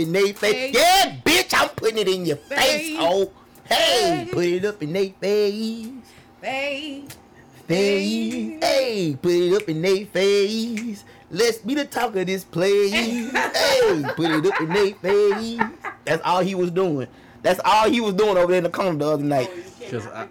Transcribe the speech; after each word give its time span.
up 0.00 0.06
in 0.06 0.12
they 0.12 0.32
face. 0.32 0.74
Yeah, 0.74 1.16
bitch, 1.24 1.54
I'm 1.54 1.68
putting 1.70 1.98
it 1.98 2.08
in 2.08 2.26
your 2.26 2.36
face. 2.36 2.96
Oh, 2.98 3.30
hey, 3.64 4.28
put 4.32 4.44
it 4.44 4.64
up 4.64 4.82
in 4.82 4.92
they 4.92 5.10
face. 5.10 5.88
Face. 6.40 7.08
Face. 7.66 8.58
Hey, 8.62 9.18
put 9.20 9.32
it 9.32 9.54
up 9.54 9.68
in 9.68 9.82
they 9.82 10.04
face. 10.04 11.04
Let's 11.30 11.58
be 11.58 11.74
the 11.74 11.84
talk 11.84 12.16
of 12.16 12.26
this 12.26 12.44
place. 12.44 12.92
hey, 12.92 14.02
put 14.16 14.30
it 14.30 14.46
up 14.46 14.60
in 14.60 14.68
they 14.70 14.92
face. 14.92 15.60
That's 16.04 16.22
all 16.24 16.40
he 16.40 16.54
was 16.54 16.70
doing. 16.70 17.06
That's 17.42 17.60
all 17.64 17.88
he 17.88 18.00
was 18.00 18.14
doing 18.14 18.36
over 18.36 18.48
there 18.48 18.58
in 18.58 18.64
the 18.64 18.70
corner 18.70 18.98
the 18.98 19.06
other 19.06 19.22
night. 19.22 19.50
Oh, 19.52 19.69
Because 19.90 20.06
I, 20.06 20.28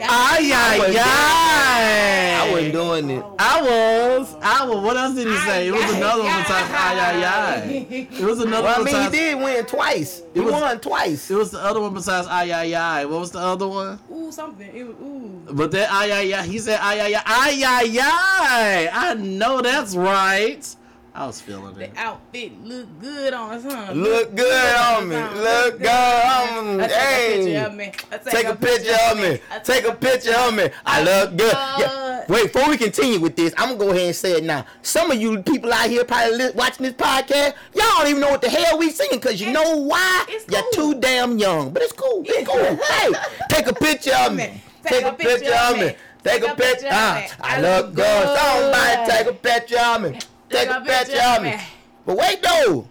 Ay, 0.00 0.52
ay, 0.54 0.96
ay. 0.96 2.38
I 2.40 2.52
wasn't 2.52 2.74
oh. 2.74 3.02
doing 3.02 3.10
it. 3.10 3.24
I 3.38 3.62
was. 3.62 4.36
I 4.40 4.64
was. 4.64 4.76
What 4.78 4.96
else 4.96 5.14
did 5.16 5.26
he 5.26 5.36
say? 5.38 5.66
It 5.68 5.72
was 5.72 5.92
another 5.94 6.22
one 6.22 6.30
ay, 6.30 6.42
besides 6.42 6.70
ay, 6.70 7.00
ay, 7.00 7.24
ay. 7.24 7.96
It 8.12 8.24
was 8.24 8.40
another 8.40 8.62
Well, 8.62 8.74
I 8.74 8.78
one 8.78 8.84
mean, 8.84 9.02
he 9.02 9.10
did 9.10 9.38
win 9.42 9.64
twice. 9.66 10.22
He 10.34 10.40
It 10.40 10.44
was- 10.44 10.52
won 10.52 10.78
twice. 10.80 11.30
It 11.30 11.34
was 11.34 11.50
the 11.50 11.58
other 11.58 11.80
one 11.80 11.94
besides 11.94 12.28
ay, 12.28 12.52
ay, 12.52 12.74
ay. 12.74 13.04
What 13.06 13.20
was 13.20 13.32
the 13.32 13.40
other 13.40 13.66
one? 13.66 13.98
Ooh, 14.12 14.30
something. 14.30 14.70
It 14.72 14.84
was, 14.86 14.96
ooh. 15.02 15.42
But 15.52 15.72
that 15.72 15.90
ay, 15.90 16.12
ay, 16.12 16.34
ay. 16.34 16.46
He 16.46 16.58
said 16.60 16.78
ay, 16.80 17.00
ay, 17.00 17.14
ay. 17.16 17.22
Ay, 17.26 17.64
ay, 17.66 17.98
ay. 18.00 18.88
I 18.92 19.14
know 19.14 19.60
that's 19.62 19.96
right. 19.96 20.76
I 21.14 21.26
was 21.26 21.42
feeling 21.42 21.78
it. 21.78 21.94
The 21.94 22.00
outfit 22.00 22.52
look 22.64 22.86
good 22.98 23.34
on 23.34 23.52
us, 23.54 23.64
huh? 23.64 23.92
Look 23.92 24.34
good 24.34 24.76
on 24.76 25.08
me. 25.10 25.16
Look 25.16 25.78
good 25.78 25.88
on 25.90 26.78
me. 26.78 26.84
I 26.84 26.88
take 26.88 26.96
a 26.96 26.96
picture 26.96 27.52
Hey. 27.52 27.64
of 27.66 27.74
me. 27.76 27.92
Take 28.30 28.46
a 28.46 28.56
picture 28.56 28.96
of 29.10 29.16
me. 29.18 29.40
I 29.50 29.58
Take 29.58 29.84
a 29.84 29.92
picture 29.94 30.34
of 30.34 30.54
me. 30.54 30.70
I 30.86 31.02
look 31.02 31.36
good. 31.36 31.52
Yeah. 31.52 32.24
Wait, 32.30 32.50
before 32.50 32.70
we 32.70 32.78
continue 32.78 33.20
with 33.20 33.36
this, 33.36 33.52
I'm 33.58 33.76
gonna 33.76 33.78
go 33.78 33.90
ahead 33.90 34.06
and 34.06 34.16
say 34.16 34.32
it 34.38 34.44
now. 34.44 34.64
Some 34.80 35.10
of 35.10 35.20
you 35.20 35.42
people 35.42 35.70
out 35.70 35.90
here 35.90 36.02
probably 36.04 36.50
watching 36.54 36.84
this 36.86 36.94
podcast, 36.94 37.54
y'all 37.74 37.84
don't 37.98 38.08
even 38.08 38.20
know 38.22 38.30
what 38.30 38.40
the 38.40 38.48
hell 38.48 38.78
we 38.78 38.88
singing 38.90 39.18
because 39.18 39.38
you 39.38 39.52
know 39.52 39.76
why? 39.76 40.24
it's 40.28 40.50
You're 40.50 40.62
too 40.72 40.98
damn 40.98 41.36
young. 41.36 41.72
But 41.74 41.82
it's 41.82 41.92
cool. 41.92 42.22
It's 42.24 42.48
cool. 42.48 42.76
hey, 42.86 43.12
take 43.50 43.66
a 43.66 43.74
picture 43.74 44.14
of 44.14 44.34
me. 44.34 44.62
Take 44.84 45.04
a 45.04 45.12
picture 45.12 45.54
of 45.54 45.76
me. 45.78 45.94
Take 46.24 46.42
a 46.46 46.54
picture. 46.54 46.86
Of 46.86 46.92
Ah, 46.94 47.26
I 47.40 47.60
look 47.60 47.94
good. 47.94 48.38
Somebody 48.38 49.10
take 49.10 49.26
a 49.26 49.32
picture 49.34 49.78
of 49.78 50.00
me. 50.02 50.18
Take 50.52 50.68
a 50.68 50.80
picture 50.80 51.20
of 51.22 51.42
me. 51.42 51.56
But 52.04 52.16
wait 52.18 52.42
though, 52.42 52.86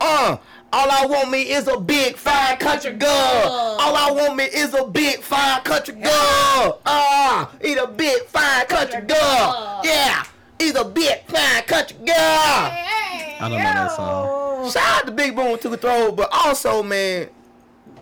uh, 0.00 0.36
all 0.72 0.90
I 0.90 1.04
want 1.06 1.30
me 1.30 1.42
is 1.42 1.68
a 1.68 1.78
big 1.78 2.16
fine 2.16 2.56
country 2.56 2.92
girl. 2.92 3.08
All 3.08 3.94
I 3.94 4.10
want 4.10 4.36
me 4.36 4.44
is 4.44 4.72
a 4.72 4.86
big 4.86 5.20
fine 5.20 5.60
country 5.62 5.94
girl. 5.94 6.80
Ah, 6.86 7.50
he's 7.60 7.76
a 7.76 7.86
big 7.86 8.22
fine 8.24 8.66
country 8.66 9.02
girl. 9.02 9.80
Yeah, 9.84 10.24
he's 10.58 10.74
a 10.74 10.84
big 10.84 11.26
fine 11.26 11.62
country 11.64 11.98
girl. 11.98 12.14
Hey, 12.16 13.36
I 13.38 13.48
don't 13.48 13.50
know 13.50 13.58
that 13.58 13.92
song. 13.92 14.70
Shout 14.70 15.00
out 15.00 15.06
to 15.06 15.12
Big 15.12 15.36
Boom 15.36 15.58
to 15.58 15.68
the 15.68 15.76
throw, 15.76 16.12
but 16.12 16.30
also 16.32 16.82
man, 16.82 17.28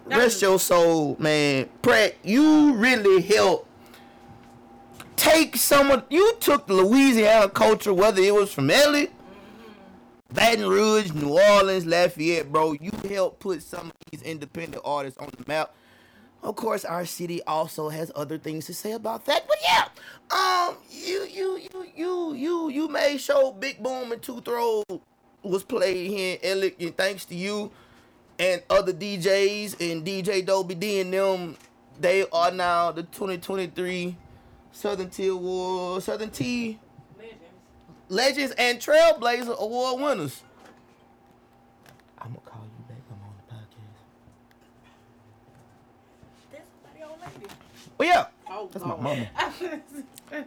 rest 0.07 0.41
your 0.43 0.61
soul, 0.61 1.17
man. 1.19 1.69
Pratt, 1.83 2.15
you 2.23 2.75
really 2.75 3.23
helped 3.23 3.67
take 5.21 5.55
some 5.57 5.91
of 5.91 6.05
you 6.09 6.35
took 6.41 6.67
Louisiana 6.69 7.51
culture, 7.51 7.93
whether 7.93 8.23
it 8.23 8.35
was 8.35 8.51
from 8.51 8.71
Ellie, 8.71 9.11
Baton 10.33 10.67
Rouge, 10.67 11.13
New 11.13 11.39
Orleans, 11.39 11.85
Lafayette, 11.85 12.51
bro. 12.51 12.73
You 12.73 12.91
helped 13.09 13.41
put 13.41 13.63
some 13.63 13.89
of 13.89 13.93
these 14.11 14.23
independent 14.23 14.83
artists 14.83 15.19
on 15.19 15.29
the 15.37 15.45
map. 15.47 15.75
Of 16.43 16.57
course, 16.57 16.87
our 16.87 17.05
city 17.05 17.43
also 17.43 17.91
has 17.91 18.11
other 18.17 18.39
things 18.39 18.65
to 18.67 18.75
say 18.75 18.93
about 18.93 19.27
that. 19.27 19.47
But 19.47 19.59
yeah, 19.63 19.89
um, 20.31 20.77
you 20.91 21.27
you 21.31 21.59
you 21.59 21.87
you 21.95 22.35
you 22.35 22.69
you 22.71 22.89
made 22.89 23.19
sure 23.19 23.53
Big 23.53 23.83
Boom 23.83 24.13
and 24.13 24.23
Two 24.23 24.41
Throw 24.41 24.83
was 25.43 25.63
played 25.65 26.11
here 26.11 26.39
in 26.43 26.59
Ellick, 26.59 26.77
and 26.81 26.97
thanks 26.97 27.27
to 27.27 27.35
you 27.35 27.71
and 28.39 28.63
other 28.71 28.95
DJs 28.95 29.93
and 29.93 30.03
DJ 30.03 30.47
Dobie 30.47 30.77
D 30.77 31.01
and 31.01 31.13
them, 31.13 31.57
they 32.01 32.25
are 32.33 32.51
now 32.51 32.91
the 32.91 33.03
2023 33.03 34.17
Southern 34.73 35.11
Tea 35.11 35.29
Award, 35.29 36.03
Southern 36.03 36.31
Tea 36.31 36.79
Legends 38.09 38.53
and 38.59 38.79
Trailblazer 38.79 39.57
Award 39.59 40.01
winners. 40.03 40.43
I'm 42.19 42.29
gonna 42.33 42.41
call 42.45 42.63
you 42.65 42.85
back. 42.89 42.99
I'm 43.11 43.23
on 43.23 43.35
the 43.37 43.55
podcast. 43.55 44.01
That's 46.53 46.67
somebody 46.83 47.05
old 47.09 47.21
lady. 47.21 47.53
Oh 47.99 48.05
yeah, 48.05 48.27
Oh, 48.51 48.69
that's 48.73 48.85
my 48.85 48.97
mama. 48.97 49.29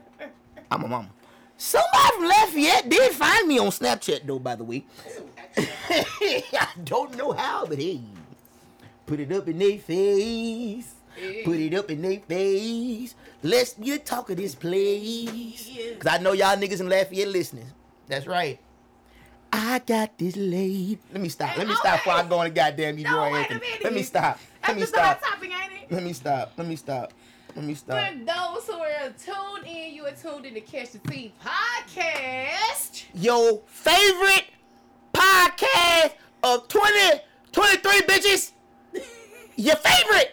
I'm 0.71 0.83
a 0.83 0.87
mama. 0.87 1.09
Somebody 1.57 2.15
from 2.15 2.25
Lafayette 2.25 2.89
did 2.89 3.11
find 3.13 3.47
me 3.47 3.59
on 3.59 3.67
Snapchat 3.67 4.25
though, 4.27 4.39
by 4.39 4.55
the 4.55 4.63
way. 4.65 4.83
I 5.57 6.67
don't 6.83 7.15
know 7.15 7.31
how, 7.31 7.65
but 7.65 7.77
hey, 7.79 8.01
put 9.05 9.19
it 9.21 9.31
up 9.31 9.47
in 9.47 9.59
their 9.59 9.77
face. 9.77 10.95
Put 11.45 11.57
it 11.59 11.73
up 11.75 11.89
in 11.91 12.01
their 12.01 12.19
face. 12.19 13.15
Let's 13.43 13.73
get 13.73 14.05
talk 14.05 14.29
of 14.29 14.37
this 14.37 14.55
place. 14.55 15.69
Cause 15.99 16.13
I 16.13 16.17
know 16.19 16.31
y'all 16.31 16.55
niggas 16.55 16.79
in 16.79 16.87
Lafayette 16.87 17.27
listening. 17.27 17.67
That's 18.07 18.25
right. 18.25 18.57
I 19.51 19.79
got 19.79 20.17
this 20.17 20.35
lady. 20.37 20.97
Let 21.11 21.21
me 21.21 21.29
stop. 21.29 21.57
Let 21.57 21.67
me 21.67 21.75
stop 21.75 21.99
before 21.99 22.13
I 22.13 22.23
go 22.23 22.39
on 22.39 22.45
the 22.45 22.51
goddamn 22.51 22.97
you 22.97 23.03
No, 23.03 23.17
Roy 23.17 23.33
wait 23.33 23.51
a 23.51 23.53
minute. 23.55 23.83
Let 23.83 23.93
me 23.93 24.01
stop. 24.01 24.39
Let 24.65 24.77
me 24.77 24.85
stop. 24.85 25.21
topic, 25.21 25.51
ain't 25.51 25.83
it? 25.83 25.91
Let 25.91 26.03
me 26.03 26.13
stop. 26.13 26.53
Let 26.57 26.67
me 26.67 26.75
stop. 26.77 27.13
Let 27.55 27.65
me 27.65 27.75
stop. 27.75 28.07
For 28.07 28.17
those 28.17 28.65
who 28.65 28.81
are 28.81 29.09
tuned 29.23 29.67
in, 29.67 29.93
you 29.93 30.05
are 30.05 30.11
tuned 30.11 30.45
in 30.45 30.53
to 30.55 30.61
Catch 30.61 30.93
the 30.93 30.99
Tea 30.99 31.33
podcast. 31.43 33.03
your 33.13 33.61
favorite 33.67 34.45
podcast 35.13 36.13
of 36.43 36.67
2023 36.69 38.01
bitches. 38.01 38.51
Your 39.55 39.75
favorite. 39.75 40.31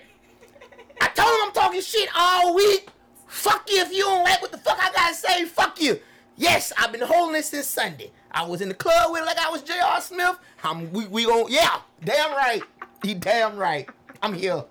I 0.98 1.08
told 1.08 1.28
him 1.28 1.48
I'm 1.48 1.52
talking 1.52 1.82
shit 1.82 2.08
all 2.16 2.54
week. 2.54 2.88
Fuck 3.30 3.70
you 3.70 3.80
if 3.80 3.92
you 3.92 4.02
don't 4.02 4.24
like 4.24 4.42
what 4.42 4.50
the 4.50 4.58
fuck 4.58 4.76
I 4.80 4.90
gotta 4.92 5.14
say. 5.14 5.44
Fuck 5.44 5.80
you. 5.80 6.00
Yes, 6.36 6.72
I've 6.76 6.90
been 6.90 7.00
holding 7.02 7.36
it 7.36 7.44
since 7.44 7.66
Sunday. 7.66 8.10
I 8.32 8.44
was 8.44 8.60
in 8.60 8.68
the 8.68 8.74
club 8.74 9.12
with 9.12 9.22
it 9.22 9.24
like 9.24 9.38
I 9.38 9.48
was 9.50 9.62
J.R. 9.62 10.00
Smith. 10.00 10.36
I'm 10.64 10.92
we 10.92 11.06
we 11.06 11.24
gon' 11.24 11.46
yeah, 11.48 11.78
damn 12.04 12.32
right. 12.32 12.62
He 13.04 13.14
damn 13.14 13.56
right. 13.56 13.88
I'm 14.20 14.34
here. 14.34 14.64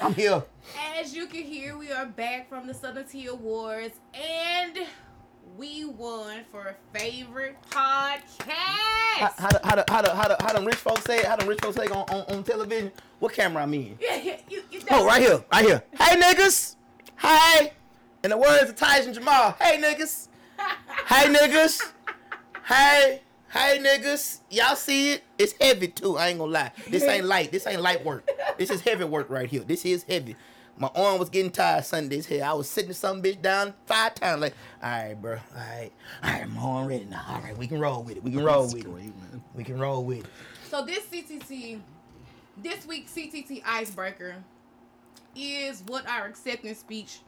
I'm 0.00 0.14
here. 0.14 0.42
As 0.96 1.14
you 1.14 1.26
can 1.26 1.42
hear, 1.42 1.76
we 1.76 1.90
are 1.90 2.06
back 2.06 2.48
from 2.48 2.66
the 2.66 2.74
Southern 2.74 3.06
Tea 3.06 3.26
Awards 3.26 3.96
and 4.14 4.78
we 5.56 5.84
won 5.84 6.40
for 6.50 6.76
favorite 6.94 7.56
How, 7.70 8.16
podcast. 8.38 9.38
how, 9.38 9.48
the, 9.50 9.60
how, 9.64 9.74
the, 9.76 9.84
how, 9.88 10.02
the, 10.02 10.14
how, 10.14 10.28
the, 10.28 10.36
how 10.40 10.52
them 10.52 10.64
rich 10.64 10.76
folks 10.76 11.04
say 11.04 11.18
it? 11.18 11.24
How 11.26 11.36
them 11.36 11.48
rich 11.48 11.58
folks 11.60 11.76
say 11.76 11.84
it 11.84 11.90
on, 11.92 12.04
on, 12.10 12.36
on 12.36 12.44
television? 12.44 12.92
What 13.18 13.32
camera 13.34 13.62
I'm 13.64 13.74
in? 13.74 13.98
Yeah, 14.00 14.16
yeah, 14.22 14.36
you, 14.48 14.62
you 14.70 14.80
Oh, 14.90 15.04
right 15.04 15.20
here, 15.20 15.44
right 15.52 15.64
here. 15.64 15.82
Hey, 15.98 16.20
niggas. 16.20 16.76
Hey. 17.22 17.72
In 18.24 18.30
the 18.30 18.36
words 18.36 18.68
of 18.68 18.76
Tyson 18.76 19.14
Jamal. 19.14 19.52
Hey, 19.60 19.80
niggas. 19.80 20.28
Hey, 21.06 21.32
niggas. 21.32 21.80
Hey. 22.64 23.22
Hey, 23.48 23.78
niggas. 23.80 24.40
Y'all 24.50 24.74
see 24.74 25.12
it? 25.12 25.22
It's 25.38 25.54
heavy, 25.60 25.88
too. 25.88 26.18
I 26.18 26.28
ain't 26.28 26.38
gonna 26.40 26.50
lie. 26.50 26.72
This 26.88 27.04
ain't 27.04 27.26
light. 27.26 27.52
This 27.52 27.66
ain't 27.66 27.80
light 27.80 28.04
work. 28.04 28.28
This 28.58 28.70
is 28.70 28.80
heavy 28.80 29.04
work 29.04 29.30
right 29.30 29.48
here. 29.48 29.62
This 29.62 29.84
is 29.84 30.02
heavy. 30.02 30.34
My 30.76 30.90
arm 30.96 31.20
was 31.20 31.28
getting 31.28 31.52
tired 31.52 31.84
Sundays 31.84 32.26
here. 32.26 32.44
I 32.44 32.54
was 32.54 32.68
sitting 32.68 32.92
some 32.92 33.22
bitch 33.22 33.40
down 33.40 33.74
five 33.86 34.14
times. 34.14 34.40
Like, 34.40 34.54
all 34.82 34.90
right, 34.90 35.14
bro. 35.14 35.34
All 35.34 35.40
right. 35.54 35.92
All 36.24 36.30
right, 36.30 36.48
my 36.48 36.60
arm 36.60 36.86
ready 36.88 37.04
now. 37.04 37.24
All 37.28 37.40
right, 37.40 37.56
we 37.56 37.68
can 37.68 37.78
roll 37.78 38.02
with 38.02 38.16
it. 38.16 38.24
We 38.24 38.32
can 38.32 38.42
roll 38.42 38.64
with 38.64 38.76
it. 38.76 38.80
Screaming. 38.80 39.44
We 39.54 39.62
can 39.62 39.78
roll 39.78 40.02
with 40.04 40.20
it. 40.20 40.30
So 40.68 40.84
this 40.84 41.04
CTT, 41.04 41.80
this 42.56 42.86
week's 42.86 43.12
CTT 43.12 43.62
icebreaker 43.64 44.36
is 45.36 45.82
what 45.86 46.06
our 46.08 46.26
acceptance 46.26 46.78
speech 46.78 47.20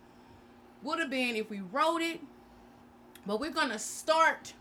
would 0.82 0.98
have 0.98 1.10
been 1.10 1.36
if 1.36 1.50
we 1.50 1.60
wrote 1.72 2.00
it. 2.02 2.20
But 3.26 3.40
we're 3.40 3.50
gonna 3.50 3.78
start, 3.78 4.52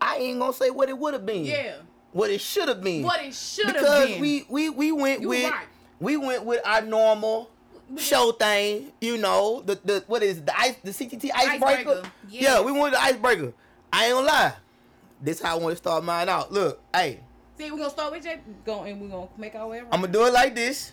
I 0.00 0.16
ain't 0.18 0.38
gonna 0.38 0.52
say 0.52 0.70
what 0.70 0.88
it 0.88 0.96
would 0.96 1.12
have 1.14 1.26
been. 1.26 1.44
yeah, 1.44 1.76
What 2.12 2.30
it 2.30 2.40
should 2.40 2.68
have 2.68 2.82
been. 2.82 3.02
what 3.02 3.20
it 3.22 3.34
should 3.34 3.66
have 3.66 3.74
been. 3.74 3.82
because 3.82 4.20
we 4.20 4.46
we 4.48 4.70
we 4.70 4.92
went 4.92 5.22
You 5.22 5.28
with 5.30 5.50
right. 5.50 5.66
we 5.98 6.16
went 6.16 6.44
with 6.44 6.60
our 6.64 6.82
normal 6.82 7.50
show 7.96 8.30
thing. 8.32 8.92
You 9.00 9.16
know 9.16 9.60
the 9.66 9.80
the 9.84 10.04
what 10.06 10.22
is 10.22 10.42
the 10.42 10.56
ice 10.58 10.76
the 10.84 10.92
CTT 10.92 11.30
icebreaker? 11.34 11.66
Icebreaker, 11.90 12.02
Yeah, 12.28 12.40
yes. 12.40 12.64
we 12.64 12.70
went 12.72 12.84
with 12.84 12.92
the 12.92 13.02
icebreaker. 13.02 13.52
I 13.92 14.06
ain't 14.06 14.14
gonna 14.14 14.26
lie. 14.26 14.54
This 15.20 15.40
how 15.40 15.56
I 15.56 15.60
want 15.60 15.72
to 15.72 15.76
start 15.76 16.04
mine 16.04 16.28
out. 16.28 16.52
Look, 16.52 16.80
hey, 16.94 17.20
See, 17.58 17.70
we're 17.70 17.78
gonna 17.78 17.90
start 17.90 18.12
with 18.12 18.22
Jay. 18.22 18.38
Go 18.66 18.82
and 18.84 19.00
we're 19.00 19.08
gonna 19.08 19.28
make 19.38 19.54
our 19.56 19.66
way 19.66 19.78
around. 19.78 19.88
I'm 19.90 20.00
gonna 20.02 20.12
do 20.12 20.26
it 20.26 20.32
like 20.32 20.54
this. 20.54 20.92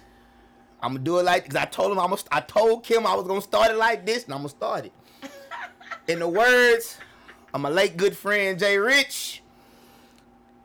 I'm 0.83 0.89
gonna 0.91 0.99
do 0.99 1.17
it 1.17 1.23
like 1.23 1.43
because 1.45 1.55
I 1.55 1.65
told 1.65 1.91
him 1.93 1.99
I'm 1.99 2.09
gonna, 2.09 2.21
I 2.31 2.41
told 2.41 2.83
Kim 2.83 3.07
I 3.07 3.15
was 3.15 3.25
gonna 3.25 3.41
start 3.41 3.71
it 3.71 3.77
like 3.77 4.05
this, 4.05 4.25
and 4.25 4.33
I'm 4.33 4.41
gonna 4.41 4.49
start 4.49 4.85
it. 4.85 4.91
In 6.07 6.19
the 6.19 6.27
words 6.27 6.97
of 7.53 7.61
my 7.61 7.69
late 7.69 7.95
good 7.97 8.15
friend 8.15 8.59
Jay 8.59 8.77
Rich, 8.77 9.41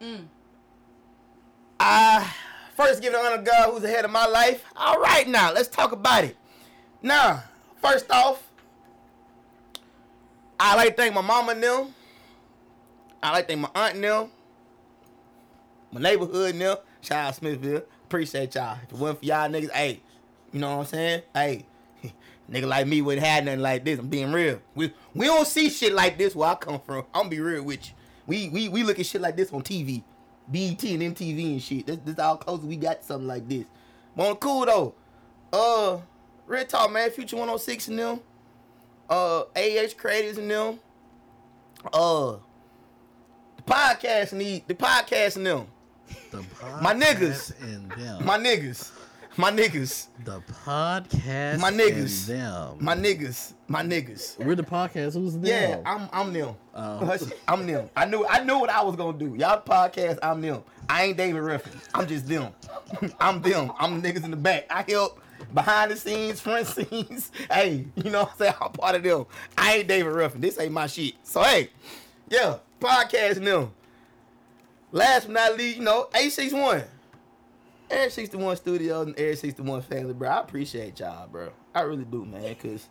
Mm. 0.01 0.27
I 1.81 2.33
first 2.75 3.03
give 3.03 3.13
it 3.13 3.19
honor 3.19 3.39
to 3.39 3.43
God 3.43 3.71
who's 3.73 3.85
ahead 3.85 4.05
of 4.05 4.11
my 4.11 4.27
life. 4.27 4.65
All 4.77 5.01
right, 5.01 5.27
now 5.27 5.53
let's 5.53 5.69
talk 5.69 5.93
about 5.93 6.25
it. 6.25 6.37
Now, 7.03 7.43
first 7.83 8.11
off, 8.11 8.43
I 10.59 10.77
like 10.77 10.91
to 10.91 10.95
thank 11.03 11.15
my 11.15 11.21
mama 11.21 11.53
and 11.53 11.63
them. 11.63 11.95
I 13.23 13.33
like 13.33 13.49
to 13.49 13.55
thank 13.55 13.61
my 13.61 13.71
aunt 13.75 13.95
and 13.97 14.05
them. 14.05 14.31
My 15.93 16.01
neighborhood 16.01 16.53
and 16.53 16.61
them. 16.61 16.77
Shout 17.01 17.27
out 17.27 17.35
Smithville. 17.37 17.83
Appreciate 18.05 18.55
y'all. 18.55 18.79
If 18.85 18.93
it 18.93 18.99
wasn't 18.99 19.21
for 19.21 19.25
y'all 19.25 19.49
niggas, 19.49 19.71
hey, 19.73 20.01
you 20.53 20.61
know 20.61 20.77
what 20.77 20.81
I'm 20.81 20.87
saying? 20.87 21.23
Hey, 21.35 21.67
nigga 22.51 22.67
like 22.67 22.87
me 22.87 23.03
wouldn't 23.03 23.27
have 23.27 23.45
nothing 23.45 23.61
like 23.61 23.85
this. 23.85 23.99
I'm 23.99 24.09
being 24.09 24.33
real. 24.33 24.61
We 24.75 24.93
we 25.15 25.27
don't 25.27 25.47
see 25.47 25.69
shit 25.71 25.93
like 25.93 26.19
this 26.19 26.35
where 26.35 26.51
I 26.51 26.55
come 26.55 26.81
from. 26.81 27.05
I'm 27.15 27.23
gonna 27.23 27.29
be 27.31 27.41
real 27.41 27.63
with 27.63 27.87
you. 27.87 27.95
We 28.27 28.49
we 28.49 28.69
we 28.69 28.83
look 28.83 28.99
at 28.99 29.07
shit 29.07 29.21
like 29.21 29.37
this 29.37 29.53
on 29.53 29.63
TV. 29.63 30.03
BET 30.51 30.83
and 30.85 31.03
MTV 31.15 31.53
and 31.53 31.63
shit. 31.63 31.87
This, 31.87 31.99
this 32.05 32.19
all 32.19 32.37
close 32.39 32.61
we 32.61 32.77
got 32.77 33.05
something 33.05 33.27
like 33.27 33.47
this. 33.49 33.67
But 34.17 34.29
on 34.31 34.37
cool 34.37 34.65
though. 34.67 34.95
Uh 35.53 35.99
Red 36.47 36.69
Talk, 36.71 36.91
man, 36.91 37.11
Future 37.11 37.37
106 37.37 37.89
and 37.89 37.99
them. 37.99 38.21
Uh 39.11 39.43
AH 39.55 39.95
Creators 39.97 40.39
and 40.39 40.51
them. 40.51 40.79
Uh 41.93 42.37
the 43.57 43.63
podcast 43.65 44.33
need 44.33 44.67
the 44.67 44.75
podcast 44.75 45.37
and 45.37 45.47
them. 45.47 45.67
The 46.31 46.43
My 46.83 46.95
niggas. 46.95 47.53
and 47.63 47.91
them. 47.93 48.25
My 48.25 48.39
niggas. 48.39 48.91
My 49.39 49.53
niggas. 49.53 50.09
the 50.25 50.41
podcast. 50.65 51.61
My 51.61 51.71
niggas. 51.71 52.27
Them. 52.27 52.79
My 52.81 52.97
niggas. 52.97 53.53
My 53.69 53.85
niggas. 53.85 54.37
We're 54.45 54.57
the 54.57 54.65
podcast. 54.65 55.15
Who's 55.15 55.35
them? 55.35 55.45
Yeah, 55.45 55.81
I'm 55.87 56.09
I'm 56.13 56.33
them. 56.33 56.57
Oh. 56.75 57.19
I'm 57.47 57.65
them. 57.65 57.89
I 57.97 58.05
knew 58.05 58.27
I 58.27 58.43
knew 58.43 58.59
what 58.59 58.69
I 58.69 58.83
was 58.83 58.97
gonna 58.97 59.17
do. 59.17 59.37
Y'all 59.37 59.63
podcast, 59.63 60.19
I'm 60.25 60.41
them. 60.41 60.65
I 60.89 61.05
ain't 61.05 61.17
David 61.17 61.41
Ruffin. 61.41 61.81
I'm 61.95 62.09
just 62.09 62.27
them. 62.27 62.53
I'm 63.21 63.41
them. 63.41 63.71
I'm 63.79 64.01
the 64.03 64.13
niggas 64.13 64.25
in 64.25 64.33
the 64.33 64.37
back. 64.37 64.67
I 64.71 64.85
help 64.89 65.21
behind 65.55 65.93
the 65.93 65.97
scenes, 65.97 66.41
front 66.41 66.67
scenes. 66.91 67.31
hey, 67.49 67.87
you 67.95 68.11
know 68.11 68.25
what 68.25 68.33
I'm 68.33 68.39
saying? 68.39 68.55
I'm 68.61 68.73
part 68.73 68.97
of 68.97 69.05
them. 69.05 69.27
I 69.57 69.77
ain't 69.77 69.87
David 69.87 70.15
Ruffin. 70.15 70.41
This 70.41 70.59
ain't 70.59 70.73
my 70.73 70.89
shit. 70.89 71.15
So 71.23 71.45
hey, 71.45 71.71
yeah, 72.29 72.57
podcast 72.81 73.45
them. 73.45 73.71
Last 74.91 75.27
but 75.27 75.35
not 75.35 75.57
least, 75.57 75.77
you 75.77 75.85
know, 75.85 76.09
A61. 76.13 76.87
Area 77.91 78.11
61 78.11 78.57
Studios 78.57 79.07
and 79.07 79.19
Area 79.19 79.37
61 79.37 79.83
family, 79.83 80.13
bro. 80.13 80.29
I 80.29 80.41
appreciate 80.41 81.01
y'all, 81.01 81.27
bro. 81.29 81.51
I 81.75 81.81
really 81.83 82.05
do, 82.05 82.25
man, 82.25 82.55
cause 82.57 82.89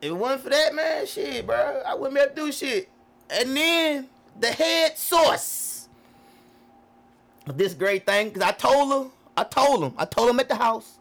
if 0.00 0.10
it 0.10 0.12
wasn't 0.12 0.42
for 0.42 0.50
that, 0.50 0.74
man, 0.74 1.06
shit, 1.06 1.46
bro, 1.46 1.82
I 1.86 1.94
wouldn't 1.94 2.14
be 2.14 2.20
able 2.20 2.34
to 2.34 2.40
do 2.42 2.52
shit. 2.52 2.88
And 3.28 3.56
then 3.56 4.08
the 4.38 4.48
head 4.48 4.96
source 4.96 5.88
of 7.46 7.58
this 7.58 7.74
great 7.74 8.06
thing, 8.06 8.28
because 8.28 8.42
I 8.42 8.52
told 8.52 8.92
her, 8.92 9.10
I 9.36 9.44
told 9.44 9.82
him, 9.82 9.94
I 9.98 10.04
told 10.04 10.30
him 10.30 10.40
at 10.40 10.48
the 10.48 10.56
house, 10.56 10.98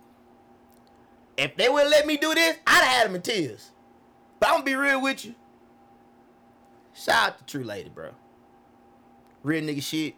if 1.38 1.56
they 1.56 1.70
would 1.70 1.88
let 1.88 2.08
me 2.08 2.18
do 2.18 2.34
this, 2.34 2.58
I'd 2.66 2.84
have 2.84 2.84
had 2.84 3.08
them 3.08 3.16
in 3.16 3.22
tears. 3.22 3.72
But 4.40 4.50
I'm 4.50 4.56
gonna 4.56 4.66
be 4.66 4.76
real 4.76 5.02
with 5.02 5.26
you. 5.26 5.36
Shout 6.94 7.28
out 7.28 7.38
to 7.40 7.46
True 7.46 7.64
Lady, 7.64 7.90
bro. 7.90 8.12
Real 9.44 9.64
nigga 9.64 9.84
shit. 9.84 10.16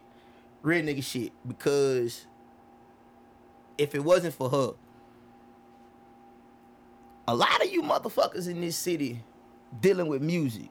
Real 0.62 0.84
nigga 0.84 1.02
shit. 1.02 1.32
Because 1.46 2.26
if 3.76 3.94
it 3.94 4.02
wasn't 4.04 4.34
for 4.34 4.50
her, 4.50 4.72
a 7.26 7.34
lot 7.34 7.62
of 7.62 7.70
you 7.70 7.82
motherfuckers 7.82 8.48
in 8.48 8.60
this 8.60 8.76
city 8.76 9.22
dealing 9.80 10.06
with 10.06 10.22
music. 10.22 10.70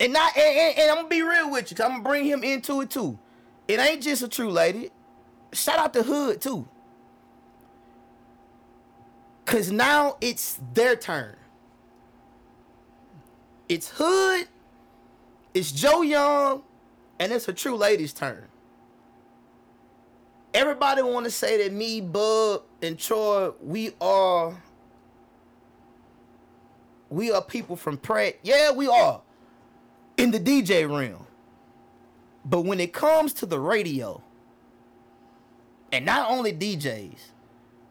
And 0.00 0.12
not 0.12 0.36
and, 0.36 0.58
and, 0.58 0.78
and 0.78 0.90
I'm 0.90 0.96
gonna 0.96 1.08
be 1.08 1.22
real 1.22 1.50
with 1.50 1.70
you, 1.70 1.76
cause 1.76 1.84
I'm 1.84 1.92
gonna 1.92 2.04
bring 2.04 2.24
him 2.24 2.44
into 2.44 2.80
it 2.80 2.90
too. 2.90 3.18
It 3.66 3.80
ain't 3.80 4.02
just 4.02 4.22
a 4.22 4.28
true 4.28 4.50
lady. 4.50 4.90
Shout 5.52 5.78
out 5.78 5.92
to 5.94 6.02
Hood 6.02 6.40
too. 6.40 6.66
Cause 9.44 9.70
now 9.70 10.16
it's 10.20 10.60
their 10.74 10.96
turn. 10.96 11.36
It's 13.68 13.90
Hood, 13.94 14.48
it's 15.58 15.72
Joe 15.72 16.02
Young, 16.02 16.62
and 17.18 17.32
it's 17.32 17.48
a 17.48 17.52
true 17.52 17.74
lady's 17.74 18.12
turn. 18.12 18.44
Everybody 20.54 21.02
want 21.02 21.24
to 21.24 21.32
say 21.32 21.64
that 21.64 21.72
me, 21.72 22.00
Bub, 22.00 22.62
and 22.80 22.96
Troy, 22.96 23.50
we 23.60 23.90
are, 24.00 24.62
we 27.10 27.32
are 27.32 27.42
people 27.42 27.74
from 27.74 27.98
Pratt. 27.98 28.36
Yeah, 28.44 28.70
we 28.70 28.86
are 28.86 29.20
in 30.16 30.30
the 30.30 30.38
DJ 30.38 30.88
realm. 30.88 31.26
But 32.44 32.60
when 32.60 32.78
it 32.78 32.92
comes 32.92 33.32
to 33.34 33.46
the 33.46 33.58
radio, 33.58 34.22
and 35.90 36.06
not 36.06 36.30
only 36.30 36.52
DJs, 36.52 37.18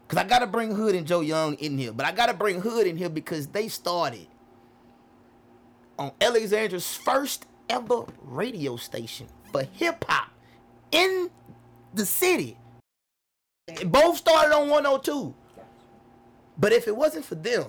because 0.06 0.24
I 0.24 0.26
got 0.26 0.38
to 0.38 0.46
bring 0.46 0.74
Hood 0.74 0.94
and 0.94 1.06
Joe 1.06 1.20
Young 1.20 1.54
in 1.56 1.76
here, 1.76 1.92
but 1.92 2.06
I 2.06 2.12
got 2.12 2.26
to 2.26 2.34
bring 2.34 2.62
Hood 2.62 2.86
in 2.86 2.96
here 2.96 3.10
because 3.10 3.48
they 3.48 3.68
started 3.68 4.26
on 5.98 6.12
Alexandria's 6.20 6.96
first 6.96 7.44
ever 7.68 8.04
radio 8.22 8.76
station 8.76 9.26
for 9.52 9.62
hip 9.62 10.04
hop 10.08 10.30
in 10.90 11.30
the 11.94 12.06
city. 12.06 12.56
Both 13.86 14.18
started 14.18 14.54
on 14.54 14.68
102. 14.68 15.34
But 16.58 16.72
if 16.72 16.88
it 16.88 16.96
wasn't 16.96 17.24
for 17.24 17.36
them, 17.36 17.66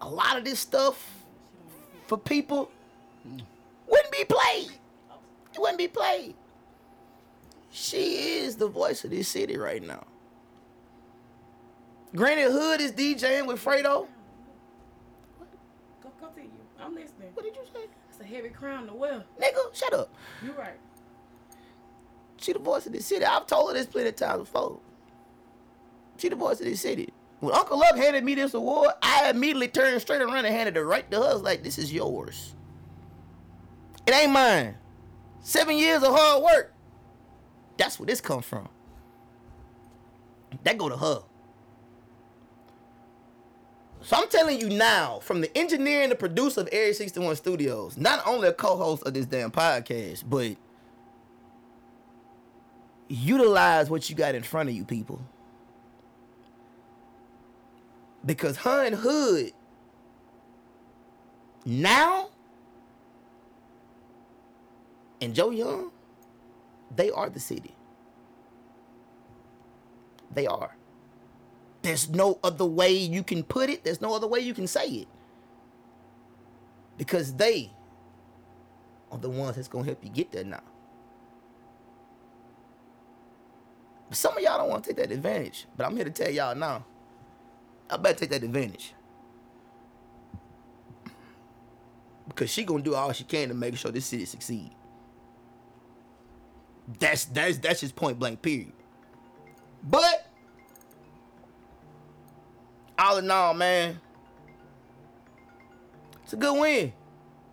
a 0.00 0.08
lot 0.08 0.38
of 0.38 0.44
this 0.44 0.60
stuff 0.60 1.24
for 2.06 2.16
people 2.16 2.70
wouldn't 3.86 4.12
be 4.12 4.24
played. 4.24 4.70
It 5.52 5.58
wouldn't 5.58 5.78
be 5.78 5.88
played. 5.88 6.34
She 7.70 8.38
is 8.38 8.56
the 8.56 8.68
voice 8.68 9.04
of 9.04 9.10
this 9.10 9.28
city 9.28 9.56
right 9.56 9.82
now. 9.82 10.06
Granted, 12.14 12.50
Hood 12.50 12.80
is 12.80 12.92
DJing 12.92 13.46
with 13.46 13.62
Fredo. 13.62 14.08
Go, 16.02 16.10
go 16.20 16.28
to 16.28 16.40
you. 16.40 16.50
I'm 16.82 16.94
listening. 16.94 17.30
What 17.34 17.44
did 17.44 17.56
you 17.56 17.62
say? 17.72 17.86
It's 18.08 18.20
a 18.20 18.24
heavy 18.24 18.48
crown 18.48 18.86
to 18.86 18.94
wear. 18.94 19.24
Nigga, 19.40 19.74
shut 19.74 19.92
up. 19.92 20.12
You 20.42 20.52
right. 20.52 20.78
She 22.38 22.52
the 22.52 22.58
voice 22.58 22.86
of 22.86 22.92
the 22.92 23.02
city. 23.02 23.24
I've 23.24 23.46
told 23.46 23.70
her 23.70 23.74
this 23.74 23.86
plenty 23.86 24.08
of 24.08 24.16
times 24.16 24.40
before. 24.40 24.80
She 26.16 26.28
the 26.28 26.36
voice 26.36 26.60
of 26.60 26.66
the 26.66 26.74
city. 26.74 27.12
When 27.40 27.54
Uncle 27.54 27.78
Luke 27.78 27.96
handed 27.96 28.24
me 28.24 28.34
this 28.34 28.54
award, 28.54 28.90
I 29.02 29.30
immediately 29.30 29.68
turned 29.68 30.00
straight 30.00 30.20
around 30.20 30.44
and 30.44 30.54
handed 30.54 30.76
it 30.76 30.82
right 30.82 31.10
to 31.10 31.20
her. 31.20 31.34
Like, 31.34 31.62
this 31.62 31.78
is 31.78 31.92
yours. 31.92 32.54
It 34.06 34.14
ain't 34.14 34.32
mine. 34.32 34.76
Seven 35.40 35.76
years 35.76 36.02
of 36.02 36.14
hard 36.14 36.42
work. 36.42 36.74
That's 37.78 37.98
where 37.98 38.06
this 38.06 38.20
come 38.20 38.42
from. 38.42 38.68
That 40.64 40.76
go 40.76 40.88
to 40.90 40.96
her. 40.96 41.22
So 44.02 44.16
I'm 44.16 44.28
telling 44.28 44.58
you 44.58 44.70
now, 44.70 45.18
from 45.20 45.40
the 45.40 45.56
engineer 45.56 46.02
and 46.02 46.10
the 46.10 46.16
producer 46.16 46.62
of 46.62 46.68
Area 46.72 46.94
61 46.94 47.36
Studios, 47.36 47.96
not 47.96 48.26
only 48.26 48.48
a 48.48 48.52
co-host 48.52 49.02
of 49.04 49.14
this 49.14 49.26
damn 49.26 49.50
podcast, 49.50 50.24
but 50.28 50.56
utilize 53.08 53.90
what 53.90 54.08
you 54.08 54.16
got 54.16 54.34
in 54.34 54.42
front 54.42 54.68
of 54.68 54.74
you, 54.74 54.84
people. 54.84 55.20
Because 58.24 58.56
Hun 58.56 58.92
Hood 58.92 59.52
now 61.66 62.30
and 65.20 65.34
Joe 65.34 65.50
Young, 65.50 65.90
they 66.94 67.10
are 67.10 67.28
the 67.28 67.40
city. 67.40 67.74
They 70.32 70.46
are. 70.46 70.74
There's 71.82 72.08
no 72.10 72.38
other 72.44 72.64
way 72.64 72.92
you 72.92 73.22
can 73.22 73.42
put 73.42 73.70
it. 73.70 73.84
There's 73.84 74.00
no 74.00 74.14
other 74.14 74.26
way 74.26 74.40
you 74.40 74.54
can 74.54 74.66
say 74.66 74.86
it. 74.86 75.08
Because 76.98 77.34
they 77.34 77.70
are 79.10 79.18
the 79.18 79.30
ones 79.30 79.56
that's 79.56 79.68
gonna 79.68 79.86
help 79.86 80.04
you 80.04 80.10
get 80.10 80.30
there 80.30 80.44
now. 80.44 80.62
Some 84.10 84.36
of 84.36 84.42
y'all 84.42 84.58
don't 84.58 84.68
want 84.68 84.84
to 84.84 84.90
take 84.90 84.96
that 84.98 85.12
advantage. 85.12 85.66
But 85.76 85.86
I'm 85.86 85.96
here 85.96 86.04
to 86.04 86.10
tell 86.10 86.30
y'all 86.30 86.54
now. 86.54 86.84
I 87.88 87.96
better 87.96 88.18
take 88.18 88.30
that 88.30 88.42
advantage. 88.42 88.92
Because 92.28 92.50
she 92.50 92.64
gonna 92.64 92.82
do 92.82 92.94
all 92.94 93.12
she 93.12 93.24
can 93.24 93.48
to 93.48 93.54
make 93.54 93.76
sure 93.76 93.90
this 93.90 94.06
city 94.06 94.24
succeed. 94.24 94.70
That's 96.98 97.24
that's 97.26 97.58
that's 97.58 97.80
just 97.80 97.96
point 97.96 98.18
blank 98.18 98.42
period. 98.42 98.72
But 99.82 100.29
all 103.00 103.16
in 103.18 103.30
all, 103.30 103.54
man, 103.54 103.98
it's 106.22 106.32
a 106.32 106.36
good 106.36 106.58
win. 106.60 106.92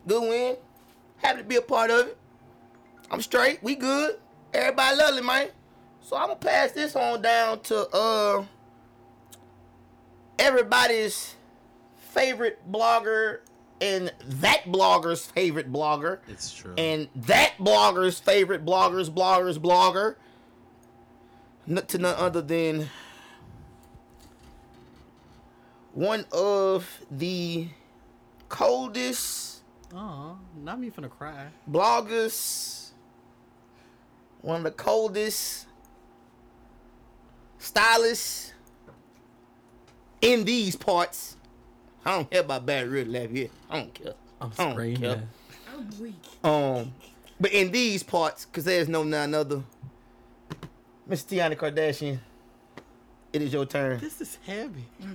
Good 0.06 0.22
win. 0.30 0.58
Happy 1.18 1.40
to 1.40 1.44
be 1.44 1.56
a 1.56 1.62
part 1.62 1.90
of 1.90 2.08
it. 2.08 2.18
I'm 3.10 3.22
straight. 3.22 3.64
We 3.64 3.76
good. 3.76 4.18
Everybody 4.54 4.98
lovely, 4.98 5.22
man. 5.22 5.50
So 6.02 6.16
I'm 6.16 6.28
gonna 6.28 6.36
pass 6.40 6.72
this 6.72 6.96
on 6.96 7.22
down 7.22 7.60
to 7.62 7.88
uh 7.90 8.44
everybody's 10.40 11.36
favorite 12.12 12.60
blogger 12.72 13.40
and 13.82 14.12
that 14.26 14.64
blogger's 14.66 15.26
favorite 15.26 15.72
blogger 15.72 16.20
It's 16.28 16.54
true. 16.54 16.74
and 16.78 17.08
that 17.16 17.54
blogger's 17.60 18.20
favorite 18.20 18.66
blogger's 18.66 19.10
blogger's 19.10 19.60
blogger 19.60 20.16
n- 21.70 21.84
to 21.88 21.98
none 21.98 22.16
other 22.18 22.42
than 22.42 22.90
one 25.98 26.26
of 26.32 26.88
the 27.10 27.68
coldest 28.50 29.64
Oh, 29.92 30.38
not 30.64 30.80
me 30.80 30.92
finna 30.92 31.10
cry. 31.10 31.48
bloggers, 31.70 32.90
one 34.42 34.58
of 34.58 34.64
the 34.64 34.72
coldest 34.72 35.66
stylists 37.58 38.54
in 40.22 40.44
these 40.46 40.76
parts. 40.76 41.36
I 42.06 42.12
don't 42.12 42.30
care 42.30 42.42
about 42.42 42.66
Barry 42.66 42.88
Red 42.90 43.08
left 43.08 43.32
here. 43.32 43.50
I 43.70 43.80
don't 43.80 43.94
care. 43.94 44.14
I'm 44.40 44.52
I 44.58 44.64
don't 44.64 44.72
screaming. 44.74 45.02
care. 45.02 45.24
I'm 45.74 45.90
weak. 46.00 46.16
Um, 46.44 46.94
but 47.40 47.52
in 47.54 47.72
these 47.72 48.04
parts, 48.04 48.46
cause 48.46 48.66
there's 48.66 48.88
no 48.88 49.04
none 49.04 49.34
other. 49.34 49.64
Miss 51.08 51.24
Tiana 51.24 51.56
Kardashian, 51.56 52.20
it 53.34 53.42
is 53.42 53.54
your 53.54 53.66
turn. 53.66 54.00
This 54.00 54.22
is 54.22 54.38
heavy. 54.46 54.86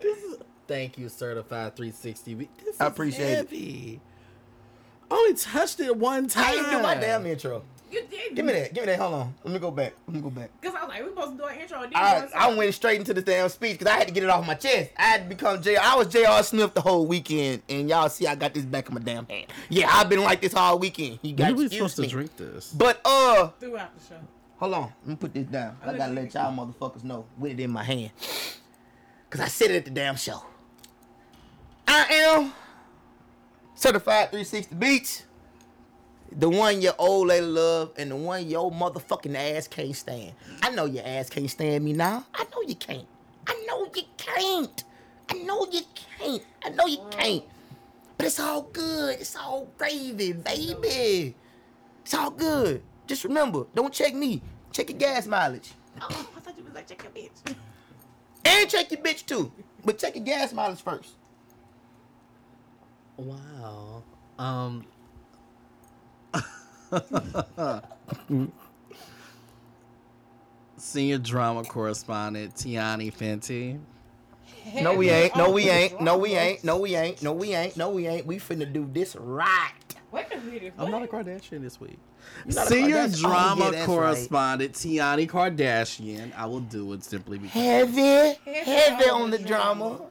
this 0.00 0.18
is 0.22 0.36
thank 0.66 0.98
you, 0.98 1.08
certified 1.08 1.76
360. 1.76 2.48
This 2.64 2.80
I 2.80 2.86
appreciate 2.86 3.30
it. 3.30 3.36
heavy. 3.36 4.00
Only 5.10 5.34
touched 5.34 5.80
it 5.80 5.96
one 5.96 6.28
time. 6.28 6.44
I 6.44 6.54
ain't 6.54 6.70
do 6.70 6.82
my 6.82 6.94
damn 6.94 7.26
intro. 7.26 7.62
You 7.92 8.02
did. 8.10 8.34
Give 8.34 8.44
me 8.44 8.52
that. 8.54 8.74
Give 8.74 8.82
me 8.82 8.86
that. 8.86 8.98
Hold 8.98 9.14
on. 9.14 9.34
Let 9.44 9.52
me 9.52 9.60
go 9.60 9.70
back. 9.70 9.92
Let 10.08 10.16
me 10.16 10.20
go 10.20 10.30
back. 10.30 10.50
Because 10.60 10.74
I 10.76 10.80
was 10.84 10.88
like, 10.88 11.02
we're 11.02 11.08
supposed 11.10 11.30
to 11.32 11.36
do 11.36 11.44
an 11.44 11.60
intro. 11.60 11.82
And 11.82 11.94
I, 11.94 12.28
I 12.34 12.54
went 12.56 12.74
straight 12.74 12.98
into 12.98 13.14
the 13.14 13.22
damn 13.22 13.48
speech 13.48 13.78
because 13.78 13.86
I 13.86 13.96
had 13.96 14.08
to 14.08 14.14
get 14.14 14.24
it 14.24 14.30
off 14.30 14.44
my 14.44 14.54
chest. 14.54 14.90
I 14.96 15.02
had 15.02 15.22
to 15.24 15.28
become 15.28 15.62
J. 15.62 15.76
I 15.76 15.94
was 15.94 16.08
J.R. 16.08 16.42
Smith 16.42 16.74
the 16.74 16.80
whole 16.80 17.06
weekend, 17.06 17.62
and 17.68 17.88
y'all 17.88 18.08
see 18.08 18.26
I 18.26 18.34
got 18.34 18.52
this 18.52 18.64
back 18.64 18.88
in 18.88 18.94
my 18.94 19.00
damn 19.00 19.26
hand. 19.26 19.46
Yeah, 19.68 19.88
I've 19.92 20.08
been 20.08 20.22
like 20.24 20.40
this 20.40 20.54
all 20.54 20.80
weekend. 20.80 21.20
You 21.22 21.34
When 21.34 21.36
got 21.36 21.50
are 21.52 21.54
we 21.54 21.66
excuse 21.66 21.92
supposed 21.92 21.98
me. 22.00 22.06
to 22.06 22.10
drink 22.10 22.36
this? 22.36 22.72
But 22.72 23.00
uh, 23.04 23.48
throughout 23.60 23.96
the 23.96 24.04
show. 24.04 24.20
Hold 24.56 24.74
on. 24.74 24.92
Let 25.02 25.08
me 25.08 25.16
put 25.16 25.34
this 25.34 25.46
down. 25.46 25.76
I 25.82 25.96
gotta 25.96 26.12
let 26.12 26.34
y'all 26.34 26.52
motherfuckers 26.52 27.04
know 27.04 27.26
with 27.38 27.52
it 27.52 27.60
in 27.60 27.70
my 27.70 27.84
hand. 27.84 28.10
Cause 29.30 29.40
I 29.40 29.48
said 29.48 29.70
it 29.70 29.76
at 29.76 29.84
the 29.86 29.90
damn 29.90 30.16
show. 30.16 30.42
I 31.88 32.06
am 32.10 32.52
certified 33.74 34.30
360 34.30 34.74
Beats. 34.76 35.24
The 36.36 36.48
one 36.48 36.82
your 36.82 36.94
old 36.98 37.28
lady 37.28 37.46
love 37.46 37.92
and 37.96 38.10
the 38.10 38.16
one 38.16 38.48
your 38.48 38.70
motherfucking 38.70 39.34
ass 39.36 39.68
can't 39.68 39.94
stand. 39.94 40.32
I 40.62 40.70
know 40.70 40.86
your 40.86 41.06
ass 41.06 41.30
can't 41.30 41.50
stand 41.50 41.84
me 41.84 41.92
now. 41.92 42.26
I 42.34 42.44
know 42.44 42.62
you 42.66 42.74
can't. 42.74 43.06
I 43.46 43.64
know 43.66 43.86
you 43.94 44.02
can't. 44.16 44.84
I 45.28 45.34
know 45.34 45.66
you 45.70 45.80
can't. 45.94 46.42
I 46.64 46.70
know 46.70 46.86
you 46.86 46.98
can't. 47.10 47.44
But 48.16 48.26
it's 48.26 48.40
all 48.40 48.62
good. 48.62 49.20
It's 49.20 49.36
all 49.36 49.68
gravy, 49.78 50.32
baby. 50.32 51.34
It's 52.02 52.14
all 52.14 52.30
good. 52.30 52.82
Just 53.06 53.24
remember, 53.24 53.66
don't 53.74 53.92
check 53.92 54.14
me. 54.14 54.40
Check 54.72 54.90
your 54.90 54.98
gas 54.98 55.26
mileage. 55.26 55.72
Oh, 56.00 56.06
I 56.36 56.40
thought 56.40 56.56
you 56.58 56.64
was 56.64 56.74
like, 56.74 56.86
check 56.88 57.02
your 57.02 57.12
bitch. 57.12 57.54
And 58.46 58.68
check 58.68 58.90
your 58.90 59.00
bitch 59.00 59.24
too. 59.24 59.50
But 59.86 59.98
check 59.98 60.14
your 60.16 60.24
gas 60.24 60.52
mileage 60.52 60.82
first. 60.82 61.14
Wow. 63.16 64.02
Um. 64.38 64.84
Senior 70.76 71.18
drama 71.18 71.64
correspondent 71.64 72.54
Tiani 72.54 73.10
Fenty. 73.14 73.80
No, 74.82 74.94
we 74.94 75.10
ain't. 75.10 75.36
No, 75.36 75.50
we 75.50 75.68
ain't. 75.70 76.00
No, 76.00 76.16
we 76.18 76.34
ain't. 76.34 76.64
No, 76.64 76.78
we 76.78 76.94
ain't. 76.94 77.22
No, 77.22 77.32
we 77.32 77.54
ain't. 77.54 77.76
No, 77.76 77.90
we 77.90 78.06
ain't. 78.06 78.26
We 78.26 78.36
finna 78.36 78.70
do 78.70 78.88
this 78.92 79.16
right. 79.16 79.72
Wait 80.10 80.26
a 80.32 80.40
minute. 80.40 80.72
I'm 80.78 80.90
not 80.90 81.02
a? 81.02 81.06
Kardashian 81.06 81.60
this 81.60 81.80
week. 81.80 81.98
You're 82.46 82.54
not 82.54 82.66
a 82.66 82.68
Senior 82.68 82.96
Kardashian? 82.96 83.14
Oh, 83.24 83.28
drama 83.28 83.64
yeah, 83.64 83.70
that's 83.70 83.86
correspondent 83.86 84.72
Tiani 84.74 85.28
Kardashian. 85.30 86.34
I 86.36 86.46
will 86.46 86.60
do 86.60 86.92
it 86.92 87.04
simply 87.04 87.38
because. 87.38 87.52
Heavy, 87.54 88.38
Heavy 88.44 88.60
heavy 88.70 89.10
on 89.10 89.22
on 89.22 89.30
the 89.30 89.38
the 89.38 89.44
drama. 89.44 89.88
drama. 89.88 90.06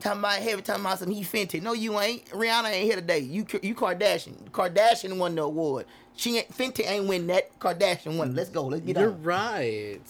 Talking 0.00 0.18
about 0.20 0.32
heavy, 0.38 0.62
talking 0.62 0.84
about 0.84 0.98
some 0.98 1.10
he 1.10 1.22
Fenty. 1.22 1.62
No, 1.62 1.72
you 1.72 1.98
ain't. 2.00 2.26
Rihanna 2.26 2.70
ain't 2.72 2.84
here 2.84 2.96
today. 2.96 3.20
You 3.20 3.46
you 3.62 3.74
Kardashian. 3.74 4.50
Kardashian 4.50 5.16
won 5.18 5.34
the 5.34 5.42
award. 5.42 5.86
She 6.16 6.38
ain't 6.38 6.50
Fenty 6.50 6.86
ain't 6.86 7.06
win 7.06 7.26
that. 7.28 7.58
Kardashian 7.58 8.16
won. 8.18 8.34
Let's 8.34 8.50
go. 8.50 8.66
Let's 8.66 8.84
get 8.84 8.96
You're 8.98 9.10
on. 9.10 9.22
right. 9.22 10.00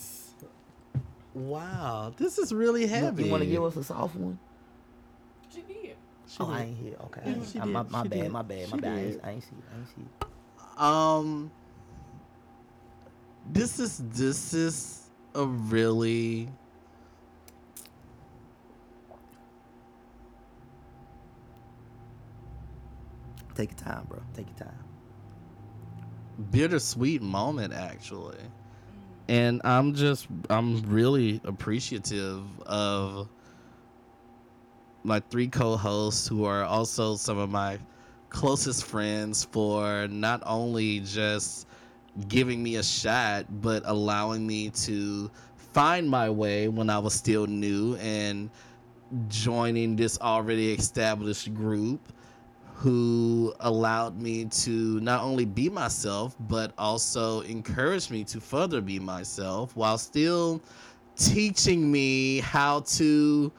Wow, 1.35 2.13
this 2.17 2.39
is 2.39 2.53
really 2.53 2.87
heavy. 2.87 3.01
You, 3.05 3.07
heavy. 3.07 3.31
want 3.31 3.43
to 3.43 3.49
give 3.49 3.65
us 3.65 3.77
a 3.77 3.83
soft 3.85 4.15
one? 4.15 4.39
She 5.53 5.63
did. 5.63 5.97
She 6.29 6.37
Oh, 6.41 6.51
I 6.51 6.63
ain't 6.63 6.79
here. 6.79 6.95
Okay. 7.07 7.23
Yeah, 7.27 7.35
she 7.53 7.59
Uh, 7.59 7.67
my 7.67 7.83
my 7.83 8.05
bad. 8.05 8.31
My 8.31 8.43
bad. 8.43 8.71
My 8.71 8.77
She 8.77 8.81
bad. 8.83 8.93
I 8.93 8.97
did. 9.03 9.15
ain't, 9.15 9.25
I 9.25 9.31
ain't 9.31 9.43
see. 9.43 9.51
I 9.73 9.79
ain't 9.79 9.89
see. 9.89 10.27
Um, 10.79 11.51
this 13.53 13.79
is 13.81 13.99
this 14.13 14.55
is 14.55 15.11
a 15.35 15.45
really 15.47 16.49
Take 23.55 23.73
your 23.73 23.79
time, 23.79 24.07
bro. 24.09 24.21
Take 24.35 24.49
your 24.49 24.69
time. 24.69 24.79
bittersweet 26.51 27.23
moment 27.23 27.73
actually 27.75 28.39
and 29.29 29.61
i'm 29.65 29.95
just 29.95 30.29
i'm 30.51 30.83
really 30.91 31.41
appreciative 31.45 32.43
of 32.63 33.29
my 35.05 35.21
three 35.31 35.49
co-hosts 35.49 36.29
who 36.29 36.45
are 36.45 36.65
also 36.65 37.17
some 37.17 37.39
of 37.39 37.51
my 37.51 37.79
closest 38.35 38.85
friends 38.85 39.45
for 39.45 40.09
not 40.09 40.43
only 40.45 40.99
just 41.01 41.69
giving 42.27 42.61
me 42.63 42.77
a 42.77 42.83
shot 42.83 43.47
but 43.63 43.83
allowing 43.87 44.45
me 44.45 44.71
to 44.71 45.31
find 45.73 46.11
my 46.11 46.29
way 46.29 46.67
when 46.67 46.91
i 46.91 46.99
was 46.99 47.15
still 47.15 47.47
new 47.47 47.95
and 47.97 48.51
joining 49.29 49.95
this 49.95 50.19
already 50.21 50.73
established 50.73 51.55
group 51.55 52.13
who 52.75 53.55
allowed 53.61 54.21
me 54.21 54.47
to 54.47 54.99
not 55.01 55.23
only 55.23 55.45
be 55.45 55.71
myself, 55.71 56.35
but 56.41 56.73
also 56.77 57.41
encourage 57.43 58.11
me 58.11 58.25
to 58.25 58.41
further 58.41 58.81
be 58.81 58.99
myself 58.99 59.77
while 59.77 59.97
still 59.97 60.61
teaching 61.17 61.91
me 61.91 62.41
how 62.41 62.81
to 62.81 63.53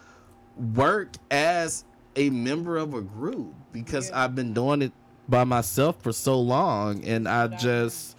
work 0.75 1.13
as 1.31 1.85
a 2.15 2.29
member 2.29 2.77
of 2.77 2.93
a 2.93 3.01
group 3.01 3.53
because 3.71 4.09
Yeah. 4.09 4.23
I've 4.23 4.35
been 4.35 4.53
doing 4.53 4.81
it 4.81 4.91
by 5.27 5.43
myself 5.43 6.01
for 6.01 6.11
so 6.13 6.39
long 6.39 7.03
and 7.03 7.27
I 7.27 7.45
Exactly. 7.45 7.67
just 7.69 8.15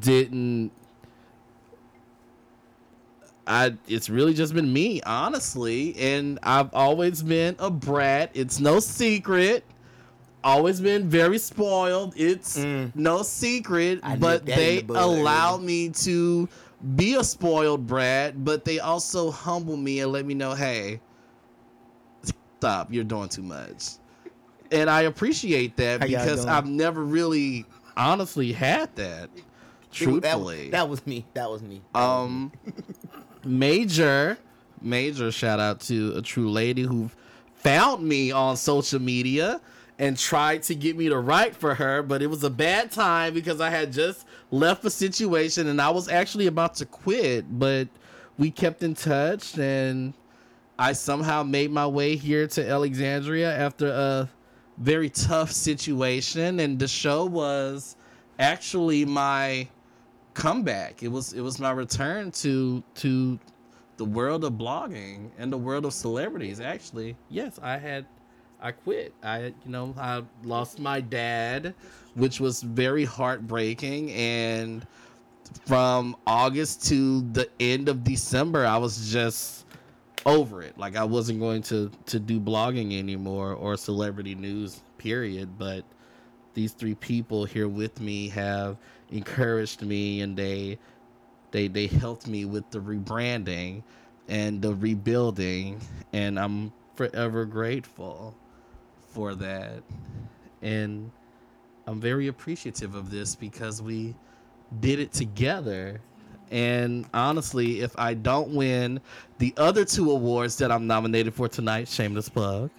didn't 0.00 0.72
I 3.46 3.74
it's 3.88 4.08
really 4.08 4.34
just 4.34 4.54
been 4.54 4.72
me, 4.72 5.00
honestly, 5.02 5.96
and 5.98 6.38
I've 6.42 6.72
always 6.72 7.20
been 7.22 7.56
a 7.58 7.70
brat. 7.70 8.30
It's 8.34 8.60
no 8.60 8.78
secret. 8.78 9.64
Always 10.44 10.80
been 10.80 11.08
very 11.08 11.38
spoiled. 11.38 12.14
It's 12.16 12.58
Mm. 12.58 12.92
no 12.94 13.22
secret, 13.22 14.00
I 14.04 14.16
but 14.16 14.44
nipped 14.44 14.46
that 14.46 14.52
in 14.52 14.58
they 14.58 14.80
the 14.82 15.04
allow 15.04 15.56
me 15.56 15.88
to 15.90 16.48
be 16.94 17.14
a 17.16 17.24
spoiled 17.24 17.86
brat, 17.88 18.44
but 18.44 18.64
they 18.64 18.78
also 18.78 19.30
humble 19.32 19.76
me 19.76 20.00
and 20.00 20.12
let 20.12 20.24
me 20.26 20.34
know, 20.34 20.54
"Hey, 20.54 21.00
stop. 22.60 22.92
You're 22.92 23.04
doing 23.04 23.28
too 23.28 23.42
much." 23.42 23.94
And 24.72 24.88
I 24.88 25.02
appreciate 25.02 25.76
that 25.76 26.00
How 26.00 26.06
because? 26.06 26.46
I've 26.46 26.66
never 26.66 27.04
really 27.04 27.64
honestly 27.96 28.52
had 28.52 28.94
that. 28.96 29.34
That- 29.34 29.42
Truthfully. 29.92 30.70
that, 30.70 30.88
was 30.88 31.04
me. 31.04 31.26
That 31.34 31.50
was 31.50 31.62
me. 31.62 31.82
Um, 31.96 32.52
major, 33.44 34.38
major 34.80 35.32
shout 35.32 35.58
out 35.58 35.80
to 35.80 36.12
a 36.16 36.22
true 36.22 36.48
lady 36.48 36.82
who 36.82 37.10
found 37.56 38.04
me 38.04 38.30
on 38.30 38.56
social 38.56 39.00
media 39.00 39.60
and 39.98 40.16
tried 40.16 40.62
to 40.62 40.74
get 40.74 40.96
me 40.96 41.08
to 41.08 41.18
write 41.18 41.56
for 41.56 41.74
her, 41.74 42.02
but 42.02 42.22
it 42.22 42.28
was 42.28 42.44
a 42.44 42.50
bad 42.50 42.90
time 42.92 43.34
because 43.34 43.60
I 43.60 43.68
had 43.68 43.92
just 43.92 44.24
left 44.50 44.84
a 44.84 44.90
situation 44.90 45.66
and 45.66 45.80
I 45.82 45.90
was 45.90 46.08
actually 46.08 46.46
about 46.46 46.76
to 46.76 46.86
quit, 46.86 47.58
but 47.58 47.88
we 48.38 48.50
kept 48.50 48.82
in 48.82 48.94
touch 48.94 49.58
and 49.58 50.14
I 50.80 50.94
somehow 50.94 51.42
made 51.42 51.70
my 51.70 51.86
way 51.86 52.16
here 52.16 52.46
to 52.46 52.66
Alexandria 52.66 53.54
after 53.54 53.88
a 53.88 54.30
very 54.78 55.10
tough 55.10 55.52
situation 55.52 56.58
and 56.58 56.78
the 56.78 56.88
show 56.88 57.26
was 57.26 57.96
actually 58.38 59.04
my 59.04 59.68
comeback. 60.32 61.02
It 61.02 61.08
was 61.08 61.34
it 61.34 61.42
was 61.42 61.58
my 61.58 61.70
return 61.70 62.30
to 62.30 62.82
to 62.94 63.38
the 63.98 64.06
world 64.06 64.42
of 64.42 64.54
blogging 64.54 65.28
and 65.36 65.52
the 65.52 65.58
world 65.58 65.84
of 65.84 65.92
celebrities 65.92 66.60
actually. 66.60 67.14
Yes, 67.28 67.60
I 67.62 67.76
had 67.76 68.06
I 68.58 68.72
quit. 68.72 69.12
I 69.22 69.38
you 69.48 69.54
know, 69.66 69.94
I 69.98 70.22
lost 70.44 70.78
my 70.78 71.02
dad, 71.02 71.74
which 72.14 72.40
was 72.40 72.62
very 72.62 73.04
heartbreaking 73.04 74.12
and 74.12 74.86
from 75.66 76.16
August 76.26 76.86
to 76.86 77.20
the 77.32 77.50
end 77.60 77.90
of 77.90 78.02
December 78.02 78.64
I 78.64 78.78
was 78.78 79.12
just 79.12 79.66
over 80.26 80.62
it. 80.62 80.76
Like 80.78 80.96
I 80.96 81.04
wasn't 81.04 81.40
going 81.40 81.62
to 81.64 81.90
to 82.06 82.18
do 82.18 82.40
blogging 82.40 82.98
anymore 82.98 83.52
or 83.52 83.76
celebrity 83.76 84.34
news 84.34 84.80
period, 84.98 85.58
but 85.58 85.84
these 86.54 86.72
three 86.72 86.94
people 86.94 87.44
here 87.44 87.68
with 87.68 88.00
me 88.00 88.28
have 88.28 88.76
encouraged 89.10 89.82
me 89.82 90.20
and 90.20 90.36
they 90.36 90.78
they 91.50 91.68
they 91.68 91.86
helped 91.86 92.26
me 92.26 92.44
with 92.44 92.70
the 92.70 92.78
rebranding 92.80 93.82
and 94.28 94.62
the 94.62 94.74
rebuilding, 94.74 95.80
and 96.12 96.38
I'm 96.38 96.72
forever 96.94 97.44
grateful 97.44 98.34
for 99.10 99.34
that. 99.34 99.82
And 100.62 101.10
I'm 101.86 102.00
very 102.00 102.28
appreciative 102.28 102.94
of 102.94 103.10
this 103.10 103.34
because 103.34 103.82
we 103.82 104.14
did 104.80 105.00
it 105.00 105.12
together. 105.12 106.00
And 106.50 107.06
honestly, 107.14 107.80
if 107.80 107.96
I 107.98 108.14
don't 108.14 108.54
win 108.54 109.00
the 109.38 109.54
other 109.56 109.84
two 109.84 110.10
awards 110.10 110.56
that 110.58 110.72
I'm 110.72 110.86
nominated 110.86 111.34
for 111.34 111.48
tonight, 111.48 111.88
shameless 111.88 112.28
plug, 112.28 112.70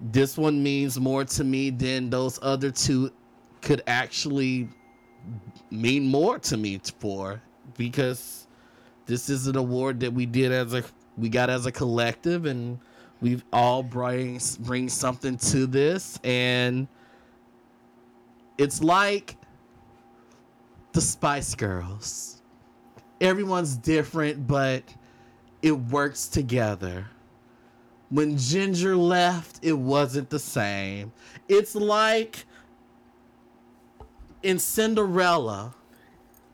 this 0.00 0.38
one 0.38 0.62
means 0.62 0.98
more 0.98 1.24
to 1.24 1.44
me 1.44 1.70
than 1.70 2.08
those 2.08 2.38
other 2.42 2.70
two 2.70 3.12
could 3.60 3.82
actually 3.86 4.68
mean 5.70 6.06
more 6.06 6.38
to 6.38 6.56
me 6.56 6.80
for 6.98 7.42
because 7.76 8.46
this 9.06 9.28
is 9.28 9.46
an 9.46 9.56
award 9.56 10.00
that 10.00 10.12
we 10.12 10.24
did 10.24 10.52
as 10.52 10.72
a 10.72 10.84
we 11.16 11.28
got 11.28 11.50
as 11.50 11.66
a 11.66 11.72
collective 11.72 12.46
and 12.46 12.78
we've 13.20 13.44
all 13.52 13.82
bring 13.82 14.40
bring 14.60 14.88
something 14.88 15.36
to 15.36 15.66
this 15.66 16.20
and 16.22 16.86
it's 18.58 18.82
like 18.82 19.36
the 20.92 21.00
Spice 21.00 21.54
Girls. 21.54 22.37
Everyone's 23.20 23.76
different, 23.76 24.46
but 24.46 24.82
it 25.62 25.72
works 25.72 26.28
together. 26.28 27.06
When 28.10 28.38
Ginger 28.38 28.96
left, 28.96 29.58
it 29.62 29.74
wasn't 29.74 30.30
the 30.30 30.38
same. 30.38 31.12
It's 31.48 31.74
like 31.74 32.46
in 34.42 34.58
Cinderella 34.58 35.74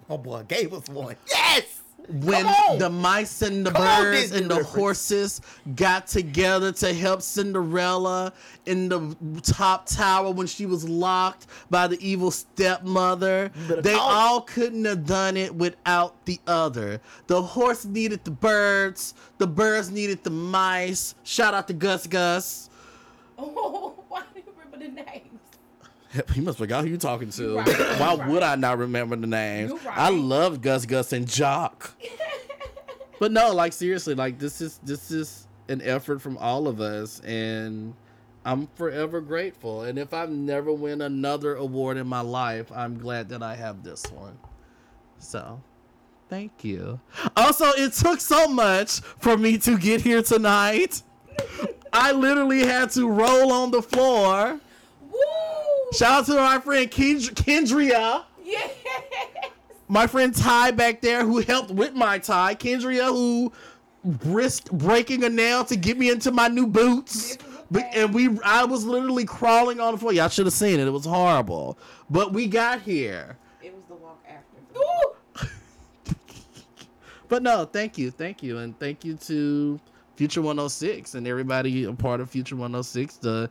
Oh 0.08 0.18
boy, 0.18 0.42
gave 0.46 0.72
us 0.72 0.88
one. 0.88 1.16
Yes. 1.30 1.82
When 2.08 2.46
the 2.78 2.90
mice 2.90 3.42
and 3.42 3.66
the 3.66 3.70
Come 3.70 3.82
birds 3.82 4.20
Disney 4.22 4.38
and 4.38 4.50
the 4.50 4.56
reference. 4.56 4.74
horses 4.74 5.40
got 5.74 6.06
together 6.06 6.72
to 6.72 6.92
help 6.92 7.22
Cinderella 7.22 8.32
in 8.66 8.88
the 8.88 9.16
top 9.42 9.86
tower 9.86 10.30
when 10.30 10.46
she 10.46 10.66
was 10.66 10.88
locked 10.88 11.46
by 11.70 11.86
the 11.86 11.98
evil 12.06 12.30
stepmother. 12.30 13.50
They 13.68 13.94
talk. 13.94 14.02
all 14.02 14.40
couldn't 14.42 14.84
have 14.84 15.06
done 15.06 15.36
it 15.36 15.54
without 15.54 16.24
the 16.26 16.40
other. 16.46 17.00
The 17.26 17.40
horse 17.42 17.84
needed 17.84 18.24
the 18.24 18.30
birds, 18.30 19.14
the 19.38 19.46
birds 19.46 19.90
needed 19.90 20.24
the 20.24 20.30
mice. 20.30 21.14
Shout 21.24 21.54
out 21.54 21.68
to 21.68 21.74
Gus 21.74 22.06
Gus. 22.06 22.68
Oh, 23.38 23.94
why 24.08 24.22
do 24.34 24.40
you 24.40 24.52
remember 24.56 24.78
the 24.78 24.92
names? 25.02 25.40
He 26.32 26.40
must 26.40 26.58
forgot 26.58 26.84
who 26.84 26.90
you 26.90 26.96
talking 26.96 27.30
to. 27.30 27.56
Right. 27.56 27.78
Why 27.98 28.14
right. 28.14 28.28
would 28.28 28.42
I 28.42 28.56
not 28.56 28.78
remember 28.78 29.16
the 29.16 29.26
names? 29.26 29.72
Right. 29.72 29.98
I 29.98 30.10
love 30.10 30.60
Gus 30.60 30.86
Gus 30.86 31.12
and 31.12 31.26
Jaq. 31.26 31.90
but 33.18 33.32
no, 33.32 33.52
like 33.52 33.72
seriously, 33.72 34.14
like 34.14 34.38
this 34.38 34.60
is 34.60 34.78
this 34.82 35.10
is 35.10 35.46
an 35.68 35.80
effort 35.82 36.20
from 36.20 36.36
all 36.38 36.68
of 36.68 36.80
us 36.80 37.20
and 37.20 37.94
I'm 38.44 38.68
forever 38.74 39.20
grateful. 39.20 39.82
And 39.82 39.98
if 39.98 40.12
I 40.12 40.26
never 40.26 40.72
win 40.72 41.00
another 41.00 41.56
award 41.56 41.96
in 41.96 42.06
my 42.06 42.20
life, 42.20 42.70
I'm 42.72 42.98
glad 42.98 43.30
that 43.30 43.42
I 43.42 43.56
have 43.56 43.82
this 43.82 44.04
one. 44.12 44.38
So, 45.18 45.62
thank 46.28 46.62
you. 46.62 47.00
Also, 47.36 47.66
it 47.70 47.94
took 47.94 48.20
so 48.20 48.46
much 48.46 49.00
for 49.00 49.38
me 49.38 49.56
to 49.58 49.78
get 49.78 50.02
here 50.02 50.22
tonight. 50.22 51.02
I 51.92 52.12
literally 52.12 52.66
had 52.66 52.90
to 52.90 53.08
roll 53.08 53.50
on 53.52 53.70
the 53.70 53.80
floor. 53.80 54.60
Woo! 55.94 55.98
Shout 55.98 56.12
out 56.20 56.26
to 56.26 56.34
my 56.34 56.58
friend 56.60 56.90
Kend- 56.90 57.34
Kendria, 57.36 58.24
Yes. 58.44 58.70
my 59.88 60.06
friend 60.06 60.34
Ty 60.34 60.72
back 60.72 61.00
there 61.00 61.24
who 61.24 61.38
helped 61.40 61.70
with 61.70 61.94
my 61.94 62.18
tie. 62.18 62.54
Kendria 62.54 63.08
who 63.08 63.52
risked 64.24 64.70
breaking 64.72 65.24
a 65.24 65.28
nail 65.28 65.64
to 65.64 65.76
get 65.76 65.96
me 65.98 66.10
into 66.10 66.30
my 66.30 66.48
new 66.48 66.66
boots. 66.66 67.36
This 67.36 67.38
was 67.38 67.54
a 67.56 67.64
But, 67.70 67.84
and 67.94 68.14
we, 68.14 68.38
I 68.44 68.64
was 68.64 68.84
literally 68.84 69.24
crawling 69.24 69.80
on 69.80 69.94
the 69.94 69.98
floor. 69.98 70.12
Y'all 70.12 70.28
should 70.28 70.46
have 70.46 70.52
seen 70.52 70.78
it. 70.80 70.86
It 70.86 70.90
was 70.90 71.06
horrible. 71.06 71.78
But 72.10 72.32
we 72.32 72.46
got 72.46 72.82
here. 72.82 73.36
It 73.62 73.74
was 73.74 73.84
the 73.88 73.94
walk 73.94 74.22
after. 74.28 75.44
But 77.28 77.42
no, 77.42 77.64
thank 77.64 77.96
you, 77.96 78.10
thank 78.10 78.42
you, 78.42 78.58
and 78.58 78.78
thank 78.78 79.02
you 79.04 79.14
to 79.16 79.80
Future 80.16 80.42
106 80.42 81.14
and 81.14 81.26
everybody 81.26 81.84
a 81.84 81.92
part 81.92 82.20
of 82.20 82.28
Future 82.30 82.54
106, 82.54 83.16
the 83.16 83.50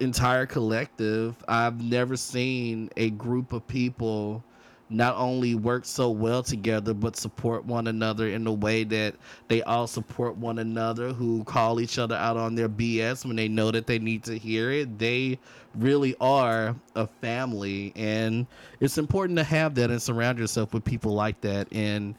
entire 0.00 0.46
collective. 0.46 1.36
I've 1.48 1.82
never 1.82 2.16
seen 2.16 2.90
a 2.96 3.10
group 3.10 3.52
of 3.52 3.66
people 3.66 4.42
not 4.90 5.16
only 5.16 5.54
work 5.54 5.84
so 5.84 6.10
well 6.10 6.42
together, 6.42 6.92
but 6.94 7.16
support 7.16 7.64
one 7.64 7.86
another 7.86 8.28
in 8.28 8.44
the 8.44 8.52
way 8.52 8.84
that 8.84 9.14
they 9.48 9.62
all 9.62 9.86
support 9.86 10.36
one 10.36 10.58
another, 10.58 11.12
who 11.12 11.42
call 11.44 11.80
each 11.80 11.98
other 11.98 12.14
out 12.16 12.36
on 12.36 12.54
their 12.54 12.68
BS 12.68 13.24
when 13.24 13.34
they 13.34 13.48
know 13.48 13.70
that 13.70 13.86
they 13.86 13.98
need 13.98 14.22
to 14.24 14.38
hear 14.38 14.70
it. 14.70 14.98
They 14.98 15.38
really 15.74 16.14
are 16.20 16.76
a 16.94 17.06
family, 17.06 17.92
and 17.96 18.46
it's 18.80 18.98
important 18.98 19.38
to 19.38 19.44
have 19.44 19.74
that 19.76 19.90
and 19.90 20.00
surround 20.00 20.38
yourself 20.38 20.74
with 20.74 20.84
people 20.84 21.12
like 21.14 21.40
that 21.40 21.66
in 21.72 22.14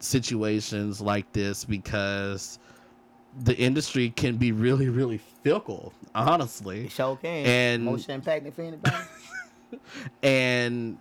situations 0.00 1.00
like 1.00 1.30
this 1.32 1.64
because 1.64 2.58
the 3.38 3.56
industry 3.56 4.10
can 4.10 4.36
be 4.36 4.52
really, 4.52 4.88
really 4.88 5.18
fickle, 5.18 5.92
honestly. 6.14 6.86
It 6.86 6.92
sure 6.92 7.16
can. 7.16 7.46
And- 7.46 7.84
motion 7.84 8.20
impacting 8.20 8.52
for 8.52 8.62
anybody. 8.62 8.96
and 10.22 10.98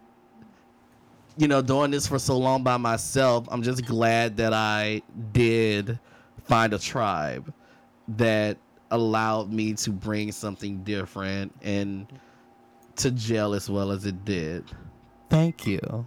you 1.37 1.47
know 1.47 1.61
doing 1.61 1.89
this 1.91 2.05
for 2.05 2.19
so 2.19 2.37
long 2.37 2.63
by 2.63 2.77
myself 2.77 3.47
i'm 3.49 3.63
just 3.63 3.85
glad 3.85 4.37
that 4.37 4.53
i 4.53 5.01
did 5.31 5.97
find 6.43 6.73
a 6.73 6.77
tribe 6.77 7.51
that 8.07 8.57
allowed 8.91 9.51
me 9.51 9.73
to 9.73 9.91
bring 9.91 10.31
something 10.31 10.83
different 10.83 11.53
and 11.61 12.07
to 12.95 13.09
gel 13.11 13.53
as 13.53 13.69
well 13.69 13.91
as 13.91 14.05
it 14.05 14.25
did 14.25 14.65
thank 15.29 15.65
you 15.65 16.05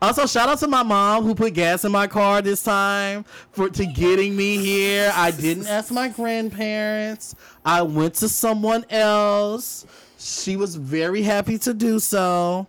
also 0.00 0.26
shout 0.26 0.48
out 0.48 0.58
to 0.60 0.68
my 0.68 0.82
mom 0.82 1.24
who 1.24 1.34
put 1.34 1.54
gas 1.54 1.84
in 1.84 1.92
my 1.92 2.06
car 2.06 2.42
this 2.42 2.62
time 2.62 3.24
for 3.52 3.68
to 3.70 3.86
getting 3.86 4.36
me 4.36 4.58
here. 4.58 5.12
I 5.14 5.30
didn't 5.30 5.66
ask 5.66 5.90
my 5.90 6.08
grandparents. 6.08 7.34
I 7.64 7.82
went 7.82 8.14
to 8.16 8.28
someone 8.28 8.84
else. 8.90 9.86
She 10.18 10.56
was 10.56 10.76
very 10.76 11.22
happy 11.22 11.58
to 11.58 11.74
do 11.74 11.98
so. 11.98 12.66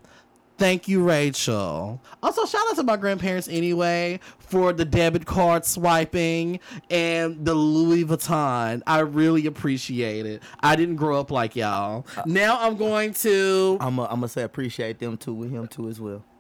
Thank 0.58 0.88
you, 0.88 1.04
Rachel. 1.04 2.02
Also, 2.24 2.46
shout 2.46 2.62
out 2.70 2.78
to 2.78 2.84
my 2.84 2.96
grandparents 2.96 3.50
anyway 3.50 4.22
for 4.40 4.72
the 4.72 4.86
debit 4.86 5.26
card 5.26 5.66
swiping 5.66 6.62
and 6.90 7.44
the 7.44 7.54
Louis 7.54 8.06
Vuitton. 8.06 8.82
I 8.88 9.00
really 9.00 9.48
appreciate 9.48 10.26
it. 10.26 10.42
I 10.62 10.78
didn't 10.78 10.96
grow 10.96 11.20
up 11.20 11.30
like 11.30 11.58
y'all. 11.58 12.06
Now 12.26 12.58
I'm 12.62 12.78
going 12.78 13.14
to. 13.16 13.78
I'm 13.82 13.98
gonna 13.98 14.30
say 14.30 14.44
appreciate 14.44 15.00
them 15.00 15.18
too 15.18 15.34
with 15.34 15.52
him 15.52 15.68
too 15.68 15.90
as 15.90 16.00
well. 16.00 16.24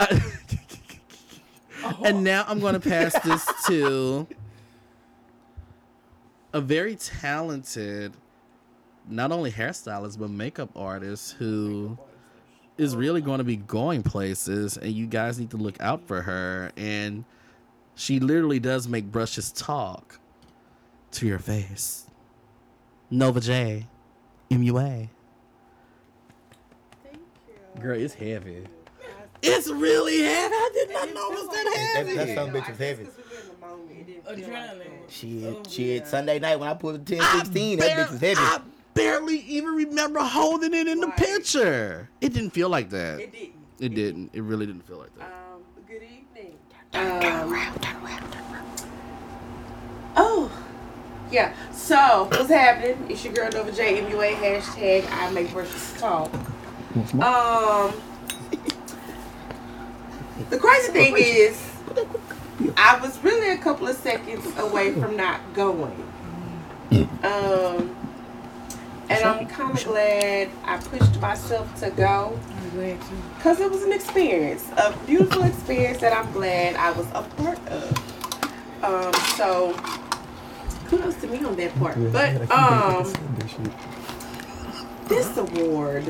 and 2.05 2.23
now 2.23 2.45
I'm 2.47 2.59
going 2.59 2.73
to 2.73 2.79
pass 2.79 3.19
this 3.19 3.45
to 3.67 4.27
a 6.53 6.61
very 6.61 6.95
talented, 6.95 8.13
not 9.09 9.33
only 9.33 9.51
hairstylist, 9.51 10.17
but 10.17 10.29
makeup 10.29 10.69
artist 10.73 11.33
who 11.33 11.97
is 12.77 12.95
really 12.95 13.21
going 13.21 13.37
to 13.37 13.43
be 13.43 13.55
going 13.57 14.03
places. 14.03 14.77
And 14.77 14.91
you 14.91 15.07
guys 15.07 15.39
need 15.39 15.51
to 15.51 15.57
look 15.57 15.79
out 15.81 16.05
for 16.07 16.21
her. 16.21 16.71
And 16.77 17.23
she 17.95 18.19
literally 18.19 18.59
does 18.59 18.87
make 18.87 19.05
brushes 19.11 19.51
talk 19.51 20.19
to 21.11 21.25
your 21.25 21.39
face. 21.39 22.05
Nova 23.09 23.39
J, 23.39 23.87
MUA. 24.49 25.09
Thank 27.03 27.17
you. 27.75 27.81
Girl, 27.81 27.99
it's 27.99 28.13
heavy. 28.13 28.65
It's 29.41 29.69
really 29.69 30.21
heavy. 30.23 30.53
I 30.55 30.69
did 30.73 30.89
not 30.91 31.13
know 31.13 31.31
it 31.31 31.35
was 31.35 31.47
that 31.49 31.63
That- 31.63 31.93
heavy. 31.95 32.15
that 32.15 32.35
some 32.35 32.49
bitch 32.49 32.55
I 32.55 32.57
was 32.57 32.67
guess 32.67 32.77
heavy. 32.77 33.03
'cause 33.05 33.13
we 33.17 33.23
were 33.35 33.41
in 33.41 33.47
the 33.47 33.67
moment, 33.67 33.91
it 33.91 34.05
didn't 34.07 34.23
feel 34.23 34.33
like 34.33 34.65
Adrenaline. 34.65 34.77
that. 35.05 35.11
Shit, 35.11 35.43
Oh, 35.45 35.63
shit. 35.69 36.01
yeah. 36.01 36.07
Sunday 36.07 36.39
night 36.39 36.59
when 36.59 36.67
I 36.69 36.73
pulled 36.73 36.95
the 37.05 37.15
10 37.15 37.21
I 37.21 37.37
16, 37.39 37.79
that 37.79 37.91
bitch 37.97 38.11
was 38.11 38.21
heavy. 38.21 38.41
I 38.95 39.01
barely 39.01 39.39
even 39.39 39.73
remember 39.75 40.21
holding 40.21 40.73
it 40.73 40.87
in 40.87 41.01
the 41.01 41.09
picture. 41.09 42.09
It 42.21 42.33
didn't 42.33 42.51
feel 42.51 42.69
like 42.69 42.89
that. 42.91 43.19
It 43.19 43.31
didn't. 43.31 43.53
It 43.79 43.93
didn't. 43.93 44.29
It 44.33 44.41
really 44.41 44.65
didn't 44.65 44.87
feel 44.87 44.97
like 44.97 45.13
that. 45.17 45.33
Um, 45.53 45.61
good 45.85 46.01
evening. 46.03 46.57
Um, 46.93 47.73
oh, 50.15 50.49
yeah. 51.29 51.53
So, 51.73 52.29
what's 52.31 52.49
happening? 52.49 53.05
It's 53.09 53.23
your 53.25 53.33
girl 53.33 53.49
Nova 53.51 53.71
J 53.71 54.01
MUA 54.01 54.35
hashtag 54.35 55.05
I 55.11 55.29
make 55.31 55.51
brushes 55.51 55.93
talk. 55.99 56.33
Um, 57.15 57.93
the 60.49 60.57
crazy 60.57 60.91
thing 60.93 61.15
is, 61.17 61.69
I 62.77 62.97
was 63.01 63.21
really 63.21 63.49
a 63.49 63.57
couple 63.57 63.89
of 63.89 63.97
seconds 63.97 64.45
away 64.57 64.93
from 64.93 65.17
not 65.17 65.41
going. 65.53 66.01
Um, 67.23 68.04
and 69.09 69.23
I'm 69.23 69.47
kind 69.47 69.77
of 69.77 69.83
glad 69.83 70.49
I 70.63 70.77
pushed 70.77 71.19
myself 71.19 71.79
to 71.81 71.89
go. 71.91 72.39
I'm 72.49 72.69
glad 72.71 73.01
too. 73.01 73.15
Because 73.35 73.59
it 73.59 73.69
was 73.69 73.83
an 73.83 73.93
experience, 73.93 74.69
a 74.77 74.95
beautiful 75.05 75.43
experience 75.43 75.99
that 76.01 76.13
I'm 76.13 76.31
glad 76.31 76.75
I 76.75 76.91
was 76.91 77.07
a 77.13 77.21
part 77.21 77.59
of. 77.67 78.83
Um, 78.83 79.13
so 79.35 79.73
kudos 80.87 81.15
to 81.21 81.27
me 81.27 81.43
on 81.43 81.55
that 81.55 81.75
part. 81.79 81.95
But 82.11 82.51
um, 82.51 83.11
this 85.07 85.37
award, 85.37 86.07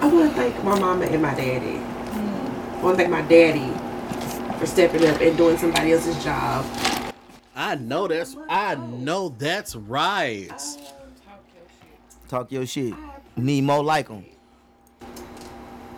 I 0.00 0.06
want 0.06 0.30
to 0.30 0.36
thank 0.36 0.64
my 0.64 0.78
mama 0.78 1.06
and 1.06 1.22
my 1.22 1.34
daddy. 1.34 1.78
I 1.78 2.80
want 2.82 2.96
to 2.96 3.02
thank 3.02 3.10
my 3.10 3.22
daddy 3.22 3.72
for 4.58 4.66
stepping 4.66 5.04
up 5.06 5.20
and 5.20 5.36
doing 5.36 5.56
somebody 5.58 5.92
else's 5.92 6.22
job. 6.22 6.64
I 7.58 7.74
know 7.74 8.06
that's 8.06 8.36
I 8.48 8.76
know 8.76 9.30
that's 9.30 9.74
right. 9.74 10.48
Talk 12.28 12.52
your 12.52 12.64
shit. 12.66 12.92
Talk. 12.92 13.22
Need 13.36 13.64
more 13.64 13.82
like 13.82 14.06
him. 14.08 14.24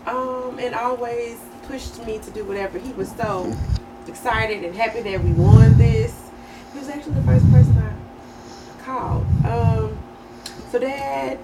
um, 0.06 0.58
and 0.58 0.74
always 0.74 1.38
pushed 1.68 2.02
me 2.06 2.18
to 2.18 2.30
do 2.30 2.44
whatever. 2.44 2.78
He 2.78 2.92
was 2.94 3.10
so 3.12 3.54
excited 4.08 4.64
and 4.64 4.74
happy 4.74 5.02
that 5.02 5.22
we 5.22 5.32
won 5.32 5.76
this. 5.76 6.30
He 6.72 6.78
was 6.78 6.88
actually 6.88 7.14
the 7.16 7.22
first 7.24 7.50
person 7.52 7.76
I 7.76 8.82
called. 8.82 9.26
Um, 9.44 9.98
so 10.70 10.78
Dad, 10.78 11.38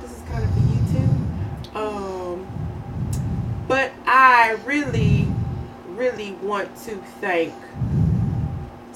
this 0.00 0.10
is 0.10 0.22
kind 0.30 0.42
of 0.42 0.50
for 0.54 0.60
you 0.60 0.78
too. 1.74 1.78
Um, 1.78 2.46
but 3.68 3.92
I 4.06 4.52
really, 4.64 5.28
really 5.88 6.32
want 6.32 6.74
to 6.84 6.96
thank 7.20 7.52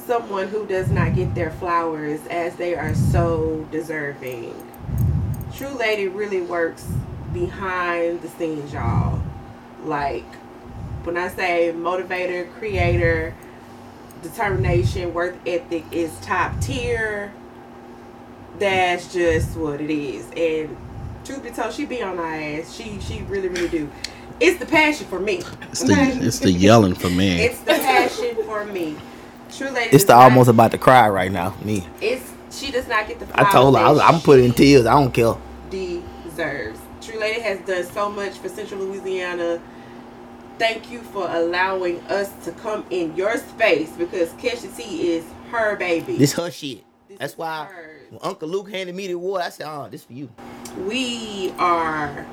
someone 0.07 0.49
who 0.49 0.67
does 0.67 0.91
not 0.91 1.15
get 1.15 1.35
their 1.35 1.51
flowers 1.51 2.21
as 2.29 2.57
they 2.57 2.75
are 2.75 2.95
so 2.95 3.67
deserving. 3.71 4.55
True 5.55 5.75
Lady 5.75 6.09
really 6.09 6.41
works 6.41 6.87
behind 7.33 8.23
the 8.23 8.29
scenes, 8.29 8.73
y'all. 8.73 9.23
Like, 9.85 10.25
when 11.05 11.17
I 11.17 11.29
say 11.29 11.73
motivator, 11.75 12.53
creator, 12.55 13.35
determination, 14.23 15.13
worth 15.13 15.37
ethic 15.47 15.85
is 15.91 16.13
top 16.21 16.61
tier, 16.61 17.33
that's 18.59 19.13
just 19.13 19.57
what 19.57 19.81
it 19.81 19.91
is. 19.91 20.27
And 20.37 20.77
truth 21.25 21.43
be 21.43 21.51
told, 21.51 21.73
she 21.73 21.85
be 21.85 22.03
on 22.03 22.17
my 22.17 22.59
ass. 22.59 22.75
She 22.75 23.01
she 23.01 23.23
really, 23.23 23.49
really 23.49 23.69
do. 23.69 23.91
It's 24.41 24.59
the 24.59 24.67
passion 24.67 25.07
for 25.07 25.21
me. 25.21 25.43
It's 25.71 25.83
the 25.83 26.19
it's 26.21 26.39
the 26.39 26.53
yelling 26.53 26.95
for 26.95 27.11
me. 27.11 27.43
It's 27.43 27.61
the 27.61 27.75
passion 27.75 28.37
for 28.45 28.65
me. 28.65 28.97
True 29.57 29.71
Lady. 29.71 29.95
It's 29.95 30.05
the 30.05 30.15
not- 30.15 30.25
almost 30.25 30.49
about 30.49 30.71
to 30.73 30.79
cry 30.79 31.09
right 31.09 31.31
now. 31.31 31.55
Me. 31.63 31.87
It's 32.01 32.33
she 32.51 32.71
does 32.71 32.87
not 32.89 33.07
get 33.09 33.19
the. 33.19 33.27
I 33.39 33.51
told 33.51 33.77
her 33.77 33.83
I 33.83 33.91
was, 33.91 34.01
I'm 34.01 34.21
putting 34.21 34.47
in 34.47 34.53
tears. 34.53 34.87
I 34.87 34.93
don't 35.01 35.13
care. 35.13 35.35
deserves. 35.71 36.79
True 37.01 37.19
Lady 37.19 37.41
has 37.41 37.59
done 37.67 37.85
so 37.85 38.11
much 38.11 38.39
for 38.39 38.49
Central 38.49 38.81
Louisiana. 38.81 39.61
Thank 40.59 40.91
you 40.91 41.01
for 41.01 41.29
allowing 41.29 42.01
us 42.03 42.31
to 42.45 42.53
come 42.53 42.85
in 42.91 43.17
your 43.17 43.37
space 43.39 43.91
because 43.93 44.29
Kesha 44.35 44.75
T 44.77 45.13
is 45.13 45.25
her 45.51 45.77
baby. 45.77 46.17
This 46.17 46.35
her 46.35 46.51
shit. 46.51 46.85
This 47.09 47.19
That's 47.19 47.39
why 47.39 47.65
hers. 47.65 48.03
when 48.11 48.21
Uncle 48.23 48.49
Luke 48.49 48.71
handed 48.71 48.95
me 48.95 49.07
the 49.09 49.15
award, 49.15 49.43
I 49.43 49.49
said, 49.49 49.67
"Oh, 49.69 49.89
this 49.91 50.05
for 50.05 50.13
you." 50.13 50.29
we 50.87 51.53
are, 51.59 52.27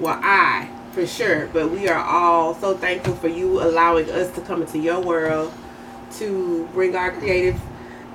well, 0.00 0.18
I 0.22 0.68
for 0.92 1.06
sure, 1.06 1.46
but 1.52 1.70
we 1.70 1.88
are 1.88 2.02
all 2.02 2.54
so 2.54 2.74
thankful 2.76 3.14
for 3.14 3.28
you 3.28 3.62
allowing 3.62 4.10
us 4.10 4.34
to 4.34 4.40
come 4.42 4.62
into 4.62 4.78
your 4.78 5.00
world 5.00 5.52
to 6.12 6.68
bring 6.72 6.96
our 6.96 7.12
creative 7.12 7.60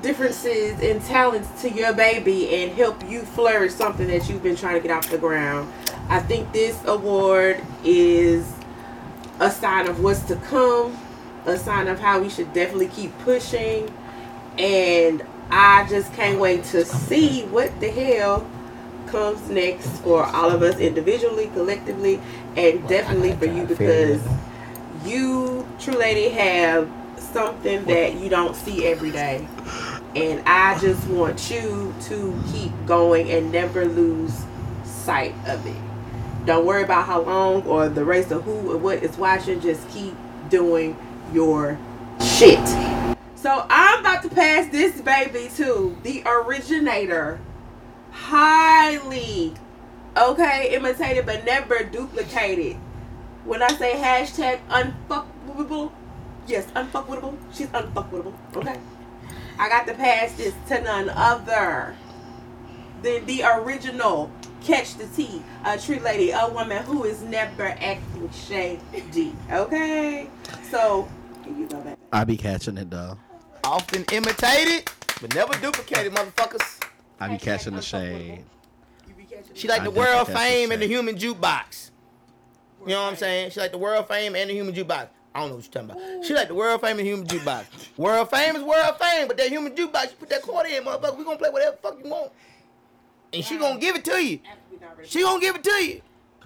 differences 0.02 0.80
and 0.82 1.02
talents 1.04 1.62
to 1.62 1.70
your 1.70 1.94
baby 1.94 2.56
and 2.56 2.72
help 2.72 3.08
you 3.10 3.22
flourish 3.22 3.74
something 3.74 4.08
that 4.08 4.28
you've 4.30 4.44
been 4.44 4.56
trying 4.56 4.76
to 4.76 4.88
get 4.88 4.96
off 4.96 5.10
the 5.10 5.18
ground. 5.18 5.72
I 6.10 6.20
think 6.20 6.52
this 6.52 6.84
award 6.86 7.62
is 7.84 8.52
a 9.40 9.50
sign 9.50 9.88
of 9.88 10.02
what's 10.02 10.24
to 10.24 10.36
come, 10.38 10.98
a 11.46 11.58
sign 11.58 11.88
of 11.88 12.00
how 12.00 12.20
we 12.20 12.30
should 12.30 12.54
definitely 12.54 12.88
keep 12.88 13.18
pushing, 13.20 13.94
and 14.58 15.24
I 15.50 15.88
just 15.90 16.14
can't 16.14 16.40
wait 16.40 16.64
to 16.66 16.86
see 16.86 17.44
what 17.46 17.78
the 17.80 17.90
hell 17.90 18.48
comes 19.08 19.50
next 19.50 19.88
for 20.00 20.24
all 20.24 20.50
of 20.50 20.62
us 20.62 20.78
individually, 20.80 21.48
collectively, 21.54 22.22
and 22.56 22.88
definitely 22.88 23.34
for 23.34 23.46
you. 23.46 23.66
because 23.66 24.22
you, 25.06 25.68
True 25.80 25.96
Lady, 25.96 26.30
have 26.30 26.90
something 27.32 27.86
that 27.86 28.16
you 28.16 28.30
don't 28.30 28.56
see 28.56 28.86
every 28.88 29.12
day. 29.12 29.48
And 30.16 30.42
I 30.46 30.78
just 30.80 31.08
want 31.08 31.50
you 31.50 31.94
to 32.02 32.44
keep 32.52 32.72
going 32.86 33.32
and 33.32 33.52
never 33.52 33.86
lose 33.86 34.46
sight 34.84 35.34
of 35.48 35.66
it. 35.66 35.82
Don't 36.46 36.66
worry 36.66 36.84
about 36.84 37.06
how 37.06 37.22
long 37.22 37.64
or 37.64 37.88
the 37.88 38.04
race 38.04 38.32
of 38.32 38.44
who 38.44 38.74
or 38.74 38.78
what 38.78 39.04
is 39.04 39.18
watching. 39.18 39.62
Just 39.62 39.88
keep 39.90 40.16
doing 40.50 40.98
your 41.32 41.78
shit. 42.20 42.66
So 43.36 43.66
I'm 43.70 44.02
about 44.02 44.24
to 44.24 44.30
pass 44.30 44.70
this 44.72 45.02
baby 45.02 45.50
to 45.56 45.98
the 46.04 46.24
originator. 46.26 47.40
Highly, 48.12 49.54
okay, 50.18 50.76
imitated 50.76 51.26
but 51.26 51.46
never 51.46 51.84
duplicated. 51.84 52.78
When 53.46 53.64
I 53.64 53.70
say 53.70 53.94
hashtag 53.94 54.60
unfuckable, 54.68 55.92
yes, 56.52 56.66
unfuckable, 56.76 57.38
she's 57.54 57.68
unfuckable, 57.68 58.34
okay? 58.56 58.80
I 59.58 59.70
got 59.70 59.88
to 59.88 59.94
pass 59.94 60.34
this 60.34 60.54
to 60.68 60.82
none 60.82 61.10
other 61.10 61.96
than 63.02 63.26
the 63.26 63.44
original 63.44 64.30
Catch 64.62 64.96
the 64.96 65.08
Tea, 65.08 65.42
a 65.66 65.78
tree 65.78 66.00
lady, 66.00 66.32
a 66.32 66.48
woman 66.50 66.84
who 66.84 67.06
is 67.06 67.24
never 67.24 67.64
acting 67.64 68.30
shady, 68.32 69.34
okay? 69.52 70.30
So, 70.70 71.08
here 71.44 71.58
you 71.58 71.68
go, 71.68 71.80
baby. 71.80 71.96
I 72.12 72.24
be 72.26 72.38
catching 72.38 72.78
it 72.78 72.92
though. 72.92 73.18
Often 73.64 74.06
imitated, 74.12 74.90
but 75.22 75.34
never 75.34 75.54
duplicated, 75.60 76.14
motherfuckers. 76.14 76.84
I 77.20 77.30
be 77.30 77.38
catching 77.38 77.76
the 77.76 77.82
shade. 77.82 78.44
You 79.08 79.14
be 79.14 79.24
catching 79.24 79.56
She 79.56 79.68
like 79.68 79.84
the 79.84 79.90
definitely 79.90 80.00
world 80.00 80.28
catch 80.28 80.36
the 80.36 80.40
fame 80.40 80.72
and 80.72 80.82
the 80.82 80.88
human 80.88 81.16
jukebox. 81.16 81.92
You 82.82 82.88
know 82.90 83.04
what 83.04 83.12
I'm 83.12 83.16
saying? 83.16 83.52
She 83.52 83.60
like 83.60 83.72
the 83.72 83.78
world 83.78 84.08
fame 84.08 84.36
and 84.36 84.50
the 84.50 84.54
human 84.54 84.74
jukebox. 84.76 85.08
I 85.34 85.40
don't 85.40 85.50
know 85.50 85.56
what 85.56 85.66
you're 85.66 85.84
talking 85.84 85.92
about. 85.92 86.26
She 86.26 86.34
like 86.34 86.50
the 86.50 86.56
world 86.56 86.82
famous 86.82 87.04
human 87.04 87.26
jukebox. 87.26 87.66
World 87.98 88.30
famous, 88.30 88.62
world 88.62 88.96
fame, 89.00 89.28
but 89.28 89.38
that 89.38 89.50
human 89.50 89.74
jukebox, 89.74 90.04
you 90.12 90.16
put 90.20 90.30
that 90.30 90.42
quarter 90.42 90.70
in, 90.70 90.84
motherfucker. 90.84 91.18
We 91.18 91.24
gonna 91.24 91.38
play 91.38 91.50
whatever 91.50 91.78
the 91.82 91.88
fuck 91.88 92.04
you 92.04 92.10
want, 92.10 92.32
and 93.34 93.44
she 93.44 93.58
gonna 93.58 93.80
give 93.80 93.96
it 93.96 94.04
to 94.06 94.22
you. 94.24 94.40
After 94.46 94.60
we 94.72 94.78
not 94.78 94.98
ready. 94.98 95.10
She 95.10 95.22
gonna 95.22 95.40
give 95.40 95.56
it 95.56 95.64
to 95.64 95.84
you. 95.84 96.02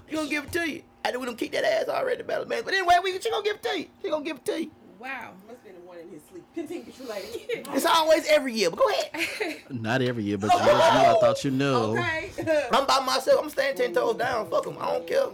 She 0.10 0.16
gonna 0.16 0.30
give 0.30 0.44
it 0.46 0.52
to 0.52 0.70
you. 0.70 0.84
I 1.04 1.12
know 1.12 1.20
we 1.20 1.26
don't 1.26 1.38
kick 1.38 1.52
that 1.52 1.64
ass 1.64 1.88
already, 1.88 2.24
battle 2.24 2.48
man. 2.48 2.62
But 2.64 2.74
anyway, 2.74 2.96
we 3.04 3.20
she 3.20 3.30
gonna 3.30 3.44
give 3.44 3.56
it 3.58 3.64
to 3.64 3.80
you. 3.80 3.88
She 4.02 4.10
gonna 4.10 4.24
give 4.24 4.38
it 4.38 4.46
to 4.46 4.62
you. 4.62 4.72
Wow. 5.00 5.34
Must 5.46 5.58
have 5.58 5.64
been 5.64 5.76
the 5.76 5.82
one 5.82 5.98
in 6.00 6.10
his 6.10 6.22
sleep. 6.32 6.44
Continue, 6.54 6.92
true 6.92 7.06
lady. 7.08 7.64
It's 7.76 7.86
always 7.86 8.26
every 8.28 8.54
year, 8.54 8.70
but 8.70 8.80
go 8.80 8.90
ahead. 8.90 9.62
Not 9.70 10.02
every 10.02 10.24
year, 10.24 10.38
but 10.38 10.52
yours, 10.52 10.66
you, 10.66 10.72
I 10.72 11.18
thought 11.20 11.44
you 11.44 11.52
knew. 11.52 11.74
okay. 12.00 12.32
I'm 12.72 12.88
by 12.88 13.02
myself. 13.02 13.42
I'm 13.44 13.50
standing 13.50 13.78
ten 13.78 13.94
toes 13.94 14.16
down. 14.16 14.50
Fuck 14.50 14.64
them. 14.64 14.78
I 14.80 14.94
don't 14.94 15.06
care. 15.08 15.28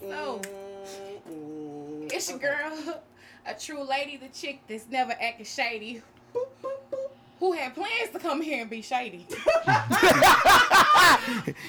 So, 0.00 0.40
it's 2.12 2.28
your 2.30 2.38
girl, 2.38 3.00
a 3.46 3.54
true 3.54 3.82
lady, 3.82 4.16
the 4.16 4.28
chick 4.28 4.60
that's 4.68 4.86
never 4.90 5.12
acting 5.20 5.44
shady, 5.46 6.02
who 7.38 7.52
had 7.52 7.74
plans 7.74 8.10
to 8.12 8.18
come 8.18 8.40
here 8.40 8.60
and 8.60 8.70
be 8.70 8.82
shady. 8.82 9.26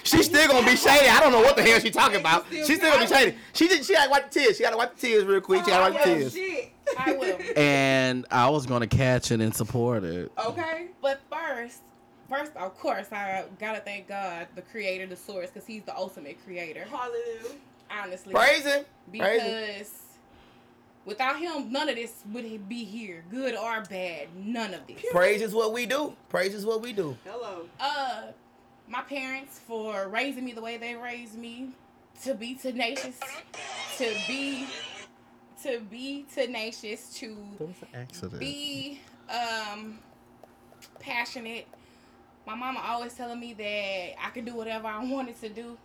She's 0.03 0.25
still 0.25 0.47
gonna 0.47 0.65
be 0.65 0.75
shady. 0.75 1.07
I 1.07 1.19
don't 1.19 1.31
know 1.31 1.41
what 1.41 1.55
the 1.55 1.63
hell 1.63 1.79
she's 1.79 1.93
talking 1.93 2.19
about. 2.19 2.45
She's 2.51 2.75
still 2.75 2.91
gonna 2.91 3.07
be 3.07 3.13
shady. 3.13 3.37
She 3.53 3.67
just 3.67 3.87
she 3.87 3.93
gotta 3.93 4.09
wipe 4.11 4.31
the 4.31 4.39
tears. 4.39 4.57
She 4.57 4.63
gotta 4.63 4.77
wipe 4.77 4.95
the 4.95 5.01
tears 5.01 5.25
real 5.25 5.41
quick. 5.41 5.63
She 5.65 5.71
gotta 5.71 5.85
oh, 5.87 5.91
wipe 5.91 6.03
the 6.03 6.11
Oh, 6.11 6.15
tears. 6.19 6.33
shit. 6.33 6.71
I 6.97 7.13
will. 7.13 7.37
And 7.57 8.25
I 8.29 8.49
was 8.49 8.65
gonna 8.65 8.87
catch 8.87 9.31
it 9.31 9.41
and 9.41 9.53
support 9.55 10.03
it. 10.03 10.31
Okay. 10.45 10.87
But 11.01 11.21
first, 11.31 11.79
first, 12.29 12.55
of 12.55 12.77
course, 12.77 13.07
I 13.11 13.45
gotta 13.59 13.79
thank 13.79 14.07
God, 14.07 14.47
the 14.55 14.61
creator, 14.61 15.07
the 15.07 15.15
source, 15.15 15.49
because 15.49 15.65
he's 15.65 15.83
the 15.83 15.95
ultimate 15.97 16.37
creator. 16.45 16.85
Hallelujah. 16.89 17.57
Honestly. 17.89 18.33
Praise 18.33 18.63
him. 18.65 18.85
Praise 19.17 19.41
him. 19.41 19.51
because 19.77 20.02
without 21.05 21.39
him, 21.39 21.71
none 21.71 21.89
of 21.89 21.95
this 21.95 22.23
would 22.31 22.69
be 22.69 22.83
here, 22.83 23.23
good 23.29 23.55
or 23.55 23.81
bad. 23.89 24.27
None 24.35 24.73
of 24.73 24.85
this. 24.87 25.03
Praise 25.11 25.41
is 25.41 25.53
what 25.53 25.73
we 25.73 25.85
do. 25.85 26.15
Praise 26.29 26.53
is 26.53 26.65
what 26.65 26.81
we 26.81 26.93
do. 26.93 27.17
Hello. 27.25 27.67
Uh, 27.79 28.23
my 28.87 29.01
parents 29.01 29.59
for 29.59 30.07
raising 30.09 30.45
me 30.45 30.53
the 30.53 30.61
way 30.61 30.77
they 30.77 30.95
raised 30.95 31.37
me, 31.37 31.69
to 32.23 32.33
be 32.33 32.55
tenacious, 32.55 33.19
to 33.97 34.13
be, 34.27 34.67
to 35.63 35.79
be 35.89 36.25
tenacious, 36.33 37.13
to 37.15 37.35
That 37.59 37.67
was 37.67 37.75
an 37.81 37.87
accident. 37.93 38.39
be 38.39 38.99
um 39.29 39.99
passionate. 40.99 41.67
My 42.45 42.55
mama 42.55 42.81
always 42.85 43.13
telling 43.13 43.39
me 43.39 43.53
that 43.53 44.25
I 44.25 44.29
could 44.33 44.45
do 44.45 44.53
whatever 44.53 44.87
I 44.87 45.03
wanted 45.03 45.39
to 45.41 45.49
do. 45.49 45.77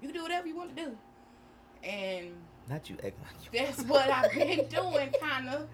You 0.00 0.08
can 0.08 0.12
do 0.12 0.22
whatever 0.22 0.46
you 0.46 0.54
want 0.56 0.76
to 0.76 0.84
do, 0.84 0.96
and 1.82 2.32
Not 2.68 2.88
you 2.88 2.96
acting 2.96 3.14
like 3.22 3.52
you. 3.52 3.66
that's 3.66 3.82
what 3.82 4.08
I've 4.08 4.32
been 4.32 4.66
doing, 4.68 5.12
kind 5.20 5.48
of. 5.48 5.68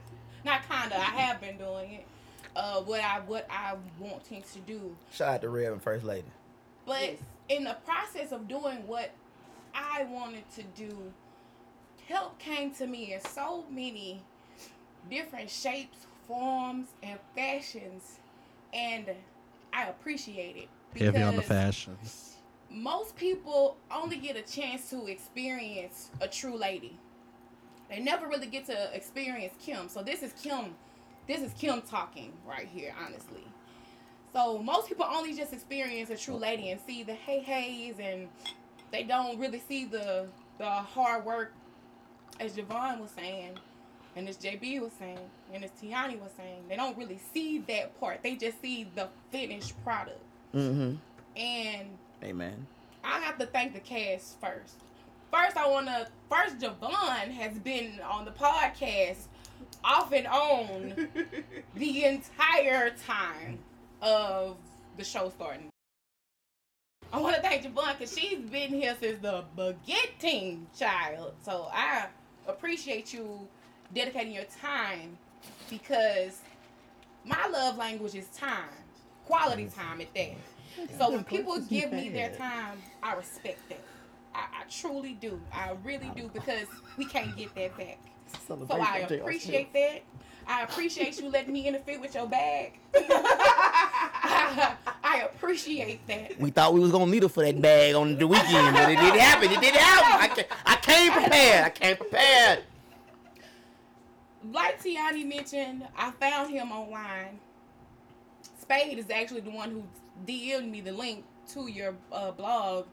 Not 0.44 0.68
kind 0.68 0.92
of. 0.92 0.98
I 0.98 1.04
have 1.04 1.40
been 1.40 1.58
doing 1.58 1.92
it. 1.94 2.06
Uh, 2.56 2.80
what 2.80 3.00
I 3.02 3.20
what 3.20 3.46
I 3.50 3.74
want 4.00 4.24
things 4.24 4.52
to 4.54 4.58
do, 4.60 4.96
Shout 5.12 5.28
out 5.34 5.40
to 5.42 5.48
Rev 5.48 5.72
and 5.72 5.82
First 5.82 6.04
Lady. 6.04 6.26
but 6.86 7.00
Yes. 7.02 7.18
in 7.48 7.64
the 7.64 7.76
process 7.84 8.32
of 8.32 8.48
doing 8.48 8.86
what 8.86 9.10
I 9.74 10.04
wanted 10.04 10.44
to 10.56 10.62
do, 10.74 11.12
help 12.08 12.38
came 12.38 12.72
to 12.76 12.86
me 12.86 13.12
in 13.14 13.20
so 13.20 13.64
many 13.70 14.22
different 15.10 15.50
shapes, 15.50 15.98
forms, 16.26 16.88
and 17.02 17.18
fashions, 17.36 18.18
and 18.72 19.06
I 19.72 19.84
appreciate 19.88 20.56
it. 20.56 20.68
Heavy 20.98 21.22
on 21.22 21.36
the 21.36 21.42
fashions. 21.42 22.27
Most 22.70 23.16
people 23.16 23.76
only 23.90 24.16
get 24.16 24.36
a 24.36 24.42
chance 24.42 24.90
to 24.90 25.06
experience 25.06 26.10
a 26.20 26.28
true 26.28 26.56
lady. 26.56 26.96
They 27.88 28.00
never 28.00 28.26
really 28.26 28.46
get 28.46 28.66
to 28.66 28.94
experience 28.94 29.54
Kim. 29.60 29.88
So 29.88 30.02
this 30.02 30.22
is 30.22 30.32
Kim. 30.42 30.74
This 31.26 31.40
is 31.40 31.52
Kim 31.54 31.82
talking 31.82 32.32
right 32.46 32.68
here, 32.72 32.94
honestly. 33.04 33.44
So 34.32 34.58
most 34.58 34.88
people 34.88 35.06
only 35.10 35.34
just 35.34 35.52
experience 35.52 36.10
a 36.10 36.16
true 36.16 36.36
lady 36.36 36.70
and 36.70 36.80
see 36.86 37.02
the 37.02 37.14
hey 37.14 37.42
heys 37.42 37.98
and 37.98 38.28
they 38.90 39.02
don't 39.02 39.38
really 39.38 39.62
see 39.66 39.84
the 39.84 40.26
the 40.58 40.68
hard 40.68 41.24
work 41.24 41.52
as 42.40 42.54
Javon 42.54 43.00
was 43.00 43.10
saying 43.10 43.58
and 44.16 44.28
as 44.28 44.36
JB 44.36 44.80
was 44.80 44.92
saying 44.98 45.18
and 45.52 45.64
as 45.64 45.70
Tiani 45.82 46.20
was 46.20 46.30
saying. 46.36 46.64
They 46.68 46.76
don't 46.76 46.96
really 46.98 47.20
see 47.32 47.58
that 47.68 47.98
part. 48.00 48.22
They 48.22 48.36
just 48.36 48.60
see 48.60 48.88
the 48.94 49.08
finished 49.30 49.82
product. 49.84 50.20
Mm-hmm. 50.54 50.96
And 51.40 51.88
Amen. 52.22 52.66
I 53.04 53.20
have 53.20 53.38
to 53.38 53.46
thank 53.46 53.74
the 53.74 53.80
cast 53.80 54.40
first. 54.40 54.74
First, 55.32 55.56
I 55.56 55.68
want 55.68 55.86
to. 55.86 56.08
First, 56.30 56.58
Javon 56.58 57.30
has 57.30 57.58
been 57.58 58.00
on 58.00 58.24
the 58.24 58.30
podcast 58.30 59.26
off 59.84 60.12
and 60.12 60.26
on 60.26 61.08
the 61.74 62.04
entire 62.04 62.90
time 62.90 63.58
of 64.02 64.56
the 64.96 65.04
show 65.04 65.30
starting. 65.30 65.70
I 67.12 67.20
want 67.20 67.36
to 67.36 67.42
thank 67.42 67.62
Javon 67.62 67.98
because 67.98 68.16
she's 68.16 68.38
been 68.38 68.70
here 68.70 68.96
since 69.00 69.20
the 69.20 69.44
beginning, 69.56 70.66
child. 70.78 71.34
So 71.42 71.68
I 71.72 72.06
appreciate 72.46 73.12
you 73.14 73.48
dedicating 73.94 74.32
your 74.32 74.44
time 74.60 75.16
because 75.70 76.40
my 77.24 77.46
love 77.48 77.76
language 77.78 78.14
is 78.14 78.26
time, 78.28 78.68
quality 79.26 79.66
time 79.74 80.00
at 80.00 80.12
that. 80.14 80.36
So 80.98 81.10
when 81.10 81.24
people 81.24 81.58
give 81.60 81.92
me 81.92 82.08
their 82.08 82.30
time, 82.30 82.78
I 83.02 83.14
respect 83.14 83.68
that. 83.68 83.82
I, 84.34 84.40
I 84.40 84.62
truly 84.70 85.14
do. 85.14 85.40
I 85.52 85.72
really 85.84 86.10
do 86.14 86.30
because 86.32 86.66
we 86.96 87.04
can't 87.04 87.36
get 87.36 87.54
that 87.54 87.76
back. 87.76 87.98
So 88.46 88.58
I 88.70 88.98
appreciate 88.98 89.72
that. 89.72 90.02
I 90.46 90.62
appreciate 90.62 91.18
you 91.18 91.30
letting 91.30 91.52
me 91.52 91.66
interfere 91.66 91.98
with 91.98 92.14
your 92.14 92.26
bag. 92.26 92.78
I 92.98 94.76
appreciate 95.24 96.06
that. 96.06 96.38
We 96.38 96.50
thought 96.50 96.74
we 96.74 96.80
was 96.80 96.90
gonna 96.90 97.10
need 97.10 97.22
her 97.22 97.28
for 97.30 97.42
that 97.42 97.60
bag 97.60 97.94
on 97.94 98.18
the 98.18 98.26
weekend, 98.26 98.74
but 98.74 98.90
it 98.90 98.96
didn't 98.96 99.18
happen. 99.20 99.50
It 99.50 99.60
didn't 99.60 99.80
happen. 99.80 100.30
I, 100.30 100.34
ca- 100.34 100.56
I 100.66 100.76
came 100.76 101.12
prepared. 101.12 101.64
I 101.64 101.70
came 101.70 101.96
prepared. 101.96 102.64
Like 104.52 104.82
Tiani 104.82 105.26
mentioned, 105.26 105.86
I 105.96 106.10
found 106.12 106.50
him 106.50 106.70
online. 106.70 107.38
Spade 108.60 108.98
is 108.98 109.10
actually 109.10 109.40
the 109.40 109.50
one 109.50 109.70
who 109.70 109.82
DM'd 110.26 110.70
me 110.70 110.80
the 110.80 110.92
link 110.92 111.24
to 111.52 111.68
your 111.68 111.94
uh, 112.12 112.30
blog 112.32 112.86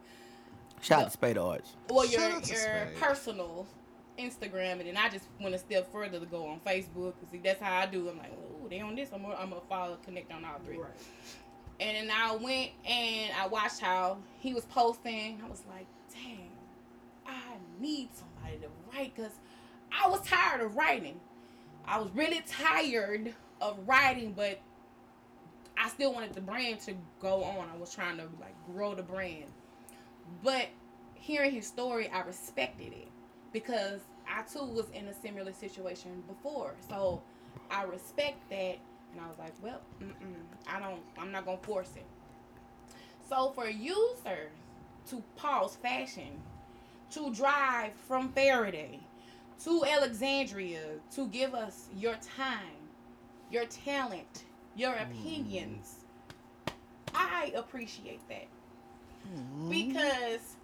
Shout 0.82 1.02
out 1.02 1.06
to 1.06 1.12
Spade 1.12 1.38
Arts. 1.38 1.74
or 1.90 2.06
Shout 2.06 2.14
your 2.14 2.30
your 2.32 2.42
Spade. 2.42 2.96
personal 3.00 3.68
Instagram, 4.20 4.74
and 4.80 4.88
then 4.88 4.98
I 4.98 5.10
just 5.10 5.26
went 5.42 5.56
a 5.56 5.58
step 5.58 5.92
further 5.92 6.20
to 6.20 6.26
go 6.26 6.46
on 6.48 6.60
Facebook. 6.66 7.14
Cause 7.20 7.30
see, 7.32 7.40
that's 7.44 7.62
how 7.62 7.76
I 7.80 7.86
do. 7.86 8.08
I'm 8.10 8.18
like, 8.18 8.32
oh, 8.34 8.68
they 8.70 8.80
on 8.82 8.96
this. 8.96 9.10
I'm 9.14 9.22
gonna, 9.24 9.36
I'm 9.36 9.50
gonna 9.50 9.62
follow, 9.68 9.98
connect 10.06 10.32
on 10.32 10.46
all 10.46 10.60
three. 10.66 10.78
And 11.80 12.10
then 12.10 12.16
I 12.16 12.36
went 12.36 12.72
and 12.88 13.32
I 13.38 13.48
watched 13.48 13.80
how 13.80 14.18
he 14.40 14.54
was 14.54 14.66
posting. 14.66 15.42
I 15.46 15.50
was 15.50 15.64
like, 15.68 15.86
dang, 16.14 16.50
I 17.28 17.42
need 17.80 18.10
somebody 18.14 18.58
to 18.62 18.68
write 18.94 19.14
because 19.16 19.34
I 19.92 20.08
was 20.08 20.22
tired 20.22 20.62
of 20.62 20.76
writing. 20.76 21.20
I 21.86 22.00
was 22.00 22.10
really 22.14 22.42
tired 22.48 23.34
of 23.60 23.78
writing, 23.86 24.34
but 24.34 24.60
I 25.78 25.90
still 25.90 26.14
wanted 26.14 26.34
the 26.34 26.42
brand 26.42 26.80
to 26.82 26.94
go 27.20 27.44
on. 27.44 27.70
I 27.74 27.78
was 27.78 27.94
trying 27.94 28.18
to 28.18 28.24
like 28.40 28.56
grow 28.74 28.96
the 28.96 29.04
brand. 29.04 29.46
But 30.44 30.68
hearing 31.16 31.52
his 31.52 31.68
story, 31.68 32.10
I 32.10 32.22
respected 32.22 32.94
it 32.94 33.08
because 33.52 34.02
I 34.28 34.42
too 34.44 34.66
was 34.66 34.90
in 34.94 35.08
a 35.08 35.14
similar 35.14 35.54
situation 35.54 36.24
before. 36.28 36.74
So 36.90 37.22
I 37.70 37.84
respect 37.84 38.50
that, 38.50 38.78
and 39.12 39.22
I 39.22 39.28
was 39.28 39.38
like, 39.38 39.54
well, 39.62 39.82
I 40.68 40.80
don't, 40.80 41.02
I'm 41.18 41.32
not 41.32 41.46
gonna 41.46 41.58
force 41.58 41.94
it. 41.96 42.06
So 43.28 43.52
for 43.56 43.68
users 43.68 44.52
to 45.10 45.24
pause 45.36 45.76
fashion, 45.76 46.42
to 47.12 47.34
drive 47.34 47.92
from 48.08 48.32
Ferriday 48.34 49.00
to 49.64 49.86
Alexandria 49.86 50.82
to 51.16 51.28
give 51.28 51.54
us 51.54 51.88
your 51.96 52.16
time, 52.38 52.60
your 53.52 53.66
talent, 53.66 54.44
your 54.76 54.94
opinions, 54.94 55.96
I 57.14 57.54
appreciate 57.56 58.28
that 58.30 58.48
mm-hmm. 59.34 59.70
because 59.70 60.56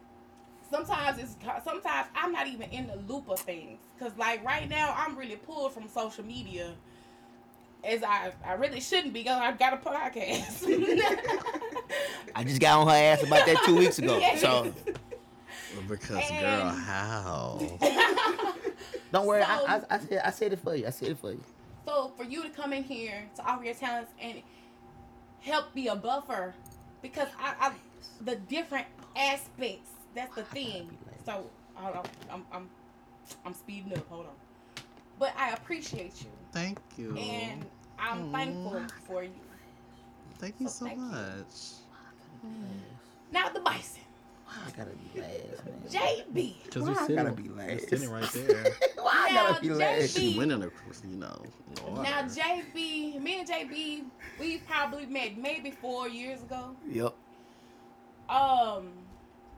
sometimes 0.70 1.18
it's 1.20 1.36
sometimes 1.64 2.08
I'm 2.16 2.32
not 2.32 2.48
even 2.48 2.70
in 2.70 2.88
the 2.88 2.98
loop 3.08 3.30
of 3.30 3.40
things. 3.40 3.80
Cause 4.00 4.12
like 4.18 4.44
right 4.46 4.70
now 4.70 4.96
I'm 4.98 5.16
really 5.16 5.36
pulled 5.36 5.74
from 5.74 5.88
social 5.88 6.26
media, 6.26 6.74
as 7.84 8.04
I 8.04 8.32
I 8.46 8.54
really 8.54 8.82
shouldn't 8.82 9.14
be. 9.14 9.24
Cause 9.24 9.40
I've 9.40 9.60
got 9.60 9.74
a 9.74 9.78
podcast. 9.78 10.66
I 12.36 12.44
just 12.44 12.60
got 12.60 12.80
on 12.80 12.88
her 12.88 12.94
ass 12.94 13.24
about 13.24 13.46
that 13.46 13.62
two 13.66 13.76
weeks 13.76 14.00
ago. 14.00 14.18
Yes. 14.18 14.42
So 14.42 14.74
Because 15.88 16.30
girl, 16.30 16.70
how? 16.70 17.78
don't 19.12 19.26
worry. 19.26 19.44
So- 19.44 19.48
I, 19.50 19.76
I, 19.76 19.82
I 19.90 20.00
said 20.00 20.22
I 20.26 20.32
said 20.32 20.54
it 20.54 20.60
for 20.60 20.76
you. 20.76 20.88
I 20.88 20.90
said 20.90 21.10
it 21.10 21.18
for 21.18 21.32
you. 21.32 21.44
So 21.86 22.12
for 22.18 22.24
you 22.24 22.44
to 22.44 22.50
come 22.50 22.74
in 22.74 22.84
here 22.84 23.24
to 23.36 23.46
offer 23.46 23.64
your 23.64 23.74
talents 23.74 24.12
and 24.22 24.42
help 25.42 25.74
be 25.74 25.88
a 25.88 25.96
buffer, 25.96 26.54
because 27.02 27.28
I, 27.40 27.56
I 27.60 27.72
the 28.24 28.36
different 28.36 28.86
aspects. 29.16 29.90
That's 30.14 30.36
the 30.36 30.44
thing. 30.44 30.98
So 31.26 31.50
hold 31.74 31.96
on, 31.96 32.06
I'm 32.32 32.46
I'm 32.52 32.70
I'm 33.46 33.54
speeding 33.54 33.94
up. 33.94 34.08
Hold 34.10 34.28
on, 34.28 34.84
but 35.20 35.34
I 35.38 35.52
appreciate 35.52 36.22
you 36.22 36.30
Thank 36.52 36.80
you. 36.98 37.18
and 37.18 37.66
I'm 37.98 38.26
Aw. 38.26 38.32
thankful 38.32 38.82
for 39.08 39.24
you. 39.24 39.32
Thank 40.38 40.60
you 40.60 40.68
so 40.68 40.74
so 40.74 40.86
thank 40.86 41.00
you. 41.00 41.06
much. 41.06 41.46
Now 43.32 43.50
the 43.50 43.62
bison, 43.62 44.01
I 44.52 44.70
gotta 44.72 44.92
be 45.14 45.22
last, 45.22 45.66
man. 45.66 45.82
JB. 45.90 46.64
Because 46.64 46.84
Why 46.84 46.90
we 46.90 46.96
I 46.96 47.02
sitting, 47.02 47.16
gotta 47.16 47.32
be 47.32 47.44
we 47.44 47.50
last? 47.50 47.90
sitting 47.90 48.10
right 48.10 48.30
there. 48.34 48.66
Why 48.98 49.28
I 49.30 49.34
Now, 49.34 49.48
gotta 49.50 49.62
be 49.62 49.70
last? 49.72 50.16
JB 50.16 50.32
She 50.32 50.38
winning, 50.38 50.64
of 50.64 50.84
course, 50.84 51.02
you 51.10 51.16
know. 51.16 51.42
order. 51.88 52.02
Now 52.04 52.22
JB, 52.24 53.22
me 53.22 53.40
and 53.40 53.48
JB, 53.50 54.04
we 54.40 54.58
probably 54.60 55.06
met 55.06 55.38
maybe 55.38 55.72
four 55.72 56.08
years 56.10 56.42
ago. 56.42 56.76
Yep. 56.90 57.14
um 58.30 58.90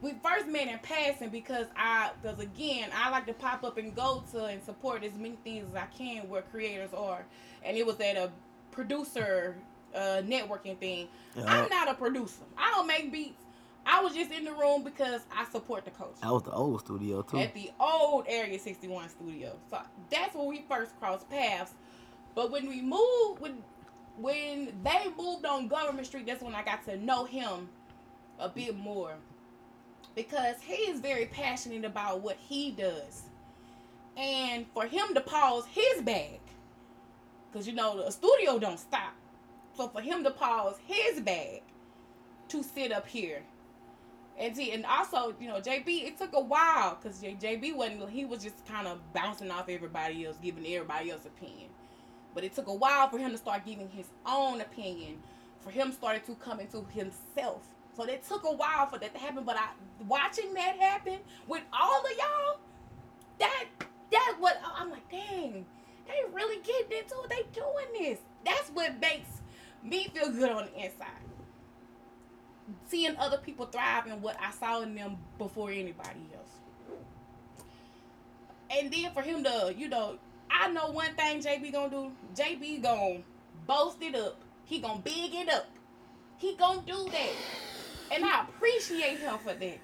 we 0.01 0.13
first 0.21 0.47
met 0.47 0.67
in 0.67 0.79
passing 0.79 1.29
because 1.29 1.67
I 1.77 2.11
because 2.21 2.39
again 2.39 2.89
I 2.95 3.09
like 3.09 3.25
to 3.27 3.33
pop 3.33 3.63
up 3.63 3.77
and 3.77 3.95
go 3.95 4.23
to 4.31 4.45
and 4.45 4.61
support 4.63 5.03
as 5.03 5.13
many 5.13 5.37
things 5.43 5.65
as 5.69 5.75
I 5.75 5.85
can 5.97 6.27
where 6.29 6.41
creators 6.41 6.93
are 6.93 7.25
and 7.63 7.77
it 7.77 7.85
was 7.85 7.99
at 8.01 8.17
a 8.17 8.31
producer 8.71 9.55
uh 9.95 10.21
networking 10.25 10.77
thing. 10.77 11.07
I'm 11.47 11.69
not 11.69 11.87
a 11.89 11.93
producer. 11.93 12.43
I 12.57 12.71
don't 12.71 12.87
make 12.87 13.11
beats. 13.11 13.39
I 13.85 14.01
was 14.01 14.13
just 14.13 14.31
in 14.31 14.45
the 14.45 14.53
room 14.53 14.83
because 14.83 15.21
I 15.35 15.45
support 15.45 15.85
the 15.85 15.91
coach. 15.91 16.15
That 16.21 16.31
was 16.31 16.43
the 16.43 16.51
old 16.51 16.79
studio 16.81 17.21
too. 17.21 17.39
At 17.39 17.53
the 17.53 17.71
old 17.79 18.25
Area 18.27 18.57
61 18.57 19.09
studio. 19.09 19.55
So 19.69 19.79
that's 20.09 20.35
where 20.35 20.45
we 20.45 20.63
first 20.69 20.97
crossed 20.99 21.29
paths. 21.29 21.73
But 22.35 22.51
when 22.51 22.67
we 22.67 22.81
moved 22.81 23.41
when 23.41 23.63
when 24.17 24.73
they 24.83 25.11
moved 25.17 25.45
on 25.45 25.67
Government 25.67 26.07
Street, 26.07 26.25
that's 26.25 26.43
when 26.43 26.55
I 26.55 26.63
got 26.63 26.85
to 26.85 26.97
know 26.97 27.25
him 27.25 27.67
a 28.39 28.47
bit 28.47 28.77
more. 28.77 29.15
Because 30.15 30.57
he 30.61 30.73
is 30.73 30.99
very 30.99 31.25
passionate 31.25 31.83
about 31.83 32.21
what 32.21 32.37
he 32.37 32.71
does. 32.71 33.23
And 34.15 34.67
for 34.73 34.85
him 34.85 35.13
to 35.15 35.21
pause 35.21 35.65
his 35.65 36.03
bag, 36.03 36.39
because 37.51 37.67
you 37.67 37.73
know 37.73 38.03
the 38.03 38.11
studio 38.11 38.59
don't 38.59 38.79
stop. 38.79 39.13
So 39.75 39.87
for 39.87 40.01
him 40.01 40.23
to 40.23 40.29
pause 40.29 40.75
his 40.85 41.19
bag 41.19 41.63
to 42.49 42.61
sit 42.61 42.91
up 42.91 43.07
here 43.07 43.41
and 44.37 44.55
see, 44.55 44.71
and 44.71 44.85
also, 44.85 45.35
you 45.39 45.47
know, 45.47 45.59
JB, 45.59 46.05
it 46.05 46.17
took 46.17 46.33
a 46.33 46.39
while 46.39 46.97
because 47.01 47.21
JB 47.21 47.75
wasn't, 47.75 48.09
he 48.09 48.25
was 48.25 48.41
just 48.41 48.65
kind 48.65 48.87
of 48.87 48.99
bouncing 49.13 49.51
off 49.51 49.69
everybody 49.69 50.25
else, 50.25 50.37
giving 50.41 50.65
everybody 50.65 51.11
else 51.11 51.25
opinion. 51.25 51.69
But 52.33 52.43
it 52.43 52.53
took 52.55 52.67
a 52.67 52.73
while 52.73 53.09
for 53.09 53.19
him 53.19 53.31
to 53.31 53.37
start 53.37 53.63
giving 53.65 53.89
his 53.89 54.07
own 54.25 54.61
opinion, 54.61 55.19
for 55.61 55.69
him 55.69 55.91
started 55.91 56.25
to 56.25 56.35
come 56.35 56.59
into 56.59 56.83
himself. 56.93 57.61
So 57.95 58.03
it 58.05 58.23
took 58.27 58.43
a 58.43 58.51
while 58.51 58.87
for 58.87 58.97
that 58.97 59.13
to 59.13 59.19
happen. 59.19 59.43
But 59.43 59.57
I, 59.57 59.67
watching 60.07 60.53
that 60.55 60.77
happen 60.79 61.19
with 61.47 61.61
all 61.71 62.01
of 62.01 62.11
y'all, 62.17 62.59
that, 63.39 63.65
that 64.11 64.35
what, 64.39 64.59
I'm 64.75 64.89
like, 64.89 65.07
dang, 65.11 65.63
they 66.07 66.33
really 66.33 66.59
getting 66.63 66.97
into 66.97 67.15
it. 67.23 67.29
They 67.29 67.43
doing 67.53 68.09
this. 68.09 68.19
That's 68.43 68.69
what 68.69 68.99
makes 68.99 69.29
me 69.83 70.07
feel 70.07 70.31
good 70.31 70.49
on 70.49 70.65
the 70.65 70.85
inside 70.85 71.23
seeing 72.87 73.15
other 73.17 73.37
people 73.37 73.65
thrive 73.65 74.07
in 74.07 74.21
what 74.21 74.37
I 74.41 74.51
saw 74.51 74.81
in 74.81 74.95
them 74.95 75.17
before 75.37 75.69
anybody 75.71 76.29
else. 76.35 76.49
And 78.69 78.91
then 78.91 79.11
for 79.13 79.21
him 79.21 79.43
to, 79.43 79.73
you 79.77 79.87
know, 79.87 80.17
I 80.49 80.69
know 80.69 80.91
one 80.91 81.13
thing 81.15 81.41
JB 81.41 81.71
gonna 81.71 81.89
do. 81.89 82.11
JB 82.35 82.81
gonna 82.81 83.19
boast 83.67 83.97
it 84.01 84.15
up. 84.15 84.39
He 84.65 84.79
gonna 84.79 84.99
big 84.99 85.33
it 85.33 85.49
up. 85.49 85.67
He 86.37 86.55
gonna 86.55 86.81
do 86.85 87.09
that, 87.11 87.31
and 88.11 88.25
I 88.25 88.43
appreciate 88.43 89.19
him 89.19 89.37
for 89.39 89.53
that. 89.53 89.77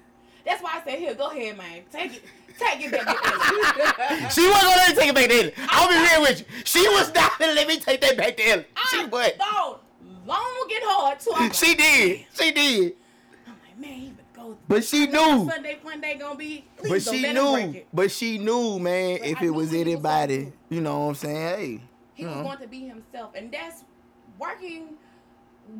That's 0.44 0.62
why 0.62 0.80
I 0.80 0.84
said, 0.84 0.98
"Here, 0.98 1.14
go 1.14 1.30
ahead, 1.30 1.56
man. 1.56 1.82
Take 1.92 2.14
it, 2.16 2.22
take 2.58 2.84
it 2.84 2.92
back." 2.92 3.06
She 4.32 4.46
wasn't 4.48 4.62
gonna 4.62 4.76
let 4.76 4.88
me 4.90 4.94
take 4.94 5.08
it 5.08 5.14
back 5.14 5.28
then. 5.28 5.52
I'll 5.68 5.88
be 5.88 5.94
real 5.94 6.22
with 6.22 6.40
you. 6.40 6.46
She 6.64 6.88
was 6.88 7.12
not 7.14 7.38
gonna 7.38 7.52
let 7.52 7.68
me 7.68 7.78
take 7.80 8.00
that 8.00 8.16
back 8.16 8.36
then. 8.36 8.64
She 8.90 9.04
was. 9.04 9.32
thought 9.38 9.82
long 10.30 10.68
and 10.72 10.84
hard 10.84 11.20
too. 11.20 11.30
Like, 11.30 11.54
She 11.54 11.74
did. 11.74 12.26
She 12.34 12.52
did. 12.52 12.92
I'm 13.46 13.54
like, 13.64 13.78
man, 13.78 13.98
he 14.00 14.06
would 14.08 14.32
go. 14.34 14.56
But 14.68 14.84
she 14.84 15.06
knew. 15.06 15.48
Sunday 15.50 15.78
fun 15.82 16.00
day 16.00 16.16
gonna 16.16 16.36
be. 16.36 16.64
But 16.76 16.86
Please 16.86 17.04
don't 17.04 17.14
she 17.14 17.22
let 17.22 17.36
him 17.36 17.52
break 17.52 17.70
knew. 17.72 17.82
But 17.92 18.10
she 18.10 18.38
knew, 18.38 18.78
man, 18.78 19.18
But 19.18 19.28
if 19.28 19.42
I 19.42 19.44
it 19.46 19.50
was 19.50 19.70
he 19.70 19.78
was 19.78 19.86
anybody, 19.86 20.52
you 20.68 20.80
know 20.80 21.00
what 21.00 21.08
I'm 21.08 21.14
saying? 21.16 21.36
Hey. 21.36 21.80
He 22.14 22.26
was 22.26 22.36
know. 22.36 22.42
going 22.42 22.58
to 22.58 22.66
be 22.68 22.80
himself, 22.86 23.34
and 23.34 23.50
that's 23.50 23.84
working 24.38 24.94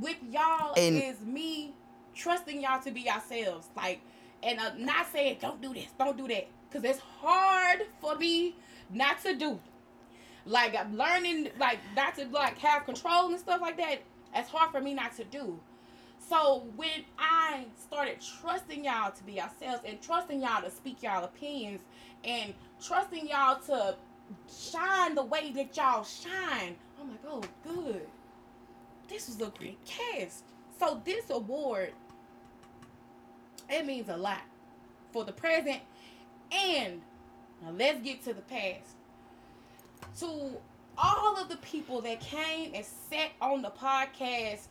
with 0.01 0.17
y'all 0.31 0.73
And- 0.77 1.03
is 1.03 1.21
me 1.21 1.75
trusting 2.15 2.61
y'all 2.63 2.81
to 2.83 2.91
be 2.91 3.03
yourselves. 3.03 3.69
Like, 3.77 4.01
and 4.43 4.59
uh, 4.59 4.71
not 4.79 5.07
saying 5.13 5.39
don't 5.41 5.61
do 5.61 5.75
this, 5.75 5.89
don't 5.99 6.17
do 6.17 6.27
that, 6.29 6.49
because 6.69 6.85
it's 6.85 7.01
hard 7.21 7.83
for 8.01 8.17
me 8.17 8.57
not 8.91 9.23
to 9.23 9.35
do. 9.37 9.61
Like 10.47 10.75
I'm 10.75 10.97
learning, 10.97 11.51
like 11.59 11.79
not 11.95 12.17
to 12.17 12.27
like 12.29 12.57
have 12.59 12.85
control 12.87 13.29
and 13.29 13.39
stuff 13.39 13.61
like 13.61 13.77
that. 13.77 13.99
It's 14.35 14.49
hard 14.49 14.71
for 14.71 14.81
me 14.81 14.95
not 14.95 15.17
to 15.17 15.25
do. 15.25 15.59
So 16.29 16.65
when 16.77 17.05
I 17.19 17.65
started 17.81 18.19
trusting 18.41 18.85
y'all 18.85 19.11
to 19.11 19.25
be 19.25 19.33
yourselves 19.33 19.83
and 19.85 20.01
trusting 20.01 20.41
y'all 20.43 20.63
to 20.63 20.71
speak 20.71 21.03
y'all 21.03 21.25
opinions 21.25 21.81
and 22.25 22.55
trusting 22.81 23.29
y'all 23.29 23.59
to 23.67 23.97
shine 24.49 25.15
the 25.15 25.25
way 25.25 25.51
that 25.53 25.77
y'all 25.77 26.05
shine, 26.05 26.77
I'm 27.01 27.11
like, 27.11 27.21
oh, 27.27 27.43
good. 27.65 28.07
This 29.09 29.27
was 29.27 29.41
a 29.41 29.51
great 29.51 29.79
cast. 29.85 30.45
So 30.79 31.03
this 31.05 31.31
award, 31.31 31.93
it 33.69 33.85
means 33.85 34.09
a 34.09 34.17
lot 34.17 34.43
for 35.13 35.25
the 35.25 35.33
present 35.33 35.81
and 36.53 37.01
let's 37.77 38.01
get 38.01 38.23
to 38.25 38.35
the 38.35 38.43
past. 38.43 38.95
To 40.21 40.57
all 41.03 41.41
of 41.41 41.49
the 41.49 41.57
people 41.59 42.01
that 42.03 42.21
came 42.21 42.73
and 42.75 42.85
sat 42.85 43.31
on 43.41 43.63
the 43.63 43.71
podcast 43.71 44.67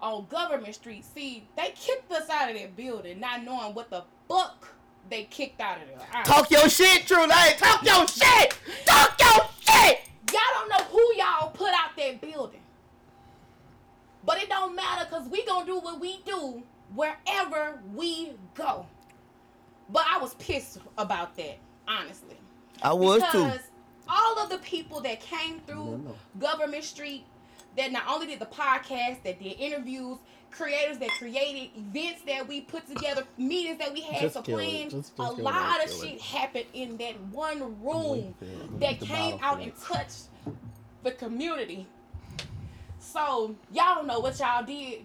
on 0.00 0.26
Government 0.28 0.74
Street, 0.74 1.04
see, 1.04 1.46
they 1.56 1.72
kicked 1.76 2.10
us 2.12 2.28
out 2.28 2.50
of 2.50 2.56
that 2.56 2.76
building, 2.76 3.20
not 3.20 3.44
knowing 3.44 3.74
what 3.74 3.90
the 3.90 4.02
fuck 4.28 4.68
they 5.10 5.24
kicked 5.24 5.60
out 5.60 5.78
of 5.80 5.88
there. 5.88 5.98
I- 6.12 6.22
Talk 6.22 6.50
your 6.50 6.68
shit, 6.68 7.06
True 7.06 7.26
Light. 7.26 7.56
Talk 7.58 7.82
your 7.84 8.06
shit. 8.08 8.58
Talk 8.86 9.18
your 9.20 9.48
shit. 9.60 10.00
Y'all 10.32 10.40
don't 10.54 10.68
know 10.70 10.84
who 10.90 11.14
y'all 11.16 11.50
put 11.50 11.68
out 11.72 11.96
that 11.96 12.20
building. 12.20 12.60
But 14.26 14.42
it 14.42 14.48
don't 14.48 14.74
matter 14.74 15.06
because 15.08 15.28
we 15.28 15.44
gonna 15.44 15.66
do 15.66 15.78
what 15.78 16.00
we 16.00 16.20
do 16.24 16.62
wherever 16.94 17.78
we 17.94 18.32
go. 18.54 18.86
But 19.90 20.04
I 20.10 20.18
was 20.18 20.34
pissed 20.36 20.78
about 20.96 21.36
that, 21.36 21.58
honestly. 21.86 22.36
I 22.82 22.94
was 22.94 23.22
too. 23.30 23.50
Because 24.04 24.18
all 24.20 24.38
of 24.44 24.50
the 24.50 24.58
people 24.58 25.00
that 25.02 25.20
came 25.20 25.60
through 25.60 26.14
Government 26.38 26.84
Street, 26.84 27.24
that 27.76 27.90
not 27.92 28.04
only 28.08 28.26
did 28.26 28.38
the 28.38 28.46
podcast, 28.46 29.22
that 29.24 29.40
did 29.42 29.58
interviews, 29.58 30.18
creators 30.50 30.98
that 30.98 31.08
created 31.18 31.70
events 31.76 32.22
that 32.26 32.46
we 32.46 32.60
put 32.60 32.86
together, 32.86 33.24
meetings 33.36 33.78
that 33.78 33.92
we 33.92 34.00
had 34.02 34.20
Just 34.20 34.36
to 34.36 34.42
plan. 34.42 34.88
Just- 34.90 34.94
just 34.94 35.12
a 35.14 35.16
kill 35.16 35.38
it. 35.38 35.42
lot 35.42 35.84
of 35.84 35.90
Kill 35.90 36.02
it. 36.02 36.10
shit 36.10 36.20
happened 36.20 36.66
in 36.72 36.96
that 36.98 37.20
one 37.32 37.82
room 37.82 38.34
that 38.78 39.00
came 39.00 39.38
out 39.42 39.60
and 39.60 39.72
touched 39.82 40.28
the 41.02 41.10
community. 41.12 41.86
So 43.00 43.54
y'all 43.72 43.96
don't 43.96 44.06
know 44.06 44.20
what 44.20 44.38
y'all 44.38 44.64
did, 44.64 45.00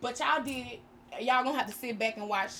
but 0.00 0.18
y'all 0.20 0.42
did 0.42 0.66
it. 0.66 0.80
Y'all 1.20 1.44
gonna 1.44 1.58
have 1.58 1.66
to 1.66 1.72
sit 1.74 1.98
back 1.98 2.16
and 2.16 2.28
watch 2.28 2.52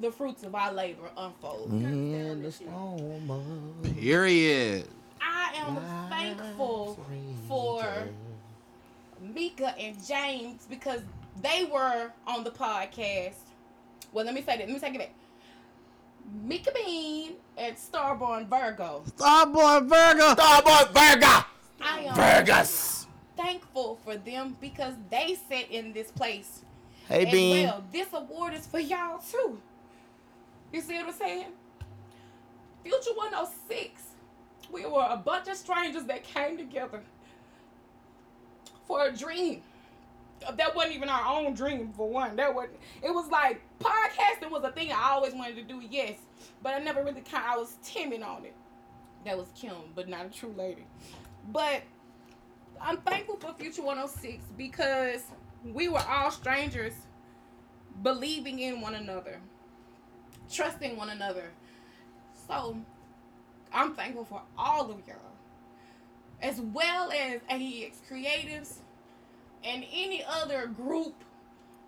the 0.00 0.10
fruits 0.10 0.42
of 0.42 0.54
our 0.54 0.72
labor 0.72 1.08
unfold. 1.16 1.70
In 1.70 2.42
the 2.42 2.50
storm 2.52 3.30
of 3.30 3.96
Period. 3.96 4.88
I 5.26 5.52
am 5.56 5.76
thankful 6.10 6.98
for 7.48 7.84
Mika 9.20 9.74
and 9.78 9.96
James 10.06 10.66
because 10.68 11.00
they 11.40 11.64
were 11.72 12.12
on 12.26 12.44
the 12.44 12.50
podcast. 12.50 13.34
Well, 14.12 14.24
let 14.24 14.34
me 14.34 14.40
say 14.42 14.58
that. 14.58 14.66
Let 14.66 14.70
me 14.70 14.78
take 14.78 14.94
it 14.94 14.98
back. 14.98 15.12
Mika 16.44 16.70
Bean 16.74 17.32
and 17.56 17.76
Starborn 17.76 18.48
Virgo. 18.48 19.02
Starborn 19.16 19.88
Virgo. 19.88 20.34
Starborn 20.34 20.92
Virga. 20.92 21.44
I 21.80 22.00
am 22.00 22.14
Virgus. 22.14 23.06
thankful 23.36 23.98
for 24.04 24.16
them 24.16 24.56
because 24.60 24.94
they 25.10 25.36
sit 25.48 25.70
in 25.70 25.92
this 25.92 26.10
place 26.10 26.60
Hey, 27.08 27.24
Bean. 27.30 27.66
well. 27.66 27.84
This 27.92 28.06
award 28.12 28.54
is 28.54 28.66
for 28.66 28.78
y'all 28.78 29.18
too. 29.18 29.60
You 30.72 30.80
see 30.80 30.96
what 30.96 31.06
I'm 31.08 31.12
saying? 31.12 31.46
Future 32.82 33.12
106. 33.14 34.02
We 34.70 34.86
were 34.86 35.06
a 35.08 35.16
bunch 35.16 35.48
of 35.48 35.56
strangers 35.56 36.04
that 36.04 36.24
came 36.24 36.56
together 36.56 37.00
for 38.86 39.06
a 39.06 39.12
dream. 39.12 39.62
That 40.56 40.74
wasn't 40.74 40.94
even 40.94 41.08
our 41.08 41.26
own 41.26 41.54
dream 41.54 41.92
for 41.96 42.08
one. 42.08 42.36
That 42.36 42.54
was 42.54 42.68
it 43.02 43.10
was 43.10 43.28
like 43.28 43.62
podcasting 43.80 44.50
was 44.50 44.62
a 44.64 44.72
thing 44.72 44.92
I 44.92 45.10
always 45.10 45.34
wanted 45.34 45.56
to 45.56 45.62
do, 45.62 45.82
yes. 45.88 46.18
But 46.62 46.74
I 46.74 46.78
never 46.78 47.02
really 47.02 47.22
kind 47.22 47.44
I 47.46 47.56
was 47.56 47.78
timid 47.82 48.22
on 48.22 48.44
it. 48.44 48.54
That 49.24 49.38
was 49.38 49.46
Kim, 49.54 49.74
but 49.94 50.08
not 50.08 50.26
a 50.26 50.28
true 50.28 50.54
lady. 50.56 50.84
But 51.50 51.82
I'm 52.80 52.98
thankful 52.98 53.36
for 53.36 53.54
Future 53.54 53.82
106 53.82 54.44
because 54.58 55.22
we 55.64 55.88
were 55.88 56.02
all 56.06 56.30
strangers 56.30 56.92
believing 58.02 58.58
in 58.58 58.80
one 58.80 58.96
another, 58.96 59.40
trusting 60.52 60.96
one 60.96 61.10
another. 61.10 61.50
So 62.46 62.76
I'm 63.74 63.94
thankful 63.94 64.24
for 64.24 64.40
all 64.56 64.90
of 64.90 64.96
y'all, 65.06 65.16
as 66.40 66.60
well 66.60 67.10
as 67.10 67.40
AEX 67.50 67.98
Creatives 68.08 68.74
and 69.64 69.84
any 69.92 70.24
other 70.24 70.66
group 70.68 71.14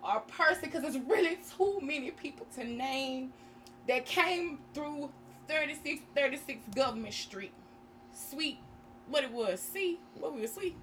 or 0.03 0.19
person, 0.21 0.63
because 0.63 0.81
there's 0.83 0.99
really 0.99 1.37
too 1.57 1.79
many 1.81 2.11
people 2.11 2.45
to 2.55 2.63
name 2.65 3.31
that 3.87 4.05
came 4.05 4.59
through 4.73 5.09
3636 5.47 6.59
Government 6.75 7.13
Street. 7.13 7.53
Sweet, 8.13 8.59
what 9.09 9.23
it 9.23 9.31
was, 9.31 9.59
C, 9.61 9.99
what 10.19 10.35
we 10.35 10.41
was 10.41 10.53
sweet. 10.53 10.75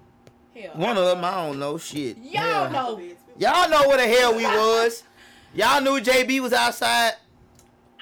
Hell, 0.55 0.71
One 0.75 0.97
of 0.97 1.05
them, 1.05 1.23
I 1.23 1.31
don't 1.45 1.59
know 1.59 1.77
shit. 1.77 2.17
Y'all 2.17 2.41
Hell. 2.41 2.71
know. 2.71 3.01
Y'all 3.37 3.69
know 3.69 3.87
where 3.87 3.97
the 3.97 4.07
hell 4.07 4.35
we 4.35 4.43
was. 4.45 5.03
Y'all 5.53 5.81
knew 5.81 5.99
JB 6.01 6.39
was 6.41 6.53
outside. 6.53 7.13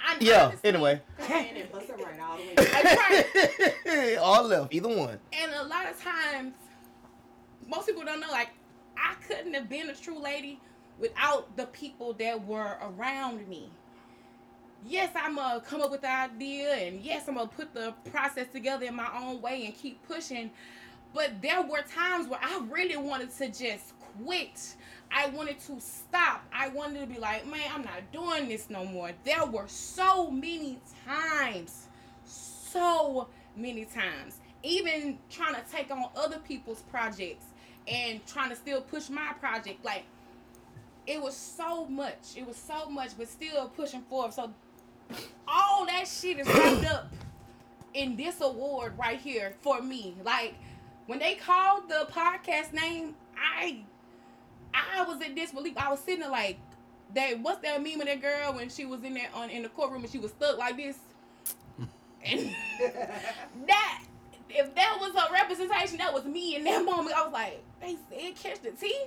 I, 0.06 0.18
Yeah, 0.20 0.46
honestly- 0.48 0.70
anyway. 0.70 1.02
And 1.30 1.58
it 1.58 1.72
bust 1.72 1.90
it 1.90 1.98
right 2.04 2.20
all 2.20 2.38
the 2.38 3.92
way. 3.92 4.16
All 4.18 4.44
left, 4.44 4.74
either 4.74 4.90
one. 4.90 5.20
And 5.32 5.52
a 5.54 5.64
lot 5.64 5.90
of 5.90 6.02
times, 6.02 6.54
most 7.68 7.88
people 7.88 8.04
don't 8.04 8.20
know, 8.20 8.30
like, 8.32 8.50
I 8.98 9.16
couldn't 9.28 9.54
have 9.54 9.70
been 9.70 9.90
a 9.90 9.96
true 9.96 10.20
lady 10.20 10.60
without 11.00 11.56
the 11.58 11.66
people 11.68 12.14
that 12.14 12.46
were 12.46 12.78
around 12.82 13.48
me. 13.48 13.70
Yes, 14.86 15.12
I'm 15.16 15.36
going 15.36 15.60
to 15.62 15.66
come 15.66 15.82
up 15.82 15.92
with 15.92 16.02
the 16.02 16.12
idea, 16.12 16.74
and 16.74 17.00
yes, 17.02 17.28
I'm 17.28 17.36
going 17.36 17.48
to 17.48 17.56
put 17.56 17.74
the 17.74 17.94
process 18.12 18.48
together 18.52 18.86
in 18.86 18.96
my 18.96 19.10
own 19.18 19.42
way 19.42 19.66
and 19.66 19.74
keep 19.76 20.06
pushing. 20.08 20.52
But 21.14 21.42
there 21.42 21.62
were 21.62 21.82
times 21.84 22.28
where 22.28 22.40
I 22.42 22.62
really 22.70 22.98
wanted 22.98 23.32
to 23.38 23.48
just 23.48 23.94
quit. 24.24 24.76
I 25.14 25.28
wanted 25.30 25.60
to 25.68 25.80
stop. 25.80 26.44
I 26.52 26.70
wanted 26.70 27.02
to 27.02 27.06
be 27.06 27.20
like, 27.20 27.46
man, 27.46 27.62
I'm 27.74 27.84
not 27.84 28.12
doing 28.12 28.48
this 28.48 28.70
no 28.70 28.84
more. 28.84 29.12
There 29.24 29.46
were 29.46 29.68
so 29.68 30.32
many 30.32 30.80
times, 31.06 31.88
so 32.26 33.28
many 33.56 33.86
times, 33.86 34.40
even 34.64 35.20
trying 35.30 35.54
to 35.56 35.62
take 35.72 35.92
on 35.92 36.06
other 36.16 36.40
people's 36.40 36.82
projects 36.82 37.46
and 37.88 38.26
trying 38.26 38.50
to 38.50 38.56
still 38.56 38.82
push 38.82 39.10
my 39.10 39.34
project. 39.40 39.86
Like, 39.86 40.04
it 41.06 41.22
was 41.22 41.36
so 41.36 41.86
much. 41.86 42.36
It 42.36 42.48
was 42.48 42.56
so 42.56 42.90
much, 42.90 43.12
but 43.18 43.28
still 43.28 43.68
pushing 43.70 44.02
forward. 44.02 44.34
So, 44.34 44.52
all 45.48 45.86
that 45.86 46.08
shit 46.08 46.40
is 46.40 46.48
wrapped 46.48 46.86
up 46.86 47.14
in 47.94 48.16
this 48.16 48.42
award 48.42 48.98
right 48.98 49.20
here 49.20 49.54
for 49.62 49.82
me. 49.82 50.16
Like, 50.24 50.56
when 51.06 51.20
they 51.20 51.36
called 51.36 51.90
the 51.90 52.08
podcast 52.12 52.74
name, 52.74 53.16
I 53.38 53.84
I 54.74 55.04
was 55.04 55.22
in 55.22 55.36
disbelief. 55.36 55.78
I 55.78 55.90
was 55.90 56.00
sitting 56.00 56.22
there 56.22 56.30
like 56.30 56.58
that 57.16 57.40
what's 57.40 57.62
that 57.62 57.82
meme 57.82 58.02
of 58.02 58.08
that 58.08 58.22
girl 58.22 58.54
when 58.54 58.70
she 58.70 58.86
was 58.86 59.04
in 59.04 59.14
there 59.14 59.30
on 59.36 59.50
in 59.50 59.64
the 59.64 59.70
courtroom 59.70 60.04
and 60.04 60.12
she 60.12 60.20
was 60.20 60.32
stuck 60.32 60.58
like 60.58 60.78
this? 60.78 60.98
And 62.26 62.56
that 63.68 64.04
if 64.50 64.74
that 64.76 64.98
was 65.00 65.12
a 65.16 65.34
representation, 65.34 65.98
that 65.98 66.14
was 66.14 66.26
me 66.26 66.56
in 66.56 66.64
that 66.64 66.86
moment. 66.86 67.16
I 67.18 67.24
was 67.24 67.34
like, 67.34 67.64
they 67.82 67.98
said 68.10 68.36
catch 68.36 68.62
the 68.62 68.72
tea. 68.72 69.06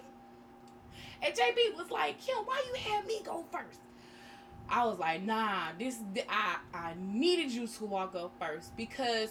And 1.23 1.35
JB 1.35 1.77
was 1.77 1.91
like, 1.91 2.21
Kim, 2.21 2.37
why 2.45 2.63
you 2.69 2.93
have 2.93 3.07
me 3.07 3.21
go 3.25 3.45
first? 3.51 3.81
I 4.69 4.85
was 4.85 4.99
like, 4.99 5.23
nah, 5.23 5.69
this 5.79 5.99
I 6.29 6.57
I 6.75 6.95
needed 6.99 7.53
you 7.53 7.67
to 7.67 7.85
walk 7.85 8.15
up 8.15 8.33
first 8.41 8.77
because 8.77 9.31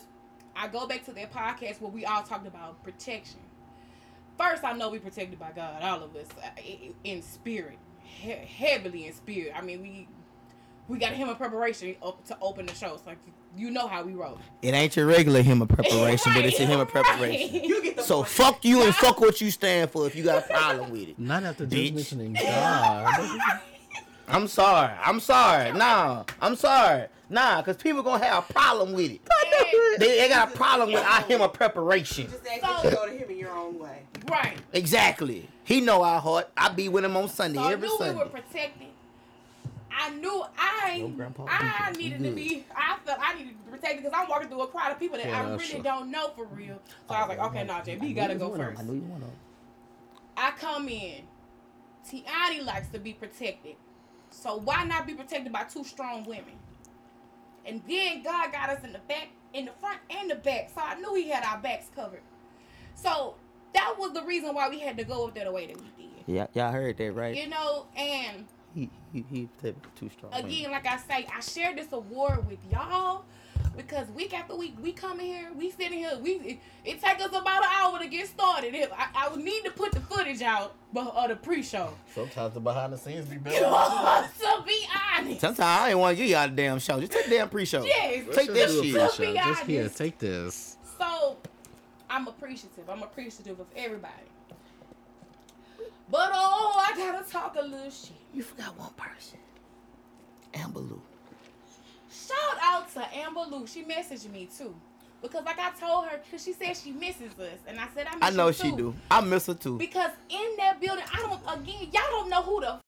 I 0.55 0.67
go 0.67 0.87
back 0.87 1.03
to 1.05 1.11
that 1.11 1.33
podcast 1.33 1.81
where 1.81 1.91
we 1.91 2.05
all 2.05 2.23
talked 2.23 2.47
about 2.47 2.81
protection. 2.83 3.39
First, 4.37 4.63
I 4.63 4.73
know 4.73 4.89
we 4.89 4.99
protected 4.99 5.39
by 5.39 5.51
God, 5.55 5.81
all 5.81 6.03
of 6.03 6.15
us, 6.15 6.27
uh, 6.43 6.49
in 7.03 7.21
spirit, 7.21 7.77
he- 8.03 8.31
heavily 8.31 9.07
in 9.07 9.13
spirit. 9.13 9.53
I 9.55 9.61
mean, 9.61 9.81
we 9.81 10.07
we 10.87 10.99
got 10.99 11.13
hymn 11.13 11.29
in 11.29 11.35
preparation 11.35 11.95
to 12.27 12.37
open 12.41 12.67
the 12.67 12.73
show. 12.75 12.95
So 12.97 13.03
like, 13.07 13.17
you 13.57 13.71
know 13.71 13.87
how 13.87 14.03
we 14.03 14.13
roll. 14.13 14.37
It 14.61 14.73
ain't 14.75 14.95
your 14.95 15.07
regular 15.07 15.41
hymn 15.41 15.61
of 15.63 15.69
preparation, 15.69 16.31
but 16.35 16.45
it's 16.45 16.59
a 16.59 16.65
hymn 16.67 16.79
of 16.79 16.87
preparation. 16.89 17.53
right. 17.53 17.63
You 17.65 17.81
get 17.81 17.95
the 17.95 18.03
So 18.03 18.17
point. 18.17 18.27
fuck 18.29 18.65
you 18.65 18.83
and 18.83 18.93
fuck 19.03 19.19
what 19.19 19.41
you 19.41 19.49
stand 19.49 19.89
for 19.89 20.05
if 20.05 20.15
you 20.15 20.23
got 20.23 20.43
a 20.43 20.47
problem 20.47 20.91
with 20.91 21.09
it. 21.09 21.17
Not 21.19 21.43
after 21.43 21.65
Bitch. 21.65 21.93
just 21.93 22.13
mentioning 22.13 22.33
God. 22.33 23.39
I'm 24.27 24.47
sorry. 24.47 24.93
I'm 25.03 25.19
sorry. 25.19 25.71
Nah. 25.71 26.23
I'm 26.41 26.55
sorry. 26.55 27.07
Nah, 27.29 27.61
because 27.61 27.77
people 27.77 28.03
gonna 28.03 28.23
have 28.23 28.47
a 28.47 28.53
problem 28.53 28.93
with 28.93 29.11
it. 29.11 29.21
They, 29.99 30.19
they 30.19 30.29
got 30.29 30.49
a 30.49 30.51
problem 30.57 30.91
with 30.93 31.03
our 31.03 31.21
hymn 31.21 31.41
of 31.41 31.53
preparation. 31.53 32.29
Just 32.29 32.45
ask 32.45 32.61
that 32.61 32.83
you 32.83 32.91
go 32.91 33.05
to 33.07 33.11
him 33.13 33.29
in 33.31 33.37
your 33.39 33.51
own 33.57 33.79
way. 33.79 33.84
Right. 34.29 34.57
Exactly. 34.73 35.47
He 35.63 35.81
know 35.81 36.03
our 36.03 36.19
heart. 36.19 36.49
I 36.57 36.69
be 36.69 36.89
with 36.89 37.05
him 37.05 37.15
on 37.17 37.29
Sunday 37.29 37.59
So 37.59 37.65
I 37.65 37.71
every 37.73 37.87
knew 37.87 37.93
we 37.99 38.05
Sunday. 38.05 38.19
were 38.23 38.29
protected. 38.29 38.87
I 39.97 40.09
knew 40.11 40.43
I 40.57 40.95
Yo, 40.99 41.07
Grandpa, 41.09 41.45
I 41.47 41.91
needed 41.97 42.21
to 42.23 42.31
be. 42.31 42.65
I 42.75 42.97
felt 43.05 43.17
I 43.21 43.33
needed 43.35 43.51
to 43.51 43.55
be 43.65 43.71
protected 43.71 44.03
because 44.03 44.11
I'm 44.19 44.27
walking 44.29 44.49
through 44.49 44.61
a 44.63 44.67
crowd 44.67 44.91
of 44.91 44.99
people 44.99 45.17
that 45.17 45.27
Yeah, 45.27 45.41
I 45.41 45.49
really 45.51 45.65
true. 45.67 45.83
don't 45.83 46.11
know 46.11 46.29
for 46.35 46.45
real. 46.45 46.81
So 47.07 47.15
I 47.15 47.21
was 47.21 47.29
like, 47.29 47.39
okay, 47.47 47.63
no, 47.63 47.73
JB, 47.75 48.07
you 48.09 48.13
gotta 48.13 48.35
go 48.35 48.53
first. 48.55 48.79
I 48.79 48.83
know 48.83 48.93
you 48.93 49.01
want 49.01 49.23
to. 49.23 49.29
I 50.37 50.51
come 50.51 50.89
in. 50.89 51.23
Tiani 52.09 52.63
likes 52.65 52.89
to 52.89 52.99
be 52.99 53.13
protected. 53.13 53.75
So 54.31 54.57
why 54.57 54.83
not 54.83 55.07
be 55.07 55.13
protected 55.13 55.51
by 55.53 55.63
two 55.63 55.83
strong 55.85 56.23
women? 56.25 56.53
And 57.65 57.81
then 57.87 58.21
God 58.21 58.51
got 58.51 58.69
us 58.69 58.83
in 58.83 58.91
the 58.91 58.99
back, 58.99 59.29
in 59.53 59.65
the 59.65 59.71
front 59.79 59.99
and 60.09 60.29
the 60.29 60.35
back. 60.35 60.69
So 60.75 60.81
I 60.83 60.95
knew 60.99 61.15
he 61.15 61.29
had 61.29 61.43
our 61.45 61.57
backs 61.59 61.87
covered. 61.95 62.21
So 62.95 63.35
that 63.75 63.95
was 63.97 64.13
the 64.13 64.23
reason 64.23 64.53
why 64.55 64.69
we 64.69 64.79
had 64.79 64.97
to 64.97 65.03
go 65.03 65.27
up 65.27 65.35
there 65.35 65.45
the 65.45 65.51
way 65.51 65.67
that 65.67 65.77
we 65.77 65.83
did. 65.97 66.11
Yeah, 66.27 66.47
y'all 66.53 66.71
heard 66.71 66.97
that, 66.97 67.11
right? 67.13 67.35
You 67.35 67.49
know, 67.49 67.85
and 67.95 68.45
He 68.73 68.89
he 69.13 69.25
he 69.29 69.49
too 69.95 70.09
strong. 70.09 70.33
again, 70.33 70.71
like 70.71 70.87
I 70.87 70.97
say, 70.97 71.27
I 71.33 71.39
share 71.41 71.75
this 71.75 71.91
award 71.91 72.47
with 72.47 72.59
y'all 72.71 73.25
because 73.75 74.09
week 74.09 74.33
after 74.33 74.55
week 74.55 74.75
we 74.81 74.91
come 74.91 75.19
in 75.19 75.25
here, 75.25 75.51
we 75.55 75.69
sitting 75.69 75.99
here, 75.99 76.17
we 76.21 76.31
it, 76.31 76.59
it 76.83 77.01
take 77.01 77.19
us 77.19 77.27
about 77.27 77.63
an 77.63 77.69
hour 77.75 77.99
to 77.99 78.07
get 78.07 78.27
started. 78.27 78.73
If 78.73 78.91
I, 78.93 79.07
I 79.13 79.29
would 79.29 79.43
need 79.43 79.63
to 79.65 79.71
put 79.71 79.91
the 79.91 79.99
footage 79.99 80.41
out 80.41 80.75
but 80.93 81.13
of 81.15 81.29
the 81.29 81.35
pre-show. 81.35 81.93
Sometimes 82.13 82.53
the 82.53 82.59
behind 82.59 82.93
the 82.93 82.97
scenes 82.97 83.25
be 83.25 83.37
better. 83.37 83.59
to 83.59 84.63
be 84.65 84.87
honest. 85.17 85.41
Sometimes 85.41 85.59
I 85.59 85.89
ain't 85.89 85.99
want 85.99 86.17
to 86.17 86.23
give 86.23 86.31
y'all 86.31 86.47
the 86.47 86.55
damn 86.55 86.79
show. 86.79 86.99
Just 86.99 87.11
take 87.11 87.25
the 87.25 87.31
damn 87.31 87.49
pre-show. 87.49 87.83
Yes. 87.83 88.25
Take 88.33 88.47
that 88.53 88.67
to 88.67 88.73
shit. 88.73 88.83
be 89.33 89.33
Just 89.33 89.65
here, 89.65 89.89
take 89.89 90.17
this. 90.17 90.77
I'm 92.15 92.29
appreciative. 92.29 92.89
I'm 92.89 93.03
appreciative 93.03 93.59
of 93.59 93.67
everybody. 93.75 94.13
But 96.09 96.29
oh, 96.33 96.81
I 96.89 96.95
gotta 96.95 97.29
talk 97.29 97.57
a 97.59 97.61
little 97.61 97.91
shit. 97.91 98.13
You 98.33 98.41
forgot 98.41 98.79
one 98.79 98.93
person. 98.95 99.37
Amber 100.53 100.79
Lou. 100.79 101.01
Shout 102.09 102.57
out 102.63 102.93
to 102.93 103.05
Amber 103.17 103.41
Lou. 103.51 103.67
She 103.67 103.83
messaged 103.83 104.31
me 104.31 104.47
too. 104.57 104.73
Because 105.21 105.43
like 105.43 105.59
I 105.59 105.71
told 105.71 106.05
her, 106.05 106.21
cause 106.31 106.41
she 106.41 106.53
said 106.53 106.77
she 106.77 106.93
misses 106.93 107.37
us. 107.37 107.59
And 107.67 107.77
I 107.77 107.87
said 107.93 108.07
I 108.09 108.15
miss 108.15 108.23
I 108.23 108.29
know 108.29 108.49
she 108.53 108.71
do. 108.71 108.95
I 109.11 109.19
miss 109.19 109.47
her 109.47 109.53
too. 109.53 109.77
Because 109.77 110.11
in 110.29 110.55
that 110.57 110.79
building, 110.79 111.03
I 111.13 111.17
don't 111.17 111.61
again, 111.61 111.89
y'all 111.91 112.03
don't 112.11 112.29
know 112.29 112.43
who 112.43 112.61
the 112.61 112.75
f- 112.75 112.81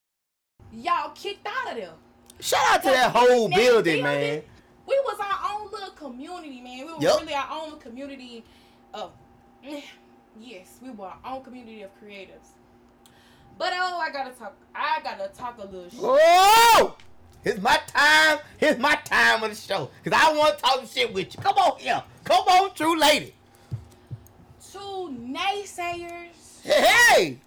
y'all 0.71 1.09
kicked 1.09 1.45
out 1.45 1.71
of 1.71 1.77
there. 1.77 1.91
Shout 2.39 2.75
out 2.75 2.83
to 2.83 2.89
that 2.91 3.11
whole 3.13 3.49
That 3.49 3.57
building, 3.57 4.03
man. 4.03 4.41
We 4.87 4.97
was 5.03 5.19
our 5.19 5.51
own 5.51 5.69
little 5.69 5.91
community, 5.95 6.61
man. 6.61 6.85
We 6.85 6.93
were 6.93 7.01
Yup. 7.01 7.19
really 7.19 7.33
our 7.33 7.47
own 7.51 7.77
community 7.79 8.45
of 8.93 9.11
yes, 10.39 10.79
we 10.81 10.89
were 10.91 11.05
our 11.05 11.19
own 11.25 11.43
community 11.43 11.81
of 11.83 11.91
creatives. 12.01 12.49
But 13.57 13.73
oh, 13.75 13.99
I 13.99 14.11
gotta 14.11 14.31
talk. 14.31 14.55
I 14.75 14.99
gotta 15.03 15.29
talk 15.29 15.57
a 15.57 15.65
little 15.65 15.89
shit. 15.89 15.99
Whoa! 15.99 16.95
It's 17.43 17.61
my 17.61 17.79
time. 17.87 18.39
It's 18.59 18.79
my 18.79 18.95
time 19.05 19.43
of 19.43 19.49
the 19.49 19.55
show. 19.55 19.89
Cause 20.03 20.13
I 20.15 20.33
want 20.37 20.57
to 20.57 20.63
talk 20.63 20.85
shit 20.87 21.13
with 21.13 21.33
you. 21.35 21.41
Come 21.41 21.55
on 21.57 21.79
here. 21.79 22.03
Come 22.23 22.45
on, 22.45 22.73
true 22.75 22.99
lady. 22.99 23.33
Two 24.71 25.15
naysayers, 25.17 26.61
Hey, 26.63 26.81
hey. 27.15 27.37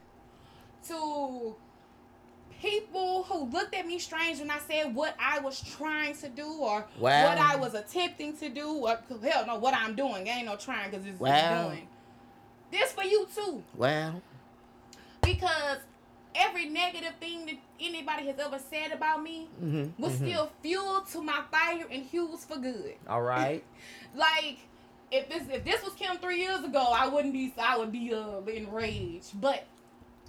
to 0.88 1.55
people 2.61 3.24
who 3.24 3.46
looked 3.50 3.74
at 3.74 3.86
me 3.86 3.98
strange 3.98 4.38
when 4.38 4.50
I 4.50 4.58
said 4.58 4.94
what 4.94 5.14
I 5.18 5.38
was 5.40 5.61
trying 5.62 6.14
to 6.16 6.28
do 6.28 6.46
or 6.46 6.86
Wow. 6.98 7.28
what 7.28 7.38
I 7.38 7.56
was 7.56 7.74
attempting 7.74 8.36
to 8.38 8.48
do 8.48 8.68
or 8.68 8.98
hell 9.22 9.46
no 9.46 9.56
what 9.56 9.74
I'm 9.74 9.94
doing. 9.94 10.26
Ain't 10.26 10.46
no 10.46 10.56
trying 10.56 10.90
because 10.90 11.06
it's, 11.06 11.18
Wow. 11.18 11.68
doing. 11.68 11.88
This 12.70 12.92
for 12.92 13.04
you 13.04 13.26
too. 13.34 13.62
Well, 13.74 14.22
because 15.22 15.78
every 16.34 16.66
negative 16.68 17.14
thing 17.18 17.46
that 17.46 17.56
anybody 17.80 18.26
has 18.26 18.38
ever 18.38 18.58
said 18.70 18.92
about 18.92 19.22
me 19.22 19.48
mhm, 19.61 19.92
was 19.98 20.12
mhm. 20.12 20.16
still 20.28 20.50
fuel 20.62 21.00
to 21.12 21.22
my 21.22 21.42
fire 21.50 21.86
and 21.90 22.06
fuels 22.06 22.44
for 22.44 22.56
good. 22.58 22.94
all 23.08 23.22
right. 23.22 23.64
Like 24.14 24.58
if 25.12 25.28
this 25.28 25.42
if 25.48 25.64
this 25.64 25.82
was 25.84 25.94
Kim 25.94 26.18
three 26.18 26.40
years 26.40 26.62
ago, 26.64 26.92
I 26.92 27.06
wouldn't 27.08 27.32
be 27.32 27.52
I 27.58 27.76
would 27.78 27.92
be 27.92 28.12
uh, 28.12 28.40
enraged. 28.42 29.40
But 29.40 29.64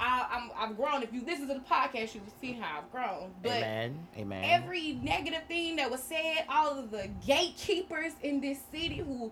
I, 0.01 0.25
I'm 0.31 0.51
I've 0.57 0.75
grown. 0.75 1.03
If 1.03 1.13
you 1.13 1.21
listen 1.25 1.47
to 1.47 1.53
the 1.53 1.59
podcast, 1.61 2.15
you 2.15 2.21
will 2.21 2.33
see 2.41 2.53
how 2.53 2.79
I've 2.79 2.91
grown. 2.91 3.31
But 3.43 3.51
Amen. 3.57 4.07
Amen. 4.17 4.43
every 4.43 4.93
negative 5.03 5.43
thing 5.47 5.75
that 5.77 5.89
was 5.91 6.01
said, 6.01 6.45
all 6.49 6.77
of 6.79 6.89
the 6.91 7.07
gatekeepers 7.25 8.13
in 8.23 8.41
this 8.41 8.59
city 8.71 8.97
who 8.97 9.31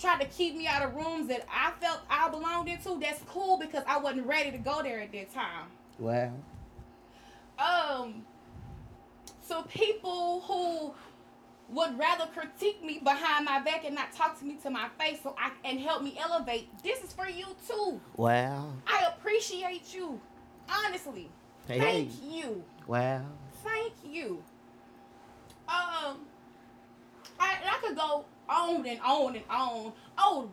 tried 0.00 0.20
to 0.22 0.26
keep 0.26 0.56
me 0.56 0.66
out 0.66 0.82
of 0.82 0.94
rooms 0.94 1.28
that 1.28 1.46
I 1.52 1.72
felt 1.80 2.00
I 2.08 2.28
belonged 2.30 2.68
into, 2.68 2.98
that's 2.98 3.22
cool 3.28 3.58
because 3.58 3.84
I 3.86 3.98
wasn't 3.98 4.26
ready 4.26 4.50
to 4.50 4.58
go 4.58 4.82
there 4.82 5.00
at 5.00 5.12
that 5.12 5.32
time. 5.32 5.66
well, 5.98 6.32
Um, 7.58 8.24
so 9.42 9.62
people 9.64 10.40
who 10.40 10.94
would 11.74 11.98
rather 11.98 12.26
critique 12.26 12.82
me 12.84 13.00
behind 13.02 13.44
my 13.44 13.60
back 13.60 13.84
and 13.84 13.94
not 13.94 14.12
talk 14.12 14.38
to 14.38 14.44
me 14.44 14.54
to 14.62 14.70
my 14.70 14.88
face 14.98 15.18
so 15.22 15.34
I 15.38 15.50
and 15.64 15.80
help 15.80 16.02
me 16.02 16.16
elevate, 16.18 16.68
this 16.82 17.02
is 17.02 17.12
for 17.12 17.28
you 17.28 17.46
too. 17.66 18.00
well, 18.16 18.72
I 18.86 19.06
appreciate 19.16 19.92
you. 19.94 20.20
Honestly. 20.68 21.28
Hey, 21.66 21.78
Thank 21.80 22.10
you. 22.22 22.62
well. 22.86 23.26
Thank 23.62 23.92
you. 24.06 24.42
Um, 25.68 26.18
I, 27.40 27.56
I 27.64 27.78
could 27.82 27.96
go 27.96 28.24
on 28.48 28.86
and 28.86 29.00
on 29.00 29.34
and 29.36 29.44
on. 29.50 29.92
Oh, 30.18 30.50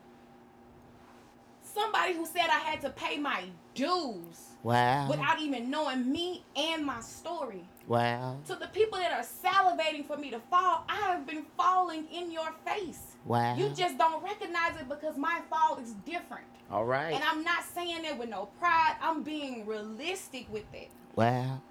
somebody 1.64 2.14
who 2.14 2.26
said 2.26 2.46
I 2.50 2.60
had 2.60 2.82
to 2.82 2.90
pay 2.90 3.18
my 3.18 3.44
dues 3.76 4.48
Wow. 4.64 5.10
without 5.10 5.40
even 5.40 5.70
knowing 5.70 6.12
me 6.12 6.44
and 6.56 6.86
my 6.86 7.00
story. 7.02 7.64
Wow. 7.88 8.38
To 8.48 8.56
the 8.56 8.68
people 8.68 8.98
that 9.00 9.12
are 9.12 9.24
salivating 9.50 10.06
for 10.06 10.18
me 10.18 10.30
to 10.32 10.40
fall, 10.40 10.86
I 10.88 10.96
have 11.12 11.26
been 11.28 11.46
falling 11.58 12.06
in 12.14 12.32
your 12.32 12.52
face. 12.66 13.02
Wow. 13.26 13.56
You 13.56 13.70
just 13.70 13.98
don't 13.98 14.24
recognize 14.24 14.80
it 14.80 14.88
because 14.88 15.18
my 15.18 15.42
fall 15.50 15.78
is 15.80 15.92
different. 16.06 16.46
all 16.72 16.86
right. 16.86 17.14
And 17.14 17.24
I'm 17.24 17.44
not 17.44 17.64
saying 17.64 18.06
it 18.06 18.18
with 18.18 18.30
no 18.30 18.46
pride. 18.60 18.96
I'm 19.02 19.24
being 19.24 19.66
realistic 19.66 20.52
with 20.52 20.66
it. 20.74 20.90
wow. 21.16 21.62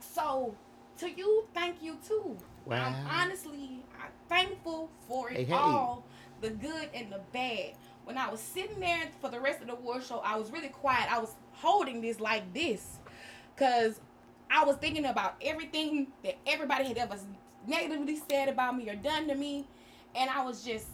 So, 0.00 0.54
to 0.98 1.10
you, 1.10 1.44
thank 1.54 1.82
you 1.82 1.98
too. 2.06 2.36
Wow. 2.64 2.86
I'm 2.86 3.06
honestly 3.22 3.82
I'm 4.02 4.10
thankful 4.28 4.90
for 5.08 5.30
it 5.30 5.36
Hey, 5.36 5.44
hey. 5.44 5.52
all, 5.54 6.04
the 6.40 6.50
good 6.50 6.88
and 6.94 7.12
the 7.12 7.20
bad. 7.32 7.72
When 8.04 8.16
I 8.18 8.28
was 8.30 8.40
sitting 8.40 8.80
there 8.80 9.08
for 9.20 9.28
the 9.30 9.38
rest 9.40 9.60
of 9.60 9.66
the 9.68 9.74
war 9.74 10.00
show, 10.00 10.18
I 10.24 10.36
was 10.36 10.50
really 10.50 10.68
quiet. 10.68 11.12
I 11.12 11.18
was 11.18 11.34
holding 11.52 12.00
this 12.00 12.18
like 12.18 12.52
this, 12.54 12.96
cause 13.56 14.00
I 14.50 14.64
was 14.64 14.76
thinking 14.76 15.06
about 15.06 15.36
everything 15.42 16.08
that 16.24 16.36
everybody 16.46 16.84
had 16.84 16.98
ever 16.98 17.16
negatively 17.66 18.20
said 18.28 18.48
about 18.48 18.76
me 18.76 18.88
or 18.90 18.96
done 18.96 19.28
to 19.28 19.34
me, 19.34 19.66
and 20.14 20.28
I 20.28 20.44
was 20.44 20.64
just, 20.64 20.86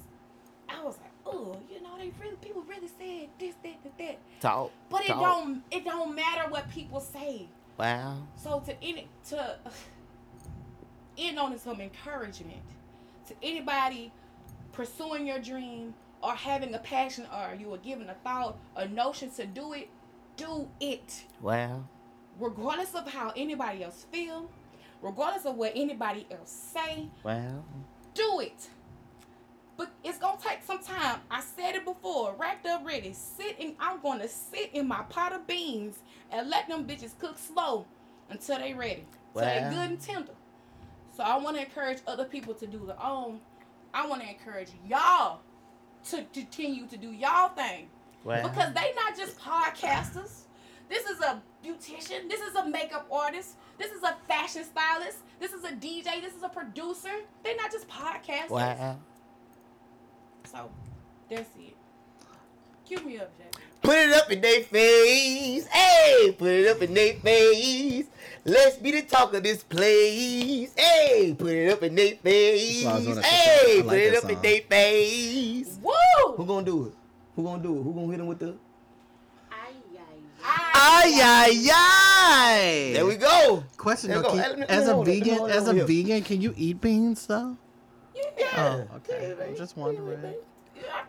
I 0.69 0.83
was 0.83 0.99
like, 0.99 1.13
oh, 1.25 1.57
you 1.73 1.83
know, 1.83 1.97
they 1.99 2.13
really 2.21 2.37
people 2.37 2.63
really 2.63 2.89
said 2.89 3.29
this, 3.39 3.55
that, 3.63 3.77
and 3.85 3.93
that. 3.99 4.19
Talk. 4.41 4.73
But 4.91 5.03
it 5.03 5.09
talk. 5.09 5.23
don't, 5.23 5.63
it 5.71 5.85
don't 5.85 6.15
matter 6.15 6.51
what 6.51 6.71
people 6.71 7.01
say. 7.01 7.49
Wow. 7.79 8.19
So 8.37 8.61
to 8.67 8.83
any 8.83 9.09
to 9.31 9.59
end 11.19 11.39
on 11.39 11.59
some 11.59 11.81
encouragement 11.81 12.63
to 13.29 13.35
anybody 13.43 14.13
pursuing 14.73 15.27
your 15.27 15.39
dream 15.39 15.95
or 16.23 16.35
having 16.35 16.75
a 16.75 16.79
passion 16.79 17.27
or 17.33 17.55
you 17.55 17.69
were 17.69 17.79
given 17.79 18.09
a 18.09 18.15
thought, 18.15 18.57
a 18.77 18.87
notion 18.89 19.31
to 19.31 19.47
do 19.47 19.73
it, 19.73 19.89
do 20.37 20.69
it. 20.81 21.25
Wow. 21.41 21.85
Regardless 22.39 22.95
of 22.95 23.09
how 23.09 23.32
anybody 23.37 23.82
else 23.82 24.07
feel, 24.12 24.51
regardless 25.03 25.47
of 25.47 25.57
what 25.57 25.72
anybody 25.74 26.26
else 26.30 26.51
say, 26.51 27.09
Wow. 27.24 27.64
do 28.14 28.41
it. 28.41 28.68
But 29.76 29.91
it's 30.03 30.18
gonna 30.18 30.39
take 30.41 30.62
some 30.64 30.82
time. 30.82 31.20
I 31.30 31.41
said 31.43 31.74
it 31.74 31.84
before, 31.84 32.34
wrapped 32.39 32.66
up 32.66 32.84
ready. 32.87 33.12
Sit 33.12 33.59
in 33.59 33.74
I'm 33.78 34.01
gonna 34.01 34.28
sit 34.28 34.70
in 34.72 34.89
my 34.89 35.03
pot 35.11 35.32
of 35.34 35.47
beans 35.47 35.99
and 36.30 36.49
let 36.49 36.68
them 36.68 36.87
bitches 36.87 37.18
cook 37.18 37.37
slow 37.39 37.87
until 38.30 38.59
they 38.59 38.72
ready. 38.74 39.05
So 39.34 39.41
they 39.41 39.61
good 39.70 39.91
and 39.91 40.01
tender. 40.01 40.32
So 41.14 41.22
I 41.24 41.37
wanna 41.39 41.61
encourage 41.61 41.99
other 42.07 42.24
people 42.24 42.55
to 42.55 42.66
do 42.66 42.87
their 42.87 43.03
own. 43.03 43.32
Um, 43.34 43.41
I 43.93 44.07
wanna 44.07 44.24
encourage 44.24 44.70
y'all 44.87 45.41
to 46.11 46.24
continue 46.32 46.87
to 46.87 46.97
do 46.97 47.11
y'all 47.12 47.49
thing. 47.51 47.89
Because 48.43 48.72
they 48.74 48.93
not 48.95 49.16
just 49.16 49.39
podcasters. 49.39 50.43
This 50.89 51.05
is 51.07 51.20
a 51.20 51.43
beautician. 51.64 52.28
This 52.28 52.41
is 52.41 52.55
a 52.55 52.66
makeup 52.68 53.07
artist. 53.11 53.57
This 53.78 53.93
is 53.93 54.03
a 54.03 54.16
fashion 54.28 54.64
stylist. 54.64 55.18
This 55.41 55.53
is 55.53 55.64
a 55.64 55.72
DJ. 55.72 56.22
This 56.22 56.34
is 56.34 56.43
a 56.43 56.49
producer. 56.49 57.11
They're 57.45 57.57
not 57.57 57.72
just 57.72 57.89
podcasters. 57.89 58.51
Wow. 58.51 58.99
So 60.45 60.70
that's 61.28 61.51
it. 61.59 61.76
Cue 62.87 62.99
me 63.05 63.18
up, 63.18 63.30
Jaq. 63.39 63.61
Put 63.82 63.97
it 63.99 64.12
up 64.14 64.30
in 64.30 64.41
their 64.41 64.62
face. 64.62 65.66
Hey, 65.66 66.32
put 66.39 66.49
it 66.51 66.68
up 66.68 66.82
in 66.82 66.95
their 66.95 67.14
face. 67.14 68.07
Let's 68.45 68.76
be 68.76 68.93
the 68.93 69.03
talk 69.03 69.34
of 69.34 69.43
this 69.43 69.64
place. 69.64 70.72
Hey, 70.76 71.34
put 71.37 71.53
it 71.53 71.72
up 71.72 71.82
in 71.82 71.95
their 71.97 72.14
face. 72.14 72.84
That's 72.84 72.87
why 72.87 72.91
I 72.91 72.95
was 72.95 73.05
doing 73.05 73.16
that 73.16 73.24
Hey, 73.24 73.74
song. 73.74 73.82
Put 73.82 73.87
like 73.87 73.99
it 73.99 74.11
that 74.12 74.24
up 74.24 74.30
in 74.30 74.43
their 74.43 74.61
face. 74.62 75.78
Who 76.37 76.47
gonna 76.47 76.64
do 76.66 76.87
it? 76.87 76.93
Who 77.34 77.43
gonna 77.43 77.62
do 77.62 77.78
it? 77.78 77.82
Who 77.82 77.93
gonna 77.93 78.11
hit 78.12 78.20
him 78.20 78.26
with 78.28 78.39
the? 78.39 78.55
Ay, 80.49 80.72
ay, 80.74 81.18
Ay, 81.18 81.20
ay, 81.22 81.70
ay. 81.72 82.92
There 82.94 83.07
we 83.07 83.16
go. 83.16 83.64
Question 83.76 84.11
though, 84.11 84.22
go. 84.22 84.28
can- 84.30 84.36
Let 84.38 84.53
me- 84.59 84.61
let 84.61 84.70
me 84.70 84.76
as 84.76 84.88
a 84.88 84.94
hold 84.94 85.09
it. 85.09 85.11
Let 85.11 85.24
me 85.24 85.30
vegan, 85.30 85.51
it 85.51 85.57
as 85.57 85.68
a 85.68 85.74
vegan, 85.84 86.22
can 86.22 86.40
you 86.40 86.55
eat 86.57 86.80
beans 86.80 87.26
though? 87.26 87.57
Yeah. 88.14 88.86
Oh, 88.90 88.97
okay. 88.97 89.34
I'm 89.49 89.57
just 89.57 89.76
wondering. 89.76 90.34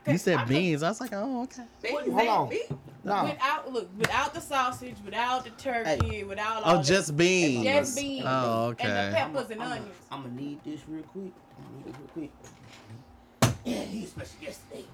You 0.07 0.17
said 0.17 0.47
beans. 0.47 0.81
I 0.83 0.89
was 0.89 1.01
like, 1.01 1.11
oh, 1.13 1.43
okay. 1.43 1.63
Baby, 1.81 2.11
Hold 2.11 2.27
on. 2.27 2.49
baby. 2.49 2.63
No. 3.03 3.23
Without 3.25 3.71
look, 3.73 3.89
without 3.97 4.33
the 4.33 4.41
sausage, 4.41 4.95
without 5.05 5.43
the 5.43 5.49
turkey, 5.51 6.23
without 6.23 6.63
oh, 6.63 6.65
all 6.65 6.73
Oh, 6.73 6.77
that- 6.77 6.85
just 6.85 7.15
beans. 7.15 7.63
just 7.65 7.95
beans. 7.97 8.25
Oh, 8.27 8.67
okay. 8.69 8.87
And 8.87 9.13
the 9.13 9.17
peppers 9.17 9.51
and 9.51 9.61
onions. 9.61 9.95
I'm 10.11 10.23
gonna 10.23 10.33
need 10.33 10.63
this 10.63 10.79
real 10.87 11.03
quick. 11.03 11.31
I'm 11.57 11.63
gonna 11.65 11.85
need 11.85 11.85
this 11.85 11.95
real 12.15 12.29
quick. 12.29 12.31
Yeah, 13.65 13.81
he 13.81 14.01
was 14.01 14.09
special 14.11 14.35
yesterday. 14.41 14.85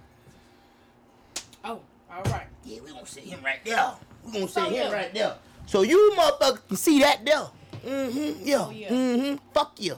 Oh, 1.64 1.80
all 2.12 2.24
right. 2.32 2.48
Yeah, 2.64 2.80
we 2.84 2.92
gonna 2.92 3.06
see 3.06 3.22
him 3.22 3.40
right 3.44 3.60
there. 3.64 3.94
We 4.26 4.32
gonna 4.34 4.48
sit 4.48 4.54
So, 4.54 4.70
him 4.70 4.92
right 4.92 5.14
there. 5.14 5.36
So 5.66 5.82
you 5.82 6.14
motherfuckers 6.18 6.68
can 6.68 6.78
see 6.78 7.00
that 7.02 7.26
there. 7.26 7.48
Mm-hmm. 7.86 8.46
Yeah. 8.48 8.58
Oh, 8.68 8.72
yeah. 8.72 8.90
Mm-hmm. 8.90 9.36
Fuck 9.54 9.74
you. 9.80 9.98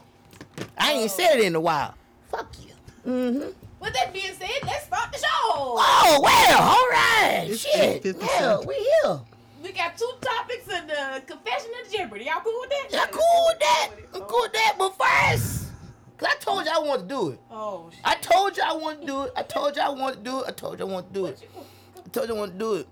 I 0.78 0.92
ain't 0.92 1.04
Oh. 1.10 1.14
said 1.14 1.36
it 1.38 1.44
in 1.44 1.54
a 1.54 1.60
while. 1.60 1.94
Fuck 2.30 2.52
you. 2.64 2.72
Mm-hmm. 3.10 3.48
With 3.80 3.92
that 3.94 4.12
being 4.12 4.32
said, 4.34 4.48
let's 4.64 4.86
start 4.86 5.12
the 5.12 5.18
show. 5.18 5.24
Oh 5.28 6.20
well, 6.22 6.60
all 6.62 6.88
right. 6.90 7.46
It's 7.48 7.60
Shit. 7.60 8.02
50 8.02 8.24
Yeah, 8.24 8.58
we 8.60 8.74
here. 8.74 9.20
We 9.62 9.72
got 9.72 9.96
two 9.98 10.10
topics 10.20 10.66
in 10.68 10.86
the 10.86 11.22
confession 11.26 11.70
of 11.84 11.92
Jeopardy. 11.92 12.24
Y'all 12.24 12.40
cool 12.42 12.58
with 12.60 12.70
that? 12.70 12.88
I'm 13.02 13.08
cool 13.12 13.46
with 13.48 13.58
that. 13.60 13.90
I'm 14.14 14.20
cool 14.22 14.42
with 14.42 14.52
that. 14.52 14.74
But 14.78 14.90
first, 14.96 15.68
cause 16.18 16.28
I 16.30 16.36
told 16.40 16.64
y'all 16.66 16.74
I 16.84 16.86
want 16.86 17.02
to 17.02 17.08
do 17.08 17.30
it. 17.30 17.38
Oh 17.50 17.88
shit. 17.90 18.00
I 18.04 18.14
told 18.16 18.56
y'all 18.56 18.66
I 18.66 18.74
want 18.74 19.00
to 19.02 19.06
do 19.06 19.22
it. 19.24 19.32
I 19.36 19.42
told 19.42 19.76
y'all 19.76 19.96
I 19.96 20.00
want 20.00 20.16
to 20.16 20.22
do 20.22 20.40
it. 20.40 20.44
I 20.48 20.52
told 20.52 20.78
you 20.78 20.84
I 20.86 20.88
wanted 20.88 21.08
to 21.08 21.14
do 21.14 21.26
it. 21.26 21.42
I 22.04 22.08
told 22.10 22.28
you 22.28 22.34
I 22.34 22.38
wanted 22.38 22.52
to 22.52 22.58
do 22.58 22.74
it. 22.74 22.88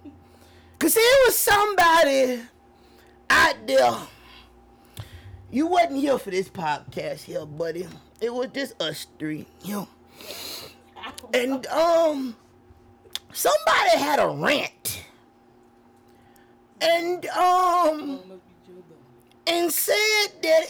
Cause 0.79 0.95
there 0.95 1.19
was 1.27 1.37
somebody 1.39 2.41
out 3.31 3.67
there. 3.67 3.97
You 5.51 5.67
wasn't 5.67 6.01
here 6.01 6.19
for 6.19 6.31
this 6.31 6.49
podcast 6.49 7.23
here, 7.25 7.47
buddy. 7.47 7.87
It 8.21 8.33
was 8.33 8.49
just 8.53 8.81
us 8.83 9.07
three. 9.19 9.47
You 9.63 9.73
know. 9.75 9.89
And 11.33 11.67
um 11.69 12.37
somebody 13.33 13.99
had 13.99 14.19
a 14.19 14.29
rant. 14.29 15.05
And 16.81 17.27
um 17.27 18.21
and 19.47 19.71
said 19.71 20.27
that 20.43 20.65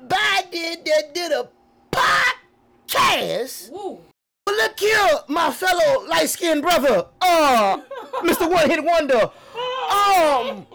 everybody 0.00 0.76
that 0.84 1.14
did 1.14 1.32
a 1.32 1.48
podcast 1.90 3.70
Woo. 3.72 4.00
Look 4.58 4.78
here, 4.80 5.08
my 5.28 5.50
fellow 5.50 6.06
light 6.08 6.28
skinned 6.28 6.62
brother, 6.62 7.06
uh, 7.20 7.78
Mr. 8.22 8.50
One 8.50 8.68
Hit 8.68 8.82
Wonder. 8.84 9.30
Um, 9.90 10.66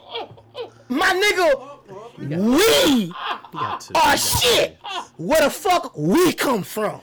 my 0.90 1.14
nigga, 1.14 1.70
we 2.18 3.14
got 3.52 3.92
are 3.96 4.18
shit. 4.18 4.78
Where 5.18 5.42
the 5.42 5.50
fuck 5.50 5.96
we 5.98 6.34
come 6.34 6.64
from? 6.64 7.02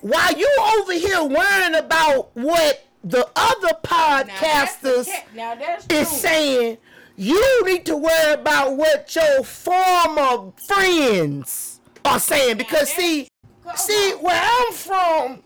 While 0.00 0.32
you 0.32 0.48
over 0.78 0.92
here 0.92 1.24
worrying 1.24 1.74
about 1.74 2.30
what 2.34 2.86
the 3.02 3.28
other 3.34 3.68
Now 3.84 4.22
that's 4.24 4.76
the 4.76 4.88
podcasters 4.88 5.08
Now 5.34 5.54
that's 5.56 5.86
is 5.90 6.08
saying, 6.08 6.78
you 7.16 7.64
need 7.66 7.84
to 7.86 7.96
worry 7.96 8.34
about 8.34 8.76
what 8.76 9.14
your 9.14 9.42
former 9.42 10.52
friends 10.56 11.80
are 12.04 12.20
saying. 12.20 12.58
Because 12.58 12.88
see, 12.90 13.28
See, 13.76 14.12
where 14.20 14.40
I'm 14.42 14.72
from, 14.72 15.42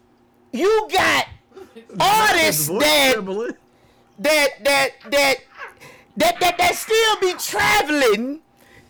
you 0.52 0.88
got 0.92 1.26
artists 1.98 2.68
that 2.68 3.16
that 4.18 4.64
that 4.64 4.90
that 5.10 5.36
that 6.16 6.40
that 6.40 6.58
that 6.58 6.74
still 6.74 7.20
be 7.20 7.32
traveling 7.38 8.40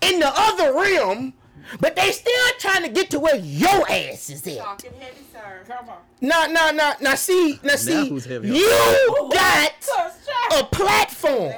in 0.01 0.19
the 0.19 0.33
other 0.35 0.75
realm, 0.75 1.33
but 1.81 1.95
they 1.97 2.11
still 2.11 2.49
trying 2.59 2.83
to 2.83 2.89
get 2.89 3.11
to 3.11 3.21
where 3.21 3.37
your 3.37 3.89
ass 3.91 4.29
is 4.31 4.47
at. 4.47 4.59
Talking 4.59 4.93
heavy, 4.99 5.25
sir. 5.33 5.63
Come 5.67 5.89
on. 5.89 5.99
Nah, 6.21 6.47
nah, 6.47 6.73
nah, 6.73 6.95
now 7.01 7.15
see, 7.15 7.61
now 7.63 7.77
see, 7.77 8.09
who's 8.09 8.27
you 8.27 8.67
oh, 8.69 9.31
got 9.33 10.61
a 10.61 10.65
platform. 10.65 11.55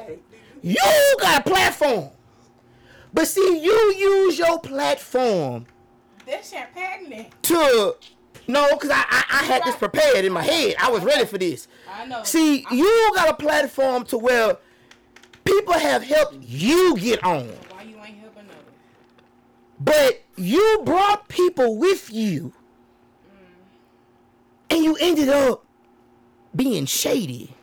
You 0.62 1.16
got 1.20 1.46
a 1.46 1.50
platform. 1.50 2.11
But 3.12 3.28
see, 3.28 3.61
you 3.62 3.94
use 3.96 4.38
your 4.38 4.59
platform 4.59 5.66
That's 6.26 6.50
champagne. 6.50 7.26
to 7.42 7.94
no, 8.47 8.68
because 8.72 8.90
I, 8.90 9.05
I 9.09 9.24
I 9.30 9.42
had 9.45 9.62
this 9.64 9.76
prepared 9.76 10.24
in 10.24 10.32
my 10.32 10.42
head. 10.42 10.76
I 10.80 10.90
was 10.90 11.03
ready 11.05 11.24
for 11.24 11.38
this. 11.38 11.68
I 11.92 12.07
know. 12.07 12.22
See, 12.24 12.64
you 12.70 13.12
got 13.14 13.28
a 13.28 13.34
platform 13.34 14.05
to 14.07 14.18
where 14.18 14.57
people 15.45 15.74
have 15.74 16.03
helped 16.03 16.36
you 16.42 16.97
get 16.99 17.22
on, 17.24 17.49
Why 17.70 17.82
you 17.82 17.97
ain't 18.05 18.18
helping 18.18 18.45
others? 18.45 18.72
but 19.80 20.22
you 20.36 20.82
brought 20.84 21.28
people 21.28 21.76
with 21.78 22.12
you, 22.12 22.53
mm. 23.28 23.64
and 24.70 24.84
you 24.84 24.97
ended 25.01 25.28
up 25.28 25.64
being 26.57 26.86
shady 26.86 27.55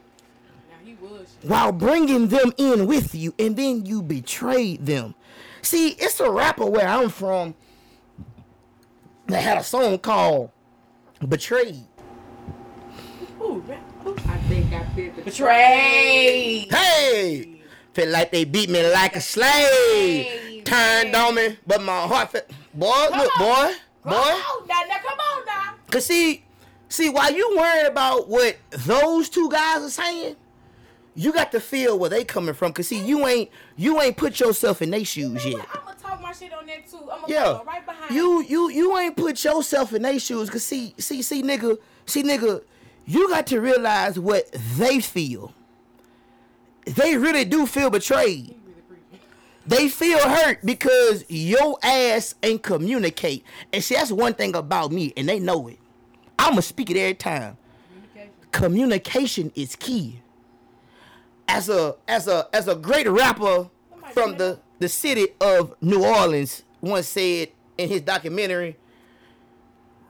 Now 0.70 0.76
he 0.86 0.94
was. 0.96 1.36
while 1.44 1.72
bringing 1.72 2.28
them 2.28 2.54
in 2.58 2.86
with 2.88 3.16
you, 3.16 3.34
and 3.40 3.56
then 3.56 3.86
you 3.86 4.02
betrayed 4.02 4.86
them. 4.86 5.16
See, 5.62 5.90
it's 5.90 6.20
a 6.20 6.30
rapper 6.30 6.66
where 6.66 6.88
I'm 6.88 7.10
from 7.10 7.56
that 9.28 9.42
had 9.42 9.58
a 9.58 9.64
song 9.64 9.98
called 10.00 10.52
"Betrayed." 11.28 11.86
Ooh, 13.42 13.64
rap. 13.68 13.82
I 14.06 14.38
think 14.50 14.74
I 14.74 14.84
been 14.96 15.12
Betrayed. 15.24 16.72
Hey, 16.72 17.62
feel 17.94 18.10
like 18.10 18.32
they 18.32 18.44
beat 18.44 18.70
me 18.70 18.86
like 18.92 19.16
a 19.16 19.22
slave. 19.22 20.64
Turned 20.66 21.16
on 21.16 21.36
me, 21.36 21.58
but 21.66 21.82
my 21.82 22.02
heart 22.08 22.32
felt. 22.32 22.46
Boy, 22.74 22.88
look, 23.16 23.32
boy, 23.38 23.74
Come 24.04 24.12
boy. 24.14 24.18
on 24.18 24.68
now, 24.68 24.82
now 24.88 24.98
come 25.04 25.20
on 25.20 25.46
now. 25.46 25.74
Cause 25.90 26.06
see, 26.06 26.44
see, 26.88 27.10
while 27.10 27.32
you 27.34 27.56
worried 27.58 27.88
about 27.88 28.28
what 28.30 28.58
those 28.72 29.28
two 29.30 29.50
guys 29.50 29.82
are 29.84 29.90
saying, 29.90 30.36
you 31.16 31.34
got 31.34 31.52
to 31.52 31.60
feel 31.60 32.00
where 32.00 32.10
they 32.10 32.24
coming 32.24 32.54
from. 32.54 32.72
Cause 32.74 32.88
see, 32.88 33.04
you 33.04 33.28
ain't 33.28 33.50
you 33.76 34.00
ain't 34.02 34.18
put 34.18 34.40
yourself 34.40 34.82
in 34.82 34.92
their 34.92 35.04
shoes 35.04 35.46
yet. 35.46 35.66
I'm 35.74 35.82
gonna 35.82 35.91
talk 35.91 35.91
my 36.32 36.38
shit 36.38 36.54
on 36.54 36.66
that 36.66 36.88
too. 36.90 36.98
I'm 37.12 37.22
gonna 37.22 37.26
Yeah, 37.28 37.44
follow 37.44 37.64
right 37.66 37.86
behind 37.86 38.16
you 38.16 38.42
you 38.44 38.70
you 38.70 38.98
ain't 38.98 39.16
put 39.16 39.44
yourself 39.44 39.94
in 39.94 40.02
their 40.04 40.20
shoes. 40.20 40.50
Cause 40.50 40.64
see 40.64 40.94
see 40.98 41.22
see 41.22 41.44
nigga 41.44 41.78
see 42.06 42.24
nigga, 42.24 42.64
you 43.06 43.30
got 43.30 43.48
to 43.48 43.60
realize 43.60 44.18
what 44.18 44.52
they 44.78 45.00
feel. 45.00 45.54
They 46.86 47.18
really 47.18 47.46
do 47.46 47.66
feel 47.66 47.90
betrayed. 47.90 48.56
They 49.66 49.90
feel 49.90 50.18
hurt 50.20 50.66
because 50.66 51.24
your 51.30 51.78
ass 51.84 52.34
ain't 52.42 52.64
communicate. 52.64 53.46
And 53.72 53.84
see, 53.84 53.94
that's 53.94 54.12
one 54.12 54.34
thing 54.34 54.56
about 54.56 54.92
me, 54.92 55.14
and 55.16 55.30
they 55.30 55.40
know 55.40 55.68
it. 55.68 55.78
I'ma 56.40 56.62
speak 56.62 56.90
it 56.90 56.98
every 56.98 57.14
time. 57.14 57.58
Communication 58.52 59.52
is 59.56 59.76
key. 59.76 60.22
As 61.48 61.70
a 61.70 61.96
as 62.08 62.28
a 62.28 62.48
as 62.54 62.68
a 62.68 62.76
great 62.76 63.08
rapper 63.08 63.70
from 64.14 64.38
the 64.38 64.60
the 64.82 64.90
city 64.90 65.28
of 65.40 65.76
New 65.80 66.04
Orleans 66.04 66.64
once 66.82 67.08
said 67.08 67.50
in 67.78 67.88
his 67.88 68.02
documentary, 68.02 68.78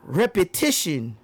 repetition 0.02 1.16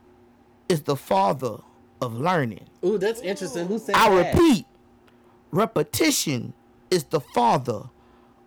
is 0.68 0.82
the 0.82 0.94
father 0.94 1.57
of 2.03 2.14
learning. 2.14 2.66
Ooh, 2.84 2.99
that's 2.99 3.22
interesting. 3.22 3.66
Who 3.66 3.78
said 3.78 3.94
that? 3.94 4.07
I 4.11 4.14
that? 4.14 4.34
repeat, 4.34 4.66
repetition 5.51 6.53
is 6.90 7.05
the 7.05 7.20
father 7.20 7.84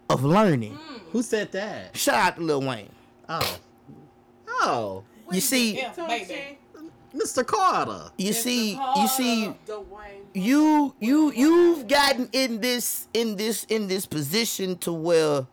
of 0.08 0.24
learning. 0.24 0.78
Who 1.12 1.24
said 1.24 1.52
that? 1.54 1.98
Shout 1.98 2.16
out 2.16 2.36
to 2.36 2.44
Lil 2.44 2.62
Wayne. 2.62 2.92
Oh. 3.28 3.58
Oh. 4.48 5.04
You 5.32 5.42
see, 5.42 5.78
Yeah, 5.78 5.94
baby. 5.96 6.60
Mr. 7.16 7.46
Carter. 7.46 8.12
you 8.18 8.32
Mr. 8.32 8.34
see, 8.36 8.72
you 8.72 9.08
see, 9.08 9.54
Dwayne. 9.68 10.22
you 10.34 10.96
you 11.00 11.32
you've 11.34 11.88
gotten 11.88 12.30
in 12.32 12.62
this 12.62 13.08
in 13.14 13.36
this 13.36 13.66
in 13.66 13.88
this 13.88 14.06
position 14.06 14.78
to 14.80 14.94
where 14.94 15.46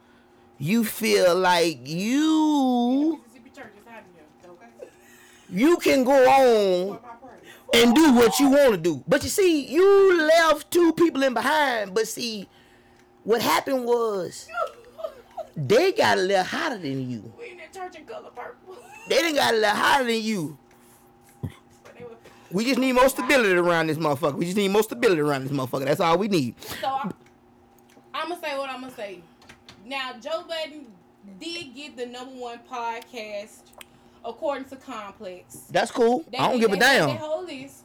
you 0.58 0.84
feel 0.84 1.34
like 1.36 1.80
you 1.86 3.20
Mississippi 3.24 3.50
church 3.50 3.72
is 3.80 3.86
out 3.88 4.00
of 4.00 4.80
here. 4.80 4.88
you 5.50 5.76
can 5.78 6.04
go 6.04 6.28
on 6.28 6.98
and 7.74 7.94
do 7.94 8.12
what 8.14 8.38
you 8.40 8.48
want 8.50 8.72
to 8.72 8.76
do. 8.78 9.02
But 9.06 9.22
you 9.24 9.28
see, 9.28 9.66
you 9.66 10.16
left 10.26 10.70
two 10.70 10.92
people 10.94 11.22
in 11.22 11.34
behind. 11.34 11.92
But 11.94 12.08
see, 12.08 12.48
what 13.24 13.42
happened 13.42 13.84
was 13.84 14.48
they 15.56 15.92
got 15.92 16.18
a 16.18 16.20
little 16.22 16.44
hotter 16.44 16.78
than 16.78 17.10
you. 17.10 17.32
We 17.38 17.50
in 17.50 17.58
that 17.58 17.72
church 17.74 17.96
in 17.96 18.04
color 18.06 18.30
purple. 18.34 18.76
They 19.08 19.16
didn't 19.16 19.36
got 19.36 19.54
a 19.54 19.56
little 19.56 19.74
hotter 19.76 20.04
than 20.04 20.22
you. 20.22 20.56
But 22.50 22.54
they 22.54 22.54
were- 22.54 22.58
We 22.58 22.64
just 22.64 22.78
need 22.78 22.92
more 22.92 23.08
stability 23.08 23.54
around 23.54 23.86
this 23.88 23.98
motherfucker. 23.98 24.34
We 24.34 24.44
just 24.46 24.56
need 24.56 24.68
more 24.70 24.82
stability 24.82 25.20
around 25.20 25.44
this 25.44 25.52
motherfucker. 25.52 25.84
That's 25.84 26.00
all 26.00 26.18
we 26.18 26.28
need. 26.28 26.54
So 26.62 26.86
I, 26.86 27.10
I'm 28.14 28.28
gonna 28.30 28.40
say 28.40 28.56
what 28.58 28.70
I'm 28.70 28.80
gonna 28.80 28.94
say. 28.94 29.20
Now, 29.86 30.12
Joe 30.20 30.44
Budden 30.48 30.86
did 31.40 31.74
get 31.74 31.96
the 31.96 32.06
number 32.06 32.34
one 32.34 32.58
podcast 32.70 33.60
according 34.24 34.64
to 34.66 34.76
Complex. 34.76 35.64
That's 35.70 35.90
cool. 35.90 36.24
They- 36.30 36.38
I 36.38 36.50
don't 36.50 36.60
give 36.60 36.72
a 36.72 36.76
damn. 36.76 37.08
That 37.08 37.18
whole 37.18 37.44
list, 37.44 37.84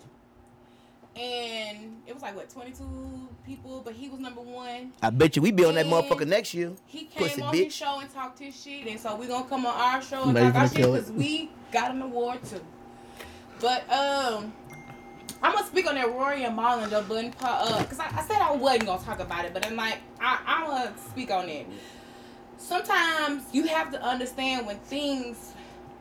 and 1.16 2.02
it 2.08 2.14
was 2.14 2.24
like 2.24 2.36
what 2.36 2.50
22 2.50 3.28
people, 3.46 3.82
but 3.86 3.94
he 3.94 4.10
was 4.10 4.20
number 4.20 4.42
one. 4.42 4.92
I 5.02 5.10
bet 5.12 5.36
you 5.36 5.42
we 5.42 5.52
be 5.52 5.64
on 5.66 5.76
that 5.76 5.86
motherfucker 5.86 6.28
next 6.28 6.54
year. 6.54 6.72
He 6.88 7.06
came 7.06 7.28
Pussy 7.30 7.42
on 7.42 7.54
bitch. 7.54 7.66
his 7.66 7.76
show 7.76 8.00
and 8.00 8.12
talked 8.12 8.40
his 8.40 8.60
shit, 8.60 8.88
and 8.88 9.00
so 9.00 9.16
we 9.16 9.28
gonna 9.28 9.46
come 9.46 9.66
on 9.66 9.74
our 9.76 10.02
show 10.02 10.24
and 10.24 10.34
Now 10.34 10.48
you 10.48 10.52
talk 10.52 10.62
our 10.62 10.68
shit 10.70 10.78
because 10.78 11.12
we 11.12 11.52
got 11.72 11.92
an 11.92 12.02
award 12.02 12.40
too. 12.44 12.62
But 13.64 13.90
um, 13.90 14.52
I'm 15.42 15.54
gonna 15.54 15.66
speak 15.66 15.88
on 15.88 15.96
that 15.96 16.12
Rory 16.12 16.44
and 16.44 16.58
Marlon 16.58 16.90
Budden 17.08 17.32
part, 17.32 17.72
uh, 17.72 17.82
cause 17.86 17.98
I, 17.98 18.08
I 18.14 18.22
said 18.24 18.42
I 18.42 18.52
wasn't 18.52 18.88
gonna 18.88 19.02
talk 19.02 19.22
about 19.22 19.46
it, 19.46 19.54
but 19.54 19.66
I'm 19.66 19.78
like 19.78 20.00
I 20.20 20.38
I'm 20.46 20.68
gonna 20.68 20.94
speak 21.10 21.32
on 21.32 21.48
it. 21.48 21.66
Sometimes 22.58 23.44
you 23.54 23.66
have 23.68 23.90
to 23.94 24.04
understand 24.04 24.68
when 24.68 24.80
things. 24.80 25.54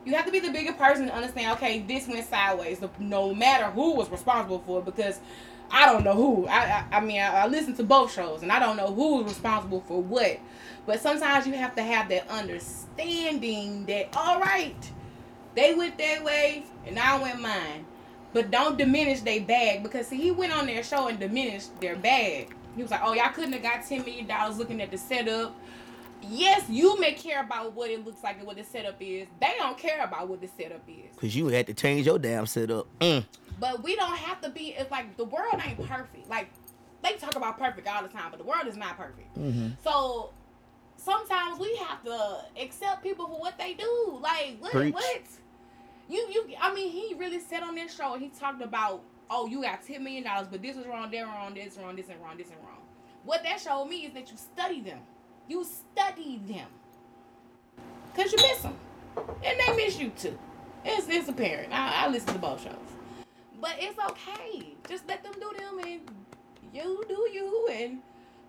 You 0.03 0.13
have 0.15 0.25
to 0.25 0.31
be 0.33 0.41
the 0.41 0.51
bigger 0.51 0.73
person 0.73 1.07
to 1.07 1.13
understand. 1.15 1.53
Okay, 1.53 1.79
this 1.79 2.05
went 2.05 2.27
sideways. 2.27 2.81
No 2.99 3.33
matter 3.33 3.67
who 3.67 3.95
was 3.95 4.09
responsible 4.09 4.59
for 4.59 4.79
it, 4.79 4.85
because 4.85 5.21
I 5.71 5.85
don't 5.85 6.03
know 6.03 6.15
who. 6.15 6.45
I 6.47 6.83
I, 6.91 6.97
I 6.97 6.99
mean 6.99 7.21
I, 7.21 7.43
I 7.43 7.47
listen 7.47 7.73
to 7.75 7.83
both 7.83 8.11
shows 8.11 8.43
and 8.43 8.51
I 8.51 8.59
don't 8.59 8.75
know 8.75 8.93
who 8.93 9.19
was 9.19 9.31
responsible 9.31 9.79
for 9.87 10.01
what. 10.01 10.37
But 10.85 10.99
sometimes 10.99 11.47
you 11.47 11.53
have 11.53 11.75
to 11.75 11.81
have 11.81 12.09
that 12.09 12.27
understanding 12.27 13.85
that 13.85 14.09
all 14.17 14.41
right, 14.41 14.75
they 15.55 15.73
went 15.73 15.97
their 15.97 16.21
way 16.25 16.65
and 16.85 16.97
I 16.99 17.21
went 17.21 17.41
mine. 17.41 17.85
But 18.33 18.49
don't 18.49 18.77
diminish 18.77 19.21
their 19.21 19.41
bag 19.41 19.83
because 19.83 20.07
see 20.07 20.17
he 20.17 20.31
went 20.31 20.53
on 20.53 20.65
their 20.65 20.83
show 20.83 21.07
and 21.07 21.19
diminished 21.19 21.79
their 21.79 21.95
bag. 21.95 22.53
He 22.75 22.81
was 22.81 22.89
like, 22.91 23.01
Oh, 23.03 23.13
y'all 23.13 23.31
couldn't 23.31 23.53
have 23.53 23.61
got 23.61 23.85
ten 23.85 24.03
million 24.03 24.25
dollars 24.25 24.57
looking 24.57 24.81
at 24.81 24.89
the 24.89 24.97
setup. 24.97 25.55
Yes, 26.27 26.63
you 26.69 26.99
may 26.99 27.13
care 27.13 27.41
about 27.41 27.73
what 27.73 27.89
it 27.91 28.03
looks 28.05 28.23
like 28.23 28.37
and 28.37 28.47
what 28.47 28.55
the 28.55 28.63
setup 28.63 28.95
is. 29.01 29.27
They 29.41 29.53
don't 29.57 29.77
care 29.77 30.03
about 30.03 30.29
what 30.29 30.41
the 30.41 30.47
setup 30.47 30.81
is. 30.87 31.15
Cause 31.17 31.35
you 31.35 31.47
had 31.47 31.67
to 31.67 31.73
change 31.73 32.05
your 32.05 32.17
damn 32.17 32.45
setup. 32.45 32.87
Mm. 32.99 33.25
But 33.59 33.83
we 33.83 33.95
don't 33.95 34.17
have 34.17 34.41
to 34.41 34.49
be. 34.49 34.73
It's 34.77 34.89
like 34.89 35.15
the 35.17 35.25
world 35.25 35.61
ain't 35.63 35.85
perfect. 35.87 36.29
Like 36.29 36.49
they 37.03 37.13
talk 37.17 37.35
about 37.35 37.59
perfect 37.59 37.87
all 37.87 38.01
the 38.01 38.09
time, 38.09 38.31
but 38.31 38.39
the 38.39 38.45
world 38.45 38.65
is 38.67 38.77
not 38.77 38.97
perfect. 38.97 39.37
So 39.83 40.31
sometimes 40.97 41.59
we 41.59 41.75
have 41.77 42.03
to 42.05 42.45
accept 42.59 43.03
people 43.03 43.27
for 43.27 43.39
what 43.39 43.57
they 43.57 43.73
do. 43.73 44.19
Like 44.21 44.57
what? 44.59 44.71
Preach. 44.71 44.93
What? 44.93 45.21
You 46.13 46.27
you? 46.31 46.55
I 46.61 46.71
mean, 46.75 46.91
he 46.91 47.15
really 47.15 47.39
said 47.39 47.63
on 47.63 47.73
this 47.73 47.95
show. 47.95 48.13
and 48.13 48.21
He 48.21 48.29
talked 48.29 48.61
about, 48.61 49.01
oh, 49.31 49.47
you 49.47 49.63
got 49.63 49.83
ten 49.83 50.03
million 50.03 50.23
dollars, 50.23 50.47
but 50.49 50.61
this 50.61 50.75
was 50.75 50.85
wrong, 50.85 51.09
that 51.09 51.21
wrong, 51.23 51.55
this 51.55 51.75
wrong, 51.77 51.95
this 51.95 52.07
and 52.09 52.21
wrong, 52.21 52.37
this 52.37 52.47
and 52.47 52.57
wrong. 52.59 52.81
What 53.23 53.41
that 53.43 53.59
showed 53.59 53.85
me 53.85 54.05
is 54.05 54.13
that 54.13 54.29
you 54.29 54.37
study 54.37 54.81
them. 54.81 54.99
You 55.47 55.65
study 55.65 56.39
them. 56.45 56.67
Cause 58.15 58.31
you 58.31 58.37
miss 58.37 58.61
them, 58.61 58.75
and 59.43 59.59
they 59.59 59.75
miss 59.75 59.99
you 59.99 60.09
too. 60.09 60.37
It's 60.85 61.07
it's 61.09 61.29
apparent. 61.29 61.73
I, 61.73 62.05
I 62.05 62.09
listen 62.09 62.33
to 62.33 62.39
both 62.39 62.61
shows. 62.61 62.75
But 63.59 63.77
it's 63.79 63.97
okay. 63.97 64.75
Just 64.87 65.07
let 65.07 65.23
them 65.23 65.33
do 65.33 65.51
them 65.57 65.79
and 65.79 66.01
you 66.73 67.03
do 67.07 67.27
you 67.33 67.69
and 67.71 67.99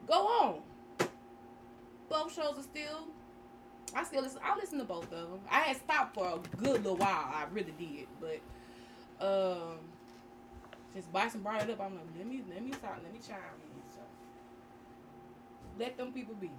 go 0.07 0.27
on. 0.27 0.59
Both 2.11 2.35
shows 2.35 2.59
are 2.59 2.63
still 2.63 3.09
I 3.95 4.05
still 4.05 4.23
listen 4.23 4.41
I 4.45 4.57
listen 4.57 4.79
to 4.79 4.85
both 4.85 5.05
of 5.05 5.31
them. 5.31 5.41
I 5.51 5.61
had 5.61 5.77
stopped 5.77 6.15
for 6.15 6.27
a 6.27 6.57
good 6.59 6.83
little 6.83 6.97
while. 6.97 7.09
I 7.09 7.47
really 7.53 7.75
did. 7.79 8.07
But 8.21 8.41
um 9.27 9.79
since 10.93 11.07
Bison 11.07 11.41
brought 11.41 11.63
it 11.63 11.71
up, 11.71 11.81
I'm 11.81 11.95
like, 11.95 12.05
let 12.17 12.27
me 12.27 12.43
let 12.49 12.65
me 12.65 12.71
talk, 12.71 12.99
let 13.03 13.13
me 13.13 13.21
chime 13.27 13.37
in. 13.37 13.83
So 13.93 14.01
let 15.79 15.97
them 15.97 16.13
people 16.13 16.35
be. 16.35 16.51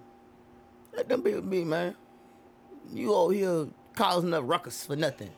Let 0.95 1.09
them 1.09 1.21
people 1.21 1.41
be, 1.41 1.63
man. 1.63 1.95
You 2.91 3.13
over 3.13 3.33
here 3.33 3.67
causing 3.95 4.33
a 4.33 4.41
ruckus 4.41 4.85
for 4.85 4.95
nothing. 4.95 5.31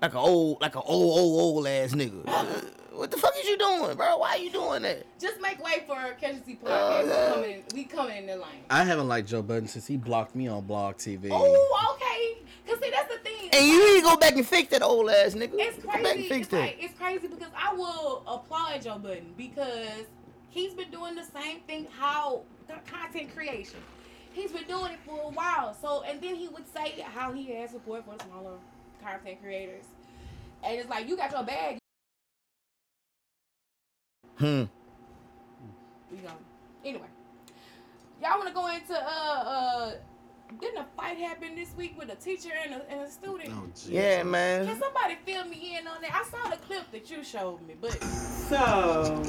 Like 0.00 0.14
a 0.14 0.18
old, 0.18 0.60
like 0.60 0.74
a 0.74 0.80
old, 0.80 1.18
old, 1.18 1.40
old 1.40 1.66
ass 1.66 1.92
nigga. 1.92 2.68
What 2.96 3.10
the 3.10 3.18
fuck 3.18 3.34
is 3.38 3.46
you 3.48 3.58
doing, 3.58 3.94
bro? 3.96 4.16
Why 4.18 4.30
are 4.30 4.38
you 4.38 4.50
doing 4.50 4.82
that? 4.82 5.04
Just 5.20 5.40
make 5.40 5.62
way 5.62 5.84
for 5.86 5.96
Catch 6.20 6.36
the 6.36 6.40
Tea 6.40 6.58
Podcast. 6.62 6.68
Oh, 6.70 7.02
we 7.04 7.08
yeah. 7.10 7.32
coming 7.34 7.50
in 7.52 7.62
we 7.74 7.84
coming 7.84 8.16
in 8.16 8.26
the 8.26 8.36
lane. 8.36 8.64
I 8.70 8.84
haven't 8.84 9.06
liked 9.08 9.28
Joe 9.28 9.42
Budden 9.42 9.68
since 9.68 9.86
he 9.86 9.96
blocked 9.96 10.34
me 10.34 10.48
on 10.48 10.64
Blog 10.64 10.96
TV. 10.96 11.28
Oh, 11.30 11.94
okay. 11.94 12.42
Cause 12.66 12.82
see 12.82 12.90
that's 12.90 13.12
the 13.12 13.20
thing. 13.20 13.50
And 13.52 13.66
you 13.66 13.94
need 13.94 14.00
to 14.00 14.04
go 14.06 14.16
back 14.16 14.32
and 14.34 14.46
fix 14.46 14.70
that 14.70 14.82
old 14.82 15.10
ass 15.10 15.34
nigga. 15.34 15.50
It's 15.54 15.78
Go 15.78 15.88
back 15.88 15.96
and 15.96 16.04
crazy. 16.06 16.28
fix 16.28 16.40
It's, 16.42 16.48
that. 16.48 16.60
like, 16.60 16.76
it's 16.80 16.98
crazy 16.98 17.28
because 17.28 17.50
I 17.56 17.74
will 17.74 18.22
applaud 18.26 18.80
Joe 18.82 18.98
Budden 18.98 19.34
because 19.36 20.06
he's 20.48 20.72
been 20.72 20.90
doing 20.90 21.14
the 21.14 21.24
same 21.24 21.60
thing. 21.66 21.86
How 21.98 22.42
the 22.66 22.74
content 22.90 23.34
creation, 23.36 23.78
he's 24.32 24.52
been 24.52 24.64
doing 24.66 24.92
it 24.92 24.98
for 25.06 25.20
a 25.20 25.28
while. 25.30 25.74
So 25.80 26.02
and 26.08 26.20
then 26.20 26.34
he 26.34 26.48
would 26.48 26.64
say 26.72 27.04
how 27.14 27.32
he 27.32 27.52
has 27.56 27.70
support 27.70 28.04
for 28.06 28.14
smaller 28.26 28.54
content 29.02 29.40
creators, 29.42 29.84
and 30.64 30.78
it's 30.80 30.88
like 30.88 31.06
you 31.08 31.16
got 31.16 31.30
your 31.30 31.44
bag. 31.44 31.78
Hmm. 34.38 34.64
We 36.10 36.18
go 36.18 36.28
anyway. 36.84 37.06
Y'all 38.22 38.38
want 38.38 38.48
to 38.48 38.54
go 38.54 38.66
into 38.68 38.94
uh 38.94 38.98
uh. 39.02 39.92
Didn't 40.60 40.78
a 40.78 40.86
fight 40.96 41.18
happen 41.18 41.56
this 41.56 41.74
week 41.76 41.98
with 41.98 42.08
a 42.08 42.14
teacher 42.14 42.50
and 42.64 42.74
a, 42.74 42.88
and 42.90 43.00
a 43.00 43.10
student? 43.10 43.50
Oh, 43.52 43.64
Yeah, 43.88 44.22
man. 44.22 44.64
Can 44.64 44.78
somebody 44.78 45.16
fill 45.26 45.44
me 45.44 45.76
in 45.76 45.88
on 45.88 46.00
that? 46.02 46.12
I 46.14 46.22
saw 46.22 46.48
the 46.48 46.56
clip 46.56 46.88
that 46.92 47.10
you 47.10 47.24
showed 47.24 47.66
me, 47.66 47.74
but 47.80 48.00
So, 48.00 49.20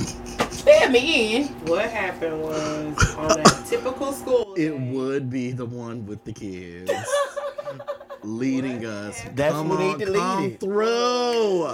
fill 0.63 0.89
me 0.91 1.37
in. 1.37 1.47
what 1.65 1.89
happened 1.89 2.39
was 2.43 3.15
on 3.15 3.31
a 3.39 3.43
typical 3.65 4.13
school 4.13 4.53
It 4.55 4.79
would 4.79 5.31
be 5.31 5.51
the 5.53 5.65
one 5.65 6.05
with 6.05 6.23
the 6.23 6.33
kids 6.33 6.91
leading 8.23 8.85
us. 8.85 9.19
That's 9.33 9.55
come 9.55 9.69
who 9.69 9.77
need 9.79 9.93
on, 9.93 9.99
to 10.01 10.11
lead 10.11 10.19
come 10.19 10.43
it. 10.45 10.59
through. 10.59 11.73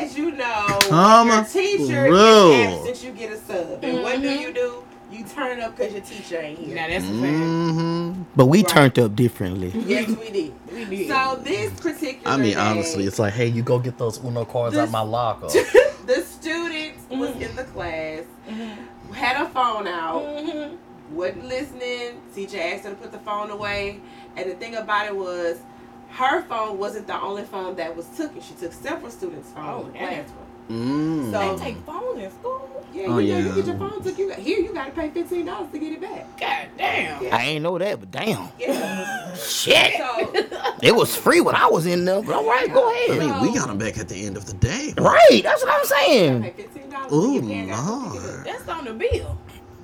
As 0.00 0.16
you 0.16 0.32
know, 0.32 0.78
Come 0.88 1.28
your 1.28 1.44
teacher 1.44 2.06
through. 2.08 2.52
is 2.52 2.88
absent, 2.88 3.04
you 3.04 3.12
get 3.12 3.32
a 3.32 3.36
sub. 3.36 3.84
And 3.84 4.02
what 4.02 4.20
do 4.22 4.28
Mhm. 4.28 4.40
you 4.40 4.52
do? 4.52 4.84
You 5.10 5.24
turn 5.24 5.60
up 5.60 5.76
because 5.76 5.92
your 5.92 6.00
teacher 6.02 6.40
ain't 6.40 6.58
here. 6.58 6.74
Now 6.74 6.88
that's 6.88 7.04
a 7.04 7.08
fact. 7.08 7.20
hmm 7.20 8.12
But 8.34 8.46
we 8.46 8.58
Right. 8.60 8.68
turned 8.68 8.98
up 8.98 9.14
differently. 9.14 9.70
Yes, 9.86 10.08
we 10.08 10.30
did. 10.30 10.52
We 10.72 10.84
did. 10.86 11.08
So 11.08 11.38
this 11.44 11.70
particular 11.78 12.30
I 12.34 12.38
mean, 12.38 12.54
day, 12.54 12.58
honestly, 12.60 13.04
it's 13.04 13.18
like, 13.18 13.34
hey, 13.34 13.46
you 13.48 13.62
go 13.62 13.78
get 13.78 13.98
those 13.98 14.18
Uno 14.24 14.46
cards 14.46 14.78
out 14.78 14.90
my 14.90 15.02
locker. 15.02 15.48
the 16.06 16.22
student 16.24 16.94
was 17.10 17.30
Mhm. 17.30 17.42
in 17.50 17.56
the 17.56 17.64
class, 17.64 18.22
Mhm. 18.48 19.14
had 19.14 19.36
a 19.42 19.48
phone 19.50 19.86
out, 19.86 20.24
wasn't 21.12 21.46
listening. 21.46 22.12
Teacher 22.34 22.58
asked 22.58 22.84
her 22.84 22.90
to 22.90 22.96
put 22.96 23.12
the 23.12 23.18
phone 23.18 23.50
away, 23.50 24.00
and 24.36 24.50
the 24.50 24.54
thing 24.54 24.74
about 24.76 25.04
it 25.06 25.14
was, 25.14 25.58
her 26.12 26.42
phone 26.42 26.78
wasn't 26.78 27.06
the 27.06 27.20
only 27.20 27.44
phone 27.44 27.76
that 27.76 27.96
was 27.96 28.06
taken. 28.16 28.40
She 28.40 28.54
took 28.54 28.72
several 28.72 29.10
students' 29.10 29.50
phones 29.50 29.84
Oh, 29.84 29.86
in 29.86 29.92
the 29.92 29.98
classroom. 29.98 30.38
Mm. 30.70 31.30
So- 31.32 31.56
They 31.56 31.64
take 31.64 31.76
phones 31.84 32.18
in 32.22 32.30
school. 32.30 32.68
Yeah, 32.92 33.06
Oh, 33.08 33.18
you 33.18 33.32
know, 33.32 33.38
yeah. 33.38 33.46
you 33.48 33.54
get 33.54 33.66
your 33.66 33.78
phone 33.78 34.02
took. 34.02 34.18
You 34.18 34.28
got, 34.28 34.38
here, 34.38 34.58
you 34.60 34.70
got 34.74 34.84
to 34.84 34.90
pay 34.92 35.08
fifteen 35.08 35.46
dollars 35.46 35.70
to 35.72 35.78
get 35.78 35.92
it 35.92 36.00
back. 36.02 36.38
God 36.38 36.66
damn. 36.76 37.22
Yeah. 37.22 37.34
I 37.36 37.42
ain't 37.44 37.62
know 37.62 37.78
that, 37.78 37.98
but 37.98 38.10
damn. 38.10 38.48
Yeah. 38.58 39.34
Shit. 39.34 39.94
so 39.96 40.30
It 40.82 40.94
was 40.94 41.16
free 41.16 41.40
when 41.40 41.54
I 41.54 41.66
was 41.68 41.86
in 41.86 42.04
there. 42.04 42.20
But 42.20 42.34
all 42.34 42.46
right, 42.46 42.70
go 42.70 42.90
ahead. 42.92 43.10
I 43.12 43.14
ahead. 43.24 43.42
mean, 43.42 43.50
we 43.50 43.58
got 43.58 43.68
them 43.68 43.78
back 43.78 43.96
at 43.96 44.08
the 44.10 44.26
end 44.26 44.36
of 44.36 44.44
the 44.44 44.52
day. 44.54 44.92
Right, 44.98 45.40
that's 45.42 45.62
what 45.64 45.72
I'm 45.72 45.80
pay 45.80 45.86
saying. 46.06 46.42
fifteen 46.54 46.90
dollars. 46.90 47.12
Ooh, 47.14 47.40
to 47.40 47.46
get 47.46 47.66
your 47.66 47.66
parent 47.66 47.70
got 47.70 48.12
to 48.12 48.12
pick 48.12 48.20
it 48.20 48.26
Lord. 48.26 48.38
up. 48.40 48.44
That's 48.44 48.68
on 48.68 48.84
the 48.84 48.92
bill. 48.92 49.38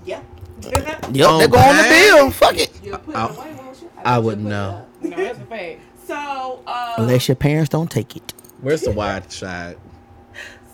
Yeah. 0.04 0.20
Yep, 0.60 1.02
they 1.38 1.46
go 1.48 1.58
on 1.58 1.76
the 1.76 1.82
bill. 1.88 2.30
Fuck 2.30 2.58
it. 2.58 2.78
You'll 2.82 2.98
put 2.98 3.14
it 3.14 3.18
I- 3.18 3.26
away, 3.28 3.54
won't 3.54 3.80
you? 3.80 3.90
I 4.04 4.16
bet 4.16 4.22
wouldn't 4.22 4.44
put 4.44 4.50
know. 4.50 4.68
up. 4.70 5.02
No, 5.02 5.16
that's 5.16 5.38
a 5.38 5.42
fact. 5.44 5.80
So, 6.08 6.62
uh, 6.66 6.94
Unless 6.96 7.28
your 7.28 7.34
parents 7.36 7.68
don't 7.68 7.90
take 7.90 8.16
it. 8.16 8.32
Where's 8.62 8.80
the 8.80 8.92
wide 8.92 9.30
shot? 9.30 9.76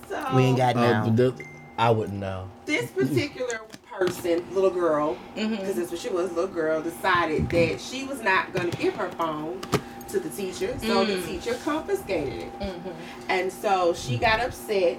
so 0.08 0.24
We 0.32 0.42
ain't 0.44 0.56
got 0.58 0.76
Uh, 0.76 0.80
now. 0.80 1.08
the- 1.10 1.34
I 1.76 1.90
wouldn't 1.90 2.20
know. 2.20 2.44
this 2.66 2.88
particular 2.92 3.60
person, 3.98 4.44
little 4.52 4.70
girl, 4.70 5.16
because 5.34 5.74
that's 5.74 5.90
what 5.90 5.98
she 5.98 6.08
was, 6.08 6.30
little 6.30 6.46
girl, 6.46 6.80
decided 6.82 7.48
that 7.50 7.80
she 7.80 8.04
was 8.04 8.22
not 8.22 8.52
going 8.54 8.70
to 8.70 8.76
give 8.76 8.94
her 8.94 9.08
phone 9.18 9.60
to 10.08 10.20
the 10.20 10.28
teacher, 10.28 10.72
so 10.80 11.04
the 11.04 11.14
Mm. 11.14 11.26
teacher 11.26 11.54
confiscated 11.64 12.34
it. 12.44 12.60
Mhm. 12.60 12.92
And 13.28 13.52
so 13.52 13.92
she 13.92 14.16
got 14.16 14.38
upset 14.40 14.98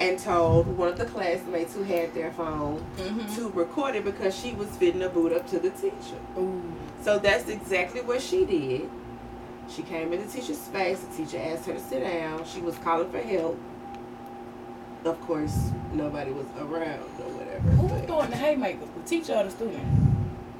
and 0.00 0.18
told 0.18 0.76
one 0.76 0.88
of 0.88 0.98
the 0.98 1.04
classmates 1.06 1.74
who 1.74 1.84
had 1.84 2.12
their 2.12 2.32
phone 2.32 2.82
Mhm. 2.98 3.36
to 3.36 3.48
record 3.54 3.94
it 3.94 4.04
because 4.04 4.34
she 4.36 4.52
was 4.52 4.66
fitting 4.80 5.02
a 5.02 5.08
boot 5.08 5.32
up 5.32 5.48
to 5.50 5.60
the 5.60 5.70
teacher. 5.70 6.18
Ooh. 6.36 6.60
So 7.04 7.18
that's 7.20 7.48
exactly 7.48 8.00
what 8.00 8.20
she 8.20 8.44
did. 8.44 8.88
She 9.68 9.82
came 9.82 10.12
in 10.12 10.24
the 10.24 10.32
teacher's 10.32 10.60
space. 10.60 11.00
The 11.00 11.24
teacher 11.24 11.38
asked 11.38 11.66
her 11.66 11.74
to 11.74 11.80
sit 11.80 12.00
down. 12.00 12.44
She 12.44 12.60
was 12.60 12.76
calling 12.78 13.10
for 13.10 13.18
help. 13.18 13.58
Of 15.04 15.20
course, 15.22 15.70
nobody 15.92 16.32
was 16.32 16.46
around 16.58 17.00
or 17.20 17.30
whatever. 17.30 17.60
Who 17.60 17.86
was 17.86 18.02
throwing 18.06 18.30
the 18.30 18.36
haymakers? 18.36 18.88
The 18.96 19.08
teacher 19.08 19.34
or 19.34 19.44
the 19.44 19.50
student? 19.50 20.06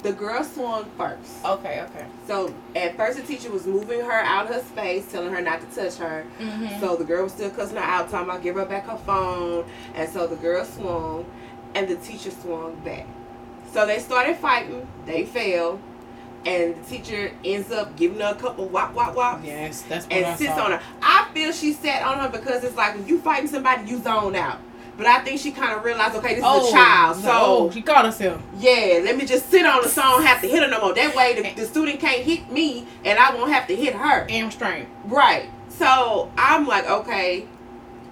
the 0.03 0.13
girl 0.13 0.43
swung 0.43 0.85
first. 0.97 1.43
Okay, 1.43 1.81
okay. 1.81 2.05
So 2.27 2.53
at 2.75 2.95
first, 2.95 3.17
the 3.17 3.23
teacher 3.23 3.51
was 3.51 3.65
moving 3.65 4.01
her 4.01 4.11
out 4.11 4.49
of 4.49 4.55
her 4.55 4.61
space, 4.61 5.11
telling 5.11 5.33
her 5.33 5.41
not 5.41 5.61
to 5.61 5.75
touch 5.75 5.97
her. 5.97 6.25
Mm-hmm. 6.39 6.79
So 6.79 6.95
the 6.95 7.03
girl 7.03 7.23
was 7.23 7.33
still 7.33 7.49
cussing 7.49 7.77
her 7.77 7.83
out, 7.83 8.09
talking 8.09 8.29
about 8.29 8.43
give 8.43 8.55
her 8.55 8.65
back 8.65 8.87
her 8.87 8.97
phone. 8.97 9.65
And 9.95 10.09
so 10.09 10.27
the 10.27 10.35
girl 10.35 10.63
swung, 10.65 11.25
and 11.75 11.87
the 11.87 11.95
teacher 11.95 12.31
swung 12.31 12.75
back. 12.85 13.07
So 13.73 13.85
they 13.85 13.99
started 13.99 14.37
fighting. 14.37 14.87
They 15.05 15.25
fell, 15.25 15.79
and 16.47 16.75
the 16.75 16.89
teacher 16.89 17.31
ends 17.43 17.71
up 17.71 17.95
giving 17.97 18.19
her 18.21 18.31
a 18.31 18.35
couple 18.35 18.67
whop 18.69 18.93
whop 18.93 19.13
whops. 19.13 19.45
yes, 19.45 19.81
that's 19.83 20.05
what 20.05 20.13
and 20.13 20.25
I 20.25 20.35
sits 20.35 20.55
saw. 20.55 20.65
on 20.65 20.71
her. 20.71 20.81
I 21.01 21.27
feel 21.33 21.51
she 21.51 21.73
sat 21.73 22.03
on 22.03 22.19
her 22.19 22.29
because 22.29 22.63
it's 22.63 22.77
like 22.77 22.95
when 22.95 23.05
you 23.05 23.19
fighting 23.19 23.49
somebody, 23.49 23.89
you 23.89 23.99
zone 24.01 24.35
out. 24.35 24.59
But 24.95 25.05
I 25.05 25.19
think 25.19 25.39
she 25.39 25.51
kind 25.51 25.73
of 25.73 25.83
realized, 25.83 26.15
okay, 26.15 26.29
this 26.29 26.37
is 26.37 26.43
a 26.43 26.47
oh, 26.47 26.71
child, 26.71 27.17
so 27.17 27.29
oh, 27.31 27.71
she 27.71 27.83
caught 27.83 28.05
herself. 28.05 28.41
yeah, 28.57 29.01
let 29.03 29.15
me 29.15 29.25
just 29.25 29.47
sit 29.51 29.63
on 29.63 29.83
the 29.83 29.89
song, 29.89 30.23
have 30.23 30.41
to 30.41 30.47
hit 30.47 30.63
her 30.63 30.69
no 30.69 30.81
more. 30.81 30.95
That 30.95 31.15
way, 31.15 31.39
the, 31.39 31.61
the 31.61 31.67
student 31.67 31.99
can't 31.99 32.23
hit 32.23 32.51
me, 32.51 32.87
and 33.05 33.19
I 33.19 33.35
won't 33.35 33.51
have 33.51 33.67
to 33.67 33.75
hit 33.75 33.93
her. 33.93 34.25
And 34.27 34.47
restrained. 34.47 34.87
Right. 35.05 35.51
So 35.69 36.31
I'm 36.35 36.65
like, 36.65 36.89
okay, 36.89 37.45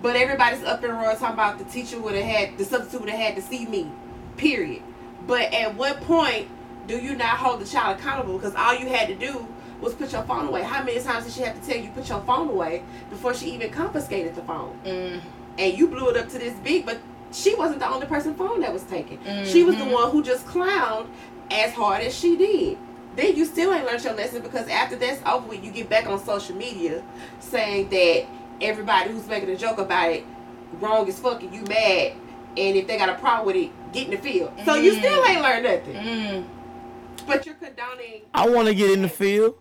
but 0.03 0.15
everybody's 0.15 0.63
up 0.63 0.83
in 0.83 0.91
roar 0.91 1.15
talking 1.15 1.33
about 1.33 1.57
the 1.57 1.63
teacher 1.63 1.99
would 1.99 2.13
have 2.13 2.23
had 2.23 2.57
the 2.59 2.65
substitute 2.65 3.01
would 3.01 3.09
have 3.09 3.19
had 3.19 3.35
to 3.37 3.41
see 3.41 3.65
me. 3.65 3.89
Period. 4.37 4.83
But 5.25 5.53
at 5.53 5.73
what 5.75 6.01
point 6.01 6.49
do 6.87 6.97
you 6.97 7.15
not 7.15 7.37
hold 7.37 7.59
the 7.61 7.65
child 7.65 7.99
accountable? 7.99 8.37
Because 8.37 8.55
all 8.55 8.75
you 8.75 8.87
had 8.87 9.07
to 9.07 9.15
do 9.15 9.47
was 9.81 9.93
put 9.93 10.11
your 10.11 10.23
phone 10.23 10.47
away. 10.47 10.63
How 10.63 10.83
many 10.83 10.99
times 11.01 11.25
did 11.25 11.33
she 11.33 11.41
have 11.41 11.59
to 11.59 11.67
tell 11.67 11.81
you 11.81 11.89
put 11.91 12.07
your 12.09 12.21
phone 12.21 12.49
away 12.49 12.83
before 13.09 13.33
she 13.33 13.51
even 13.51 13.71
confiscated 13.71 14.35
the 14.35 14.41
phone? 14.43 14.79
Mm. 14.85 15.21
And 15.57 15.77
you 15.77 15.87
blew 15.87 16.09
it 16.09 16.17
up 16.17 16.29
to 16.29 16.39
this 16.39 16.53
big, 16.63 16.85
but 16.85 16.99
she 17.31 17.55
wasn't 17.55 17.79
the 17.79 17.87
only 17.89 18.05
person 18.07 18.33
phone 18.35 18.61
that 18.61 18.71
was 18.71 18.83
taken. 18.83 19.17
She 19.45 19.63
was 19.63 19.75
the 19.75 19.83
Mhm. 19.83 19.91
one 19.91 20.11
who 20.11 20.23
just 20.23 20.45
clowned 20.47 21.07
as 21.51 21.73
hard 21.73 22.01
as 22.03 22.17
she 22.17 22.35
did. 22.37 22.77
Then 23.15 23.35
you 23.35 23.45
still 23.45 23.73
ain't 23.73 23.85
learned 23.85 24.03
your 24.03 24.13
lesson 24.13 24.41
because 24.41 24.67
after 24.67 24.95
that's 24.95 25.21
over 25.25 25.47
with, 25.47 25.63
you 25.63 25.71
get 25.71 25.89
back 25.89 26.07
on 26.07 26.23
social 26.23 26.55
media 26.55 27.01
saying 27.39 27.89
that 27.89 28.25
everybody 28.61 29.11
who's 29.11 29.27
making 29.27 29.49
a 29.49 29.55
joke 29.57 29.77
about 29.77 30.09
it 30.11 30.25
wrong 30.81 31.07
as 31.07 31.19
fucking 31.19 31.53
you 31.53 31.61
mad. 31.63 32.13
And 32.57 32.75
if 32.77 32.87
they 32.87 32.97
got 32.97 33.09
a 33.09 33.15
problem 33.15 33.47
with 33.47 33.55
it, 33.57 33.71
get 33.93 34.05
in 34.05 34.11
the 34.11 34.17
field. 34.17 34.51
So 34.65 34.75
you 34.75 34.93
Mm. 34.93 34.99
still 34.99 35.25
ain't 35.25 35.41
learned 35.41 35.63
nothing. 35.63 35.95
Mm. 35.95 36.43
But 37.27 37.45
you're 37.45 37.55
condoning. 37.55 38.21
I 38.33 38.49
want 38.49 38.67
to 38.67 38.73
get 38.75 38.91
in 38.91 39.01
the 39.01 39.09
field. 39.09 39.55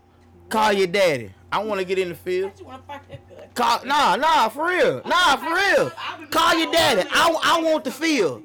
Call 0.49 0.73
your 0.73 0.87
daddy. 0.87 1.31
I 1.51 1.63
want 1.63 1.81
to 1.81 1.85
get 1.85 1.99
in 1.99 2.09
the 2.09 2.15
field. 2.15 2.53
You 2.59 2.67
want 2.67 2.83
to 2.83 2.87
fight 2.87 3.09
that 3.09 3.29
good? 3.29 3.55
Call, 3.55 3.85
nah, 3.85 4.17
nah, 4.17 4.49
for 4.49 4.67
real. 4.67 5.03
Nah, 5.07 5.37
for 5.37 5.55
real. 5.55 5.91
Call 6.31 6.59
your 6.59 6.73
daddy. 6.73 7.09
I, 7.13 7.39
I 7.43 7.63
want 7.63 7.85
the 7.85 7.91
field. 7.91 8.43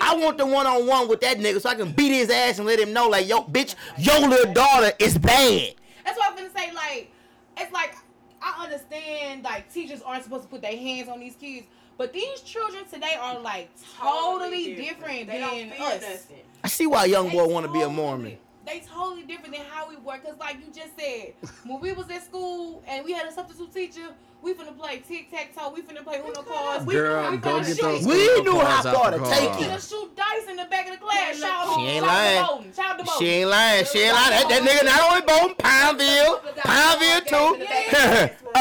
I 0.00 0.16
want 0.16 0.38
the 0.38 0.46
one 0.46 0.66
on 0.66 0.86
one 0.86 1.08
with 1.08 1.20
that 1.20 1.38
nigga 1.38 1.60
so 1.60 1.68
I 1.68 1.74
can 1.74 1.92
beat 1.92 2.12
his 2.12 2.30
ass 2.30 2.58
and 2.58 2.66
let 2.66 2.78
him 2.78 2.92
know, 2.92 3.08
like, 3.08 3.28
yo, 3.28 3.42
bitch, 3.44 3.74
your 3.96 4.18
little 4.28 4.52
daughter 4.52 4.92
is 4.98 5.16
bad. 5.18 5.74
That's 6.04 6.18
what 6.18 6.30
I'm 6.30 6.36
gonna 6.36 6.50
say. 6.50 6.72
Like, 6.72 7.12
it's 7.56 7.72
like 7.72 7.94
I 8.40 8.64
understand 8.64 9.44
like 9.44 9.72
teachers 9.72 10.00
aren't 10.02 10.24
supposed 10.24 10.44
to 10.44 10.48
put 10.48 10.62
their 10.62 10.76
hands 10.76 11.08
on 11.08 11.20
these 11.20 11.34
kids, 11.34 11.66
but 11.96 12.12
these 12.12 12.40
children 12.40 12.84
today 12.86 13.16
are 13.20 13.38
like 13.40 13.70
totally, 14.00 14.74
different, 14.76 15.26
They 15.28 15.38
don't 15.38 15.70
than 15.70 15.72
us. 15.80 16.00
nothing. 16.02 16.38
I 16.64 16.68
see 16.68 16.86
why 16.86 17.04
a 17.04 17.08
young 17.08 17.30
boy 17.30 17.46
want 17.46 17.66
to 17.66 17.72
be 17.72 17.82
a 17.82 17.88
Mormon. 17.88 18.38
They 18.68 18.80
totally 18.80 19.22
different 19.22 19.54
than 19.56 19.64
how 19.70 19.88
we 19.88 19.96
work. 19.96 20.24
Cause 20.24 20.34
like 20.38 20.56
you 20.56 20.70
just 20.72 20.94
said, 20.98 21.32
when 21.66 21.80
we 21.80 21.92
was 21.92 22.10
at 22.10 22.22
school 22.24 22.82
and 22.86 23.04
we 23.04 23.12
had 23.12 23.26
a 23.26 23.32
substitute 23.32 23.72
teacher, 23.72 24.08
we 24.42 24.52
finna 24.54 24.76
play 24.76 24.98
tic 25.08 25.30
tac 25.30 25.54
toe. 25.56 25.70
We 25.74 25.80
finna 25.82 26.04
play 26.04 26.18
Uno 26.20 26.42
cards. 26.42 26.84
We 26.86 26.94
Girl, 26.94 27.24
finna, 27.24 27.30
we 27.32 27.36
go 27.38 27.50
finna 27.60 27.66
get 27.66 27.76
shoot. 27.76 27.82
those. 27.82 28.06
We 28.06 28.42
knew 28.42 28.58
how 28.60 28.66
cards 28.82 28.86
out 28.86 28.94
far 28.94 29.10
the 29.12 29.16
to 29.18 29.22
car. 29.24 29.32
take 29.34 29.56
We 29.58 29.64
it. 29.64 29.70
finna 29.70 29.88
shoot 29.88 30.14
dice 30.16 30.48
in 30.50 30.56
the 30.56 30.64
back 30.66 30.86
of 30.86 30.92
the 30.92 30.98
class. 30.98 31.40
Shout 31.40 31.74
She 31.74 31.80
ain't 31.86 32.06
lying. 32.06 32.38
out 32.38 32.46
to 32.48 32.54
Bowden. 32.56 32.72
Shout 32.74 33.00
out 33.00 33.06
to 33.06 33.12
She 33.18 33.26
ain't 33.26 33.50
lying. 33.50 33.84
She 33.86 33.98
ain't 34.00 34.14
lying. 34.14 34.30
That, 34.30 34.48
that 34.48 34.62
nigga 34.62 34.84
not 34.84 35.00
only 35.10 35.22
born 35.26 35.54
Pineville, 35.56 36.38
Pineville 36.62 37.20
too. 37.26 37.64
uh, 38.54 38.58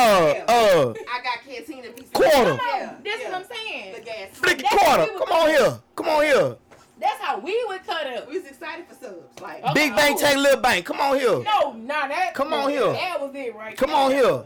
uh, 0.48 0.94
I 1.12 1.22
got 1.22 1.44
cantina 1.46 1.90
pieces. 1.92 2.12
Quarter. 2.14 2.32
Come 2.32 2.60
Yeah, 2.74 2.90
on, 2.96 3.04
this 3.04 3.16
is 3.16 3.22
yeah. 3.22 3.32
what 3.32 3.42
I'm 3.42 3.58
saying. 3.58 3.94
The 3.96 4.02
gas. 4.02 4.30
flick 4.34 4.60
a 4.60 4.62
That's 4.64 4.76
quarter. 4.76 5.02
what 5.04 5.14
we 5.14 5.18
Come 5.26 5.32
on 5.38 5.46
doing. 5.48 5.58
here. 5.60 5.80
Come 5.96 6.08
on 6.10 6.24
here. 6.24 6.56
That's 7.00 7.20
how 7.22 7.40
we 7.40 7.64
would 7.68 7.86
cut 7.86 8.08
up. 8.08 8.30
We 8.30 8.40
was 8.40 8.48
excited 8.48 8.88
for 8.88 8.96
subs. 8.96 9.40
Like, 9.42 9.64
Okay. 9.64 9.74
Big 9.74 9.96
bank 9.96 10.18
oh. 10.20 10.26
take 10.26 10.38
little 10.38 10.62
bank. 10.62 10.86
Come 10.86 11.00
on 11.00 11.18
here. 11.18 11.44
No, 11.44 11.74
nah, 11.74 12.08
that. 12.08 12.34
Come 12.34 12.54
on 12.54 12.70
here. 12.70 12.92
That 12.92 13.22
was 13.22 13.36
it 13.36 13.56
right 13.56 13.78
Come 13.78 13.90
there. 13.92 13.98
on 14.00 14.12
here. 14.12 14.44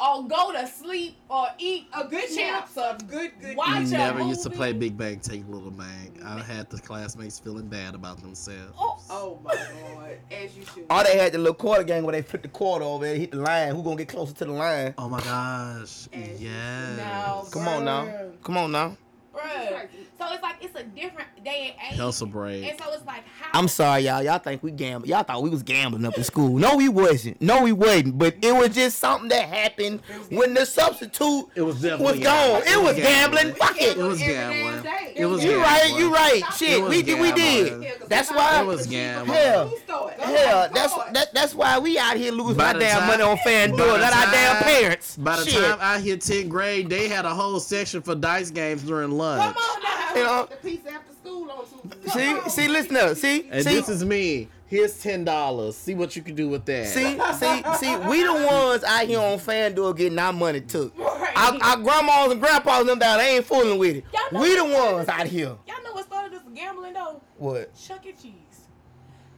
Or 0.00 0.26
go 0.26 0.50
to 0.52 0.66
sleep 0.66 1.16
or 1.30 1.46
eat 1.56 1.86
a 1.96 2.04
good 2.04 2.26
chance 2.34 2.74
nap. 2.74 3.00
or 3.00 3.04
Good, 3.06 3.30
good. 3.40 3.56
Watch 3.56 3.68
You 3.82 3.86
a 3.94 3.98
never 3.98 4.22
used 4.22 4.42
to 4.42 4.50
play 4.50 4.72
Big 4.72 4.98
Bang 4.98 5.20
Take 5.20 5.48
Little 5.48 5.70
Bang. 5.70 6.20
I 6.26 6.42
had 6.42 6.68
the 6.68 6.80
classmates 6.80 7.38
feeling 7.38 7.68
bad 7.68 7.94
about 7.94 8.20
themselves. 8.20 8.72
Oh, 8.76 8.98
Oh 9.08 9.38
my 9.44 9.54
lord, 9.94 10.18
as 10.32 10.56
you 10.56 10.64
should. 10.64 10.86
All 10.90 11.04
they 11.04 11.16
had 11.16 11.32
the 11.32 11.38
little 11.38 11.54
quarter 11.54 11.84
game 11.84 12.02
where 12.02 12.12
they 12.12 12.22
flip 12.22 12.42
the 12.42 12.48
quarter 12.48 12.84
over 12.84 13.06
and 13.06 13.18
hit 13.20 13.30
the 13.30 13.36
line. 13.38 13.72
Who 13.74 13.84
gonna 13.84 13.94
get 13.96 14.08
closer 14.08 14.34
to 14.34 14.44
the 14.44 14.52
line? 14.52 14.94
Oh 14.98 15.08
my 15.08 15.20
gosh. 15.20 16.08
As 16.12 16.40
Yes. 16.42 16.96
No, 16.98 17.46
Come 17.52 17.68
on 17.68 17.84
now. 17.84 18.08
Come 18.42 18.56
on 18.56 18.72
now. 18.72 18.96
Bruh. 19.34 19.86
So 20.18 20.32
it's 20.32 20.42
like 20.42 20.56
it's 20.60 20.78
a 20.78 20.84
different 20.84 21.28
day 21.44 21.74
and 21.78 21.92
age. 21.92 21.96
Hell's 21.98 22.22
break. 22.22 22.64
And 22.70 22.78
so 22.80 22.92
it's 22.92 23.04
like 23.04 23.24
how 23.40 23.58
I'm 23.58 23.68
sorry, 23.68 24.02
y'all. 24.02 24.22
Y'all 24.22 24.38
think 24.38 24.62
we 24.62 24.70
gamble. 24.70 25.08
Y'all 25.08 25.22
thought 25.22 25.42
we 25.42 25.50
was 25.50 25.62
gambling 25.62 26.04
up 26.04 26.16
in 26.16 26.24
school. 26.32 26.58
No, 26.58 26.76
we 26.76 26.88
wasn't. 26.88 27.40
No, 27.42 27.62
we 27.62 27.72
wasn't. 27.72 28.18
But 28.18 28.36
it 28.42 28.52
was 28.54 28.70
just 28.70 28.98
something 28.98 29.28
that 29.30 29.48
happened 29.48 30.00
when 30.30 30.54
the 30.54 30.64
substitute 30.64 31.48
It 31.54 31.62
was 31.62 31.82
was 31.82 32.18
gone. 32.20 32.62
It 32.66 32.80
was 32.82 32.96
gambling. 32.96 33.54
Fuck 33.54 33.76
It 33.80 33.96
it. 33.96 34.02
was 34.02 34.18
gambling. 34.18 34.92
It 35.16 35.26
was 35.26 35.44
You 35.44 35.60
right. 35.60 35.92
You 35.96 36.12
right. 36.12 36.42
Shit, 36.56 36.82
we 36.88 37.02
did. 37.02 37.20
We 37.20 37.32
did. 37.32 37.84
That's 38.08 38.30
why. 38.30 38.60
It 38.60 38.66
was 38.66 38.86
gambling. 38.86 39.36
Hell. 39.36 39.72
Hell, 40.18 40.68
that's 40.72 40.94
that, 41.12 41.34
that's 41.34 41.54
why 41.54 41.78
we 41.78 41.98
out 41.98 42.16
here 42.16 42.32
losing 42.32 42.56
By 42.56 42.72
our 42.72 42.78
damn 42.78 43.00
time- 43.00 43.08
money 43.08 43.22
on 43.22 43.36
FanDuel, 43.38 43.76
the 43.76 43.98
not 43.98 44.12
our 44.14 44.30
damn 44.32 44.62
parents. 44.62 45.16
By 45.16 45.36
the 45.36 45.44
Shit. 45.44 45.62
time 45.64 45.78
I 45.80 46.00
hit 46.00 46.20
10th 46.20 46.48
grade, 46.48 46.88
they 46.88 47.08
had 47.08 47.24
a 47.24 47.34
whole 47.34 47.60
section 47.60 48.00
for 48.02 48.14
dice 48.14 48.50
games 48.50 48.82
during 48.82 49.10
lunch. 49.10 49.23
Come 49.38 49.54
on 49.56 49.82
now. 49.82 50.14
You 50.14 50.24
know? 50.24 50.46
The 50.50 50.56
pizza 50.56 50.90
after 50.92 51.12
school 51.12 51.50
on 51.50 51.64
Tuesday. 52.02 52.44
See, 52.44 52.50
see, 52.50 52.68
listen 52.68 52.96
up. 52.96 53.16
See, 53.16 53.48
And 53.50 53.64
see, 53.64 53.74
this 53.74 53.88
is 53.88 54.04
me. 54.04 54.48
Here's 54.66 55.00
ten 55.00 55.24
dollars. 55.24 55.76
See 55.76 55.94
what 55.94 56.16
you 56.16 56.22
can 56.22 56.34
do 56.34 56.48
with 56.48 56.64
that. 56.66 56.86
see, 56.86 57.18
see, 57.38 57.62
see. 57.78 57.96
We 58.08 58.22
the 58.24 58.32
ones 58.50 58.82
out 58.82 59.06
here 59.06 59.20
on 59.20 59.38
FanDuel 59.38 59.96
getting 59.96 60.18
our 60.18 60.32
money 60.32 60.60
took. 60.62 60.96
Right. 60.98 61.32
Our, 61.36 61.62
our 61.62 61.76
grandmas 61.76 62.32
and 62.32 62.40
grandpas 62.40 62.80
and 62.80 62.88
them 62.88 62.98
down, 62.98 63.18
they 63.18 63.36
ain't 63.36 63.44
fooling 63.44 63.78
with 63.78 63.96
it. 63.96 64.04
We 64.32 64.56
the 64.56 64.64
ones 64.64 65.08
out 65.08 65.26
here. 65.26 65.56
Y'all 65.66 65.82
know 65.84 65.92
what 65.92 66.06
started 66.06 66.32
this 66.32 66.42
gambling 66.54 66.94
though? 66.94 67.20
What? 67.36 67.74
Chuck 67.76 68.06
E. 68.06 68.14
Cheese. 68.20 68.32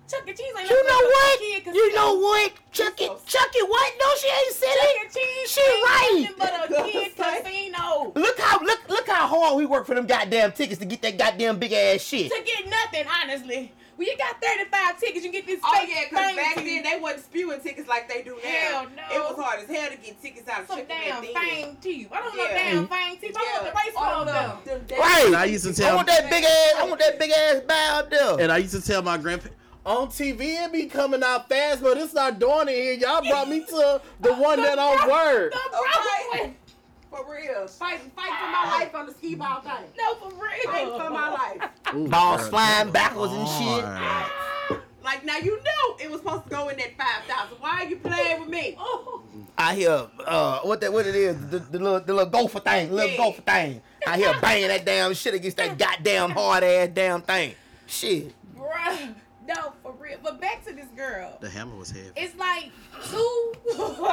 Chuck 0.09 0.23
E. 0.29 0.33
Cheese 0.33 0.47
ain't 0.59 0.71
You 0.71 0.85
know 0.89 1.01
what? 1.09 1.39
kid 1.39 1.65
casino. 1.65 1.77
You 1.77 1.95
know 1.95 2.15
what? 2.19 2.53
Chuck 2.73 3.01
it, 3.01 3.27
Chuck 3.27 3.51
it. 3.55 3.69
What? 3.69 3.93
No, 4.01 4.07
she 4.21 4.29
ain't 4.29 4.55
said 4.55 4.69
Chuck 4.69 4.91
it. 4.95 5.07
E. 5.07 5.21
Cheese 5.21 5.51
She 5.51 5.61
ain't 5.61 5.85
right. 5.85 6.35
but 6.39 6.71
a 6.71 6.85
kid 6.85 7.17
casino. 7.17 8.13
Look 8.15 8.39
how 8.39 8.61
look 8.61 8.89
look 8.89 9.09
how 9.09 9.27
hard 9.27 9.57
we 9.57 9.67
work 9.67 9.87
for 9.87 9.95
them 9.95 10.07
goddamn 10.07 10.53
tickets 10.53 10.79
to 10.81 10.85
get 10.87 11.03
that 11.03 11.19
goddamn 11.19 11.59
big 11.59 11.73
ass 11.73 12.01
shit. 12.03 12.31
To 12.31 12.43
get 12.45 12.69
nothing, 12.69 13.07
honestly. 13.23 13.73
When 13.97 14.07
you 14.07 14.19
got 14.19 14.39
35 14.43 15.01
tickets, 15.01 15.25
you 15.25 15.33
get 15.33 15.47
this 15.47 15.59
Oh 15.65 15.75
fake 15.75 15.89
yeah, 15.89 16.03
because 16.11 16.37
back 16.37 16.55
then 16.57 16.83
they 16.83 16.99
wasn't 17.01 17.25
spewing 17.25 17.61
tickets 17.63 17.89
like 17.89 18.07
they 18.11 18.21
do 18.23 18.37
now. 18.45 18.51
Hell 18.51 18.87
no. 18.95 19.03
It 19.17 19.19
was 19.37 19.43
hard 19.43 19.61
as 19.61 19.69
hell 19.75 19.89
to 19.89 19.97
get 19.97 20.21
tickets 20.21 20.47
out 20.51 20.61
of 20.63 20.67
some 20.69 20.77
Chicken 20.81 20.97
damn 21.03 21.23
then. 21.25 21.35
fame 21.35 21.77
teeth. 21.81 22.09
I 22.13 22.21
don't 22.21 22.37
know 22.37 22.43
Yeah. 22.45 22.55
damn 22.75 22.89
fame 22.89 23.17
teeth. 23.19 23.35
I 23.35 23.61
want 23.63 23.65
the 23.65 23.71
race 23.73 23.95
all 23.97 24.21
of 24.21 24.27
them. 24.27 24.59
them. 24.67 24.87
them 24.87 25.01
Right. 25.01 25.25
And 25.29 25.37
I 25.37 25.47
used 25.47 25.65
to 25.65 25.73
tell. 25.73 25.93
I 25.93 25.95
want 25.95 26.09
that 26.09 26.29
big 26.29 26.45
ass. 26.45 26.75
I 26.77 26.85
want 26.87 27.01
that 27.01 27.19
big 27.19 27.31
ass 27.31 27.63
bow 27.67 27.99
up 28.01 28.11
there. 28.11 28.37
and 28.41 28.53
I 28.53 28.59
used 28.59 28.75
to 28.75 28.83
tell 28.83 29.01
my 29.01 29.17
grandpa 29.17 29.49
on 29.87 30.09
TV 30.09 30.64
it 30.64 30.72
be 30.72 30.87
coming 30.87 31.22
out 31.22 31.49
fast, 31.49 31.82
but 31.82 31.97
it's 31.97 32.12
not 32.12 32.39
doing 32.39 32.68
it 32.68 32.74
here. 32.74 32.93
Y'all 32.95 33.22
brought 33.26 33.49
me 33.49 33.61
to 33.64 34.01
the 34.20 34.34
one 34.34 34.61
that 34.61 34.74
don't 34.74 35.09
work. 35.11 35.53
The 35.53 35.59
Okay. 35.59 36.28
Broadway. 36.32 36.57
For 37.11 37.32
real. 37.32 37.66
Fight, 37.68 38.01
fight 38.14 38.32
for 38.39 38.51
my 38.51 38.78
life 38.78 38.95
on 38.95 39.07
the 39.07 39.12
skee 39.14 39.37
ball 39.37 39.61
thing. 39.62 39.72
No, 39.97 40.14
for 40.16 40.28
real. 40.34 40.72
Fight 40.72 40.89
for 40.89 41.11
my 41.11 41.30
life. 41.30 41.70
Ooh, 41.95 42.09
Balls 42.09 42.41
girl, 42.43 42.51
flying 42.51 42.87
that 42.89 42.93
backwards 42.93 43.32
and 43.32 43.47
shit. 43.49 43.84
hard. 43.84 44.32
Like 45.05 45.24
now 45.24 45.37
you 45.39 45.57
knew 45.57 45.97
it 46.03 46.11
was 46.11 46.20
supposed 46.20 46.45
to 46.45 46.51
go 46.51 46.68
in 46.68 46.76
that 46.78 46.97
five 46.99 47.24
thousand. 47.28 47.57
Why 47.61 47.82
are 47.82 47.84
you 47.87 47.97
playing 47.97 48.41
with 48.41 48.49
me? 48.49 48.76
I 49.59 49.74
hear 49.76 50.09
uh 50.26 50.59
what 50.62 50.80
that 50.80 50.93
what 50.93 51.07
it 51.07 51.14
is 51.14 51.37
the, 51.49 51.61
the 51.61 51.78
little 51.78 52.01
the 52.01 52.12
little 52.12 52.28
gopher 52.30 52.59
thing, 52.59 52.91
little 52.93 53.11
Yeah. 53.12 53.16
gopher 53.16 53.43
thing. 53.43 53.80
I 54.05 54.16
hear 54.18 54.34
banging 54.41 54.66
that 54.68 54.84
damn 54.84 55.14
shit 55.14 55.32
against 55.34 55.57
that 55.59 55.78
goddamn 55.78 56.30
hard 56.30 56.64
ass 56.64 56.91
damn 56.93 57.22
thing. 57.22 57.55
Shit. 57.87 58.32
bruh. 58.59 59.14
No, 59.47 59.73
for 59.83 59.93
real. 59.93 60.19
But 60.23 60.41
back 60.41 60.65
to 60.67 60.73
this 60.73 60.87
girl. 60.97 61.39
The 61.41 61.49
hammer 61.49 61.77
was 61.77 61.91
heavy. 61.91 62.11
It's 62.17 62.35
like 62.37 62.71
two. 63.09 63.53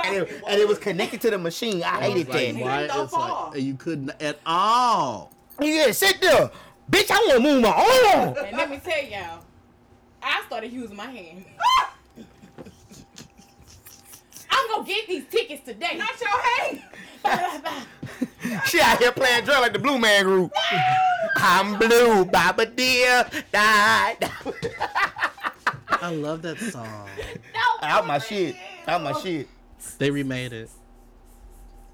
And 0.05 0.15
it, 0.17 0.43
and 0.47 0.59
it 0.61 0.67
was 0.67 0.77
connected 0.77 1.21
to 1.21 1.29
the 1.31 1.37
machine. 1.37 1.81
I 1.83 2.01
hated 2.01 2.29
Like, 2.29 2.53
that. 2.55 2.61
why? 2.61 2.87
couldn't 2.87 2.87
go 2.95 3.03
It's 3.03 3.13
like 3.13 3.21
far. 3.31 3.57
you 3.57 3.73
couldn't 3.75 4.11
at 4.21 4.39
all. 4.45 5.31
Yeah, 5.59 5.91
sit 5.91 6.19
there. 6.21 6.51
Bitch, 6.91 7.09
I 7.11 7.25
wanna 7.27 7.39
move 7.39 7.61
my 7.61 7.69
arm. 7.69 8.35
and 8.45 8.57
let 8.57 8.69
me 8.69 8.79
tell 8.83 9.03
y'all, 9.03 9.39
I 10.21 10.43
started 10.47 10.71
using 10.73 10.95
my 10.97 11.05
hand. 11.05 11.45
I 11.59 11.89
I'm 14.49 14.69
gonna 14.69 14.85
get 14.87 15.07
these 15.07 15.25
tickets 15.29 15.63
today. 15.65 15.95
Not 15.97 16.09
your 16.19 16.29
hate. 16.69 16.81
Bye, 17.23 17.35
bye, 17.35 17.59
bye. 17.63 18.27
She 18.67 18.79
out 18.81 18.97
here 18.99 19.11
playing 19.11 19.45
drill 19.45 19.61
like 19.61 19.73
the 19.73 19.79
Blue 19.79 19.97
Man 19.97 20.23
Group. 20.23 20.51
I'm 21.37 21.77
blue, 21.79 22.25
Baba 22.25 22.65
dear, 22.65 23.25
die. 23.51 24.17
I 25.89 26.11
love 26.11 26.41
that 26.41 26.57
song. 26.59 27.07
No, 27.53 27.87
Out 27.87 28.05
my 28.07 28.17
shit. 28.19 28.55
Out 28.87 29.01
my 29.01 29.13
shit. 29.13 29.47
They 29.97 30.11
remade 30.11 30.53
it. 30.53 30.69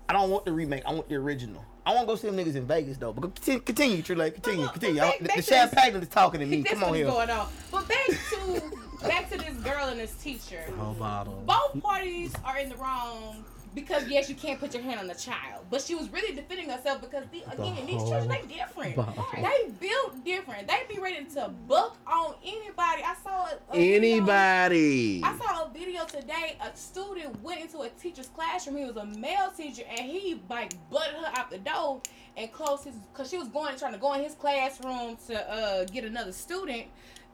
I 0.07 0.13
don't 0.13 0.29
want 0.31 0.45
the 0.45 0.51
remake. 0.51 0.83
I 0.85 0.93
want 0.93 1.07
the 1.09 1.15
original. 1.15 1.63
I 1.85 1.93
want 1.93 2.01
to 2.07 2.07
go 2.07 2.15
see 2.15 2.27
them 2.29 2.37
niggas 2.37 2.55
in 2.55 2.65
Vegas 2.65 2.97
though. 2.97 3.13
But 3.13 3.21
continue, 3.35 3.59
continue 3.61 4.01
True 4.01 4.15
Lake. 4.15 4.35
Continue, 4.35 4.65
But- 4.65 4.73
but 4.73 4.79
continue. 4.81 5.01
back- 5.01 5.13
I- 5.13 5.17
the 5.19 5.23
back 5.25 5.35
the 5.37 5.41
to 5.43 5.47
this- 5.49 5.57
champagne 5.57 5.95
is 5.95 6.07
talking 6.09 6.39
to 6.39 6.45
me. 6.45 6.61
This 6.61 6.73
Come 6.73 6.83
on 6.83 6.89
what 6.89 6.99
is 6.99 7.05
here. 7.05 7.11
going 7.13 7.29
on. 7.29 7.47
But 7.71 7.87
back 7.87 8.07
to 8.07 9.07
back 9.07 9.29
to 9.31 9.37
this 9.37 9.53
girl 9.63 9.87
and 9.87 9.99
this 9.99 10.13
teacher. 10.13 10.61
Whole 10.77 10.93
bottle. 10.93 11.43
Both 11.45 11.81
parties 11.83 12.33
are 12.43 12.57
in 12.57 12.69
the 12.69 12.75
wrong 12.77 13.43
because 13.75 14.07
yes, 14.09 14.29
you 14.29 14.35
can't 14.35 14.59
put 14.59 14.73
your 14.73 14.81
hand 14.83 14.99
on 14.99 15.07
the 15.07 15.13
child, 15.15 15.65
but 15.69 15.81
she 15.81 15.93
was 15.95 16.09
really 16.11 16.33
defending 16.35 16.69
herself 16.69 17.01
because 17.01 17.23
the, 17.31 17.43
again, 17.51 17.85
these 17.85 17.97
children 18.09 18.27
they 18.27 18.41
different. 18.55 18.95
They 19.43 19.71
built 19.87 20.25
different. 20.25 20.67
They 20.67 20.79
be 20.93 20.99
ready 20.99 21.23
to 21.35 21.51
buck 21.67 21.97
on 22.07 22.33
anybody. 22.43 23.03
I 23.03 23.15
saw 23.23 23.45
a, 23.45 23.57
a 23.71 23.77
video- 23.77 23.95
Anybody. 23.97 25.21
I 25.23 25.37
saw 25.37 25.65
a 25.65 25.69
video 25.73 26.05
today. 26.05 26.57
A 26.61 26.75
student 26.75 27.41
went 27.43 27.61
into 27.61 27.81
a 27.81 27.89
teacher's 27.89 28.27
classroom. 28.27 28.77
He 28.77 28.85
was 28.85 28.97
a 28.97 29.05
male 29.05 29.51
teacher, 29.55 29.83
and 29.89 29.99
he 30.09 30.41
like 30.49 30.73
butted 30.89 31.15
her 31.15 31.31
out 31.37 31.51
the 31.51 31.59
door 31.59 32.01
and 32.37 32.51
closed 32.51 32.85
his 32.85 32.95
because 32.95 33.29
she 33.29 33.37
was 33.37 33.47
going 33.49 33.77
trying 33.77 33.93
to 33.93 33.99
go 33.99 34.13
in 34.13 34.23
his 34.23 34.33
classroom 34.33 35.17
to 35.27 35.51
uh, 35.51 35.85
get 35.85 36.05
another 36.05 36.31
student, 36.31 36.85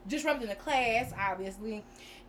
disrupting 0.08 0.48
the 0.50 0.56
class, 0.56 1.12
obviously. 1.20 1.84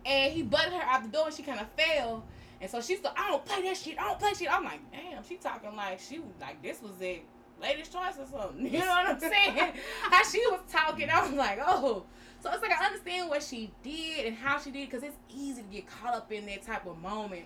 And 0.05 0.31
he 0.31 0.43
butted 0.43 0.71
her 0.73 0.81
out 0.81 1.03
the 1.03 1.09
door, 1.09 1.25
and 1.27 1.35
she 1.35 1.43
kind 1.43 1.59
of 1.59 1.67
fell. 1.71 2.23
And 2.61 2.69
so 2.69 2.81
she's 2.81 3.03
like, 3.03 3.17
"I 3.19 3.29
don't 3.29 3.45
play 3.45 3.61
that 3.63 3.77
shit. 3.77 3.99
I 3.99 4.03
don't 4.05 4.19
play 4.19 4.33
shit." 4.33 4.51
I'm 4.51 4.63
like, 4.63 4.79
"Damn!" 4.91 5.23
She 5.23 5.35
talking 5.35 5.75
like 5.75 5.99
she 5.99 6.19
was 6.19 6.33
like 6.41 6.61
this 6.63 6.81
was 6.81 6.99
it, 7.01 7.23
latest 7.61 7.93
choice 7.93 8.15
or 8.19 8.25
something. 8.25 8.65
You 8.73 8.79
know 8.79 8.85
what 8.87 9.07
I'm 9.07 9.19
saying? 9.19 9.73
how 10.09 10.23
she 10.23 10.39
was 10.47 10.61
talking, 10.71 11.09
I 11.09 11.21
was 11.21 11.33
like, 11.33 11.59
"Oh." 11.65 12.03
So 12.39 12.51
it's 12.51 12.61
like 12.61 12.71
I 12.71 12.85
understand 12.85 13.29
what 13.29 13.41
she 13.43 13.71
did 13.83 14.27
and 14.27 14.35
how 14.35 14.59
she 14.59 14.71
did 14.71 14.89
because 14.89 15.03
it's 15.03 15.17
easy 15.35 15.61
to 15.63 15.67
get 15.67 15.87
caught 15.87 16.13
up 16.13 16.31
in 16.31 16.45
that 16.47 16.61
type 16.63 16.85
of 16.85 16.97
moment 16.99 17.45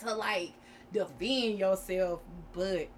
to 0.00 0.14
like 0.14 0.52
defend 0.92 1.58
yourself, 1.58 2.20
but 2.52 2.88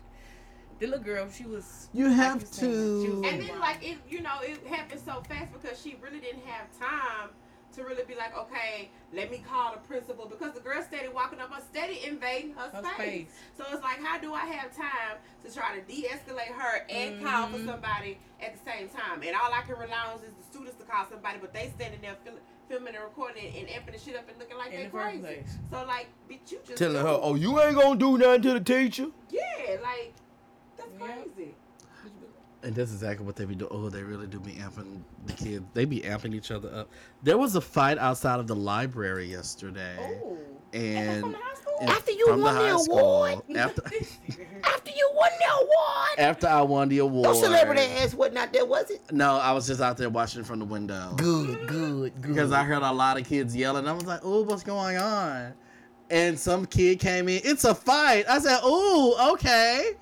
the 0.78 0.86
little 0.86 1.04
girl, 1.04 1.28
she 1.30 1.44
was. 1.44 1.88
You 1.92 2.08
like 2.08 2.16
have 2.16 2.40
you 2.40 2.46
said, 2.50 2.68
was 2.68 3.04
to- 3.04 3.22
And 3.26 3.42
then 3.42 3.58
like 3.60 3.84
it, 3.86 3.98
you 4.08 4.20
know, 4.22 4.40
it 4.42 4.64
happened 4.66 5.00
so 5.04 5.22
fast 5.28 5.52
because 5.52 5.80
she 5.80 5.96
really 6.02 6.18
didn't 6.20 6.44
have 6.46 6.66
time 6.78 7.30
to 7.74 7.84
really 7.84 8.04
be 8.04 8.14
like, 8.14 8.36
okay, 8.36 8.90
let 9.12 9.30
me 9.30 9.42
call 9.48 9.72
the 9.72 9.78
principal 9.80 10.26
because 10.26 10.52
the 10.52 10.60
girl 10.60 10.82
steady 10.82 11.08
walking 11.08 11.40
up, 11.40 11.50
her 11.52 11.62
steady 11.70 12.00
invading 12.06 12.52
her, 12.54 12.68
Her 12.70 12.82
space. 12.82 12.94
space. 12.94 13.26
So 13.56 13.64
it's 13.72 13.82
like, 13.82 14.02
how 14.02 14.18
do 14.18 14.34
I 14.34 14.44
have 14.46 14.76
time 14.76 15.16
to 15.44 15.52
try 15.52 15.74
to 15.78 15.80
de-escalate 15.82 16.52
her 16.52 16.84
and 16.90 17.22
call 17.24 17.48
for 17.48 17.58
Mhm. 17.58 17.66
somebody 17.66 18.18
at 18.40 18.52
the 18.56 18.70
same 18.70 18.88
time? 18.88 19.22
And 19.22 19.34
all 19.36 19.52
I 19.52 19.62
can 19.62 19.76
rely 19.78 20.12
on 20.12 20.18
is 20.20 20.32
the 20.34 20.42
students 20.50 20.76
to 20.78 20.84
call 20.84 21.06
somebody, 21.10 21.38
but 21.40 21.52
they 21.52 21.70
standing 21.74 22.00
there 22.02 22.16
fil- 22.24 22.38
filming 22.68 22.94
and 22.94 23.04
recording 23.04 23.46
and 23.56 23.68
amping 23.68 23.92
the 23.92 23.98
shit 23.98 24.16
up 24.16 24.28
and 24.28 24.38
looking 24.38 24.56
like 24.58 24.70
they 24.70 24.86
crazy. 24.86 25.20
place. 25.20 25.56
So 25.70 25.84
like, 25.86 26.08
bitch, 26.30 26.52
you 26.52 26.58
just 26.66 26.78
Telling 26.78 26.94
do. 27.02 27.06
her, 27.06 27.18
"Oh, 27.22 27.34
you 27.34 27.60
ain't 27.60 27.76
gonna 27.76 27.98
do 27.98 28.16
nothing 28.18 28.42
to 28.42 28.52
the 28.54 28.60
teacher." 28.60 29.08
yeah, 29.30 29.76
like 29.82 30.12
that's 30.76 30.88
Yeah. 30.98 31.06
crazy. 31.06 31.54
And 32.64 32.74
that's 32.74 32.92
exactly 32.92 33.26
what 33.26 33.34
they 33.36 33.44
be 33.44 33.54
doing. 33.56 33.70
Oh, 33.74 33.88
they 33.88 34.02
really 34.02 34.26
do 34.28 34.38
be 34.38 34.52
amping 34.52 35.00
the 35.26 35.32
kids. 35.32 35.64
They 35.74 35.84
be 35.84 36.00
amping 36.00 36.34
each 36.34 36.50
other 36.52 36.72
up. 36.72 36.90
There 37.22 37.36
was 37.36 37.56
a 37.56 37.60
fight 37.60 37.98
outside 37.98 38.38
of 38.38 38.46
the 38.46 38.54
library 38.56 39.26
yesterday. 39.26 39.96
Oh. 39.98 40.38
And 40.72 41.22
from 41.22 41.32
the 41.32 41.38
high 41.38 41.54
school? 41.54 41.76
and 41.80 41.90
After 41.90 42.12
you 42.12 42.26
from 42.28 42.40
won 42.40 42.54
the 42.54 42.60
high 42.60 42.76
school, 42.78 42.98
award? 43.24 43.42
After, 43.56 43.82
After 44.64 44.90
you 44.90 45.10
won 45.14 45.30
the 45.38 45.54
award. 45.54 46.18
after 46.18 46.46
I 46.46 46.62
won 46.62 46.88
the 46.88 46.98
award. 46.98 47.24
No 47.24 47.34
celebrity 47.34 47.82
ass 47.82 48.14
wasn't 48.14 48.38
out 48.38 48.52
there, 48.52 48.64
was 48.64 48.90
it? 48.90 49.02
No, 49.10 49.36
I 49.36 49.52
was 49.52 49.66
just 49.66 49.80
out 49.80 49.96
there 49.98 50.08
watching 50.08 50.44
from 50.44 50.60
the 50.60 50.64
window. 50.64 51.12
Good, 51.16 51.66
good, 51.66 52.12
good. 52.22 52.22
Because 52.22 52.52
I 52.52 52.62
heard 52.62 52.82
a 52.82 52.92
lot 52.92 53.20
of 53.20 53.26
kids 53.26 53.54
yelling. 53.56 53.86
I 53.88 53.92
was 53.92 54.04
like, 54.06 54.24
"Ooh, 54.24 54.42
what's 54.44 54.62
going 54.62 54.96
on?" 54.96 55.52
And 56.10 56.38
some 56.38 56.64
kid 56.66 57.00
came 57.00 57.28
in. 57.28 57.40
It's 57.44 57.64
a 57.64 57.74
fight. 57.74 58.24
I 58.28 58.38
said, 58.38 58.60
"Ooh, 58.64 59.14
okay." 59.32 59.92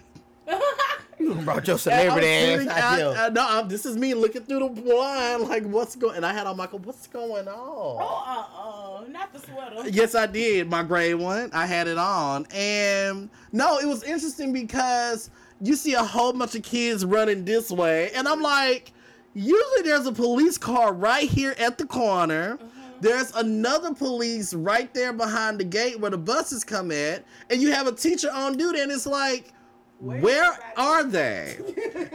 you 1.19 1.35
brought 1.37 1.67
your 1.67 1.79
celebrity 1.79 2.27
I'm 2.27 2.33
ass 2.33 2.49
sitting 2.59 2.69
out 2.69 2.79
out- 2.79 2.99
here. 2.99 3.25
uh, 3.25 3.29
no, 3.31 3.47
I'm, 3.49 3.69
this 3.69 3.85
is 3.87 3.97
me 3.97 4.15
looking 4.15 4.43
through 4.43 4.61
the 4.61 4.69
blind, 4.69 5.43
like, 5.45 5.65
what's 5.65 5.97
going? 5.97 6.17
And 6.17 6.27
I 6.27 6.33
had 6.33 6.47
on 6.47 6.57
Michael, 6.57 6.79
what's 6.81 7.07
going 7.07 7.49
on? 7.49 7.55
oh, 7.57 8.25
uh, 8.27 9.05
uh, 9.05 9.09
not 9.09 9.33
the 9.33 9.39
sweater. 9.41 9.89
Yes, 9.89 10.15
I 10.15 10.27
did. 10.27 10.71
My 10.71 10.83
gray 10.83 11.15
one. 11.15 11.51
I 11.53 11.67
had 11.67 11.89
it 11.89 11.99
on. 11.99 12.47
And 12.55 13.29
no, 13.53 13.79
it 13.79 13.87
was 13.87 14.03
interesting 14.03 14.53
because 14.53 15.31
you 15.61 15.75
see 15.77 15.95
a 15.95 16.03
whole 16.05 16.33
bunch 16.33 16.55
of 16.55 16.63
kids 16.63 17.05
running 17.05 17.45
this 17.45 17.71
way. 17.71 18.11
And 18.15 18.27
I'm 18.27 18.41
like, 18.41 18.93
usually 19.35 19.83
there's 19.83 20.07
a 20.07 20.13
police 20.13 20.57
car 20.59 20.93
right 20.95 21.29
here 21.29 21.55
at 21.59 21.77
the 21.79 21.87
corner. 21.87 22.59
There's 23.03 23.35
another 23.35 23.95
police 23.95 24.53
right 24.53 24.93
there 24.93 25.13
behind 25.15 25.59
the 25.59 25.65
gate 25.65 25.99
where 26.01 26.11
the 26.11 26.19
buses 26.19 26.65
come 26.65 26.91
at. 26.93 27.25
And 27.49 27.61
you 27.63 27.73
have 27.73 27.87
a 27.87 27.93
teacher 27.93 28.31
on 28.31 28.57
duty. 28.59 28.81
And 28.81 28.93
it's 28.93 29.07
like, 29.07 29.53
Where's 30.01 30.23
where 30.23 30.59
are 30.77 31.05
they? 31.05 31.57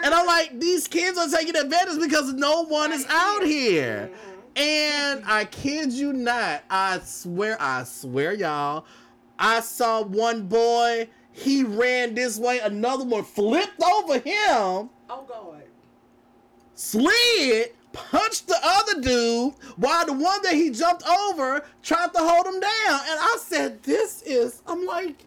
and 0.03 0.13
I'm 0.13 0.25
like, 0.25 0.59
these 0.59 0.87
kids 0.87 1.17
are 1.17 1.27
taking 1.29 1.55
advantage 1.55 1.99
because 1.99 2.33
no 2.33 2.65
one 2.65 2.91
is 2.91 3.05
out 3.09 3.43
here. 3.43 4.09
Mm-hmm. 4.11 4.31
And 4.57 5.23
I 5.25 5.45
kid 5.45 5.91
you 5.91 6.13
not, 6.13 6.63
I 6.69 6.99
swear, 6.99 7.57
I 7.59 7.83
swear, 7.83 8.33
y'all, 8.33 8.85
I 9.37 9.59
saw 9.59 10.01
one 10.01 10.47
boy, 10.47 11.09
he 11.31 11.63
ran 11.63 12.15
this 12.15 12.39
way, 12.39 12.59
another 12.59 13.03
one 13.03 13.23
flipped 13.23 13.81
over 13.83 14.13
him, 14.19 14.89
Oh 15.09 15.25
God. 15.27 15.61
slid, 16.73 17.71
punched 17.91 18.47
the 18.47 18.57
other 18.63 19.01
dude, 19.01 19.53
while 19.75 20.05
the 20.05 20.13
one 20.13 20.41
that 20.43 20.53
he 20.53 20.69
jumped 20.69 21.03
over 21.07 21.65
tried 21.83 22.13
to 22.13 22.19
hold 22.19 22.45
him 22.47 22.59
down. 22.61 22.99
And 23.09 23.19
I 23.19 23.37
said, 23.41 23.83
This 23.83 24.21
is, 24.21 24.61
I'm 24.65 24.85
like, 24.85 25.25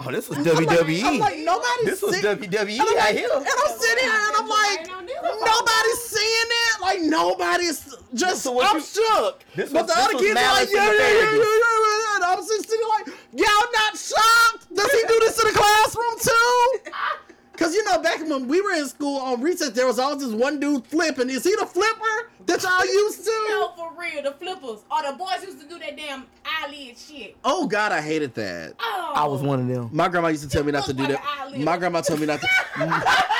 Oh, 0.00 0.10
this 0.10 0.28
was 0.28 0.38
I'm 0.46 0.64
like- 0.64 0.68
WWE. 0.68 1.02
I'm 1.04 1.18
like, 1.18 1.38
nobody's 1.38 1.84
this 1.86 2.02
was 2.02 2.16
see- 2.16 2.22
WWE 2.22 2.78
and 2.78 2.80
I'm 2.80 2.88
out 2.88 2.96
like- 2.96 3.14
here. 3.16 3.28
And 3.32 3.46
I'm 3.46 3.78
sitting 3.78 4.04
here 4.04 4.20
and 4.28 4.36
I'm 4.36 4.48
like, 4.48 4.86
nobody's 4.88 6.00
seeing 6.04 6.50
it. 6.50 6.80
Like 6.80 7.00
nobody's 7.02 7.94
just. 8.14 8.42
So 8.42 8.52
what 8.52 8.68
I'm 8.70 8.76
you- 8.76 8.82
shook. 8.82 9.44
this 9.54 9.72
but 9.72 9.86
was- 9.86 9.90
the 9.90 9.94
this 9.94 10.04
other 10.04 10.14
was 10.14 10.22
kids 10.22 10.30
are 10.30 10.34
like, 10.34 10.44
malice 10.44 10.70
in 10.70 10.76
yeah, 10.76 10.86
the 10.86 10.94
yeah, 10.94 10.98
yeah, 10.98 11.14
yeah, 11.14 11.24
past. 11.24 11.34
yeah, 11.34 11.42
yeah. 11.44 12.14
And 12.14 12.24
I'm 12.24 12.38
just 12.38 12.68
sitting 12.68 12.88
like, 12.88 13.06
y'all 13.32 13.68
not 13.72 13.92
shocked? 13.96 14.74
Does 14.74 14.90
he 14.92 15.02
do 15.06 15.16
this 15.20 15.38
in 15.42 15.46
the 15.52 15.58
classroom 15.58 16.14
too? 16.20 16.90
Cause 17.56 17.74
you 17.74 17.84
know, 17.84 18.02
back 18.02 18.20
when 18.20 18.48
we 18.48 18.60
were 18.60 18.72
in 18.72 18.86
school 18.86 19.18
on 19.20 19.40
recess, 19.40 19.70
there 19.70 19.86
was 19.86 19.98
always 19.98 20.24
this 20.24 20.32
one 20.32 20.58
dude 20.58 20.84
flipping. 20.86 21.30
Is 21.30 21.44
he 21.44 21.54
the 21.54 21.66
flipper 21.66 22.30
that 22.46 22.62
y'all 22.62 22.84
used 22.84 23.24
to? 23.24 23.46
No, 23.48 23.72
for 23.76 23.92
real, 23.98 24.22
the 24.22 24.32
flippers. 24.32 24.80
Or 24.90 25.02
the 25.10 25.16
boys 25.16 25.42
used 25.42 25.60
to 25.60 25.68
do 25.68 25.78
that 25.78 25.96
damn 25.96 26.26
eyelid 26.44 26.98
shit. 26.98 27.36
Oh 27.44 27.66
God, 27.66 27.92
I 27.92 28.00
hated 28.00 28.34
that. 28.34 28.74
Oh. 28.80 29.12
I 29.14 29.26
was 29.26 29.42
one 29.42 29.60
of 29.60 29.68
them. 29.68 29.88
My 29.92 30.08
grandma 30.08 30.28
used 30.28 30.42
to 30.42 30.48
tell 30.48 30.64
me 30.64 30.72
not 30.72 30.84
to 30.86 30.92
do 30.92 31.04
like 31.04 31.12
that. 31.12 31.58
My 31.58 31.76
grandma 31.76 32.00
told 32.00 32.20
me 32.20 32.26
not 32.26 32.40
to. 32.40 32.48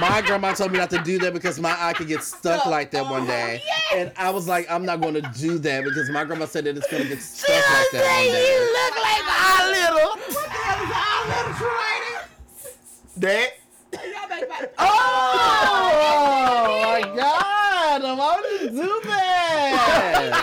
my 0.00 0.22
grandma 0.24 0.52
told 0.52 0.72
me 0.72 0.78
not 0.78 0.90
to 0.90 0.98
do 0.98 1.18
that 1.18 1.32
because 1.32 1.58
my 1.58 1.74
eye 1.78 1.92
could 1.94 2.08
get 2.08 2.22
stuck 2.22 2.66
like 2.66 2.90
that 2.90 3.04
one 3.04 3.22
oh, 3.22 3.26
day. 3.26 3.62
Yes. 3.64 3.92
And 3.94 4.12
I 4.16 4.30
was 4.30 4.46
like, 4.46 4.70
I'm 4.70 4.84
not 4.84 5.00
going 5.00 5.14
to 5.14 5.22
do 5.36 5.58
that 5.58 5.84
because 5.84 6.10
my 6.10 6.24
grandma 6.24 6.46
said 6.46 6.64
that 6.64 6.76
it's 6.76 6.90
going 6.90 7.02
to 7.02 7.08
get 7.08 7.20
stuck 7.22 7.48
like 7.48 7.90
that 7.92 8.04
one 8.04 8.24
you 8.24 8.60
look 8.72 8.96
like 9.02 9.24
That. 13.16 13.58
Y'all 13.92 14.28
better 14.28 14.46
fight. 14.46 14.72
Oh 14.76 16.00
my 16.82 17.00
God! 17.14 18.02
Why 18.02 18.40
would 18.40 18.60
you 18.60 18.70
do 18.82 19.00
that? 19.04 20.42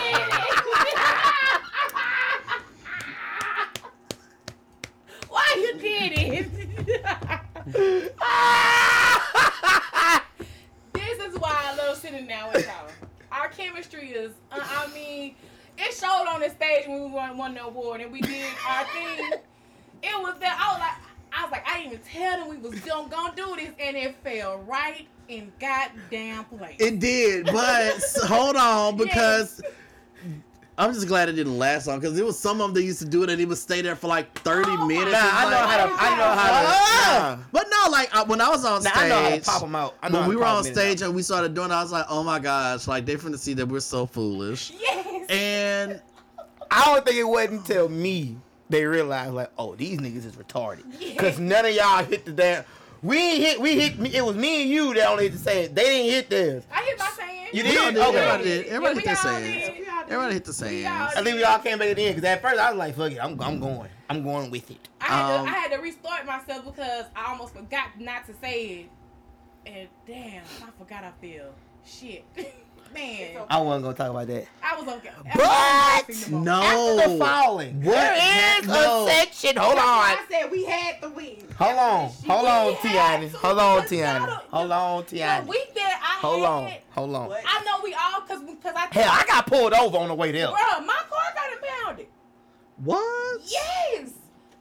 Why 5.28 5.54
you 5.56 5.72
did 5.78 6.12
it? 6.16 6.46
this 10.94 11.18
is 11.20 11.38
why 11.38 11.52
I 11.64 11.74
love 11.76 11.98
sitting 11.98 12.26
down 12.26 12.52
with 12.54 12.66
y'all. 12.66 12.88
Our 13.30 13.48
chemistry 13.48 14.12
is, 14.12 14.32
uh, 14.50 14.60
I 14.60 14.86
mean, 14.94 15.34
it 15.76 15.94
showed 15.94 16.26
on 16.26 16.40
the 16.40 16.48
stage 16.48 16.86
when 16.86 17.04
we 17.04 17.10
won, 17.10 17.36
won 17.36 17.52
the 17.54 17.64
award 17.64 18.00
and 18.00 18.10
we 18.10 18.22
did 18.22 18.46
our 18.66 18.84
thing. 18.86 19.32
It 20.02 20.20
was 20.20 20.34
that 20.40 20.58
I 20.58 20.72
was 20.72 20.80
like, 20.80 21.11
I 21.36 21.42
was 21.44 21.52
like, 21.52 21.66
I 21.68 21.78
didn't 21.78 21.92
even 21.94 22.04
tell 22.06 22.38
them 22.40 22.48
we 22.48 22.56
was 22.56 22.78
gonna, 22.80 23.08
gonna 23.08 23.34
do 23.36 23.56
this, 23.56 23.70
and 23.80 23.96
it 23.96 24.16
fell 24.22 24.58
right 24.58 25.06
in 25.28 25.52
goddamn 25.60 26.44
place. 26.44 26.76
It 26.78 26.98
did, 27.00 27.46
but 27.46 27.94
hold 28.24 28.56
on 28.56 28.96
because. 28.96 29.60
I'm 30.78 30.94
just 30.94 31.06
glad 31.06 31.28
it 31.28 31.32
didn't 31.32 31.58
last 31.58 31.86
long 31.86 32.00
because 32.00 32.16
there 32.16 32.24
was 32.24 32.38
some 32.38 32.58
of 32.62 32.68
them 32.68 32.74
that 32.74 32.82
used 32.82 32.98
to 33.00 33.04
do 33.04 33.22
it 33.22 33.28
and 33.28 33.38
it 33.38 33.46
would 33.46 33.58
stay 33.58 33.82
there 33.82 33.94
for 33.94 34.08
like 34.08 34.32
30 34.40 34.70
Oh 34.70 34.86
minutes. 34.86 35.12
Nah, 35.12 35.18
It's 35.18 35.34
I 35.34 35.50
know 35.50 35.56
how 35.58 35.76
to. 35.76 35.92
I 35.98 36.16
know 36.16 36.40
how 36.40 37.30
to. 37.30 37.36
Nah. 37.36 37.44
But 37.52 37.66
no, 37.70 37.90
like 37.90 38.14
I, 38.16 38.22
when 38.22 38.40
I 38.40 38.48
was 38.48 38.64
on 38.64 38.82
Nah, 38.82 38.90
stage, 38.90 39.02
I 39.02 39.08
know 39.08 39.22
how 39.22 39.36
to 39.36 39.42
pop 39.42 39.60
them 39.60 39.74
out. 39.76 39.96
I 40.02 40.08
know 40.08 40.20
when 40.20 40.28
we 40.30 40.36
were 40.36 40.42
pop 40.44 40.54
on 40.54 40.60
'em 40.60 40.66
in 40.68 40.72
stage 40.72 41.02
and 41.02 41.14
we 41.14 41.22
started 41.22 41.52
doing, 41.52 41.70
it, 41.70 41.74
I 41.74 41.82
was 41.82 41.92
like, 41.92 42.06
oh 42.08 42.22
my 42.22 42.38
gosh, 42.38 42.88
like 42.88 43.04
they 43.04 43.16
finna 43.16 43.38
see 43.38 43.52
that 43.52 43.66
we're 43.66 43.80
so 43.80 44.06
foolish. 44.06 44.72
yes. 44.80 45.26
And 45.28 46.00
I 46.70 46.84
don't 46.86 47.04
think 47.04 47.18
it 47.18 47.24
wasn't 47.24 47.60
until 47.60 47.90
me 47.90 48.38
they 48.72 48.84
realized 48.84 49.32
like, 49.34 49.50
oh, 49.58 49.74
these 49.76 49.98
niggas 49.98 50.26
is 50.26 50.34
retarded. 50.36 51.16
Cause 51.18 51.38
none 51.38 51.64
of 51.66 51.72
y'all 51.74 52.02
hit 52.04 52.24
the 52.24 52.32
damn. 52.32 52.64
We 53.02 53.16
ain't 53.18 53.42
hit. 53.42 53.60
We 53.60 53.78
hit. 53.80 53.98
me- 53.98 54.14
It 54.14 54.24
was 54.24 54.36
me 54.36 54.62
and 54.62 54.70
you 54.70 54.94
that 54.94 55.08
only 55.08 55.24
hit 55.24 55.32
the 55.32 55.38
saying. 55.38 55.74
They 55.74 55.82
didn't 55.84 56.10
hit 56.12 56.30
theirs. 56.30 56.64
I 56.72 56.82
hit 56.82 56.98
my 56.98 57.10
saying. 57.16 57.48
You 57.52 57.62
We 57.64 57.70
did? 57.70 57.94
did. 57.94 57.96
Okay. 57.98 58.18
Everybody 58.18 58.44
did. 58.44 58.66
Everybody 58.66 58.94
Yeah, 58.94 58.94
hit 58.94 58.94
we 58.96 59.02
the 59.02 59.10
all 59.10 59.16
sands. 59.16 59.46
did. 59.46 59.86
Everybody 60.12 60.34
hit 60.34 60.44
the 60.44 60.50
all 60.50 60.54
sands. 60.54 61.16
I 61.16 61.22
think 61.22 61.36
we 61.36 61.44
all 61.44 61.58
came 61.58 61.78
back 61.78 61.88
at 61.88 61.96
the 61.96 62.04
end. 62.06 62.14
Cause 62.16 62.24
at 62.24 62.42
first 62.42 62.58
I 62.60 62.70
was 62.70 62.78
like, 62.78 62.96
fuck 62.96 63.12
it, 63.12 63.18
I'm, 63.18 63.40
I'm 63.40 63.60
going. 63.60 63.88
I'm 64.08 64.22
going 64.22 64.50
with 64.50 64.70
it. 64.70 64.88
I 65.00 65.04
had, 65.04 65.34
Um, 65.40 65.46
to, 65.46 65.50
I 65.52 65.54
had 65.54 65.72
to 65.72 65.78
restart 65.78 66.26
myself 66.26 66.64
because 66.64 67.04
I 67.16 67.30
almost 67.32 67.54
forgot 67.54 67.88
not 67.98 68.26
to 68.26 68.34
say 68.34 68.64
it. 68.66 68.90
And 69.66 69.88
damn, 70.06 70.44
I 70.62 70.70
forgot 70.78 71.04
I 71.04 71.10
feel. 71.20 71.52
Shit. 71.84 72.24
Man. 72.92 73.42
I 73.48 73.60
wasn't 73.60 73.84
gonna 73.84 73.96
talk 73.96 74.10
about 74.10 74.26
that. 74.26 74.46
I 74.62 74.80
was 74.80 74.88
okay. 74.96 75.10
But- 75.34 76.30
No. 76.30 76.62
After 76.62 77.08
the 77.08 77.18
falling, 77.18 77.82
What? 77.84 77.92
there 77.94 78.58
is 78.60 78.66
No. 78.66 79.06
a 79.06 79.10
section. 79.10 79.56
Hold 79.56 79.78
on. 79.78 79.84
I 79.84 80.16
said 80.30 80.50
we 80.50 80.64
had 80.64 81.00
to 81.02 81.08
win. 81.10 81.48
Hold 81.58 81.78
on. 81.78 82.10
Hold 82.28 82.46
on, 82.46 82.66
We 82.66 82.72
had 82.74 83.20
Tiana. 83.22 83.34
Hold 83.34 83.58
on, 83.58 83.82
because 83.82 83.92
y'all 83.98 84.08
Tiana. 84.26 84.40
Hold 84.50 84.70
on, 84.72 85.04
The 85.08 85.16
Tiana. 85.18 85.46
week 85.46 85.74
that 85.74 86.00
I 86.02 86.20
Hold 86.26 86.44
on. 86.44 86.66
had, 86.68 86.80
Hold 86.94 87.14
on. 87.14 87.28
What? 87.28 87.42
I 87.46 87.64
know 87.64 87.80
we 87.82 87.94
all, 87.94 88.20
cause, 88.26 88.40
cause 88.62 88.72
I, 88.76 88.88
Hell, 88.90 89.10
I 89.10 89.24
got 89.26 89.46
pulled 89.46 89.72
over 89.72 89.98
on 89.98 90.08
the 90.08 90.14
way 90.14 90.32
there. 90.32 90.48
Bruh, 90.48 90.84
my 90.86 91.00
car 91.08 91.32
got 91.34 91.52
impounded. 91.52 92.06
What? 92.84 93.40
Yes, 93.44 94.10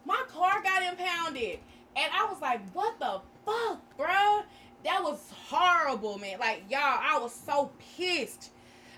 my 0.05 0.21
car 0.31 0.61
got 0.63 0.83
impounded, 0.83 1.59
and 1.95 2.11
I 2.13 2.25
was 2.31 2.39
like, 2.41 2.61
"What 2.73 2.99
the 2.99 3.19
fuck, 3.45 3.79
bruh? 3.97 4.43
That 4.83 5.03
was 5.03 5.19
horrible, 5.47 6.17
man. 6.17 6.39
Like, 6.39 6.63
y'all, 6.69 6.79
I 6.81 7.19
was 7.21 7.33
so 7.33 7.71
pissed. 7.97 8.51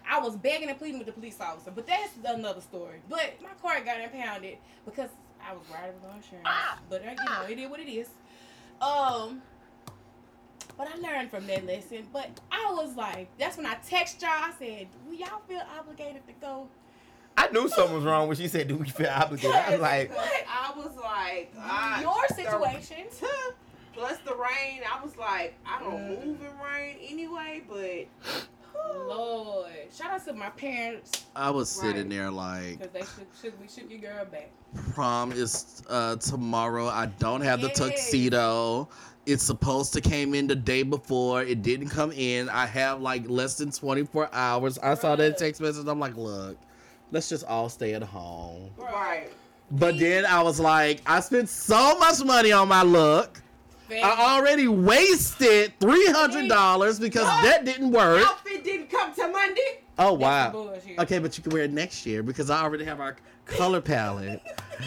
I 0.09 0.19
was 0.19 0.35
begging 0.35 0.69
and 0.69 0.77
pleading 0.77 0.99
with 0.99 1.07
the 1.07 1.13
police 1.13 1.39
officer, 1.39 1.71
but 1.71 1.87
that's 1.87 2.11
another 2.25 2.61
story. 2.61 2.99
But 3.09 3.35
my 3.41 3.49
car 3.61 3.79
got 3.81 4.01
impounded 4.01 4.57
because 4.85 5.09
I 5.45 5.53
was 5.53 5.63
riding 5.73 5.93
with 5.95 6.03
no 6.03 6.15
insurance. 6.15 6.47
But 6.89 7.01
uh, 7.05 7.09
you 7.09 7.29
know, 7.29 7.45
it 7.49 7.59
is 7.59 7.69
what 7.69 7.79
it 7.79 7.89
is. 7.89 8.09
Um, 8.81 9.41
but 10.77 10.87
I 10.87 10.97
learned 10.97 11.29
from 11.29 11.47
that 11.47 11.65
lesson. 11.65 12.07
But 12.11 12.39
I 12.51 12.73
was 12.73 12.95
like, 12.95 13.29
that's 13.37 13.57
when 13.57 13.65
I 13.65 13.75
text 13.87 14.21
y'all. 14.21 14.31
I 14.31 14.51
said, 14.59 14.87
"Do 15.09 15.15
y'all 15.15 15.41
feel 15.47 15.61
obligated 15.79 16.25
to 16.27 16.33
go?" 16.41 16.67
I 17.35 17.49
knew 17.49 17.67
something 17.67 17.95
was 17.95 18.05
wrong 18.05 18.27
when 18.27 18.37
she 18.37 18.47
said, 18.47 18.67
"Do 18.67 18.77
we 18.77 18.89
feel 18.89 19.09
obligated?" 19.09 19.55
I 19.55 19.71
was 19.71 19.79
like, 19.79 20.15
What? 20.15 20.45
I 20.47 20.73
was 20.75 20.95
like, 20.95 21.53
ah, 21.57 22.01
Your 22.01 22.27
situation. 22.27 22.97
Plus 23.93 24.17
the 24.25 24.33
rain, 24.33 24.81
I 24.91 25.03
was 25.03 25.15
like, 25.17 25.53
I 25.65 25.79
don't 25.79 25.93
Mm. 26.01 26.25
move 26.25 26.41
in 26.41 26.59
rain 26.59 26.97
anyway, 27.07 27.63
but 27.69 28.07
Lord, 29.07 29.69
shout 29.95 30.11
out 30.11 30.25
to 30.25 30.33
my 30.33 30.49
parents 30.49 31.25
I 31.35 31.49
was 31.51 31.69
sitting 31.69 32.09
there 32.09 32.29
like, 32.31 32.79
because 32.79 32.91
they 32.91 32.99
should, 32.99 33.27
shook, 33.41 33.61
we 33.61 33.67
shook 33.67 33.89
your 33.89 33.99
girl 33.99 34.25
back. 34.25 34.49
prom 34.93 35.31
is 35.31 35.83
uh, 35.89 36.15
tomorrow. 36.17 36.87
I 36.87 37.05
don't 37.19 37.41
have 37.41 37.61
the 37.61 37.69
tuxedo. 37.69 38.89
It's 39.25 39.43
supposed 39.43 39.93
to 39.93 40.01
came 40.01 40.33
in 40.33 40.47
the 40.47 40.55
day 40.55 40.83
before. 40.83 41.43
It 41.43 41.61
didn't 41.61 41.89
come 41.89 42.11
in. 42.11 42.49
I 42.49 42.65
have 42.65 42.99
like 42.99 43.29
less 43.29 43.55
than 43.57 43.71
24 43.71 44.29
hours. 44.33 44.77
I 44.79 44.95
saw 44.95 45.15
that 45.15 45.37
text 45.37 45.61
message. 45.61 45.87
I'm 45.87 45.99
like, 45.99 46.17
look, 46.17 46.57
let's 47.11 47.29
just 47.29 47.45
all 47.45 47.69
stay 47.69 47.93
at 47.93 48.03
home. 48.03 48.69
right. 48.77 49.29
But 49.71 49.97
then 49.97 50.25
I 50.25 50.41
was 50.43 50.59
like, 50.59 51.01
I 51.05 51.19
spent 51.21 51.47
so 51.49 51.97
much 51.99 52.23
money 52.23 52.51
on 52.51 52.67
my 52.67 52.83
look. 52.83 53.41
I 54.01 54.35
already 54.35 54.67
wasted 54.67 55.73
three 55.79 56.05
hundred 56.07 56.47
dollars 56.49 56.99
because 56.99 57.25
What? 57.25 57.43
that 57.43 57.65
didn't 57.65 57.91
work. 57.91 58.25
Outfit 58.25 58.63
didn't 58.63 58.89
come 58.89 59.13
to 59.13 59.27
Monday. 59.27 59.79
Oh 59.99 60.13
wow. 60.13 60.51
bullshit. 60.51 60.97
Okay, 60.99 61.19
but 61.19 61.37
you 61.37 61.43
can 61.43 61.51
wear 61.53 61.63
it 61.63 61.71
next 61.71 62.05
year 62.05 62.23
because 62.23 62.49
I 62.49 62.63
already 62.63 62.85
have 62.85 62.99
our 62.99 63.15
color 63.45 63.81
palette, 63.81 64.41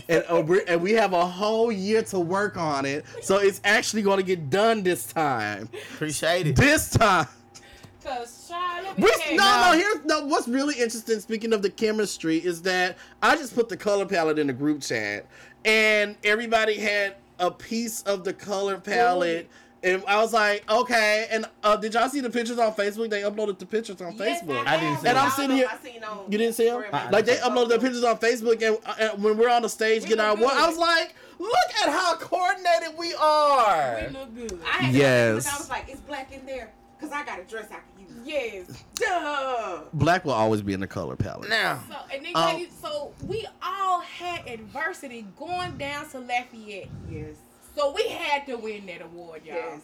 and 0.09 0.25
uh, 0.29 0.43
we're, 0.45 0.65
and 0.67 0.81
we 0.81 0.93
have 0.93 1.13
a 1.13 1.27
whole 1.27 1.71
year 1.71 2.03
to 2.05 2.19
work 2.19 2.57
on 2.57 2.85
it. 2.87 3.05
So 3.23 3.39
it's 3.39 3.61
actually 3.65 4.03
going 4.03 4.19
to 4.19 4.25
get 4.25 4.51
done 4.51 4.83
this 4.83 5.07
time. 5.07 5.69
appreciate 5.95 6.47
it. 6.49 6.57
This 6.57 6.91
time. 6.91 7.29
Cause 8.03 8.49
child, 8.49 8.85
let 8.87 8.99
me 8.99 9.05
Which, 9.05 9.37
no, 9.37 9.71
no. 9.73 9.73
Here's 9.77 10.05
no. 10.05 10.27
What's 10.27 10.47
really 10.49 10.75
interesting. 10.75 11.19
Speaking 11.21 11.53
of 11.53 11.63
the 11.63 11.71
chemistry, 11.71 12.39
is 12.39 12.63
that 12.63 12.97
I 13.23 13.37
just 13.37 13.55
put 13.55 13.69
the 13.69 13.77
color 13.77 14.07
palette 14.07 14.39
in 14.39 14.47
the 14.47 14.53
group 14.53 14.81
chat, 14.83 15.27
and 15.65 16.17
everybody 16.25 16.77
had 16.77 17.17
a 17.39 17.51
piece 17.51 18.03
of 18.03 18.25
the 18.25 18.33
color 18.33 18.79
palette. 18.79 19.49
And 19.83 20.03
I 20.09 20.17
was 20.21 20.33
like, 20.33 20.69
okay. 20.71 21.29
And 21.31 21.45
uh, 21.63 21.77
did 21.77 21.95
y'all 21.95 22.09
see 22.09 22.21
the 22.21 22.31
pictures 22.31 22.59
on 22.59 22.73
Facebook? 22.75 23.09
They 23.11 23.21
uploaded 23.23 23.59
the 23.59 23.67
pictures 23.67 24.01
on 24.01 24.17
Yes, 24.17 24.43
Facebook. 24.43 24.67
I 24.67 24.81
didn't 24.81 25.01
see 25.01 25.09
And 25.09 25.19
I'm 25.19 25.29
it. 25.29 25.33
sitting 25.33 25.57
here- 25.57 25.69
I 25.71 25.77
seen 25.79 26.03
You 26.29 26.39
didn't 26.39 26.55
see 26.55 26.65
them? 26.69 26.83
Instagram. 26.83 27.13
Like 27.13 27.25
they 27.27 27.37
uploaded 27.37 27.69
the 27.69 27.79
pictures 27.79 28.03
on 28.03 28.17
Facebook, 28.19 28.61
and, 28.63 28.79
uh, 28.85 28.95
and 28.99 29.23
when 29.23 29.37
we're 29.37 29.51
on 29.51 29.63
the 29.63 29.69
stage 29.69 30.03
We 30.03 30.09
getting 30.09 30.25
our 30.25 30.35
look 30.35 30.53
I 30.53 30.67
was 30.67 30.79
like, 30.79 31.15
look 31.39 31.53
at 31.85 31.91
how 31.91 32.17
coordinated 32.17 32.99
we 32.99 33.15
are. 33.15 34.01
we 34.09 34.17
look 34.19 34.35
good. 34.35 34.59
I 34.65 34.69
had 34.85 34.95
Yes. 34.95 35.45
yes. 35.45 35.55
I 35.55 35.59
was 35.59 35.71
like, 35.71 35.89
it's 35.89 36.01
black 36.01 36.33
in 36.33 36.45
there 36.47 36.73
because 36.99 37.13
I 37.15 37.25
got 37.25 37.39
a 37.39 37.45
dress 37.45 37.67
I 37.71 37.75
can 37.75 37.83
use. 37.96 37.96
Yes. 38.25 38.85
Duh. 38.95 39.81
Black 39.93 40.25
will 40.25 40.33
always 40.33 40.63
be 40.63 40.73
in 40.73 40.81
the 40.81 40.87
color 40.87 41.17
palette. 41.17 41.49
Now, 41.51 41.83
So 41.89 41.97
and 42.15 42.25
then 42.25 42.33
Um, 42.35 42.59
you- 42.59 42.69
so 42.83 43.13
we 43.25 43.47
all 43.63 44.01
had 44.01 44.47
adversity 44.49 45.27
going 45.39 45.77
down 45.79 46.09
to 46.11 46.19
Lafayette. 46.21 46.89
Yes. 47.11 47.37
So 47.75 47.93
we 47.93 48.09
had 48.09 48.47
to 48.47 48.57
win 48.57 48.87
that 48.87 49.03
award, 49.03 49.45
y'all. 49.45 49.57
Yes. 49.57 49.83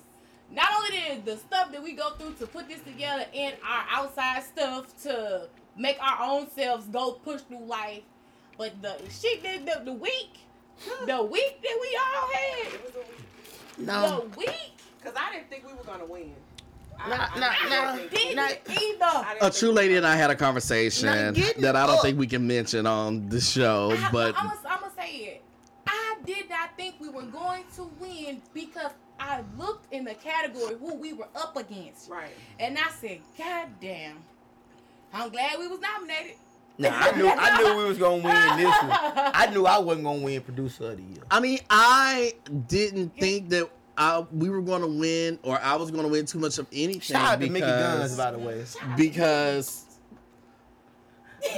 Not 0.51 0.69
only 0.77 1.21
the 1.25 1.33
the 1.33 1.37
stuff 1.39 1.73
that 1.73 1.83
we 1.83 1.93
go 1.93 2.11
through 2.11 2.35
to 2.35 2.47
put 2.47 2.69
this 2.69 2.81
together 2.83 3.25
and 3.35 3.55
our 3.67 3.85
outside 3.91 4.43
stuff 4.45 4.87
to 5.05 5.49
make 5.77 5.97
our 6.03 6.19
own 6.31 6.51
selves 6.51 6.87
go 6.87 7.13
push 7.13 7.41
through 7.43 7.65
life, 7.65 8.03
but 8.59 8.81
the 8.83 8.97
shit 9.11 9.43
that 9.43 9.65
the, 9.65 9.85
the 9.87 9.93
week, 9.93 10.31
the 11.07 11.23
week 11.23 11.63
that 11.63 11.79
we 11.81 11.99
all 11.99 12.29
had, 12.33 12.67
It 12.75 12.95
a 13.79 13.83
no, 13.83 14.21
the 14.31 14.39
week 14.39 14.73
because 14.99 15.17
I 15.19 15.33
didn't 15.35 15.49
think 15.49 15.67
we 15.67 15.73
were 15.73 15.85
gonna 15.85 16.05
win. 16.05 16.35
Not- 17.09 18.59
either. 18.69 19.27
A 19.41 19.51
true 19.51 19.73
lady 19.73 19.97
and 19.97 20.07
I 20.07 20.17
had 20.17 20.31
a 20.31 20.37
conversation 20.37 21.35
that 21.59 21.77
I 21.77 21.87
don't 21.87 21.97
up. 21.97 22.03
think 22.03 22.19
we 22.19 22.27
can 22.27 22.47
mention 22.47 22.87
on 22.87 23.29
the 23.29 23.41
show, 23.41 23.91
I, 23.93 24.11
but 24.13 24.35
I'm 24.39 24.49
gonna 24.63 24.91
say 24.97 25.11
it. 25.17 25.43
I 25.87 26.17
did 26.25 26.49
not 26.49 26.77
think 26.77 26.95
we 27.01 27.09
were 27.09 27.23
going 27.23 27.65
to 27.77 27.91
win 28.01 28.41
because 28.55 28.93
I 29.19 29.43
looked 29.59 29.93
in 29.93 30.05
the 30.05 30.15
category 30.15 30.77
who 30.79 30.95
we 30.95 31.13
were 31.13 31.29
up 31.35 31.57
against, 31.57 32.09
Right. 32.11 32.31
and 32.61 32.79
I 32.79 32.91
said, 33.01 33.21
"God 33.37 33.69
damn." 33.81 34.19
I'm 35.13 35.29
glad 35.31 35.59
we 35.59 35.69
was 35.69 35.81
nominated. 35.81 36.37
nah, 36.79 36.89
I 36.91 37.11
knew 37.17 37.29
I 37.29 37.59
knew 37.63 37.77
we 37.77 37.85
was 37.85 37.99
gonna 37.99 38.23
win 38.23 38.57
this 38.57 38.83
one. 38.83 38.91
I 39.35 39.47
knew 39.53 39.67
I 39.67 39.79
wasn't 39.79 40.05
gonna 40.05 40.23
win 40.23 40.41
producer 40.41 40.91
of 40.93 40.97
the 40.97 41.03
year. 41.03 41.23
I 41.31 41.41
mean, 41.41 41.59
I 41.69 42.35
didn't 42.69 43.17
think 43.19 43.51
that 43.51 43.69
I, 43.97 44.25
we 44.33 44.49
were 44.49 44.63
going 44.63 44.83
to 44.83 44.89
win 44.89 45.39
or 45.43 45.61
I 45.61 45.77
was 45.77 45.91
going 45.91 46.05
to 46.05 46.09
win 46.09 46.27
too 46.27 46.39
much 46.39 46.59
of 46.59 46.67
anything. 46.73 47.01
Shout 47.01 47.25
out 47.25 47.41
to 47.41 47.51
Mickey 47.51 47.67
Guns, 47.67 48.17
by 48.17 48.31
the 48.31 48.39
way. 48.39 48.65
because 48.97 49.85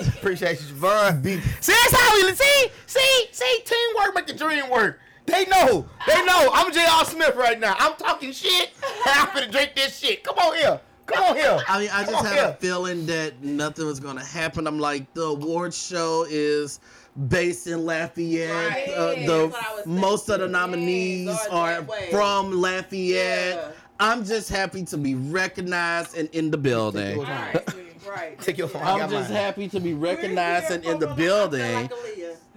Appreciate 0.08 0.60
you, 0.60 0.74
Javon. 0.74 1.22
See, 1.60 1.72
that's 1.72 2.00
how 2.00 2.14
we 2.14 2.32
see, 2.32 2.66
see, 2.86 3.26
see, 3.30 3.60
teamwork 3.64 4.14
make 4.14 4.26
the 4.26 4.32
dream 4.32 4.70
work. 4.70 5.00
They 5.26 5.44
know, 5.46 5.86
they 6.06 6.24
know. 6.24 6.50
I'm 6.52 6.72
J.R. 6.72 7.04
Smith 7.04 7.34
right 7.36 7.58
now. 7.58 7.74
I'm 7.78 7.94
talking 7.96 8.32
shit, 8.32 8.70
and 8.82 8.92
I'm 9.06 9.26
finna 9.28 9.50
drink 9.50 9.72
this 9.74 9.98
shit. 9.98 10.22
Come 10.22 10.36
on 10.38 10.56
here, 10.56 10.80
come 11.06 11.24
on 11.24 11.36
here. 11.36 11.58
I 11.68 11.80
mean, 11.80 11.90
I 11.92 12.04
Come 12.04 12.14
just 12.14 12.26
had 12.26 12.50
a 12.50 12.54
feeling 12.54 13.06
that 13.06 13.42
nothing 13.42 13.86
was 13.86 14.00
going 14.00 14.16
to 14.16 14.24
happen. 14.24 14.66
I'm 14.66 14.78
like, 14.78 15.12
the 15.14 15.24
award 15.24 15.72
show 15.72 16.26
is 16.28 16.80
based 17.28 17.66
in 17.66 17.84
Lafayette. 17.84 18.50
Right. 18.70 18.88
Uh, 18.88 19.14
the 19.14 19.26
that's 19.48 19.52
what 19.52 19.66
I 19.66 19.74
was 19.76 19.86
most 19.86 20.28
of 20.28 20.40
the 20.40 20.48
nominees 20.48 21.26
Yes, 21.26 21.46
are 21.50 21.82
from 22.10 22.52
Lafayette. 22.60 23.56
Yeah. 23.56 23.68
I'm 24.00 24.24
just 24.24 24.48
happy 24.48 24.84
to 24.86 24.96
be 24.96 25.14
recognized 25.14 26.16
and 26.16 26.28
in 26.30 26.50
the 26.50 26.58
building. 26.58 27.16
yours. 27.16 27.28
Right. 28.06 28.40
Take 28.40 28.58
your 28.58 28.68
phone. 28.68 28.82
I 28.82 29.00
I'm 29.00 29.10
just 29.10 29.30
mine. 29.30 29.38
happy 29.40 29.68
to 29.68 29.80
be 29.80 29.94
recognized 29.94 30.70
and 30.70 30.84
in 30.84 30.98
the 30.98 31.08
I 31.08 31.14
building. 31.14 31.74
Like 31.82 31.92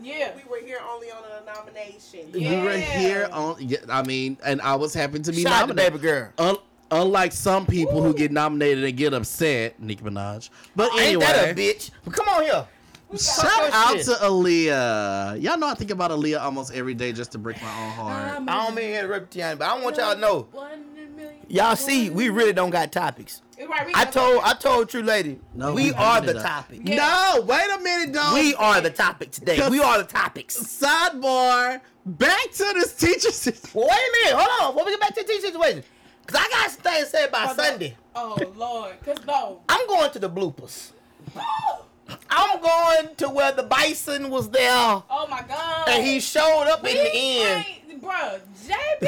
Yeah. 0.02 0.32
We 0.36 0.44
were 0.50 0.66
here 0.66 0.80
only 0.92 1.10
on 1.12 1.24
a 1.24 1.46
nomination. 1.46 2.28
Yeah. 2.34 2.60
We 2.62 2.66
were 2.66 2.78
here 2.78 3.30
on. 3.32 3.56
Yeah, 3.60 3.78
I 3.90 4.04
mean, 4.04 4.38
and 4.46 4.62
I 4.62 4.76
was 4.76 4.94
happy 4.94 5.20
to 5.20 5.32
be 5.32 5.44
Shout 5.44 5.54
out 5.54 5.62
to 5.62 5.74
nominated. 5.74 5.94
baby 5.94 6.02
girl. 6.04 6.30
Un- 6.38 6.58
unlike 6.92 7.32
some 7.32 7.66
people 7.66 8.02
who 8.04 8.14
get 8.14 8.32
nominated 8.32 8.84
and 8.84 8.98
get 8.98 9.14
upset, 9.14 9.80
Nicki 9.80 10.04
Minaj. 10.04 10.50
But 10.76 10.92
Ain't 10.94 11.02
anyway, 11.02 11.26
that 11.26 11.52
a 11.52 11.54
bitch? 11.56 11.92
But 12.04 12.14
come 12.14 12.28
on 12.30 12.44
here. 12.44 12.66
Shout 13.16 13.74
out 13.74 13.96
your 13.96 14.04
to 14.04 14.12
shit. 14.12 14.20
Aaliyah. 14.20 15.42
Y'all 15.42 15.58
know 15.58 15.68
I 15.68 15.74
think 15.76 15.92
about 15.92 16.12
Aaliyah 16.12 16.42
almost 16.42 16.74
every 16.74 16.94
day 16.94 17.14
just 17.14 17.32
to 17.34 17.38
break 17.38 17.62
my 17.62 17.84
own 17.84 17.92
heart. 17.92 18.34
I'm 18.38 18.46
don't 18.46 18.76
mean 18.76 18.86
here 18.90 19.04
to 19.04 19.08
rip 19.08 19.30
Tiana, 19.30 19.58
but 19.58 19.68
I 19.70 19.80
want 19.82 19.98
y'all 19.98 20.14
to 20.14 20.20
know. 20.20 20.48
One 20.52 20.72
in 20.98 21.06
a 21.06 21.10
million. 21.10 21.36
Y'all 21.48 21.76
see, 21.76 22.10
we 22.10 22.30
really 22.30 22.54
don't 22.54 22.70
got 22.70 22.92
topics. 22.92 23.42
Right, 23.58 23.90
I 23.96 24.06
told, 24.06 24.44
I 24.44 24.54
told 24.54 24.90
True 24.90 25.02
Lady, 25.02 25.40
No, 25.56 25.74
we 25.74 25.86
we 25.86 25.94
are 25.94 26.22
the 26.22 26.34
topic. 26.34 26.82
Yeah. 26.84 26.98
No, 27.38 27.42
wait 27.42 27.66
a 27.76 27.80
minute, 27.82 28.14
dog. 28.14 28.36
We 28.36 28.54
are 28.56 28.82
the 28.82 28.92
topic 28.92 29.32
today. 29.32 29.68
We 29.70 29.80
are 29.80 29.98
the 29.98 30.04
topics. 30.04 30.58
Sidebar. 30.58 31.82
Back 32.06 32.52
to 32.52 32.72
this 32.76 32.94
teacher 32.96 33.32
situation. 33.32 33.72
Wait 33.74 33.90
a 33.90 34.26
minute. 34.26 34.40
Hold 34.40 34.62
on. 34.62 34.74
Before 34.74 34.86
we 34.86 34.92
get 34.92 35.00
back 35.00 35.16
to 35.16 35.24
the 35.24 35.28
team 35.28 35.42
situation, 35.42 35.84
because 36.26 36.42
I 36.46 36.50
got 36.50 36.72
some 36.72 36.82
things 36.82 37.06
to 37.06 37.06
say 37.10 37.26
about 37.26 37.48
Hold 37.48 37.60
on. 37.60 37.66
Sunday. 37.66 37.98
Oh 38.16 38.54
Lord, 38.56 38.94
cause 39.04 39.18
no. 39.26 39.62
I'm 39.70 39.88
going 39.88 40.12
to 40.12 40.20
the 40.20 40.30
bloopers. 40.30 40.92
I'm 42.30 42.62
going 42.62 43.16
to 43.18 43.30
where 43.30 43.52
the 43.52 43.64
bison 43.64 44.30
was 44.30 44.50
there, 44.50 44.70
Oh 45.10 45.28
my 45.30 45.42
god. 45.48 45.90
and 45.90 46.06
he 46.06 46.20
showed 46.20 46.64
up 46.72 46.80
in 46.88 46.96
the 46.96 47.12
end. 47.16 47.66
end. 47.90 48.02
Bruh, 48.02 48.40
JB. 48.68 49.08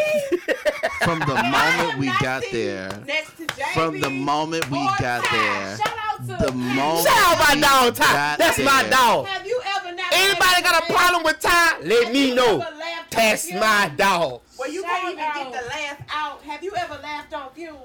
From 1.04 1.20
the 1.20 1.36
moment 1.43 1.97
we 2.00 2.08
got 2.22 2.43
there, 2.52 2.89
Next 3.06 3.38
to 3.38 3.45
JB 3.45 3.74
from 3.74 4.00
the 4.00 4.10
moment 4.10 4.70
we 4.70 4.78
got 4.78 5.24
Ty. 5.24 5.38
there, 5.38 5.78
Shout 5.78 5.97
out 6.00 6.18
to 6.39 6.45
the 6.45 6.52
moment 6.52 7.08
Shout 7.08 7.18
out 7.18 7.38
my 7.47 7.56
we 7.56 7.62
dog 7.62 7.95
Ty. 7.95 8.12
got 8.14 8.39
That's 8.39 8.60
my 8.60 8.82
there. 8.84 8.91
dog. 8.91 9.26
Have 9.28 9.45
you 9.47 9.62
ever 9.78 9.95
not? 9.95 10.06
Anybody 10.12 10.62
got 10.64 10.84
a 10.89 10.93
problem 10.93 11.24
with 11.24 11.39
Ty? 11.39 11.80
Let 11.82 12.04
Have 12.06 12.14
me 12.14 12.34
know. 12.34 12.62
ever 12.62 12.76
That's 13.12 13.52
my 13.54 13.91
dog. 13.95 14.41
Well, 14.58 14.72
you 14.72 14.82
Shout 14.82 14.91
can't 15.02 15.12
even 15.14 15.24
out. 15.24 15.34
get 15.36 15.52
the 15.64 15.68
laugh 15.70 16.02
out, 16.14 16.41
have 16.43 16.64
you 16.64 16.74
ever 16.76 17.00
laughed 17.02 17.34
on 17.34 17.50
fumes? 17.54 17.78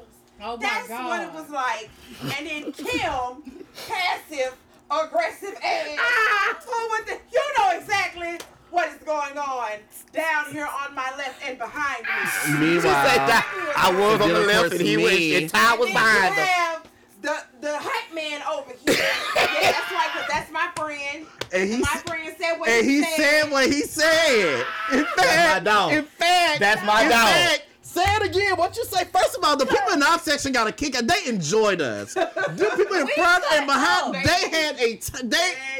Oh 0.43 0.57
my 0.57 0.63
That's 0.63 0.89
god. 0.89 1.07
what 1.09 1.23
it 1.29 1.33
was 1.41 1.51
like. 1.51 1.91
And 2.37 2.47
then 2.47 2.73
Kim, 2.73 3.65
passive, 3.89 4.57
aggressive 4.91 5.55
ass. 5.65 5.97
Ah. 5.99 6.59
Oh, 6.67 6.87
what 6.91 7.07
the? 7.07 7.19
You 7.33 7.43
know 7.59 7.79
exactly 7.79 8.39
what 8.71 8.89
is 8.89 8.97
going 9.05 9.39
on 9.39 9.71
down 10.13 10.51
here 10.53 10.67
on 10.87 10.95
my 10.95 11.13
left 11.17 11.41
and 11.47 11.57
behind 11.59 12.03
me. 12.03 12.75
She 12.75 12.81
said 12.81 13.27
that 13.29 13.75
I 13.77 13.91
was 13.93 14.21
on 14.21 14.29
the 14.29 14.41
left 14.41 14.73
and 14.73 14.81
he 14.81 14.97
was 14.97 15.13
me- 15.13 15.37
and 15.37 15.51
Ty 15.51 15.77
was 15.77 15.91
behind 15.91 16.35
you 16.35 16.43
him. 16.43 16.91
the 17.23 17.37
the 17.61 17.79
hype 17.79 18.15
man 18.15 18.43
over 18.53 18.71
here. 18.73 18.95
yeah, 19.37 19.73
that's 19.73 19.93
right, 19.93 20.09
cause 20.13 20.27
that's 20.29 20.51
my 20.51 20.69
friend. 20.77 21.27
and 21.53 21.71
he 21.71 21.77
My 21.79 21.87
friend 22.05 22.35
said 22.39 22.59
what 22.59 22.69
and 22.69 22.85
he, 22.85 22.97
he 22.99 23.05
said 23.05 23.51
what 23.51 23.67
he 23.67 23.83
said. 23.83 24.65
In 24.93 25.05
fact, 25.05 25.65
my 25.65 25.71
dog. 25.71 25.93
in 25.93 26.05
fact, 26.05 26.61
That's 26.61 26.85
my 26.85 27.03
in 27.05 27.11
dog. 27.11 27.29
fact, 27.29 27.63
say 27.95 28.05
it 28.17 28.23
again. 28.31 28.57
What 28.57 28.77
you 28.77 28.85
say? 28.85 29.05
First 29.05 29.37
of 29.37 29.45
all, 29.45 29.57
the 29.57 29.67
people 29.67 29.93
in 29.93 30.03
our 30.03 30.19
section 30.19 30.53
got 30.53 30.67
a 30.67 30.73
kick. 30.73 30.97
out. 30.97 31.07
They 31.07 31.27
enjoyed 31.29 31.81
us. 31.81 32.15
The 32.15 32.73
people 32.77 32.97
in 32.97 33.07
front 33.09 33.45
and 33.53 33.67
behind, 33.67 34.17
up. 34.17 34.23
they 34.25 34.49
had 34.51 34.77
a, 34.81 34.97
t- 34.97 35.13
they 35.23 35.29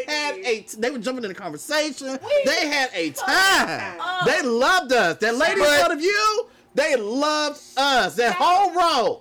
They 0.07 0.13
had 0.13 0.35
did. 0.37 0.47
a, 0.47 0.61
t- 0.63 0.77
they 0.79 0.91
were 0.91 0.99
jumping 0.99 1.25
in 1.25 1.29
the 1.29 1.35
conversation. 1.35 2.19
We 2.25 2.43
They 2.45 2.67
had 2.69 2.91
a 2.95 3.11
time. 3.11 4.01
up. 4.01 4.27
They 4.27 4.43
loved 4.43 4.93
us. 4.93 5.19
That 5.19 5.35
lady 5.37 5.61
in 5.61 5.67
front 5.67 5.93
of 5.93 6.01
you, 6.01 6.47
they 6.75 6.97
loved 6.97 7.61
us. 7.77 8.15
That 8.17 8.35
whole 8.39 8.73
row. 8.73 9.21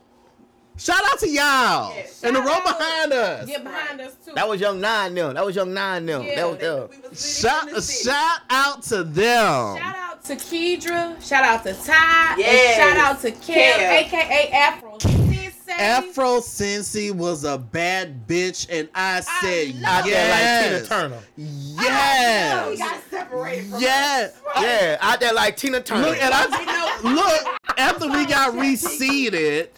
Shout 0.75 1.03
out 1.05 1.19
to 1.19 1.29
y'all 1.29 1.93
Yes. 1.95 2.23
and 2.23 2.35
the 2.35 2.41
row 2.41 2.59
behind 2.65 3.13
us. 3.13 3.45
Get 3.47 3.63
behind 3.63 4.01
us 4.01 4.13
too. 4.25 4.31
That 4.33 4.49
was 4.49 4.59
young 4.59 4.81
nine 4.81 5.13
them. 5.13 5.35
That 5.35 5.45
was 5.45 5.55
young 5.55 5.71
nine 5.71 6.07
them. 6.07 6.23
Yeah, 6.23 6.35
that 6.35 6.49
was 6.49 6.57
They- 6.57 6.65
them. 6.65 6.89
we 7.03 7.09
was 7.09 7.19
sitting 7.19 7.67
in 7.69 7.75
the 7.75 7.81
Shout, 7.81 8.15
shout 8.15 8.39
out 8.49 8.81
to 8.83 9.03
them. 9.03 9.77
Shout 9.77 9.95
out 9.95 10.12
to 10.23 10.35
Kedra. 10.35 11.21
Shout 11.21 11.43
out 11.43 11.63
to 11.63 11.73
Ty. 11.73 12.35
Yes. 12.37 12.79
And 12.79 12.97
shout 12.97 13.05
out 13.05 13.21
to 13.21 13.31
Kim, 13.31 13.79
aka 13.79 14.49
Afro 14.51 14.97
Sensei. 14.99 15.73
Afro 15.73 16.39
Cincy 16.39 17.11
was 17.11 17.43
a 17.43 17.57
bad 17.57 18.27
bitch, 18.27 18.67
and 18.69 18.87
I 18.95 19.19
said 19.21 19.75
love 19.75 19.85
Out 19.85 20.05
there 20.05 20.29
like 20.29 20.63
Tina 20.63 20.77
yes. 20.79 20.87
Turner. 20.87 21.19
We 21.37 21.43
Yes. 21.83 22.77
got 22.79 23.01
separated 23.09 23.69
from 23.69 23.81
Yes. 23.81 24.33
Yeah, 24.59 24.97
out 25.01 25.19
there 25.19 25.33
like 25.33 25.57
Tina 25.57 25.81
Turner. 25.81 26.07
Look, 26.09 26.17
and 26.21 26.33
I 26.33 27.01
look 27.03 27.77
after 27.77 28.09
we 28.09 28.25
got 28.25 28.53
reseated, 28.57 29.69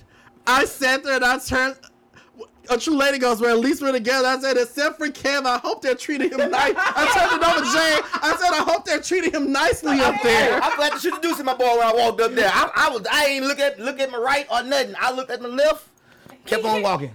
I 0.46 0.66
sat 0.66 1.04
there 1.04 1.16
and 1.16 1.26
I 1.26 1.40
turned. 1.40 1.76
A 2.70 2.78
true 2.78 2.96
lady 2.96 3.18
goes, 3.18 3.42
well, 3.42 3.56
at 3.58 3.64
least 3.64 3.82
we're 3.82 3.92
together. 3.92 4.28
I 4.28 4.40
said, 4.40 4.58
except 4.58 4.98
for 4.98 5.08
Kev, 5.08 5.46
I 5.46 5.58
hope 5.58 5.82
they're 5.82 5.96
treating 5.96 6.32
him 6.32 6.52
nice. 6.52 6.74
I 6.78 7.06
turned 7.14 7.42
it 7.42 7.48
over 7.48 7.60
to 7.60 7.72
Jay. 7.72 8.00
I 8.22 8.36
said, 8.40 8.54
I 8.54 8.64
hope 8.64 8.86
they're 8.86 9.02
treating 9.02 9.32
him 9.32 9.52
nicely 9.52 10.00
up 10.00 10.16
there. 10.24 10.62
I'm 10.62 10.76
glad 10.76 11.00
to 11.00 11.08
introduce 11.08 11.44
my 11.44 11.54
boy 11.54 11.78
when 11.78 11.88
I 11.88 11.94
walked 11.94 12.22
up 12.22 12.34
there. 12.34 12.50
I, 12.52 12.72
I 12.76 12.90
was 12.90 13.06
I 13.12 13.26
ain't 13.26 13.46
look 13.46 13.60
at 13.60 13.80
look 13.80 14.00
at 14.00 14.12
my 14.12 14.18
right 14.18 14.48
or 14.52 14.64
nothing. 14.64 14.96
I 15.00 15.12
looked 15.12 15.32
at 15.32 15.42
my 15.42 15.50
left, 15.50 15.88
kept 16.46 16.66
on 16.66 16.82
walking. 16.82 17.12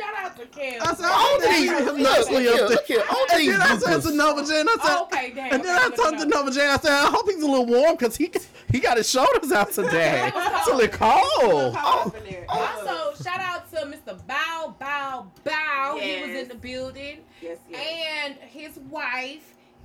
Shout 0.00 0.14
out 0.24 0.36
to 0.38 0.46
Kim. 0.46 0.80
I 0.82 0.94
said, 0.94 1.04
I 1.04 1.08
All 1.08 1.18
hope 1.18 1.40
they're 1.42 1.52
these, 1.60 1.70
him 1.70 1.84
look, 1.86 1.98
nicely 1.98 2.44
look 2.44 2.52
up 2.54 2.58
there. 2.60 2.68
look 2.68 2.86
here, 2.86 3.02
all 3.10 3.26
And 3.32 3.40
these 3.40 3.48
then 3.50 3.60
I 3.60 3.76
said 3.78 4.00
bloopers. 4.00 4.02
to 4.10 4.14
Nova 4.14 4.40
Jane, 4.46 4.66
I 4.68 4.72
said, 4.72 4.96
Oh, 4.96 5.02
okay, 5.12 5.32
damn. 5.34 5.52
and 5.54 5.64
then 5.64 5.76
Okay, 5.76 5.84
I 5.84 5.88
good 5.88 5.96
talked 5.96 6.16
to 6.18 6.22
enough. 6.24 6.28
Nova 6.44 6.50
Jane, 6.50 6.68
I 6.70 6.76
said, 6.78 6.92
I 6.92 7.10
hope 7.10 7.26
he's 7.30 7.42
a 7.42 7.46
little 7.46 7.66
warm 7.66 7.96
because 7.96 8.16
he 8.16 8.30
he 8.72 8.80
got 8.80 8.96
his 8.96 9.10
shoulders 9.10 9.52
out 9.52 9.72
today. 9.72 10.30
It's 10.60 10.68
a 10.68 10.74
little 10.74 10.88
cold. 10.96 11.74
Caught 11.74 12.06
up 12.06 12.16
in 12.16 12.24
there. 12.32 12.44
Also, 12.48 13.22
shout 13.22 13.40
out 13.40 13.70
to 13.72 13.78
Mr. 13.86 14.24
Bow 14.26 14.74
Bow 14.78 15.30
Bow. 15.44 15.98
He 16.00 16.20
was 16.22 16.30
in 16.42 16.48
the 16.48 16.54
building. 16.54 17.18
yes, 17.42 17.58
yes. 17.68 18.26
And 18.26 18.34
his 18.50 18.78
wife. 18.90 19.42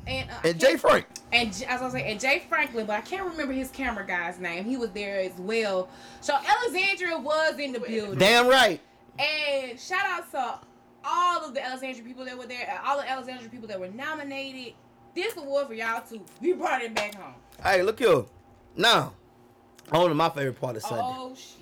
And, 0.08 0.30
uh, 0.30 0.34
And 0.44 0.60
Jay 0.60 0.76
Frank. 0.78 1.08
and 1.32 1.50
as 1.68 1.82
I 1.82 1.84
was 1.84 1.94
saying, 1.94 2.06
and 2.06 2.20
Jay 2.20 2.44
Franklin, 2.48 2.86
but 2.86 2.96
I 2.98 3.02
can't 3.02 3.26
remember 3.28 3.54
his 3.54 3.72
camera 3.72 4.06
guy's 4.06 4.38
name. 4.40 4.64
He 4.66 4.78
was 4.78 4.92
there 4.92 5.20
as 5.20 5.32
well. 5.40 5.90
So 6.22 6.36
Alexandria 6.36 7.18
was 7.18 7.58
in 7.58 7.72
the 7.74 7.80
building. 7.80 8.20
Damn 8.20 8.48
right. 8.48 8.80
And 9.20 9.80
shout 9.80 10.06
out 10.06 10.32
to 10.32 10.60
all 11.04 11.46
of 11.46 11.54
the 11.54 11.64
Alexandria 11.64 12.04
people 12.04 12.26
that 12.26 12.38
were 12.38 12.48
there, 12.48 12.68
and 12.70 12.80
all 12.86 12.98
the 12.98 13.10
Alexandria 13.10 13.50
people 13.50 13.68
that 13.68 13.80
were 13.80 13.90
nominated. 13.90 14.74
This 15.14 15.36
award 15.38 15.68
for 15.68 15.74
y'all 15.74 16.02
too. 16.02 16.22
We 16.42 16.54
brought 16.54 16.82
it 16.82 16.94
back 16.94 17.16
home. 17.16 17.36
Hey, 17.64 17.82
look 17.84 18.00
here. 18.00 18.26
Now, 18.76 19.14
on 19.92 20.10
to 20.10 20.16
my 20.16 20.30
favorite 20.30 20.60
part 20.60 20.76
of 20.76 20.82
Sunday. 20.82 21.02
Oh 21.04 21.34
shit! 21.36 21.60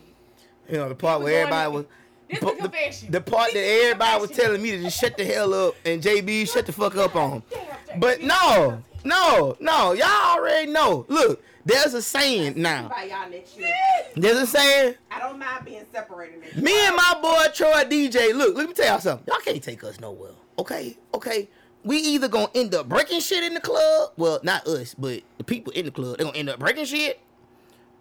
You 0.70 0.78
know, 0.78 0.90
the 0.90 0.96
part 0.96 1.22
where 1.22 1.42
everybody 1.42 1.66
to- 1.70 1.72
was. 1.78 1.86
This 2.30 2.40
the, 2.40 2.46
the 2.46 2.52
confession. 2.54 3.12
the 3.12 3.22
part 3.22 3.52
This 3.52 3.54
that 3.54 3.60
the 3.60 3.84
everybody 3.86 4.22
was 4.22 4.32
telling 4.32 4.62
me 4.62 4.72
to 4.72 4.82
just 4.84 5.00
shut 5.00 5.18
the 5.18 5.26
hell 5.26 5.54
up 5.54 5.76
and 5.86 6.02
JB 6.02 6.50
shut 6.52 6.66
the 6.66 6.72
fuck 6.72 6.96
up 6.96 7.16
on. 7.16 7.44
Damn, 7.52 8.00
But 8.00 8.22
no, 8.24 8.82
no, 9.04 9.56
no. 9.60 9.92
Y'all 9.92 10.08
already 10.38 10.72
know. 10.72 11.06
Look, 11.10 11.44
there's 11.66 11.94
a 11.94 12.02
saying 12.02 12.54
now. 12.62 12.90
By 12.90 13.04
y'all 13.04 13.30
next 13.30 13.58
year. 13.58 13.74
There's 14.16 14.38
a 14.38 14.48
saying. 14.48 14.96
I 15.10 15.20
don't 15.20 15.40
mind 15.40 15.66
being 15.66 15.86
separated. 15.94 16.62
Me 16.62 16.74
and 16.86 16.96
my 16.96 17.18
boy 17.22 17.46
Troy 17.54 17.84
DJ. 17.86 18.34
Look, 18.36 18.56
let 18.58 18.68
me 18.68 18.74
tell 18.74 18.86
y'all 18.86 19.00
something. 19.00 19.26
Y'all 19.28 19.40
can't 19.40 19.64
take 19.64 19.84
us 19.84 20.00
nowhere. 20.00 20.32
Okay, 20.60 20.98
okay. 21.14 21.50
We 21.86 21.98
either 21.98 22.28
gonna 22.28 22.50
end 22.54 22.76
up 22.76 22.90
breaking 22.90 23.22
shit 23.22 23.44
in 23.44 23.54
the 23.54 23.62
club. 23.62 24.12
Well, 24.18 24.40
not 24.44 24.68
us, 24.68 24.94
but 24.94 25.22
the 25.38 25.44
people 25.44 25.72
in 25.74 25.86
the 25.86 25.92
club. 25.92 26.18
They 26.18 26.24
gonna 26.26 26.38
end 26.38 26.50
up 26.50 26.60
breaking 26.60 26.86
shit, 26.86 27.20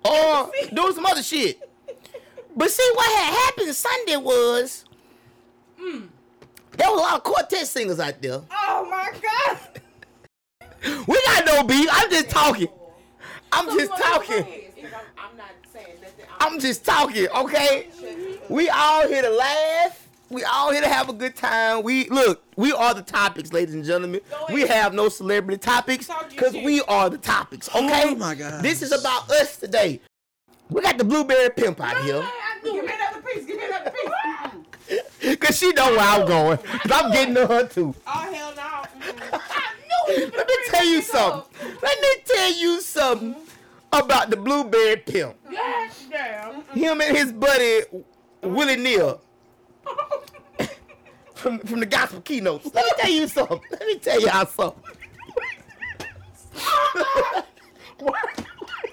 or 0.05 0.51
doing 0.75 0.95
some 0.95 1.07
other 1.07 1.23
shit. 1.23 1.61
But 2.55 2.71
see, 2.71 2.91
what 2.95 3.07
had 3.07 3.35
happened 3.45 3.75
Sunday 3.75 4.17
was 4.17 4.85
mm. 5.81 6.09
there 6.73 6.91
was 6.91 7.01
a 7.01 7.03
lot 7.03 7.15
of 7.17 7.23
quartet 7.23 7.67
singers 7.67 7.99
out 8.01 8.21
there. 8.21 8.41
Oh 8.51 8.89
my 8.91 9.13
god! 9.21 9.59
We 11.07 11.21
got 11.27 11.47
no 11.47 11.63
beef. 11.63 11.89
I'm 11.93 12.11
just 12.11 12.29
talking. 12.29 12.67
I'm 13.53 13.69
So 13.71 13.79
just 13.79 13.91
talking. 14.03 14.45
I'm, 14.45 14.95
I'm 15.19 15.37
not 15.37 15.51
saying 15.73 15.87
nothing. 16.01 16.25
I'm 16.41 16.59
just 16.61 16.85
talking, 16.85 17.29
okay? 17.29 17.89
We 18.49 18.69
all 18.71 19.07
here 19.07 19.23
to 19.23 19.31
laugh. 19.31 20.09
We 20.31 20.45
all 20.45 20.73
here 20.73 20.81
to 20.81 20.89
have 20.89 21.11
a 21.11 21.13
good 21.13 21.37
time. 21.37 21.83
We 21.83 22.09
look, 22.09 22.43
we 22.57 22.73
are 22.73 22.95
the 22.95 23.03
topics, 23.03 23.53
ladies 23.53 23.75
and 23.75 23.85
gentlemen. 23.85 24.23
We 24.51 24.63
have 24.67 24.95
no 24.95 25.11
celebrity 25.11 25.59
topics 25.59 26.09
because 26.31 26.55
we 26.55 26.81
are 26.83 27.11
the 27.11 27.19
topics, 27.19 27.69
okay? 27.69 28.05
Oh 28.07 28.15
my 28.15 28.35
gosh. 28.35 28.63
This 28.63 28.81
is 28.81 28.93
about 28.93 29.31
us 29.31 29.59
today. 29.59 30.01
We 30.71 30.81
got 30.81 30.97
the 30.97 31.05
blueberry 31.05 31.51
pimp 31.51 31.81
out 31.83 32.03
here. 32.03 32.27
Give 32.65 32.73
me 32.73 32.81
another 32.81 33.21
piece. 33.27 33.45
Give 33.45 33.57
me 33.59 33.65
another 33.67 33.91
piece. 33.91 35.37
Cause 35.37 35.59
she 35.59 35.71
know 35.73 35.91
where 35.91 36.01
I'm 36.01 36.27
going. 36.27 36.59
Cause 36.59 36.93
I'm 36.93 37.13
getting 37.13 37.35
to 37.35 37.47
her 37.47 37.67
too. 37.69 37.95
Oh 38.07 38.11
hell 38.33 38.55
no. 38.57 39.39
Let 40.19 40.47
me 40.49 40.55
tell 40.69 40.85
you 40.85 41.03
something. 41.03 41.43
Let 41.83 42.01
me 42.01 42.09
tell 42.25 42.53
you 42.55 42.81
something 42.81 43.37
about 43.93 44.31
the 44.31 44.37
blueberry 44.37 44.97
pimp. 44.97 45.37
God 45.51 45.91
damn. 46.11 46.63
Him 46.75 47.01
and 47.01 47.17
his 47.17 47.33
buddy 47.33 47.83
Willie 48.43 48.77
Neal. 48.77 49.21
from, 51.35 51.59
from 51.61 51.81
the 51.81 51.87
gospel 51.87 52.21
keynotes. 52.21 52.73
Let 52.75 52.85
me 52.85 52.93
tell 52.99 53.11
you 53.11 53.29
something. 53.29 53.61
Let 53.71 53.87
me 53.87 53.99
tell 53.99 54.21
y'all 54.21 54.47
something. 54.47 54.83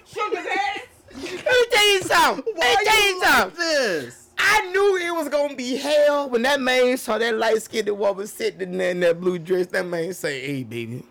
Sugar's 0.06 0.46
ass. 0.46 0.80
Let 1.12 1.22
me 1.44 1.64
tell 1.70 1.88
you 1.92 2.02
something. 2.02 2.54
Let 2.56 2.78
me 2.78 2.84
tell 2.84 3.02
you 3.08 3.24
something. 3.24 3.58
this? 3.60 4.28
I 4.38 4.70
knew 4.72 4.96
it 4.96 5.14
was 5.14 5.28
gonna 5.28 5.54
be 5.54 5.76
hell 5.76 6.28
when 6.30 6.42
that 6.42 6.60
man 6.60 6.96
saw 6.96 7.18
that 7.18 7.36
light 7.36 7.62
skinned 7.62 7.90
woman 7.90 8.26
sitting 8.26 8.78
there 8.78 8.90
in 8.90 9.00
that 9.00 9.20
blue 9.20 9.38
dress. 9.38 9.66
That 9.66 9.86
man 9.86 10.12
say, 10.14 10.40
"Hey, 10.40 10.62
baby, 10.64 11.04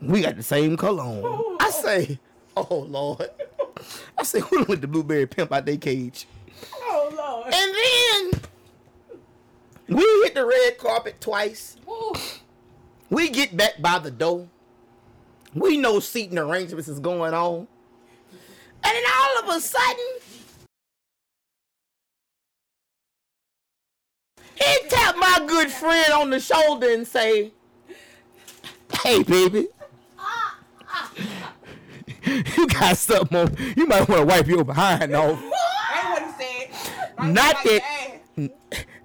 we 0.00 0.22
got 0.22 0.36
the 0.36 0.42
same 0.42 0.76
color 0.76 1.02
on." 1.02 1.56
I 1.60 1.70
say, 1.70 2.18
"Oh 2.56 2.86
Lord." 2.88 3.28
I 4.18 4.22
say, 4.22 4.40
"Who 4.40 4.64
let 4.64 4.80
the 4.80 4.88
blueberry 4.88 5.26
pimp 5.26 5.52
out 5.52 5.66
their 5.66 5.76
cage?" 5.76 6.26
Oh 6.74 7.12
lord. 7.14 7.54
And 7.54 7.74
then 7.74 8.40
we 9.88 10.02
hit 10.24 10.34
the 10.34 10.46
red 10.46 10.78
carpet 10.78 11.20
twice. 11.20 11.76
Ooh. 11.88 12.14
We 13.10 13.30
get 13.30 13.56
back 13.56 13.80
by 13.80 13.98
the 13.98 14.10
door. 14.10 14.48
We 15.54 15.76
know 15.76 16.00
seating 16.00 16.38
arrangements 16.38 16.88
is 16.88 16.98
going 16.98 17.34
on. 17.34 17.68
And 18.84 18.94
then 18.94 19.04
all 19.16 19.38
of 19.42 19.56
a 19.56 19.60
sudden, 19.60 20.06
he 24.54 24.88
tapped 24.88 25.18
my 25.18 25.44
good 25.46 25.70
friend 25.70 26.12
on 26.12 26.30
the 26.30 26.40
shoulder 26.40 26.92
and 26.92 27.06
say, 27.06 27.52
Hey, 29.02 29.22
baby. 29.22 29.68
You 32.56 32.66
got 32.66 32.96
something 32.96 33.36
on. 33.38 33.56
You 33.76 33.86
might 33.86 34.08
want 34.08 34.20
to 34.20 34.26
wipe 34.26 34.46
your 34.46 34.64
behind 34.64 35.14
off. 35.14 35.40
That's 35.40 36.04
what 36.04 36.22
he 36.22 36.44
said. 36.44 37.14
Right 37.18 37.32
Not 37.32 37.54
like 37.54 37.64
that- 37.64 37.82
ass. 38.38 38.50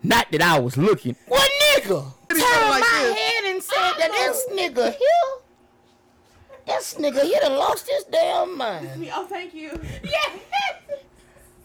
Not 0.04 0.32
that 0.32 0.42
I 0.42 0.60
was 0.60 0.76
looking. 0.78 1.16
What 1.28 1.50
nigga? 1.76 2.12
turned 2.30 2.40
like 2.42 2.82
my 2.82 3.00
this. 3.04 3.18
head 3.18 3.44
and 3.54 3.64
said 3.64 3.92
that 4.00 4.12
this 4.12 4.46
nigga 4.52 4.96
here, 4.96 5.32
this 6.66 6.96
nigga 6.96 7.22
here 7.24 7.40
done 7.42 7.56
lost 7.58 7.88
his 7.90 8.04
damn 8.06 8.58
mind. 8.58 9.00
Me, 9.00 9.12
oh, 9.14 9.26
thank 9.28 9.54
you. 9.54 9.80
Yeah. 10.04 10.40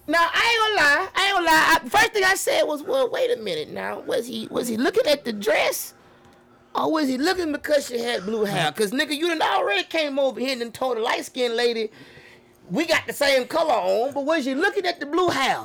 Now 0.08 0.28
I 0.32 0.42
ain't 0.52 0.76
gonna 0.76 0.88
lie, 0.88 1.08
I 1.14 1.26
ain't 1.26 1.34
gonna 1.34 1.46
lie. 1.46 1.78
I, 1.84 1.88
first 1.88 2.12
thing 2.12 2.24
I 2.24 2.34
said 2.36 2.62
was, 2.64 2.82
"Well, 2.82 3.10
wait 3.10 3.36
a 3.36 3.40
minute. 3.42 3.70
Now, 3.70 4.00
was 4.00 4.26
he 4.26 4.46
was 4.52 4.68
he 4.68 4.76
looking 4.76 5.06
at 5.06 5.24
the 5.24 5.32
dress, 5.32 5.94
or 6.76 6.92
was 6.92 7.08
he 7.08 7.18
looking 7.18 7.52
because 7.52 7.86
she 7.86 7.98
had 7.98 8.24
blue 8.24 8.44
hair? 8.44 8.70
Cause 8.72 8.90
nigga, 8.90 9.16
you 9.16 9.28
done 9.28 9.42
already 9.42 9.84
came 9.84 10.18
over 10.18 10.38
here 10.38 10.60
and 10.60 10.72
told 10.72 10.96
the 10.96 11.00
light 11.00 11.24
skinned 11.24 11.56
lady 11.56 11.90
we 12.70 12.86
got 12.86 13.06
the 13.06 13.12
same 13.12 13.46
color 13.46 13.72
on, 13.72 14.12
but 14.12 14.24
was 14.24 14.46
you 14.46 14.54
looking 14.54 14.86
at 14.86 15.00
the 15.00 15.06
blue 15.06 15.28
hair? 15.28 15.60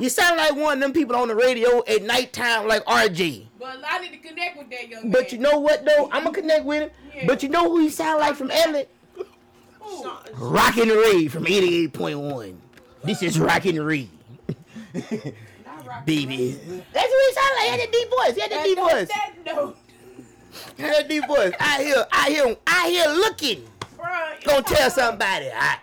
You 0.00 0.08
sound 0.08 0.36
like 0.36 0.54
one 0.54 0.74
of 0.74 0.80
them 0.80 0.92
people 0.92 1.16
on 1.16 1.28
the 1.28 1.34
radio 1.34 1.82
at 1.88 2.02
nighttime, 2.02 2.68
like 2.68 2.84
RG. 2.84 3.46
But 3.58 3.82
I 3.84 3.98
need 3.98 4.12
to 4.12 4.18
connect 4.18 4.56
with 4.56 4.70
that 4.70 4.88
young 4.88 5.02
man. 5.04 5.10
But 5.10 5.32
you 5.32 5.38
know 5.38 5.58
what 5.58 5.84
though? 5.84 6.08
I'm 6.12 6.22
gonna 6.22 6.34
connect 6.34 6.64
with 6.64 6.82
him. 6.82 6.90
Yeah. 7.16 7.24
But 7.26 7.42
you 7.42 7.48
know 7.48 7.68
who 7.68 7.80
he 7.80 7.90
sound 7.90 8.20
like 8.20 8.36
from 8.36 8.50
Elliot? 8.50 8.88
Rockin' 10.34 10.88
Ray 10.90 11.26
from 11.26 11.46
88.1. 11.46 12.54
This 13.02 13.22
is 13.22 13.40
Rockin' 13.40 13.82
Ray. 13.82 14.08
Not 15.98 16.00
rock- 16.00 16.06
Baby. 16.06 16.52
That's 16.92 17.08
what 17.08 17.28
he 17.28 17.34
sound 17.34 17.56
like. 17.56 17.64
He 17.64 17.70
had 17.70 17.80
that 17.80 17.92
deep 17.92 18.10
voice. 18.10 18.34
He 18.34 18.40
had 18.40 18.50
that 18.50 18.56
That, 18.56 18.64
deep 18.64 18.78
voice. 18.78 19.08
that 19.08 19.32
no, 19.46 19.74
He 20.76 20.82
had 20.82 20.94
that 20.96 21.08
deep 21.08 21.26
voice. 21.26 21.52
I 21.60 21.82
hear, 21.82 22.04
I 22.12 22.30
hear, 22.30 22.56
I 22.66 22.88
hear 22.90 23.08
looking. 23.08 23.64
bruh. 23.96 24.44
Gonna 24.44 24.62
tell 24.62 24.90
somebody. 24.90 25.50
I, 25.54 25.76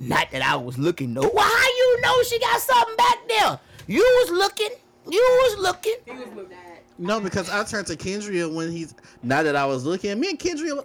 not 0.00 0.30
that 0.30 0.42
I 0.42 0.56
was 0.56 0.78
looking 0.78 1.14
though. 1.14 1.30
Well, 1.32 1.44
how 1.44 1.66
you 1.68 2.00
know 2.02 2.22
she 2.22 2.38
got 2.38 2.60
something 2.60 2.96
back 2.96 3.16
there? 3.28 3.58
You 3.86 4.00
was 4.00 4.30
looking. 4.30 4.70
You 5.08 5.20
was 5.44 5.58
looking. 5.58 5.94
He 6.04 6.12
was 6.12 6.28
looking. 6.34 6.56
No, 6.98 7.20
because 7.20 7.48
I 7.50 7.62
turned 7.64 7.86
to 7.88 7.96
Kendria 7.96 8.52
when 8.52 8.70
he's 8.72 8.94
not 9.22 9.44
that 9.44 9.54
I 9.56 9.64
was 9.66 9.84
looking. 9.84 10.18
Me 10.18 10.30
and 10.30 10.38
Kendria, 10.38 10.84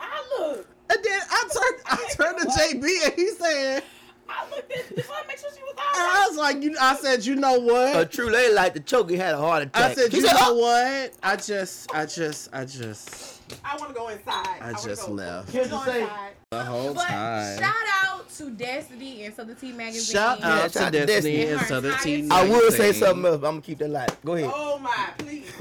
I 0.00 0.24
look. 0.38 0.68
and 0.90 0.98
then 1.04 1.20
I 1.30 1.48
turned 1.52 1.82
I 1.86 2.08
turned 2.14 2.38
to 2.40 2.46
JB 2.46 3.04
and 3.06 3.12
he 3.14 3.30
said, 3.30 3.82
I 4.28 4.48
looked 4.50 4.72
at 4.72 4.88
the 4.88 5.02
to 5.02 5.08
make 5.28 5.38
sure 5.38 5.50
she 5.54 5.62
was 5.62 5.74
and 5.76 5.80
I 6.02 6.26
was 6.28 6.36
like, 6.38 6.62
you. 6.62 6.76
I 6.80 6.96
said, 6.96 7.24
you 7.26 7.36
know 7.36 7.58
what? 7.60 7.96
A 7.96 8.04
true 8.06 8.30
lady 8.30 8.54
like 8.54 8.74
the 8.74 8.80
choke. 8.80 9.10
He 9.10 9.16
had 9.16 9.34
a 9.34 9.38
heart 9.38 9.64
attack. 9.64 9.90
I 9.90 9.94
said, 9.94 10.10
He 10.12 10.18
you 10.18 10.22
know 10.24 10.30
"Oh." 10.34 10.54
what? 10.56 11.12
I 11.22 11.36
just, 11.36 11.94
I 11.94 12.06
just, 12.06 12.48
I 12.52 12.64
just, 12.64 13.40
I 13.64 13.76
want 13.76 13.88
to 13.90 13.94
go 13.94 14.08
inside. 14.08 14.46
I 14.60 14.72
wanna 14.72 14.78
just 14.84 15.06
go. 15.06 15.12
left 15.12 15.50
Here's 15.52 15.68
Go 15.68 15.78
the 15.84 15.92
thing. 15.92 16.02
inside. 16.02 16.30
the 16.50 16.64
whole 16.64 16.94
But 16.94 17.06
time. 17.06 17.58
shout 17.58 17.74
out 18.04 18.28
to 18.30 18.50
Destiny 18.50 19.24
and 19.24 19.34
Southern 19.34 19.56
Tea 19.56 19.72
Magazine. 19.72 20.14
Shout 20.14 20.42
out 20.42 20.72
shout 20.72 20.82
out 20.86 20.92
to 20.92 20.98
to 21.00 21.06
Destiny 21.06 21.36
Destiny. 21.36 21.42
and 21.52 21.60
Her 21.60 21.66
Southern 21.66 21.90
entire 21.92 22.04
Teen. 22.04 22.32
I 22.32 22.48
will 22.48 22.70
say 22.72 22.92
something 22.92 23.24
else. 23.26 23.36
but 23.40 23.46
I'm 23.48 23.54
gonna 23.54 23.62
keep 23.62 23.78
that 23.78 23.90
light. 23.90 24.24
Go 24.24 24.34
ahead. 24.34 24.50
Oh 24.52 24.78
my, 24.78 25.10
please, 25.18 25.52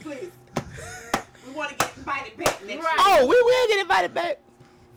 please. 0.00 0.30
We 1.46 1.52
want 1.54 1.70
to 1.70 1.76
get 1.76 1.96
invited 1.98 2.36
back 2.38 2.64
next 2.66 2.84
Right. 2.84 2.96
Oh, 2.98 3.26
we 3.26 3.34
will 3.42 3.68
get 3.68 3.80
invited 3.80 4.14
back. 4.14 4.38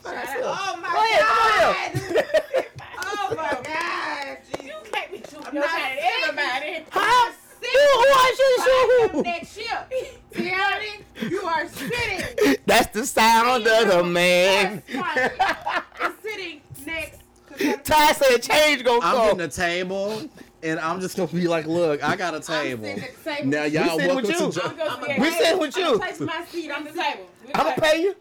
Shout 0.05 0.15
out. 0.15 0.43
Oh 0.43 0.77
my 0.81 0.91
Go 0.91 0.99
ahead, 1.03 1.21
God. 1.21 1.93
go 1.93 2.15
ahead. 2.19 2.65
Oh 2.97 3.35
my 3.35 3.51
God. 3.63 4.37
You 4.63 4.73
can't 4.91 5.11
be 5.11 5.17
shooting 5.17 5.45
I'm 5.45 5.53
your 5.53 5.63
not 5.63 5.71
shot 5.71 5.81
at 5.81 5.99
saying- 5.99 6.23
everybody. 6.23 6.85
Huh? 6.91 7.31
Who, 7.61 7.67
who 7.71 8.05
I 8.13 8.35
should 8.37 9.11
Come 9.11 9.21
next 9.23 9.57
year. 9.57 9.85
Tiani, 10.33 11.31
you 11.31 11.41
are 11.41 11.67
sitting. 11.67 12.57
That's 12.67 12.89
the 12.93 13.05
sound 13.07 13.65
of 13.65 13.87
the 13.87 14.03
man. 14.03 14.83
That's 14.87 14.95
right. 15.17 15.31
It's 16.01 16.21
sitting 16.21 16.61
next. 16.85 17.19
to 17.57 17.77
Ty 17.83 18.11
said 18.13 18.43
change 18.43 18.83
gonna 18.83 18.99
I'm 19.03 19.15
come. 19.15 19.25
getting 19.37 19.41
a 19.41 19.47
table, 19.47 20.21
and 20.61 20.79
I'm 20.79 20.99
just 21.01 21.17
gonna 21.17 21.27
be 21.31 21.47
like, 21.47 21.65
look, 21.65 22.03
I 22.03 22.15
got 22.15 22.35
a 22.35 22.39
table. 22.39 22.83
sitting 22.85 23.03
at 23.03 23.15
the 23.23 23.29
table. 23.31 23.47
Now 23.49 23.63
y'all 23.63 23.97
sitting 23.97 24.07
welcome 24.15 24.15
with 24.27 24.29
you. 24.29 24.37
to. 24.37 24.45
I'm 24.45 24.51
Jo- 24.51 24.61
gonna 24.77 24.89
I'ma 24.91 25.05
see 25.15 25.19
We 25.21 25.27
it. 25.27 25.33
sitting 25.39 25.59
with 25.59 25.77
you. 25.77 25.97
Place 25.97 26.19
my 26.19 26.45
seat. 26.45 26.69
I'm 26.69 26.77
I'm 26.77 26.83
the 26.83 26.89
sitting. 26.91 27.03
table. 27.13 27.29
We 27.47 27.53
I'm 27.55 27.63
gonna 27.63 27.81
pay 27.81 28.01
you. 28.03 28.15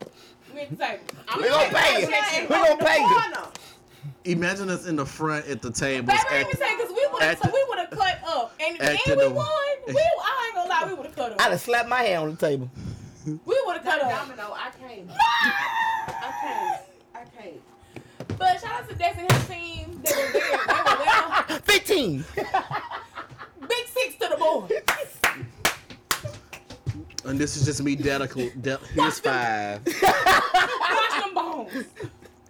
We 0.55 0.60
at. 0.60 1.01
I'm 1.28 1.43
We 1.43 1.48
gonna 1.48 1.70
pay 1.74 2.01
you. 2.01 2.06
sitting 2.06 2.48
We 2.48 2.55
gonna 2.55 2.76
pay 2.85 2.98
you. 3.01 4.32
Imagine 4.32 4.70
us 4.70 4.86
in 4.86 4.97
the 4.97 5.05
front 5.06 5.47
at 5.48 5.60
the 5.60 5.70
tables. 5.70 6.06
Baby, 6.06 6.18
at- 6.18 6.32
let 6.32 6.47
me 6.47 6.52
say, 6.55 6.76
because 6.76 6.90
we 6.90 7.06
would 7.12 7.22
have 7.22 7.40
the- 7.40 7.51
we 7.52 7.64
would 7.68 7.78
have 7.78 7.90
cut 7.90 8.18
up, 8.26 8.55
and 8.60 8.81
at 8.81 8.90
and 9.09 9.20
the- 9.20 9.28
we 9.28 9.32
won. 9.35 9.47
We, 9.86 9.94
I 9.94 10.47
ain't 10.47 10.55
gonna 10.55 10.68
lie, 10.70 10.85
we 10.89 10.94
would 10.94 11.06
have 11.06 11.16
cut 11.16 11.32
up. 11.32 11.40
I'd 11.43 11.51
have 11.51 11.60
slapped 11.60 11.89
my 11.90 12.02
hand 12.02 12.22
on 12.22 12.31
the 12.31 12.36
table. 12.36 12.70
We 13.26 13.36
would 13.66 13.76
have 13.76 13.85
cut 13.85 14.02
up. 14.02 14.10
Domino, 14.10 14.55
I 14.55 14.70
can't. 14.81 15.10
I 15.10 16.32
can't. 16.40 16.81
I 17.14 17.43
can't. 17.43 18.39
But 18.39 18.60
shout 18.60 18.72
out 18.82 18.89
to 18.89 18.94
Dex 18.94 19.18
and 19.18 19.31
his 19.31 19.47
team. 19.48 20.01
They 20.05 20.12
were 20.14 20.32
there. 20.32 20.59
They 20.66 20.74
were 20.74 21.05
there. 21.48 21.59
15. 21.64 22.24
Big 23.68 23.86
six 23.89 24.14
to 24.20 24.28
the 24.31 24.36
board. 24.39 24.70
and 27.24 27.38
this 27.38 27.56
is 27.56 27.64
just 27.64 27.82
me 27.82 27.96
dedical. 27.96 28.48
De- 28.60 28.78
here's 28.94 29.18
five. 29.28 29.80
Watch 29.86 31.24
them 31.24 31.34
bones. 31.34 31.84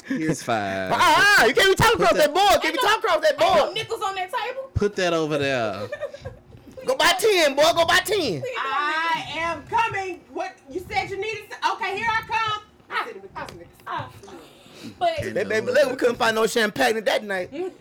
Here's 0.06 0.42
five. 0.42 0.90
Ah, 0.92 0.96
ah, 1.00 1.36
ah 1.40 1.44
you 1.46 1.54
can't 1.54 1.70
be 1.76 1.82
talking 1.82 2.00
across 2.00 2.12
that- 2.18 2.32
that 2.32 2.34
board. 2.34 2.62
Can't 2.62 2.74
be 2.74 2.80
talking 2.80 2.98
across 3.04 3.20
that 3.22 3.42
Ain't 3.42 3.56
no 3.56 3.72
nickels 3.72 4.02
on 4.02 4.14
that 4.16 4.30
table. 4.32 4.70
Put 4.74 4.96
that 4.96 5.12
over 5.14 5.38
there. 5.38 5.88
Go 6.86 6.96
by 6.96 7.12
10, 7.18 7.54
boy. 7.54 7.62
Go 7.74 7.86
by 7.86 8.00
10. 8.00 8.42
I 8.58 9.24
am 9.36 9.62
coming. 9.68 10.20
What 10.30 10.54
you 10.70 10.84
said 10.86 11.08
you 11.08 11.16
needed? 11.16 11.44
Okay, 11.72 11.96
here 11.96 12.06
I 12.08 12.20
come. 12.26 12.62
Ah, 12.90 13.00
I'm 13.00 13.06
sitting 13.06 13.22
with 13.22 13.34
this 13.34 13.44
nigga. 13.56 13.66
Ah. 13.86 14.10
But, 14.98 15.18
Okay. 15.18 15.30
That 15.30 15.48
baby 15.48 15.70
leg, 15.70 15.86
we 15.88 15.96
couldn't 15.96 16.16
find 16.16 16.34
no 16.36 16.46
champagne 16.46 17.02
that 17.02 17.24
night. 17.24 17.50
Mm. 17.50 17.72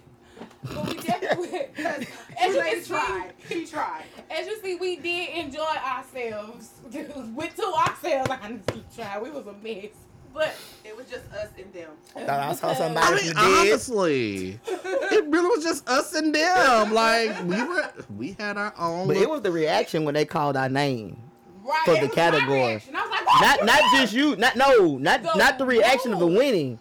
but 0.63 0.87
we 0.87 0.93
definitely, 1.01 1.59
as 1.77 2.05
She 2.39 2.47
you 2.47 2.57
lady 2.59 2.75
can 2.75 2.83
see, 2.83 2.93
tried. 2.93 3.31
She 3.49 3.65
tried. 3.65 4.03
as 4.31 4.47
you 4.47 4.61
see, 4.61 4.75
we 4.75 4.95
did 4.95 5.29
enjoy 5.35 5.59
ourselves. 5.85 6.69
With 6.93 7.55
to 7.55 7.63
ourselves, 7.65 8.29
honestly, 8.43 8.83
tried. 8.95 9.21
We 9.21 9.29
was 9.31 9.45
a 9.47 9.53
mess, 9.63 9.91
but 10.33 10.55
It 10.85 10.95
was 10.95 11.05
just 11.07 11.25
us 11.33 11.47
and 11.57 11.73
them. 11.73 11.89
Thought 12.13 12.29
I 12.29 12.53
saw 12.53 12.69
I 12.69 12.73
somebody 12.75 13.15
mean, 13.15 13.23
did. 13.25 13.37
honestly, 13.37 14.59
it 14.67 15.25
really 15.27 15.47
was 15.47 15.63
just 15.63 15.87
us 15.89 16.13
and 16.13 16.33
them. 16.33 16.93
Like 16.93 17.43
we 17.45 17.63
were, 17.63 17.91
we 18.15 18.35
had 18.39 18.57
our 18.57 18.73
own. 18.77 19.07
But 19.07 19.17
it 19.17 19.29
was 19.29 19.41
the 19.41 19.51
reaction 19.51 20.03
when 20.05 20.13
they 20.13 20.25
called 20.25 20.55
our 20.55 20.69
name. 20.69 21.17
right 21.63 21.81
For 21.85 21.91
it 21.93 22.01
the 22.01 22.07
was 22.07 22.15
category. 22.15 22.59
reaction. 22.59 22.95
I 22.95 23.01
was 23.01 23.09
like, 23.11 23.41
Not 23.41 23.65
not 23.65 23.81
just 23.93 24.13
you. 24.13 24.35
Not 24.35 24.55
no. 24.55 24.97
Not 24.97 25.23
The 25.23 25.33
not 25.35 25.57
the 25.57 25.65
reaction 25.65 26.13
of 26.13 26.19
the 26.19 26.27
winning, 26.27 26.77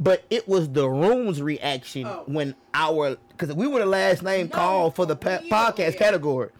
but 0.00 0.24
it 0.30 0.48
was 0.48 0.68
the 0.68 0.88
room's 0.88 1.40
reaction 1.40 2.06
Oh. 2.06 2.24
when 2.26 2.54
our 2.74 3.16
because 3.36 3.54
we 3.54 3.66
were 3.68 3.80
the 3.80 3.86
last 3.86 4.22
name 4.22 4.48
No, 4.48 4.56
called 4.56 4.94
for 4.96 5.06
the 5.06 5.16
pa- 5.16 5.38
we- 5.42 5.50
podcast 5.50 5.92
yeah. 5.94 5.98
category. 5.98 6.50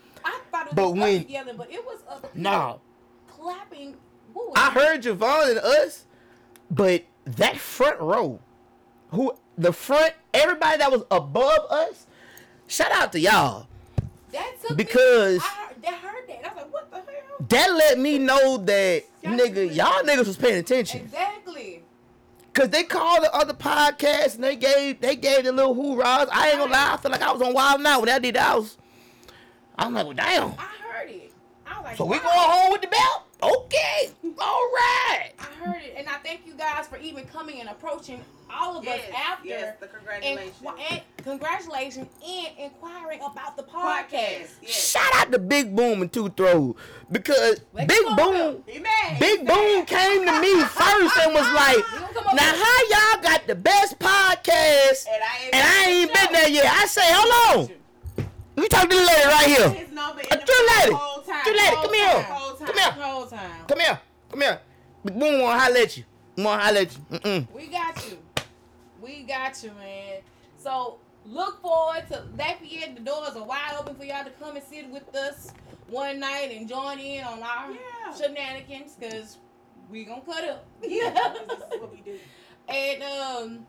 I 0.74 0.76
But 0.76 0.90
when- 0.90 1.18
together, 1.24 1.54
but 1.56 1.72
it 1.72 1.84
was 1.84 2.00
other 2.08 2.28
No, 2.34 2.80
clapping. 3.28 3.96
I 4.56 4.70
heard 4.70 5.02
Javon 5.02 5.50
and 5.50 5.58
us, 5.58 6.04
but 6.70 7.04
that 7.24 7.56
front 7.58 8.00
row, 8.00 8.40
who 9.12 9.34
the 9.56 9.72
front, 9.72 10.14
everybody 10.32 10.78
that 10.78 10.90
was 10.90 11.02
above 11.10 11.70
us, 11.70 12.06
shout 12.66 12.90
out 12.90 13.12
to 13.12 13.20
y'all. 13.20 13.68
that 14.32 14.52
because- 14.74 15.38
me, 15.38 15.44
I 15.44 15.64
heard, 15.66 15.76
I 15.86 15.90
heard 16.08 16.28
that. 16.28 16.44
I 16.44 16.48
was 16.48 16.56
like, 16.56 16.72
what 16.72 16.90
the 16.90 16.96
hell? 17.12 17.46
That 17.48 17.72
let 17.74 17.98
me 18.00 18.18
know 18.18 18.56
that 18.58 19.04
Y'all 19.22 19.32
nigga, 19.34 19.68
was- 19.68 19.76
y'all 19.76 20.02
niggas 20.02 20.26
was 20.26 20.36
paying 20.36 20.56
attention. 20.58 21.00
Exactly. 21.02 21.82
Cause 22.52 22.68
they 22.70 22.82
called 22.84 23.22
the 23.24 23.34
other 23.34 23.52
podcasts 23.54 24.36
and 24.36 24.44
they 24.44 24.54
gave 24.56 25.00
they 25.00 25.16
gave 25.16 25.42
the 25.44 25.50
little 25.52 25.74
hoorahs. 25.74 26.28
I 26.30 26.50
ain't 26.50 26.58
gonna 26.58 26.70
lie, 26.72 26.92
I 26.94 26.96
feel 26.98 27.10
like 27.10 27.22
I 27.22 27.32
was 27.32 27.42
on 27.42 27.52
Wild 27.52 27.80
'N 27.80 27.86
Out 27.86 28.00
when 28.00 28.06
that 28.06 28.22
did 28.22 28.36
that. 28.36 28.52
I 28.52 28.54
was, 28.56 28.76
I'm 29.76 29.94
like, 29.94 30.04
well, 30.04 30.14
damn. 30.14 30.52
I 30.58 30.62
heard 30.92 31.10
it. 31.10 31.32
I 31.66 31.76
was 31.78 31.84
like, 31.84 31.96
So 31.96 32.04
we 32.04 32.18
wow. 32.18 32.22
going 32.24 32.50
home 32.50 32.72
with 32.72 32.82
the 32.82 32.88
belt? 32.88 33.22
Okay, 33.42 34.10
all 34.40 34.70
right. 34.72 35.30
I 35.38 35.42
heard 35.62 35.82
it, 35.82 35.94
and 35.98 36.08
I 36.08 36.12
thank 36.24 36.46
you 36.46 36.54
guys 36.54 36.86
for 36.86 36.96
even 36.98 37.24
coming 37.26 37.60
and 37.60 37.68
approaching 37.68 38.20
all 38.50 38.78
of 38.78 38.84
Yes, 38.84 39.00
us 39.08 39.14
after. 39.14 39.48
yes, 39.48 39.76
the 39.80 39.86
congratulations. 39.88 40.52
And, 40.66 40.78
and 40.90 41.02
congratulations 41.24 42.08
and 42.26 42.58
inquiring 42.58 43.20
about 43.20 43.56
the 43.56 43.64
Podcast. 43.64 44.08
podcast. 44.12 44.48
Yes. 44.62 44.90
Shout 44.92 45.14
out 45.16 45.32
to 45.32 45.38
Big 45.38 45.74
Boom 45.76 46.00
and 46.02 46.10
Two 46.12 46.30
Throw 46.30 46.74
because 47.10 47.60
Let's 47.74 47.92
Big 47.92 48.16
Boom, 48.16 48.62
Big 48.66 48.74
He 48.76 48.80
Boom 49.44 49.78
mad. 49.78 49.86
came 49.86 50.24
to 50.26 50.40
me 50.40 50.60
first 50.62 51.18
and 51.18 51.34
was 51.34 51.52
like, 51.54 51.76
You 51.76 52.00
gonna 52.00 52.14
come 52.14 52.26
up 52.28 52.34
"Now 52.36 52.54
how 52.54 53.12
y'all 53.12 53.22
got 53.22 53.46
the 53.46 53.56
best 53.56 53.98
podcast 53.98 55.06
And 55.12 55.22
I 55.22 55.44
ain't, 55.44 55.54
and 55.54 55.62
I 55.66 55.84
ain't 55.90 56.14
been 56.14 56.32
there 56.32 56.48
yet?" 56.48 56.66
I 56.66 56.86
say, 56.86 57.02
"Hold 57.04 57.68
on, 57.70 57.76
you 58.56 58.68
talk 58.68 58.82
to 58.82 58.88
the 58.88 59.02
lady 59.02 59.26
right 59.26 59.46
here. 59.46 59.70
His 59.70 59.90
number 59.92 60.20
in 60.20 60.26
Uh, 60.32 60.36
the 60.36 60.42
True 60.46 60.66
lady. 60.80 60.92
whole 60.94 61.22
time. 61.22 61.44
True 61.44 61.52
lady, 61.56 61.74
Whole 61.76 61.84
come 61.84 61.94
here. 61.94 62.12
time, 62.12 62.24
whole 62.24 62.56
time. 62.56 62.66
Come 62.66 62.76
here. 62.76 63.04
whole 63.04 63.26
time. 63.26 63.66
Come 63.66 63.80
here, 63.80 64.00
come 64.30 64.40
here. 64.40 64.60
Boom 65.04 65.40
wanna 65.40 65.58
holler 65.60 65.76
at 65.78 65.96
you. 65.96 66.04
Wanna 66.38 66.62
holler 66.62 66.78
at 66.80 66.92
you. 66.96 67.18
Mm-mm. 67.18 67.52
We 67.52 67.66
got 67.66 68.10
you. 68.10 68.18
We 69.02 69.22
got 69.24 69.62
you, 69.62 69.70
man. 69.72 70.20
So 70.56 70.98
look 71.26 71.60
forward 71.60 72.06
to 72.08 72.24
that. 72.36 72.60
Lafayette. 72.62 72.94
The 72.96 73.02
doors 73.02 73.36
are 73.36 73.44
wide 73.44 73.74
open 73.78 73.94
for 73.96 74.04
y'all 74.04 74.24
to 74.24 74.30
come 74.30 74.56
and 74.56 74.64
sit 74.64 74.88
with 74.88 75.14
us 75.14 75.52
one 75.88 76.18
night 76.20 76.50
and 76.56 76.66
join 76.68 76.98
in 76.98 77.22
on 77.24 77.42
our 77.42 77.70
Yeah. 77.70 78.14
shenanigans 78.16 78.92
because 78.98 79.36
we 79.90 80.04
gonna 80.04 80.22
cut 80.22 80.44
up. 80.44 80.64
Yeah, 80.82 81.10
this 81.46 81.58
is 81.58 81.64
what 81.80 81.92
we 81.92 82.00
do. 82.00 82.18
and 82.68 83.02
um, 83.02 83.66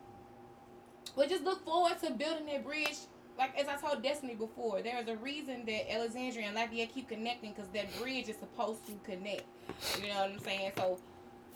we 1.16 1.26
just 1.26 1.44
look 1.44 1.64
forward 1.66 1.98
to 2.02 2.10
building 2.12 2.46
that 2.46 2.64
bridge 2.64 2.96
like 3.38 3.58
as 3.58 3.68
I 3.68 3.76
told 3.76 4.02
Destiny 4.02 4.34
before, 4.34 4.82
there 4.82 5.00
is 5.00 5.08
a 5.08 5.16
reason 5.16 5.64
that 5.66 5.92
Alexandria 5.92 6.46
and 6.46 6.54
Lafayette 6.54 6.92
keep 6.94 7.08
connecting 7.08 7.52
because 7.52 7.68
that 7.70 7.86
bridge 8.00 8.28
is 8.28 8.36
supposed 8.36 8.86
to 8.86 8.92
connect. 9.04 9.44
You 10.00 10.08
know 10.08 10.20
what 10.20 10.30
I'm 10.30 10.38
saying? 10.40 10.72
So 10.76 10.98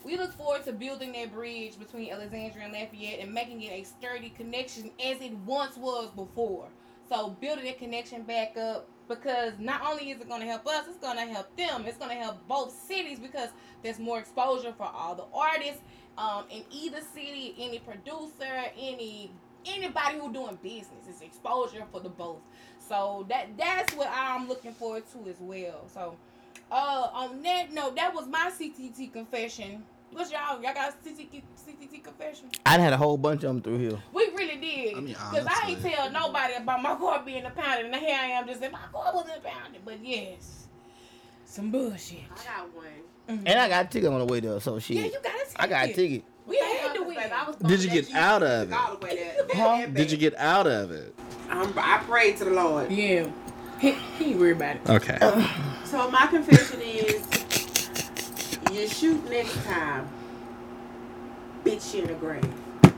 we 0.05 0.17
look 0.17 0.33
forward 0.35 0.65
to 0.65 0.73
building 0.73 1.13
that 1.13 1.33
bridge 1.33 1.79
between 1.79 2.11
Alexandria 2.13 2.65
and 2.65 2.73
Lafayette 2.73 3.21
and 3.21 3.33
making 3.33 3.63
it 3.63 3.73
a 3.73 3.85
sturdy 3.85 4.31
connection 4.31 4.91
as 5.05 5.21
it 5.21 5.33
once 5.47 5.77
was 5.77 6.11
before. 6.11 6.69
So 7.09 7.31
building 7.41 7.65
that 7.65 7.79
connection 7.79 8.23
back 8.23 8.57
up 8.57 8.89
because 9.09 9.55
not 9.59 9.83
only 9.85 10.11
is 10.11 10.21
it 10.21 10.29
going 10.29 10.41
to 10.41 10.47
help 10.47 10.67
us, 10.67 10.87
it's 10.87 10.99
going 10.99 11.17
to 11.17 11.33
help 11.33 11.55
them. 11.57 11.85
It's 11.87 11.99
going 11.99 12.11
to 12.11 12.23
help 12.23 12.47
both 12.47 12.73
cities 12.73 13.19
because 13.19 13.49
there's 13.83 13.99
more 13.99 14.19
exposure 14.19 14.73
for 14.77 14.85
all 14.85 15.15
the 15.15 15.25
artists 15.35 15.83
um, 16.17 16.45
in 16.51 16.63
either 16.71 17.01
city, 17.01 17.55
any 17.59 17.81
producer, 17.81 18.65
any 18.79 19.33
anybody 19.67 20.19
who 20.19 20.33
doing 20.33 20.59
business. 20.63 21.07
It's 21.09 21.21
exposure 21.21 21.85
for 21.93 22.01
the 22.01 22.09
both. 22.09 22.39
So 22.89 23.25
that 23.29 23.57
that's 23.57 23.95
what 23.95 24.09
I'm 24.13 24.49
looking 24.49 24.73
forward 24.75 25.05
to 25.13 25.29
as 25.31 25.37
well. 25.41 25.87
So 25.93 26.17
uh, 26.71 27.09
on 27.13 27.43
that 27.43 27.73
note, 27.73 27.97
that 27.97 28.15
was 28.15 28.27
my 28.27 28.51
CTT 28.59 29.13
confession. 29.13 29.85
What's 30.13 30.33
y'all? 30.33 30.61
Y'all 30.61 30.75
got 30.75 30.93
CTT, 31.05 31.43
CTT 31.65 32.03
confession? 32.03 32.49
I 32.67 32.79
had 32.79 32.93
a 32.93 32.97
whole 32.97 33.17
bunch 33.17 33.45
of 33.45 33.49
them 33.49 33.63
through 33.63 33.79
here. 33.79 33.99
We 34.13 34.25
really 34.37 34.57
did. 34.57 34.97
I 34.97 35.01
mean, 35.01 35.17
Because 35.31 35.47
I 35.47 35.69
ain't 35.69 35.81
tell 35.83 36.11
nobody 36.11 36.55
about 36.55 36.83
my 36.83 36.97
car 36.97 37.23
being 37.25 37.45
impounded, 37.45 37.87
and 37.87 37.95
here 37.95 38.17
I 38.21 38.27
am 38.27 38.47
just 38.49 38.59
saying 38.59 38.73
my 38.73 38.81
car 38.93 39.13
was 39.15 39.27
impounded. 39.35 39.83
But 39.85 40.05
yes, 40.05 40.67
some 41.45 41.71
bullshit. 41.71 42.21
I 42.33 42.45
got 42.45 42.75
one. 42.75 42.87
Mhm. 43.29 43.43
And 43.47 43.61
I 43.61 43.69
got 43.69 43.85
a 43.85 43.89
ticket 43.89 44.11
on 44.13 44.19
the 44.19 44.25
way 44.25 44.41
there, 44.41 44.59
so 44.59 44.81
shit. 44.81 44.97
yeah, 44.97 45.05
you 45.05 45.13
got 45.23 45.27
a 45.35 45.45
ticket. 45.45 45.57
I 45.61 45.67
got 45.69 45.85
a 45.89 45.93
ticket. 45.93 46.25
We 46.47 46.59
had 46.59 46.95
to 46.95 47.03
win. 47.03 47.17
I 47.19 47.45
was 47.47 47.57
Did 47.57 47.83
you 47.85 47.91
get 47.91 48.15
out 48.15 48.43
of 48.43 48.71
it? 48.71 48.75
all 48.75 48.97
the 48.97 49.07
way 49.07 49.17
there. 49.17 49.35
That- 49.47 49.57
Huh? 49.57 49.87
Did 49.87 50.11
you 50.11 50.17
get 50.19 50.35
out 50.37 50.67
of 50.67 50.91
it? 50.91 51.15
I'm, 51.49 51.73
I 51.79 51.99
prayed 52.07 52.37
to 52.39 52.45
the 52.45 52.51
Lord. 52.53 52.91
Yeah. 52.91 53.27
He, 53.81 53.93
he 54.19 54.35
worried 54.35 54.57
about 54.57 54.77
it. 54.77 54.83
Okay. 54.89 55.19
So 55.85 56.11
my 56.11 56.27
confession 56.27 56.81
is, 56.83 57.27
you 58.73 58.89
shoot 58.89 59.29
next 59.31 59.57
time, 59.65 60.09
bitch 61.65 61.95
you 61.95 62.03
in 62.03 62.09
the 62.09 62.15
grave. 62.15 62.53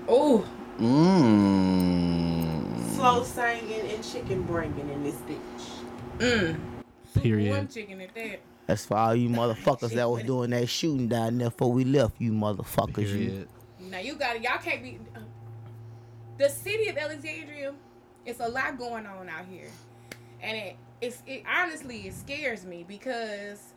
Oh, 0.09 0.44
Mmm. 0.78 2.94
Slow 2.97 3.23
singing 3.24 3.90
and 3.90 4.02
chicken 4.05 4.43
bringing 4.43 4.89
in 4.90 5.05
this 5.05 5.16
bitch. 5.16 6.19
Mmm. 6.19 6.56
Period. 7.23 7.51
One 7.51 7.69
chicken 7.69 8.01
at 8.01 8.14
that. 8.14 8.40
That's 8.72 8.86
for 8.86 8.96
all 8.96 9.14
you 9.14 9.28
motherfuckers 9.28 9.90
that 9.90 10.08
was 10.08 10.22
doing 10.22 10.48
that 10.48 10.66
shooting 10.66 11.06
down 11.06 11.36
there 11.36 11.50
before 11.50 11.70
we 11.70 11.84
left, 11.84 12.18
you 12.18 12.32
motherfuckers. 12.32 13.06
You. 13.06 13.46
Now 13.78 13.98
you 13.98 14.14
got 14.14 14.36
it. 14.36 14.42
Y'all 14.42 14.56
can't 14.56 14.82
be. 14.82 14.98
The 16.38 16.48
city 16.48 16.88
of 16.88 16.96
Alexandria, 16.96 17.74
it's 18.24 18.40
a 18.40 18.48
lot 18.48 18.78
going 18.78 19.04
on 19.04 19.28
out 19.28 19.44
here, 19.50 19.68
and 20.40 20.56
it 20.56 20.76
it's 21.02 21.22
it 21.26 21.42
honestly 21.46 22.06
it 22.06 22.14
scares 22.14 22.64
me 22.64 22.82
because 22.88 23.74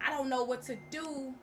I 0.00 0.10
don't 0.10 0.28
know 0.28 0.44
what 0.44 0.62
to 0.66 0.78
do 0.92 1.34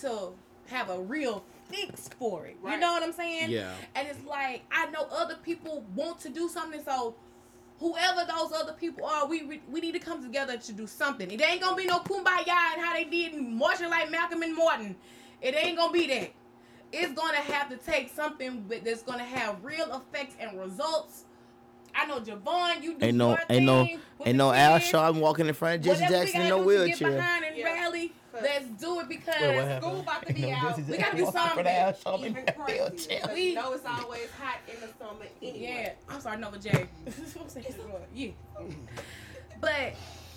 to 0.00 0.30
have 0.66 0.90
a 0.90 0.98
real 0.98 1.44
fix 1.68 2.10
for 2.18 2.46
it. 2.46 2.56
You 2.64 2.76
know 2.76 2.90
what 2.90 3.04
I'm 3.04 3.12
saying? 3.12 3.50
Yeah. 3.50 3.72
And 3.94 4.08
it's 4.08 4.24
like 4.24 4.64
I 4.72 4.90
know 4.90 5.06
other 5.12 5.36
people 5.44 5.84
want 5.94 6.18
to 6.22 6.28
do 6.28 6.48
something, 6.48 6.82
so 6.84 7.14
whoever 7.82 8.24
those 8.24 8.52
other 8.52 8.72
people 8.74 9.04
are, 9.04 9.26
we 9.26 9.42
we, 9.44 9.60
we 9.70 9.80
need 9.80 9.92
to 9.92 9.98
come 9.98 10.22
together 10.22 10.56
to 10.56 10.72
do 10.72 10.86
something. 10.86 11.30
It 11.30 11.42
ain't 11.42 11.60
gonna 11.60 11.76
be 11.76 11.84
no 11.86 11.98
kumbaya 11.98 12.46
and 12.74 12.80
how 12.80 12.94
they 12.94 13.04
did 13.04 13.34
marching 13.36 13.90
like 13.90 14.10
Malcolm 14.10 14.42
and 14.42 14.54
Martin. 14.56 14.96
It 15.42 15.54
ain't 15.56 15.76
gonna 15.76 15.92
be 15.92 16.06
that. 16.06 16.30
It's 16.92 17.12
gonna 17.12 17.38
have 17.38 17.68
to 17.70 17.76
take 17.76 18.08
something 18.14 18.64
that's 18.84 19.02
gonna 19.02 19.24
have 19.24 19.64
real 19.64 20.00
effects 20.00 20.36
and 20.38 20.58
results. 20.60 21.24
I 21.94 22.06
know 22.06 22.20
Javon, 22.20 22.82
you 22.82 22.94
do 22.98 23.06
Ain't 23.06 23.16
no, 23.18 23.30
your 23.30 23.38
ain't 23.50 23.66
no, 23.66 23.84
thing 23.84 24.00
with 24.18 24.28
ain't 24.28 24.38
no 24.38 24.52
Al. 24.52 24.78
Sharpton 24.78 25.20
walking 25.20 25.46
in 25.46 25.54
front 25.54 25.76
of 25.76 25.82
Jesse 25.82 26.06
Jackson 26.06 26.42
in 26.42 26.48
gotta 26.48 26.48
no 26.48 26.64
do 26.64 26.70
to 26.70 26.86
get 26.88 27.00
wheelchair. 27.00 27.16
behind 27.16 27.44
and 27.44 27.56
Yeah. 27.56 27.64
rally, 27.64 28.12
let's 28.40 28.66
do 28.80 29.00
it 29.00 29.08
because 29.08 29.40
Wait. 29.40 29.78
School 29.78 30.00
about 30.00 30.26
to 30.26 30.32
be 30.34 30.42
no 30.42 30.52
out. 30.56 30.76
Jesse 30.76 30.90
We 30.92 30.98
gotta 30.98 31.16
do 31.16 31.24
walking 31.24 31.26
in 31.26 31.32
front 31.32 31.58
of 31.58 31.62
something. 31.64 31.66
Al 31.66 31.92
Sharpton 31.92 32.18
Even 32.26 32.36
in 32.42 32.48
a 32.48 32.52
crazier. 32.52 32.82
wheelchair. 32.84 33.20
'cause 33.20 33.34
We- 33.34 33.54
know 33.54 33.72
it's 33.72 33.86
always 33.86 34.30
hot 34.40 34.58
in 34.72 34.80
the 34.80 34.88
summer 34.98 35.26
anyway. 35.42 35.58
Yeah, 35.60 35.92
I'm 36.14 36.20
sorry, 36.20 36.38
Nova 36.38 36.58
J. 36.58 36.88
yeah, 38.14 38.28
but 39.60 39.94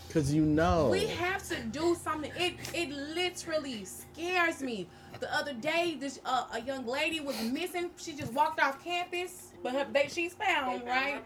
Cause 0.10 0.32
you 0.32 0.44
know. 0.46 0.88
we 0.90 1.08
have 1.08 1.46
to 1.50 1.62
do 1.64 1.96
something. 2.02 2.32
It 2.38 2.54
it 2.74 2.90
literally 2.90 3.84
scares 3.86 4.62
me. 4.62 4.88
The 5.20 5.34
other 5.34 5.54
day, 5.54 5.96
this 6.00 6.20
uh, 6.26 6.46
a 6.54 6.62
young 6.62 6.86
lady 6.86 7.20
was 7.22 7.42
missing. 7.44 7.90
She 7.98 8.14
just 8.14 8.32
walked 8.34 8.60
off 8.62 8.84
campus, 8.84 9.52
but 9.64 9.74
her, 9.74 9.86
they, 9.92 10.08
she's 10.10 10.34
found, 10.34 10.82
They 10.82 10.86
found 10.86 10.88
right? 10.88 11.24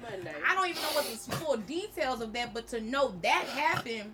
I 0.48 0.54
don't 0.56 0.70
even 0.70 0.82
know 0.82 0.90
what 0.90 1.06
the 1.06 1.36
full 1.38 1.58
details 1.58 2.22
of 2.22 2.32
that, 2.34 2.54
but 2.54 2.68
to 2.68 2.82
know 2.82 3.14
that 3.24 3.46
happened, 3.46 4.14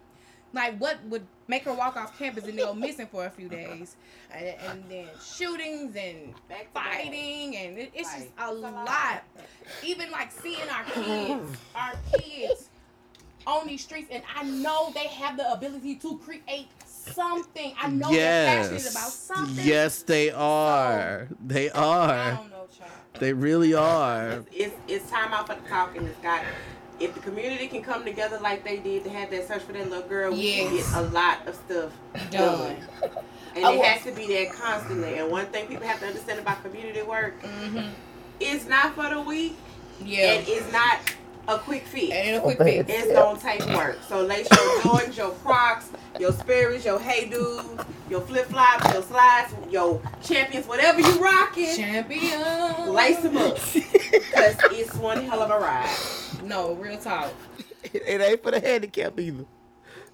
like 0.53 0.77
what 0.77 1.03
would 1.05 1.25
make 1.47 1.63
her 1.63 1.73
walk 1.73 1.97
off 1.97 2.17
campus 2.17 2.45
and 2.45 2.57
go 2.57 2.73
missing 2.73 3.07
for 3.07 3.25
a 3.25 3.29
few 3.29 3.49
days, 3.49 3.95
and, 4.31 4.55
and 4.69 4.83
then 4.89 5.07
shootings 5.23 5.95
and 5.95 6.33
Back 6.49 6.71
fighting, 6.73 7.55
and 7.55 7.77
it, 7.77 7.91
it's 7.93 8.13
just 8.13 8.29
a 8.37 8.53
lot. 8.53 8.85
lot. 8.85 9.23
Even 9.83 10.11
like 10.11 10.31
seeing 10.31 10.69
our 10.69 10.83
kids, 10.85 11.57
our 11.75 11.93
kids 12.17 12.69
on 13.47 13.67
these 13.67 13.83
streets, 13.83 14.07
and 14.11 14.23
I 14.35 14.43
know 14.43 14.91
they 14.93 15.07
have 15.07 15.37
the 15.37 15.51
ability 15.51 15.95
to 15.95 16.17
create 16.19 16.67
something. 16.85 17.73
I 17.79 17.89
know 17.89 18.11
they're 18.11 18.47
passionate 18.47 18.91
about 18.91 19.03
yes. 19.05 19.13
something. 19.13 19.65
Yes, 19.65 20.01
they 20.03 20.31
are. 20.31 21.27
They 21.45 21.69
I 21.69 21.79
are. 21.79 22.35
don't 22.35 22.49
know, 22.49 22.67
child. 22.77 22.91
They 23.19 23.33
really 23.33 23.73
are. 23.73 24.43
It's 24.51 24.75
it's 24.87 25.09
time 25.09 25.33
out 25.33 25.47
for 25.47 25.55
the 25.55 25.67
talking. 25.69 26.05
It's 26.05 26.19
got. 26.19 26.43
If 26.99 27.13
the 27.13 27.19
community 27.19 27.67
can 27.67 27.81
come 27.83 28.05
together 28.05 28.39
like 28.41 28.63
they 28.63 28.77
did 28.77 29.03
to 29.03 29.09
have 29.09 29.29
that 29.31 29.47
search 29.47 29.63
for 29.63 29.73
that 29.73 29.89
little 29.89 30.07
girl, 30.07 30.31
we 30.31 30.53
can 30.53 30.73
get 30.75 30.85
a 30.95 31.01
lot 31.01 31.45
of 31.47 31.55
stuff 31.55 31.91
Done. 32.31 32.31
done. 32.31 32.75
And 33.55 33.65
I 33.65 33.73
it 33.73 33.85
has 33.85 34.03
to 34.03 34.11
be 34.13 34.27
there 34.27 34.51
constantly. 34.53 35.17
And 35.17 35.29
one 35.31 35.45
thing 35.47 35.67
people 35.67 35.85
have 35.87 35.99
to 35.99 36.07
understand 36.07 36.39
about 36.39 36.63
community 36.63 37.01
work, 37.01 37.41
Mm-hmm. 37.41 37.89
it's 38.39 38.65
not 38.67 38.95
for 38.95 39.09
the 39.09 39.19
weak, 39.21 39.57
Yeah. 40.03 40.33
and 40.33 40.47
it's 40.47 40.71
not 40.71 40.99
a 41.47 41.57
quick 41.59 41.85
fix. 41.85 42.11
And 42.13 42.37
a 42.37 42.41
quick 42.41 42.57
fix. 42.57 42.89
It's 42.89 43.11
gonna 43.13 43.39
take 43.39 43.65
work. 43.75 43.97
So 44.07 44.21
lace 44.23 44.47
your 44.49 44.81
Jordans, 44.81 45.15
your 45.17 45.31
Crocs, 45.31 45.89
your 46.19 46.31
Sperry's, 46.31 46.85
your 46.85 46.99
Hey 46.99 47.29
Dudes, 47.29 47.63
your 48.09 48.21
flip 48.21 48.45
flops, 48.47 48.91
your 48.93 49.03
slides, 49.03 49.53
your 49.69 50.01
champions, 50.23 50.65
whatever 50.67 51.01
you 51.01 51.21
rocking, 51.23 51.75
Champion. 51.75 52.93
lace 52.93 53.19
them 53.19 53.37
up. 53.37 53.55
Cause 53.57 54.55
it's 54.71 54.95
one 54.95 55.23
hell 55.25 55.41
of 55.41 55.51
a 55.51 55.59
ride. 55.59 55.97
No, 56.45 56.73
real 56.73 56.97
talk. 56.97 57.33
It, 57.83 58.03
it 58.05 58.21
ain't 58.21 58.43
for 58.43 58.51
the 58.51 58.59
handicap 58.59 59.19
either. 59.19 59.45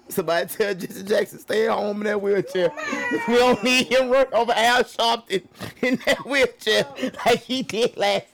Somebody 0.08 0.46
tell 0.48 0.74
Jesse 0.74 1.04
Jackson 1.04 1.38
stay 1.38 1.66
at 1.68 1.72
home 1.72 1.98
in 1.98 2.04
that 2.04 2.20
wheelchair. 2.20 2.72
we 3.28 3.34
don't 3.34 3.62
need 3.62 3.86
him 3.86 4.08
work 4.08 4.32
over 4.32 4.52
Al 4.52 4.82
Sharpton 4.82 5.44
in 5.80 5.96
that 6.06 6.26
wheelchair 6.26 6.84
like 7.24 7.40
he 7.40 7.62
did 7.62 7.96
last. 7.96 8.26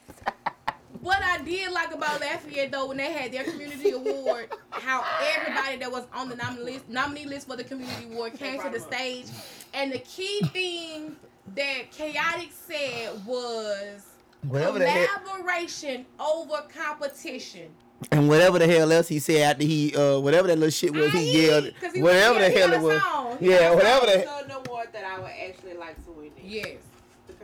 What 1.00 1.22
I 1.22 1.38
did 1.42 1.70
like 1.70 1.94
about 1.94 2.20
Lafayette 2.20 2.72
though, 2.72 2.88
when 2.88 2.96
they 2.96 3.12
had 3.12 3.32
their 3.32 3.44
community 3.44 3.90
award, 3.92 4.48
how 4.70 5.04
everybody 5.36 5.76
that 5.76 5.90
was 5.90 6.04
on 6.12 6.28
the 6.28 6.36
nominee 6.36 6.64
list, 6.64 6.88
nominee 6.88 7.26
list 7.26 7.46
for 7.46 7.56
the 7.56 7.64
community 7.64 8.06
award 8.12 8.34
came 8.34 8.60
to 8.60 8.70
the 8.70 8.80
stage, 8.80 9.26
and 9.74 9.92
the 9.92 9.98
key 10.00 10.40
thing 10.52 11.16
that 11.54 11.92
Chaotic 11.92 12.50
said 12.52 13.24
was 13.24 14.06
Whatever 14.42 14.78
collaboration 14.78 16.06
over 16.18 16.62
competition. 16.72 17.70
And 18.12 18.28
whatever 18.28 18.58
the 18.58 18.66
hell 18.66 18.90
else 18.92 19.08
he 19.08 19.18
said 19.18 19.42
after 19.52 19.64
he, 19.64 19.94
uh, 19.96 20.18
whatever 20.20 20.48
that 20.48 20.56
little 20.58 20.70
shit 20.70 20.94
was, 20.94 21.10
he 21.12 21.18
Aye, 21.18 21.46
yelled. 21.50 21.74
'cause 21.80 21.92
he- 21.92 22.02
Whatever 22.02 22.38
yeah, 22.40 22.48
the 22.48 22.50
he 22.54 22.58
hell 22.60 22.72
it 22.72 22.80
was. 22.80 23.02
song. 23.02 23.38
Yeah, 23.40 23.74
whatever 23.74 24.06
the. 24.06 24.24
So 24.24 24.44
an 24.44 24.50
award 24.50 24.88
that 24.92 25.04
I 25.04 25.18
would 25.18 25.30
actually 25.30 25.74
like 25.74 25.96
to 26.04 26.10
win. 26.12 26.26
it. 26.26 26.32
Yes, 26.44 26.76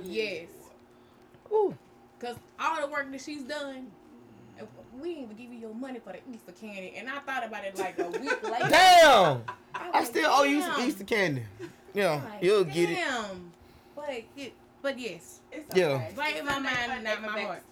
yes. 0.03 0.47
Ooh. 1.53 1.77
cause 2.21 2.37
all 2.59 2.81
the 2.81 2.87
work 2.87 3.11
that 3.13 3.21
she's 3.21 3.43
done. 3.43 3.91
We 5.01 5.09
didn't 5.09 5.25
even 5.25 5.37
give 5.37 5.53
you 5.53 5.59
your 5.59 5.75
money 5.75 5.99
for 5.99 6.13
the 6.13 6.21
Easter 6.33 6.53
candy, 6.53 6.95
and 6.97 7.09
I 7.11 7.19
thought 7.19 7.45
about 7.45 7.65
it 7.65 7.77
like 7.77 7.99
a 7.99 8.07
week 8.09 8.43
later. 8.45 8.69
Damn! 8.71 9.43
I 9.75 9.91
I 9.93 10.05
still 10.05 10.31
like, 10.31 10.41
owe 10.41 10.45
you 10.45 10.63
some. 10.63 10.81
Easter 10.89 11.05
candy. 11.05 11.43
Yeah, 11.95 12.15
Like, 12.29 12.43
you'll 12.43 12.65
get 12.65 12.91
it. 12.91 12.95
Damn. 12.97 13.53
But 13.95 14.11
it, 14.37 14.53
but 14.83 14.99
yes. 14.99 15.41
It's 15.53 15.77
Yeah. 15.77 15.87
okay. 15.87 16.11
Blame 16.15 16.35
It's 16.39 16.45
my 16.45 16.59
mind, 16.59 16.77
Sunday, 16.89 17.05
not 17.05 17.23
my 17.23 17.41
heart. 17.43 17.63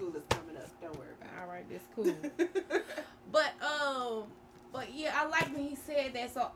Right, 1.53 1.65
that's 1.71 1.85
cool. 1.95 2.15
but 3.33 3.53
um, 3.63 4.25
but 4.73 4.93
yeah, 4.95 5.13
I 5.15 5.27
like 5.27 5.55
when 5.55 5.65
he 5.69 5.77
said 5.77 6.15
that. 6.15 6.33
So 6.33 6.51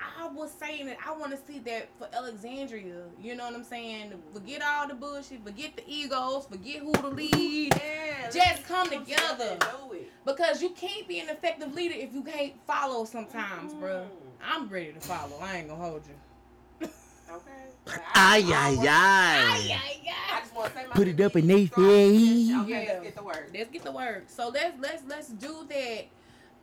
I 0.00 0.26
was 0.28 0.50
saying 0.52 0.86
that 0.86 0.96
I 1.06 1.12
want 1.16 1.32
to 1.32 1.38
see 1.52 1.58
that 1.60 1.88
for 1.98 2.08
Alexandria. 2.12 3.02
You 3.20 3.36
know 3.36 3.44
what 3.44 3.54
I'm 3.54 3.64
saying? 3.64 4.12
Forget 4.32 4.62
all 4.62 4.88
the 4.88 4.94
bullshit. 4.94 5.44
Forget 5.44 5.76
the 5.76 5.84
egos. 5.86 6.46
Forget 6.46 6.78
who 6.82 6.92
to 6.92 7.08
lead. 7.08 7.74
Yeah, 7.82 8.26
Just 8.30 8.36
let's 8.36 8.66
come 8.68 8.88
together 8.88 9.04
together. 9.04 9.44
and 9.50 9.60
do 9.60 9.92
it. 9.94 10.10
Because 10.24 10.62
you 10.62 10.70
can't 10.70 11.06
be 11.08 11.18
an 11.20 11.28
effective 11.28 11.74
leader 11.74 11.94
if 11.96 12.14
you 12.14 12.22
can't 12.22 12.54
follow 12.66 13.04
sometimes, 13.04 13.72
bruh. 13.74 14.04
Mm. 14.04 14.08
I'm 14.42 14.68
ready 14.68 14.92
to 14.92 15.00
follow. 15.00 15.38
I 15.40 15.56
ain't 15.58 15.68
gonna 15.68 15.82
hold 15.82 16.02
you. 16.06 16.88
Okay. 17.30 17.71
But 17.84 18.00
I- 18.14 18.38
Ay, 18.38 18.52
I 18.52 18.76
ay, 18.80 18.88
ay. 18.88 20.12
I 20.34 20.40
just 20.40 20.54
want 20.54 20.68
to 20.72 20.78
say 20.78 20.86
my 20.86 20.94
Put 20.94 21.08
it 21.08 21.20
up 21.20 21.36
in 21.36 21.44
opinion. 21.50 21.70
their 21.76 21.86
face. 21.86 22.54
Okay, 22.62 22.86
let's 22.88 23.02
get 23.04 23.16
the 23.16 23.22
word. 23.22 23.50
Let's 23.54 23.70
get 23.70 23.82
the 23.82 23.92
work. 23.92 24.24
So 24.28 24.48
let's 24.48 24.78
let's 24.80 25.02
let's 25.08 25.28
do 25.28 25.66
that. 25.68 26.04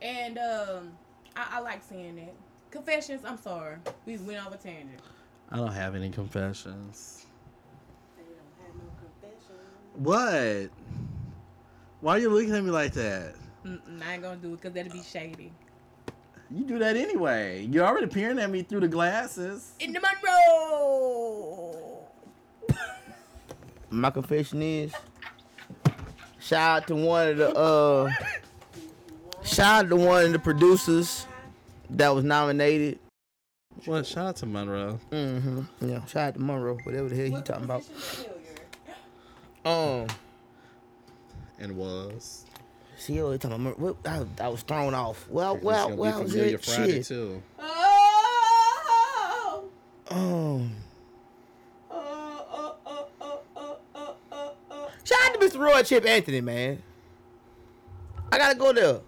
And 0.02 0.38
um, 0.38 0.92
I, 1.36 1.56
I 1.58 1.60
like 1.60 1.82
saying 1.88 2.16
that. 2.16 2.34
Confessions. 2.70 3.22
I'm 3.24 3.36
sorry, 3.38 3.76
we 4.06 4.16
went 4.18 4.44
off 4.46 4.54
a 4.54 4.56
tangent. 4.56 5.00
I 5.50 5.56
don't 5.56 5.72
have 5.72 5.94
any 5.96 6.08
confessions. 6.10 7.26
They 8.16 8.22
don't 8.22 8.64
have 8.64 8.74
no 8.76 8.90
confession. 9.02 10.70
What? 10.70 10.70
Why 12.00 12.12
are 12.14 12.18
you 12.18 12.30
looking 12.30 12.54
at 12.54 12.62
me 12.64 12.70
like 12.70 12.92
that? 12.94 13.34
Mm-mm, 13.66 14.02
I 14.06 14.14
ain't 14.14 14.22
gonna 14.22 14.36
do 14.36 14.54
it 14.54 14.56
because 14.60 14.72
that'd 14.72 14.92
be 14.92 15.02
shady. 15.02 15.52
You 16.52 16.64
do 16.64 16.78
that 16.78 16.96
anyway. 16.96 17.68
You're 17.70 17.84
already 17.84 18.06
peering 18.06 18.38
at 18.38 18.50
me 18.50 18.62
through 18.62 18.80
the 18.80 18.88
glasses. 18.88 19.72
In 19.80 19.92
the 19.92 20.00
Monroe. 20.00 20.99
My 23.90 24.10
confession 24.10 24.62
is 24.62 24.92
shout 26.38 26.82
out 26.82 26.86
to 26.88 26.94
one 26.96 27.28
of 27.28 27.36
the 27.38 27.54
uh 27.56 28.10
shout 29.42 29.84
out 29.86 29.90
to 29.90 29.96
one 29.96 30.26
of 30.26 30.32
the 30.32 30.38
producers 30.38 31.26
that 31.90 32.08
was 32.14 32.24
nominated. 32.24 32.98
What? 33.86 34.06
Shout 34.06 34.26
out 34.28 34.36
to 34.36 34.46
Monroe. 34.46 35.00
Mm-hmm. 35.10 35.62
Yeah, 35.88 36.04
shout 36.06 36.28
out 36.28 36.34
to 36.34 36.40
Monroe, 36.40 36.78
whatever 36.84 37.08
the 37.08 37.16
hell 37.16 37.24
he 37.38 37.42
talking 37.42 37.64
about. 37.64 37.82
position 37.82 37.96
is 37.96 38.26
failure? 39.64 40.04
Um 40.04 40.16
And 41.58 41.76
was. 41.76 42.44
see 42.96 43.20
what 43.20 43.40
talking 43.40 43.66
about 43.66 43.78
Monroe. 43.78 43.96
I, 44.06 44.24
I 44.44 44.48
was 44.48 44.62
thrown 44.62 44.94
off. 44.94 45.26
Well, 45.28 45.56
It's 45.56 45.64
well, 45.64 45.84
gonna 45.88 45.96
be 45.96 46.00
well, 46.00 46.22
was 46.22 46.32
Familiar 46.32 46.54
it 46.54 46.64
Friday 46.64 46.92
shit. 46.98 47.06
too. 47.06 47.42
Oh! 47.58 49.64
Um 50.10 50.72
Mr. 55.40 55.58
Roy 55.58 55.82
Chip 55.82 56.06
Anthony, 56.06 56.40
man. 56.40 56.82
I 58.32 58.38
gotta 58.38 58.54
go 58.58 58.72
there. 58.72 59.00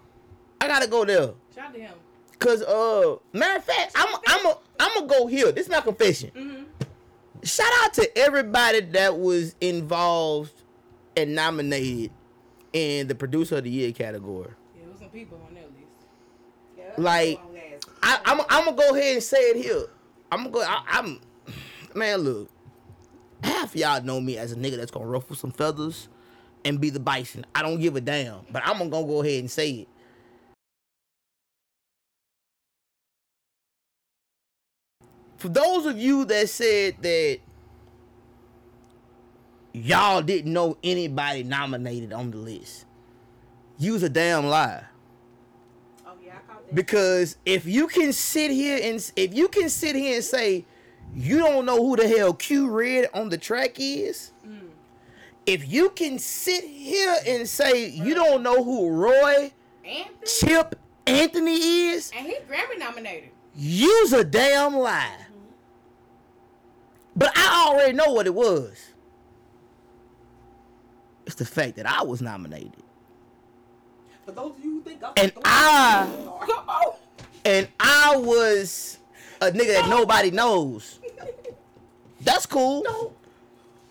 I 0.59 0.67
gotta 0.67 0.87
go 0.87 1.05
there. 1.05 1.31
Shout 1.53 1.65
out 1.67 1.73
to 1.73 1.79
him. 1.79 1.93
Cause 2.39 2.61
uh 2.63 3.15
matter 3.31 3.57
of 3.59 3.63
fact, 3.63 3.91
I'm 3.95 4.15
I'm 4.27 4.45
a 4.47 4.57
I'm 4.79 4.93
gonna 4.95 5.07
go 5.07 5.27
here. 5.27 5.51
This 5.51 5.65
is 5.67 5.71
my 5.71 5.81
confession. 5.81 6.31
Mm-hmm. 6.35 6.63
Shout 7.43 7.71
out 7.83 7.93
to 7.95 8.17
everybody 8.17 8.81
that 8.81 9.17
was 9.17 9.55
involved 9.61 10.53
and 11.15 11.35
nominated 11.35 12.11
in 12.73 13.07
the 13.07 13.15
producer 13.15 13.57
of 13.57 13.63
the 13.65 13.69
year 13.69 13.91
category. 13.91 14.49
Yeah, 14.75 14.81
there 14.81 14.89
was 14.89 14.99
some 14.99 15.09
people 15.09 15.39
on 15.47 15.53
that 15.53 15.65
list. 15.65 16.07
Yeah, 16.77 16.83
Like-. 16.97 17.39
I, 18.01 18.19
I'm 18.25 18.41
I'm 18.49 18.65
gonna 18.65 18.75
go 18.77 18.95
ahead 18.95 19.13
and 19.15 19.23
say 19.23 19.37
it 19.37 19.57
here. 19.63 19.85
I'm 20.31 20.39
gonna 20.39 20.49
go. 20.49 20.61
I, 20.61 20.83
I'm 20.87 21.21
man. 21.95 22.19
Look, 22.19 22.49
half 23.41 23.75
y'all 23.75 24.01
know 24.01 24.19
me 24.19 24.37
as 24.37 24.51
a 24.51 24.55
nigga 24.57 24.75
that's 24.75 24.91
gonna 24.91 25.05
ruffle 25.05 25.37
some 25.37 25.51
feathers 25.51 26.09
and 26.65 26.79
be 26.79 26.89
the 26.89 26.99
bison. 26.99 27.45
I 27.53 27.61
don't 27.61 27.79
give 27.79 27.95
a 27.95 28.01
damn, 28.01 28.39
but 28.51 28.61
I'm 28.65 28.77
gonna 28.77 28.89
go 28.89 29.21
ahead 29.21 29.39
and 29.39 29.51
say 29.51 29.69
it. 29.71 29.87
For 35.37 35.49
those 35.49 35.85
of 35.85 35.97
you 35.97 36.23
that 36.25 36.47
said 36.47 36.95
that 37.01 37.39
y'all 39.73 40.21
didn't 40.21 40.53
know 40.53 40.77
anybody 40.83 41.43
nominated 41.43 42.13
on 42.13 42.31
the 42.31 42.37
list, 42.37 42.85
you's 43.77 44.03
a 44.03 44.09
damn 44.09 44.45
lie. 44.45 44.83
Oh 46.05 46.13
yeah. 46.23 46.39
Because 46.73 47.37
if 47.45 47.65
you 47.65 47.87
can 47.87 48.13
sit 48.13 48.51
here 48.51 48.79
and 48.81 49.11
if 49.15 49.33
you 49.33 49.49
can 49.49 49.69
sit 49.69 49.95
here 49.95 50.15
and 50.15 50.23
say 50.23 50.65
you 51.13 51.39
don't 51.39 51.65
know 51.65 51.77
who 51.77 51.95
the 51.95 52.07
hell 52.07 52.33
Q 52.33 52.69
Red 52.69 53.09
on 53.13 53.29
the 53.29 53.37
track 53.37 53.75
is, 53.77 54.32
if 55.45 55.71
you 55.71 55.89
can 55.89 56.19
sit 56.19 56.63
here 56.63 57.15
and 57.27 57.47
say 57.47 57.89
you 57.89 58.13
don't 58.13 58.43
know 58.43 58.63
who 58.63 58.89
Roy 58.89 59.51
Anthony. 59.85 60.13
Chip 60.25 60.75
Anthony 61.05 61.89
is, 61.89 62.11
And 62.15 62.25
he 62.25 62.35
Grammy 62.49 62.79
nominated. 62.79 63.29
you's 63.55 64.13
a 64.13 64.23
damn 64.23 64.75
lie. 64.75 65.17
But 67.15 67.31
I 67.37 67.67
already 67.69 67.93
know 67.93 68.11
what 68.11 68.25
it 68.25 68.33
was. 68.33 68.91
It's 71.25 71.35
the 71.35 71.45
fact 71.45 71.75
that 71.75 71.85
I 71.85 72.03
was 72.03 72.21
nominated. 72.21 72.73
For 74.25 74.31
those 74.31 74.57
of 74.57 74.63
you 74.63 74.71
who 74.75 74.81
think 74.81 75.03
I'm 75.03 75.11
And 75.17 75.31
I 75.45 76.91
and 77.45 77.67
I 77.79 78.15
was 78.15 78.97
a 79.41 79.51
nigga 79.51 79.73
that 79.73 79.89
nobody 79.89 80.31
knows. 80.31 80.99
That's 82.21 82.45
cool. 82.45 83.13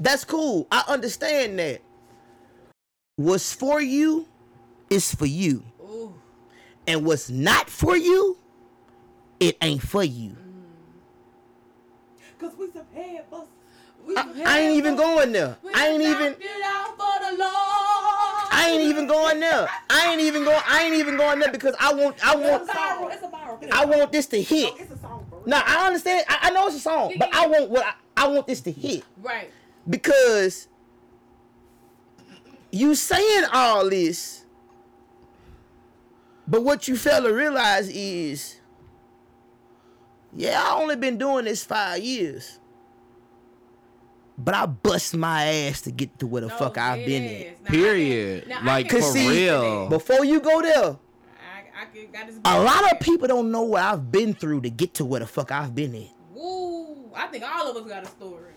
That's 0.02 0.24
cool. 0.24 0.66
I 0.72 0.82
understand 0.88 1.60
that. 1.60 1.80
What's 3.14 3.54
for 3.54 3.80
you 3.80 4.26
is 4.90 5.14
for 5.14 5.26
you. 5.26 5.62
Ooh. 5.80 6.12
And 6.88 7.06
what's 7.06 7.30
not 7.30 7.70
for 7.70 7.96
you, 7.96 8.36
it 9.38 9.56
ain't 9.62 9.80
for 9.80 10.02
you. 10.02 10.30
Mm. 10.30 10.64
Cause 12.40 12.50
we 12.58 12.68
some 12.72 12.84
head 12.92 13.30
busters. 13.30 13.48
I, 14.16 14.42
I 14.44 14.60
ain't 14.62 14.76
even 14.76 14.96
going 14.96 15.30
there. 15.30 15.56
I 15.72 15.86
ain't 15.86 16.02
even 16.02 16.32
knocked 16.32 16.42
it 16.42 16.62
out 16.64 16.88
for 16.96 17.30
the 17.30 17.38
Lord. 17.38 17.52
I 18.50 18.70
ain't 18.72 18.82
even 18.82 19.06
going 19.06 19.38
there. 19.38 19.68
I 19.88 20.10
ain't 20.10 20.20
even 20.20 20.42
going 20.42 20.60
I 20.66 20.82
ain't 20.82 20.96
even 20.96 21.16
going 21.16 21.38
there 21.38 21.52
because 21.52 21.76
I 21.78 21.94
want 21.94 22.16
I 22.26 22.34
want 22.34 22.62
It's 22.62 22.72
a 22.72 22.74
viral. 22.74 23.12
It's 23.12 23.22
a 23.22 23.28
viral. 23.28 23.70
I 23.70 23.84
want 23.84 24.10
this 24.10 24.26
to 24.26 24.42
hit. 24.42 24.74
It's 24.80 24.90
a 24.90 24.98
song, 24.98 25.26
bro. 25.30 25.44
Now 25.46 25.62
I 25.64 25.86
understand 25.86 26.24
I, 26.28 26.38
I 26.42 26.50
know 26.50 26.66
it's 26.66 26.76
a 26.76 26.80
song, 26.80 27.14
but 27.20 27.32
I 27.32 27.46
want 27.46 27.70
what 27.70 27.86
I, 27.86 27.92
I 28.16 28.26
want 28.26 28.48
this 28.48 28.60
to 28.62 28.72
hit. 28.72 29.04
Right. 29.22 29.52
Because 29.88 30.68
you 32.70 32.94
saying 32.94 33.44
all 33.52 33.88
this, 33.90 34.44
but 36.46 36.62
what 36.62 36.88
you 36.88 36.96
fail 36.96 37.22
to 37.22 37.32
realize 37.32 37.88
is, 37.88 38.56
yeah, 40.34 40.62
I 40.64 40.74
only 40.80 40.96
been 40.96 41.18
doing 41.18 41.44
this 41.44 41.64
five 41.64 42.02
years, 42.02 42.58
but 44.38 44.54
I 44.54 44.66
bust 44.66 45.14
my 45.14 45.44
ass 45.44 45.82
to 45.82 45.90
get 45.90 46.18
to 46.20 46.26
where 46.26 46.40
the 46.42 46.48
No, 46.48 46.56
fuck 46.56 46.78
I've 46.78 47.04
been 47.04 47.24
is. 47.24 47.42
at. 47.52 47.64
Now, 47.64 47.70
Period. 47.70 48.48
now, 48.48 48.64
Like 48.64 48.88
can 48.88 49.00
for 49.00 49.06
see- 49.12 49.28
real. 49.28 49.88
Before 49.88 50.24
you 50.24 50.40
go 50.40 50.62
there, 50.62 50.96
I, 50.96 51.82
I 51.82 51.84
can, 51.94 52.10
got 52.42 52.56
a 52.58 52.62
lot 52.62 52.90
of 52.92 53.00
people 53.00 53.28
don't 53.28 53.50
know 53.50 53.62
what 53.62 53.82
I've 53.82 54.10
been 54.10 54.32
through 54.34 54.62
to 54.62 54.70
get 54.70 54.94
to 54.94 55.04
where 55.04 55.20
the 55.20 55.26
fuck 55.26 55.52
I've 55.52 55.74
been 55.74 55.94
at. 55.94 56.08
Woo! 56.34 57.10
I 57.14 57.26
think 57.26 57.44
all 57.44 57.70
of 57.70 57.76
us 57.76 57.88
got 57.88 58.04
a 58.04 58.06
story. 58.08 58.51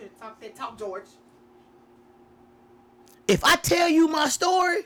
Shit, 0.00 0.18
talk 0.18 0.40
that 0.40 0.54
talk, 0.56 0.78
George. 0.78 1.04
If 3.28 3.44
I 3.44 3.56
tell 3.56 3.88
you 3.88 4.08
my 4.08 4.28
story, 4.28 4.82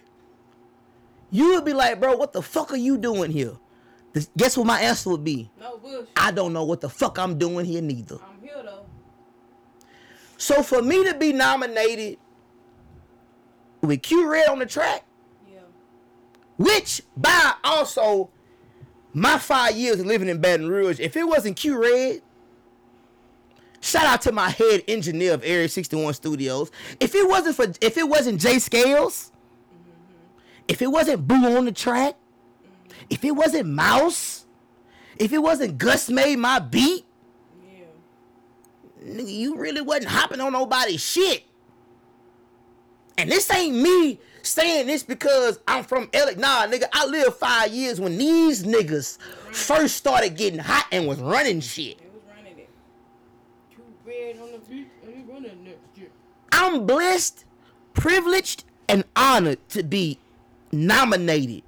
you 1.31 1.55
would 1.55 1.65
be 1.65 1.73
like, 1.73 2.01
bro, 2.01 2.17
what 2.17 2.33
the 2.33 2.43
fuck 2.43 2.73
are 2.73 2.77
you 2.77 2.99
doing 2.99 3.31
here? 3.31 3.53
This- 4.13 4.29
Guess 4.37 4.57
what 4.57 4.67
my 4.67 4.81
answer 4.81 5.11
would 5.11 5.25
be? 5.25 5.51
No 5.59 5.79
bush. 5.79 6.09
I 6.17 6.31
don't 6.31 6.53
know 6.53 6.65
what 6.65 6.81
the 6.81 6.89
fuck 6.91 7.19
I'm 7.19 7.39
doing 7.39 7.65
here 7.65 7.81
neither. 7.83 8.17
I'm 8.17 8.41
here 8.43 8.61
though. 8.65 8.85
So 10.37 10.63
for 10.63 10.83
me 10.83 11.05
to 11.05 11.15
be 11.15 11.33
nominated 11.33 12.19
with 13.81 14.03
Q 14.03 14.29
Red 14.31 14.49
on 14.49 14.59
the 14.59 14.67
track, 14.67 15.05
Yeah. 15.51 15.61
which 16.59 17.03
by 17.17 17.55
also 17.63 18.31
my 19.13 19.39
five 19.39 19.77
years 19.77 20.01
of 20.01 20.07
living 20.07 20.29
in 20.29 20.41
Baton 20.41 20.69
Rouge, 20.69 20.99
if 21.01 21.17
it 21.17 21.25
wasn't 21.25 21.57
Q 21.57 21.81
Red, 21.81 22.23
shout 23.95 24.07
out 24.07 24.23
to 24.23 24.33
my 24.33 24.51
head 24.51 24.83
engineer 24.89 25.35
of 25.35 25.45
Area 25.45 25.69
61 25.69 26.15
Studios. 26.15 26.71
If 26.99 27.15
it 27.15 27.29
wasn't 27.29 27.55
for 27.55 27.67
if 27.81 27.97
it 27.97 28.09
wasn't 28.09 28.41
Jay 28.41 28.59
Scales, 28.59 29.31
if 30.67 30.83
it 30.83 30.89
wasn't 30.89 31.29
Boo 31.29 31.57
on 31.57 31.65
the 31.65 31.73
track, 31.73 32.17
if 33.09 33.25
it 33.25 33.31
wasn't 33.31 33.69
Mouse, 33.69 34.47
if 35.17 35.33
it 35.33 35.39
wasn't 35.39 35.79
Gus 35.79 36.11
made 36.11 36.37
my 36.39 36.59
beat, 36.59 37.05
Yeah. 37.63 37.85
nigga, 39.05 39.33
you 39.33 39.57
really 39.57 39.81
wasn't 39.81 40.09
hopping 40.09 40.41
on 40.41 40.53
nobody's 40.53 41.01
shit. 41.01 41.45
And 43.17 43.31
this 43.31 43.49
ain't 43.55 43.77
me 43.77 44.19
saying 44.43 44.89
this 44.89 45.05
because 45.05 45.61
I'm 45.69 45.85
from 45.85 46.09
LA. 46.13 46.33
Nah, 46.37 46.67
nigga, 46.67 46.87
I 46.93 47.07
lived 47.07 47.37
five 47.37 47.73
years 47.73 48.01
when 48.01 48.19
these 48.19 48.65
niggas 48.65 49.19
first 49.53 49.97
started 49.97 50.37
getting 50.37 50.59
hot 50.59 50.89
and 50.91 51.07
was 51.07 51.21
running 51.21 51.61
shit. 51.61 52.01
It 52.01 52.11
was 52.13 52.23
running 52.37 52.59
it. 52.59 52.69
Two 54.33 54.41
on 54.43 54.53
the 54.53 54.59
beat 54.71 54.89
and 55.05 55.15
he 55.15 55.23
running 55.31 55.65
next 55.65 55.97
year. 55.97 56.09
I'm 56.53 56.87
blessed, 56.87 57.45
privileged, 57.93 58.65
and 58.89 59.05
honored 59.17 59.59
to 59.71 59.83
be 59.83 60.19
nominated 60.73 61.63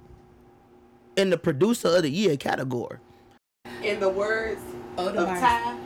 in 1.15 1.29
the 1.29 1.37
producer 1.37 1.89
of 1.97 2.03
the 2.03 2.09
year 2.09 2.37
category. 2.37 2.97
In 3.83 3.99
the 3.99 4.09
words 4.09 4.61
Oh, 4.97 5.09
of 5.09 5.15
the 5.15 5.25
vice. 5.25 5.39
Ty, 5.39 5.77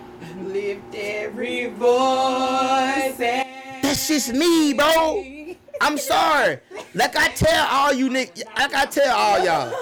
lift 0.44 0.96
every 0.96 1.66
voice 1.68 3.20
and 3.20 3.84
That's 3.84 4.08
just 4.08 4.34
me, 4.34 4.74
bro. 4.74 5.24
I'm 5.82 5.98
sorry. 5.98 6.60
Like 6.94 7.16
I 7.18 7.30
tell 7.30 7.68
all 7.68 7.92
you 7.94 8.10
niggas, 8.10 8.44
like 8.58 8.74
I 8.74 8.86
tell 8.86 9.16
all 9.18 9.44
y'all. 9.44 9.74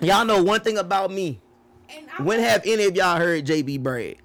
Y'all 0.00 0.24
know 0.24 0.42
one 0.42 0.60
thing 0.60 0.76
about 0.78 1.10
me. 1.10 1.40
When 2.18 2.40
have 2.40 2.62
any 2.66 2.84
of 2.84 2.96
y'all 2.96 3.16
heard 3.18 3.46
JB 3.46 3.82
brag? 3.82 4.19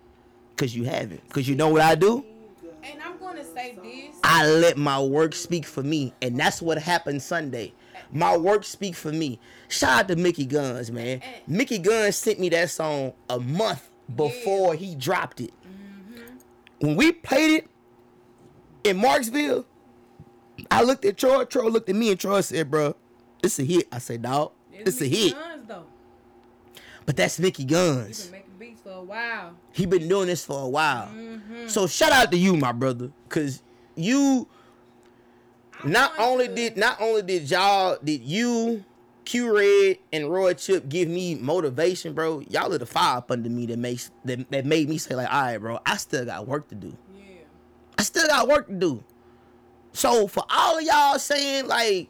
Cause 0.58 0.74
you 0.74 0.86
haven't. 0.86 1.28
Cause 1.30 1.48
you 1.48 1.56
know 1.56 1.70
what 1.70 1.82
I 1.82 1.96
do? 1.96 2.26
And 2.84 3.02
I'm 3.02 3.18
gonna 3.18 3.44
say 3.44 3.78
this. 3.82 4.16
I 4.24 4.48
let 4.48 4.78
my 4.78 5.02
work 5.02 5.34
speak 5.34 5.66
for 5.66 5.84
me, 5.84 6.14
and 6.22 6.40
that's 6.40 6.62
what 6.62 6.78
happened 6.78 7.22
Sunday. 7.22 7.74
My 8.12 8.38
work 8.38 8.64
speak 8.64 8.96
for 8.96 9.12
me. 9.12 9.40
Shout 9.68 10.00
out 10.00 10.08
to 10.10 10.16
Mickey 10.16 10.46
Guns, 10.46 10.92
man. 10.92 11.22
Mickey 11.48 11.80
Guns 11.80 12.16
sent 12.16 12.40
me 12.40 12.50
that 12.50 12.70
song 12.70 13.14
a 13.30 13.40
month 13.40 13.90
before 14.16 14.76
he 14.76 14.96
dropped 14.96 15.42
it. 15.42 15.52
Mm-hmm. 15.68 16.36
When 16.80 16.96
we 16.96 17.12
played 17.12 17.64
it 17.64 17.68
in 18.84 19.00
Marksville, 19.00 19.66
I 20.70 20.84
looked 20.84 21.04
at 21.06 21.18
Troy. 21.18 21.44
Troy 21.46 21.68
looked 21.68 21.90
at 21.90 21.96
me, 21.96 22.12
and 22.12 22.20
Troy 22.20 22.42
said, 22.42 22.70
"Bro, 22.70 22.96
it's 23.44 23.60
a 23.60 23.64
hit." 23.64 23.88
I 23.92 23.98
said, 23.98 24.22
"Dog, 24.22 24.52
it's 24.72 25.02
a 25.02 25.08
hit." 25.08 25.34
Guns, 25.34 25.68
though. 25.68 25.86
But 27.06 27.18
that's 27.18 27.40
Mickey 27.40 27.66
Guns. 27.66 28.32
Been 28.96 29.08
for 29.08 29.14
a 29.14 29.18
while. 29.18 29.56
He 29.72 29.86
been 29.86 30.08
doing 30.08 30.28
this 30.28 30.46
for 30.46 30.62
a 30.62 30.68
while. 30.68 31.08
Mm-hmm. 31.08 31.68
So 31.68 31.88
shout 31.88 32.12
out 32.12 32.32
to 32.32 32.38
you, 32.38 32.56
my 32.56 32.72
brother, 32.72 33.12
cause 33.30 33.62
you 33.96 34.48
I'm 35.84 35.92
not 35.92 36.14
only 36.18 36.48
to- 36.48 36.56
did 36.56 36.78
not 36.78 37.00
only 37.02 37.22
did 37.22 37.50
y'all 37.50 37.98
did 38.04 38.22
you 38.22 38.84
Q 39.26 39.58
Red 39.58 39.98
and 40.14 40.30
Roy 40.30 40.54
Chip 40.54 40.88
give 40.88 41.08
me 41.10 41.36
motivation, 41.36 42.14
bro. 42.14 42.42
Y'all 42.42 42.74
are 42.74 42.78
the 42.78 42.86
fire 42.86 43.18
up 43.18 43.32
under 43.32 43.50
me 43.50 43.66
that 43.68 43.80
makes 43.80 44.12
that, 44.24 44.50
that 44.52 44.66
made 44.66 44.88
me 44.90 44.98
say 44.98 45.16
like, 45.16 45.32
all 45.34 45.42
right, 45.42 45.58
bro, 45.58 45.80
I 45.86 45.98
still 45.98 46.26
got 46.26 46.48
work 46.48 46.68
to 46.70 46.76
do. 46.76 46.96
Yeah. 47.18 47.24
I 47.98 48.04
still 48.04 48.28
got 48.28 48.48
work 48.48 48.68
to 48.68 48.74
do. 48.74 49.04
So 49.94 50.28
for 50.28 50.44
all 50.50 50.78
of 50.78 50.84
y'all 50.84 51.18
saying 51.18 51.68
like 51.68 52.10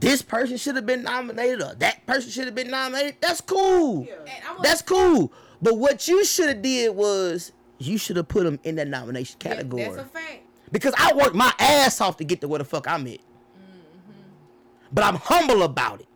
this 0.00 0.22
person 0.22 0.56
should 0.56 0.76
have 0.76 0.86
been 0.86 1.02
nominated 1.02 1.62
or 1.62 1.74
that 1.76 2.04
person 2.06 2.30
should 2.30 2.46
have 2.46 2.54
been 2.54 2.70
nominated, 2.70 3.16
that's 3.20 3.40
cool. 3.40 4.06
And 4.10 4.30
I'm 4.48 4.56
That's 4.62 4.82
cool. 4.82 5.32
But 5.64 5.78
what 5.78 6.06
you 6.06 6.26
should 6.26 6.48
have 6.48 6.60
did 6.60 6.94
was 6.94 7.52
you 7.78 7.96
should 7.96 8.16
have 8.18 8.28
put 8.28 8.44
them 8.44 8.60
in 8.64 8.74
that 8.76 8.86
nomination 8.86 9.38
Yeah, 9.42 9.54
category. 9.54 9.82
That's 9.84 9.96
a 9.96 10.04
fact. 10.04 10.40
because 10.70 10.92
I 10.98 11.14
worked 11.14 11.34
my 11.34 11.54
ass 11.58 12.02
off 12.02 12.18
to 12.18 12.24
get 12.24 12.42
to 12.42 12.48
where 12.48 12.58
the 12.58 12.66
fuck 12.66 12.86
I'm 12.86 13.06
at. 13.06 13.20
But 14.92 15.04
I'm 15.04 15.14
humble 15.16 15.62
about 15.62 16.02
it. 16.02 16.06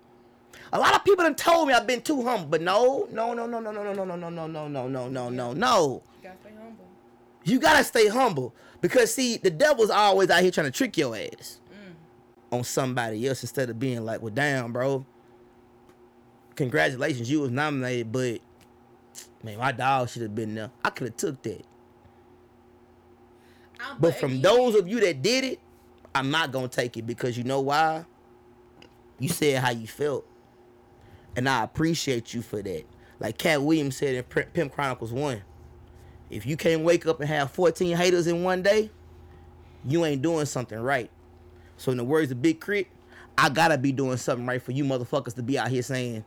A 0.70 0.78
lot 0.78 0.94
of 0.94 1.02
people 1.02 1.24
have 1.24 1.34
told 1.36 1.66
me 1.66 1.72
I've 1.72 1.86
been 1.86 2.02
too 2.02 2.22
humble, 2.22 2.46
but 2.46 2.60
no, 2.60 3.08
no, 3.10 3.32
no, 3.32 3.46
no, 3.46 3.58
no, 3.58 3.72
no, 3.72 3.82
no, 3.82 3.94
no, 3.94 4.04
no, 4.04 4.28
no, 4.28 4.28
no, 4.28 4.46
no, 4.46 4.68
no, 4.68 4.86
no, 4.88 5.08
no, 5.08 5.28
no, 5.30 5.52
no. 5.54 6.02
You 6.22 6.28
gotta 6.28 6.36
stay 6.44 6.52
humble. 6.60 6.84
You 7.44 7.58
gotta 7.58 7.84
stay 7.84 8.08
humble 8.08 8.54
because 8.82 9.14
see, 9.14 9.38
the 9.38 9.48
devil's 9.50 9.88
always 9.88 10.28
out 10.28 10.42
here 10.42 10.50
trying 10.50 10.66
to 10.66 10.70
trick 10.70 10.98
your 10.98 11.16
ass 11.16 11.58
on 12.52 12.64
somebody 12.64 13.26
else 13.26 13.42
instead 13.42 13.70
of 13.70 13.78
being 13.78 14.04
like, 14.04 14.20
"Well, 14.20 14.32
damn, 14.34 14.74
bro, 14.74 15.06
congratulations, 16.54 17.30
you 17.30 17.40
was 17.40 17.50
nominated, 17.50 18.12
but 18.12 18.40
man, 19.42 19.58
my 19.58 19.72
dog 19.72 20.08
should 20.08 20.22
have 20.22 20.34
been 20.34 20.54
there. 20.54 20.70
I 20.84 20.90
could 20.90 21.08
have 21.08 21.16
took 21.16 21.42
that." 21.42 21.64
Um, 23.80 23.96
But 24.00 24.16
from 24.16 24.40
those 24.40 24.74
of 24.74 24.88
you 24.88 25.00
that 25.00 25.22
did 25.22 25.44
it, 25.44 25.60
I'm 26.14 26.30
not 26.30 26.52
gonna 26.52 26.68
take 26.68 26.96
it 26.96 27.06
because 27.06 27.38
you 27.38 27.44
know 27.44 27.60
why? 27.60 28.04
You 29.18 29.28
said 29.28 29.62
how 29.62 29.70
you 29.70 29.86
felt, 29.86 30.26
and 31.36 31.48
I 31.48 31.62
appreciate 31.64 32.34
you 32.34 32.42
for 32.42 32.62
that. 32.62 32.84
Like 33.20 33.38
Katt 33.38 33.62
Williams 33.62 33.96
said 33.96 34.14
in 34.14 34.22
Pimp 34.24 34.72
Chronicles 34.72 35.12
One, 35.12 35.42
if 36.30 36.46
you 36.46 36.56
can't 36.56 36.82
wake 36.82 37.06
up 37.06 37.20
and 37.20 37.28
have 37.28 37.50
14 37.50 37.96
haters 37.96 38.26
in 38.26 38.44
one 38.44 38.62
day, 38.62 38.90
you 39.84 40.04
ain't 40.04 40.22
doing 40.22 40.46
something 40.46 40.78
right. 40.78 41.10
So 41.76 41.90
in 41.92 41.98
the 41.98 42.04
words 42.04 42.30
of 42.30 42.42
Big 42.42 42.60
K.R.I.T., 42.60 42.88
I 43.36 43.48
gotta 43.48 43.78
be 43.78 43.92
doing 43.92 44.16
something 44.16 44.46
right 44.46 44.60
for 44.60 44.72
you 44.72 44.84
motherfuckers 44.84 45.34
to 45.34 45.42
be 45.42 45.58
out 45.58 45.68
here 45.68 45.82
saying. 45.82 46.24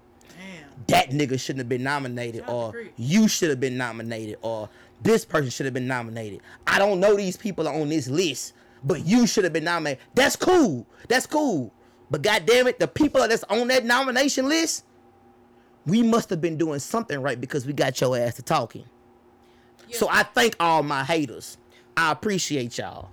That 0.88 1.10
nigga 1.10 1.40
shouldn't 1.40 1.60
have 1.60 1.70
been 1.70 1.84
nominated 1.84 2.44
or 2.48 2.74
you 2.98 3.28
should 3.28 3.50
have 3.50 3.60
been 3.60 3.78
nominated 3.78 4.38
or 4.42 4.70
this 5.02 5.26
person 5.26 5.50
should 5.50 5.66
have 5.66 5.74
been 5.74 5.88
nominated. 5.88 6.42
I 6.68 6.80
don't 6.80 7.00
know 7.00 7.16
these 7.16 7.38
people 7.38 7.68
are 7.68 7.74
on 7.74 7.90
this 7.90 8.08
list, 8.08 8.54
but 8.84 9.06
you 9.06 9.28
should 9.28 9.44
have 9.44 9.54
been 9.54 9.64
nominated. 9.64 10.04
That's 10.14 10.36
cool. 10.36 10.86
That's 11.08 11.26
cool. 11.26 11.74
But 12.10 12.22
goddamn 12.22 12.68
it, 12.68 12.80
the 12.80 12.88
people 12.88 13.26
that's 13.28 13.44
on 13.46 13.68
that 13.70 13.86
nomination 13.86 14.48
list, 14.48 14.86
we 15.86 16.04
must 16.04 16.30
have 16.30 16.42
been 16.42 16.58
doing 16.58 16.80
something 16.80 17.22
right 17.22 17.40
because 17.40 17.66
we 17.66 17.74
got 17.74 18.00
your 18.00 18.18
ass 18.18 18.36
to 18.36 18.44
talking. 18.44 18.86
So 19.92 20.08
I 20.10 20.24
thank 20.24 20.56
all 20.60 20.84
my 20.84 21.04
haters. 21.04 21.58
I 21.98 22.12
appreciate 22.12 22.78
y'all. 22.78 23.10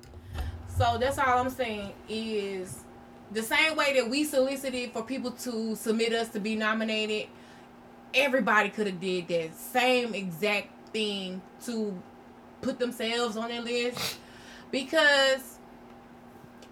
So 0.76 0.96
that's 0.98 1.18
all 1.18 1.38
I'm 1.38 1.50
saying 1.50 1.92
is 2.08 2.84
the 3.32 3.42
same 3.42 3.76
way 3.76 3.94
that 3.94 4.08
we 4.08 4.24
solicited 4.24 4.92
for 4.92 5.02
people 5.02 5.32
to 5.32 5.74
submit 5.76 6.12
us 6.12 6.28
to 6.30 6.40
be 6.40 6.54
nominated, 6.54 7.28
everybody 8.14 8.70
could 8.70 8.86
have 8.86 9.00
did 9.00 9.28
that 9.28 9.54
same 9.56 10.14
exact 10.14 10.68
thing 10.92 11.42
to 11.64 12.00
put 12.60 12.78
themselves 12.78 13.36
on 13.36 13.48
their 13.48 13.60
list 13.60 14.18
because 14.70 15.58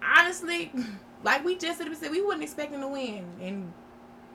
honestly, 0.03 0.71
like 1.23 1.43
we 1.43 1.57
just 1.57 1.79
said, 1.79 2.11
we 2.11 2.21
wasn't 2.21 2.43
expecting 2.43 2.81
to 2.81 2.87
win, 2.87 3.25
and 3.41 3.71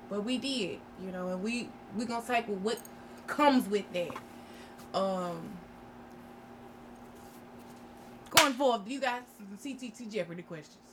but 0.09 0.25
we 0.25 0.39
did, 0.39 0.79
you 1.03 1.11
know, 1.13 1.29
and 1.29 1.43
we 1.43 1.69
we 1.97 2.05
gonna 2.05 2.25
take 2.27 2.47
what 2.47 2.79
comes 3.27 3.69
with 3.69 3.91
that. 3.93 4.15
Um, 4.95 5.51
going 8.31 8.53
forward, 8.55 8.87
you 8.87 9.01
guys 9.01 9.23
CTT 9.63 10.13
Jeopardy 10.13 10.43
questions. 10.43 10.92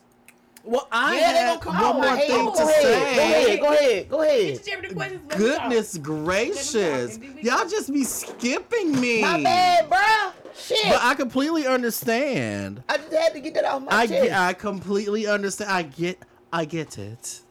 Well, 0.63 0.87
I 0.91 1.19
yeah, 1.19 1.33
they 1.33 1.39
have 1.39 1.61
gonna 1.61 1.77
come 1.77 1.83
one 1.83 1.83
out. 1.85 1.95
more 1.95 2.05
I 2.05 2.17
hate 2.17 2.27
thing 2.27 2.47
it. 2.47 2.51
to 2.51 2.57
go 2.57 2.69
ahead. 2.69 2.81
say. 2.83 2.89
Go 3.15 3.21
ahead. 3.23 3.59
Go 3.59 3.73
ahead. 3.73 4.09
Go 4.09 4.21
ahead. 4.21 4.47
your 4.47 4.57
Jeopardy 4.59 4.93
questions. 4.93 5.21
let 5.29 5.39
me 5.39 5.49
talk. 5.55 5.59
Goodness 5.69 5.97
gracious. 5.97 7.11
Let 7.13 7.19
me 7.21 7.27
talk. 7.29 7.43
Y'all 7.43 7.69
just 7.69 7.93
be 7.93 8.03
skipping 8.03 8.99
me. 8.99 9.21
My 9.21 9.41
bad, 9.41 9.89
bruh. 9.89 10.33
Shit. 10.55 10.77
But 10.83 10.99
I 11.01 11.15
completely 11.15 11.65
understand. 11.65 12.83
I 12.89 12.97
just 12.97 13.13
had 13.13 13.33
to 13.33 13.39
get 13.39 13.53
that 13.55 13.65
off 13.65 13.81
my 13.83 13.87
I 13.91 14.07
chest. 14.07 14.23
get, 14.23 14.37
I 14.37 14.53
completely 14.53 15.25
understand. 15.27 15.71
I 15.71 15.81
get 15.83 16.19
I 16.51 16.65
get 16.65 16.97
it. 16.97 17.41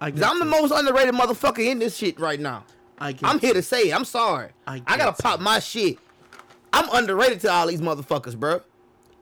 I 0.00 0.10
get 0.10 0.20
'Cause 0.20 0.30
I'm 0.30 0.38
the 0.40 0.44
most 0.44 0.72
underrated 0.72 1.14
motherfucker 1.14 1.64
in 1.64 1.78
this 1.78 1.96
shit 1.96 2.18
right 2.18 2.40
now. 2.40 2.64
I 2.98 3.12
get 3.12 3.28
I'm 3.28 3.36
it. 3.36 3.42
here 3.42 3.54
to 3.54 3.62
say 3.62 3.82
it. 3.90 3.94
I'm 3.94 4.04
sorry. 4.04 4.48
I 4.66 4.82
I, 4.86 4.96
gotta 4.96 5.12
get 5.12 5.18
pop 5.18 5.40
my 5.40 5.60
shit. 5.60 5.98
I'm 6.72 6.88
underrated 6.92 7.40
to 7.42 7.52
all 7.52 7.66
these 7.68 7.80
motherfuckers, 7.80 8.36
bro. 8.36 8.60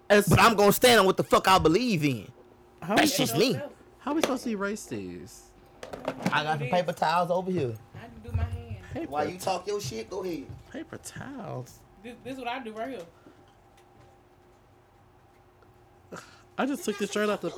As- 0.08 0.26
But 0.28 0.40
I'm 0.40 0.54
gonna 0.56 0.72
stand 0.72 1.00
on 1.00 1.06
what 1.06 1.16
the 1.18 1.24
fuck 1.24 1.46
I 1.48 1.58
believe 1.58 2.04
in. 2.04 2.26
How, 2.82 2.96
That's 2.96 3.16
just 3.16 3.36
me. 3.36 3.54
how 3.98 4.12
are 4.12 4.14
we 4.14 4.22
supposed 4.22 4.44
to 4.44 4.50
erase 4.50 4.84
these? 4.86 5.42
I 6.32 6.42
got 6.44 6.58
some 6.58 6.68
paper 6.68 6.92
towels 6.92 7.30
over 7.30 7.50
here. 7.50 7.74
I 7.94 7.98
had 7.98 8.22
to 8.24 8.30
do 8.30 8.36
my 8.36 8.42
hand. 8.44 8.76
Paper, 8.92 9.10
While 9.10 9.28
you 9.28 9.38
talk 9.38 9.66
your 9.66 9.80
shit, 9.80 10.08
go 10.10 10.22
ahead. 10.24 10.46
paper 10.72 10.98
towels. 10.98 11.78
This, 12.02 12.14
this 12.24 12.32
is 12.34 12.38
what 12.38 12.48
I 12.48 12.58
do 12.62 12.72
right 12.72 12.88
here. 12.90 13.00
I 16.58 16.66
just 16.66 16.84
took 16.84 16.98
the 16.98 17.06
shirt 17.06 17.30
out 17.30 17.40
the. 17.40 17.50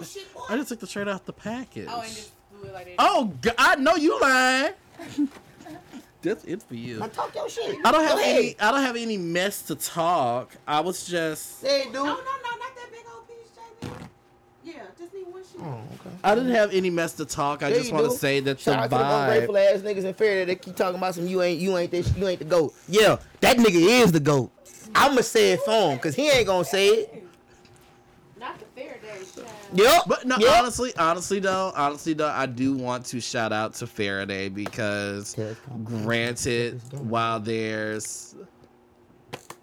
I 0.49 0.57
just 0.57 0.69
took 0.69 0.79
the 0.81 0.87
shirt 0.87 1.09
out 1.09 1.27
the 1.27 1.33
package. 1.33 1.89
Oh, 1.91 2.01
and 2.03 2.09
just 2.15 2.31
do 2.53 2.69
it 2.69 2.73
like 2.73 2.85
that. 2.87 2.95
Oh, 2.99 3.33
g- 3.43 3.51
I 3.59 3.75
know 3.77 3.97
you 3.97 4.21
lying. 4.21 4.73
That's 6.23 6.45
it 6.45 6.63
for 6.63 6.77
you. 6.77 7.01
Now 7.01 7.09
talk 7.09 7.35
your 7.35 7.49
shit. 7.49 7.79
I 7.85 7.91
don't 7.91 8.05
have 8.05 8.17
Go 8.19 8.23
any. 8.23 8.39
ahead. 8.51 8.57
I 8.61 8.71
don't 8.71 8.83
have 8.83 8.95
any 8.95 9.17
mess 9.17 9.63
to 9.63 9.75
talk. 9.75 10.55
I 10.69 10.79
was 10.81 11.05
just. 11.05 11.61
Say 11.61 11.81
it, 11.83 11.87
dude. 11.87 11.97
Oh, 11.97 12.05
no, 12.05 12.11
no, 12.13 12.15
no, 12.15 12.65
Oh, 15.61 15.65
okay. 15.65 16.11
I 16.25 16.35
didn't 16.35 16.53
have 16.53 16.73
any 16.73 16.91
mess 16.91 17.13
to 17.15 17.25
talk. 17.25 17.63
I 17.63 17.69
There 17.71 17.79
just 17.79 17.91
you 17.91 17.95
want 17.95 18.07
to 18.07 18.11
do. 18.13 18.17
say 18.17 18.41
that 18.41 18.61
Shout 18.61 18.91
the 18.91 18.97
out 18.97 19.03
to 19.03 19.05
them 19.05 19.21
ungrateful 19.31 19.57
ass 19.59 19.81
niggas 19.81 20.05
in 20.05 20.15
Fair 20.15 20.45
that 20.47 20.63
keep 20.63 20.77
talking 20.77 20.97
about 20.97 21.15
some 21.15 21.27
you 21.27 21.43
ain't 21.43 21.61
you 21.61 21.77
ain't 21.77 21.91
this 21.91 22.15
you 22.17 22.27
ain't 22.29 22.39
the 22.39 22.45
goat. 22.45 22.75
Yeah, 22.89 23.19
that 23.41 23.57
nigga 23.59 24.03
is 24.03 24.13
the 24.13 24.21
goat. 24.21 24.51
I'ma 24.95 25.21
say 25.23 25.53
it 25.53 25.61
for 25.61 25.93
him, 25.93 25.99
cause 25.99 26.15
he 26.15 26.29
ain't 26.31 26.47
gonna 26.47 26.65
say 26.65 26.89
it. 26.89 27.27
Not 28.39 28.59
the 28.59 28.81
Ferriday 28.81 29.35
child. 29.37 29.49
Yep. 29.73 30.03
But 30.09 30.27
no, 30.27 30.37
yep. 30.39 30.59
honestly, 30.59 30.93
honestly 30.97 31.39
though, 31.39 31.73
honestly 31.77 32.13
though, 32.13 32.29
I 32.29 32.47
do 32.47 32.75
want 32.75 33.07
to 33.07 33.21
shout 33.21 33.53
out 33.53 33.75
to 33.75 33.87
Ferriday 33.87 34.53
because, 34.53 35.37
granted, 35.85 36.81
while 37.09 37.39
there's 37.39 38.35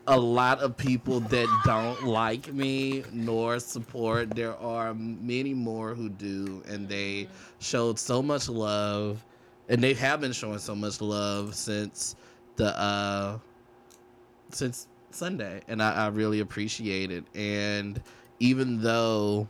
a 0.10 0.18
lot 0.20 0.60
of 0.60 0.76
people 0.76 1.20
that 1.20 1.62
don't 1.64 2.04
like 2.04 2.52
me 2.52 3.04
nor 3.14 3.60
support, 3.60 4.32
there 4.32 4.58
are 4.58 4.94
many 4.96 5.54
more 5.54 5.94
who 5.94 6.10
do, 6.10 6.64
and 6.68 6.90
they 6.90 7.30
showed 7.60 8.00
so 8.00 8.22
much 8.22 8.50
love, 8.50 9.24
and 9.70 9.84
they 9.84 9.94
have 9.94 10.20
been 10.20 10.32
showing 10.32 10.58
so 10.58 10.76
much 10.76 11.00
love 11.00 11.54
since 11.54 12.16
the 12.56 12.78
uh 12.78 13.38
since 14.52 14.88
Sunday, 15.12 15.62
and 15.68 15.82
I, 15.82 16.06
I 16.06 16.08
really 16.08 16.40
appreciate 16.40 17.12
it. 17.12 17.24
And 17.36 18.02
even 18.40 18.82
though 18.82 19.48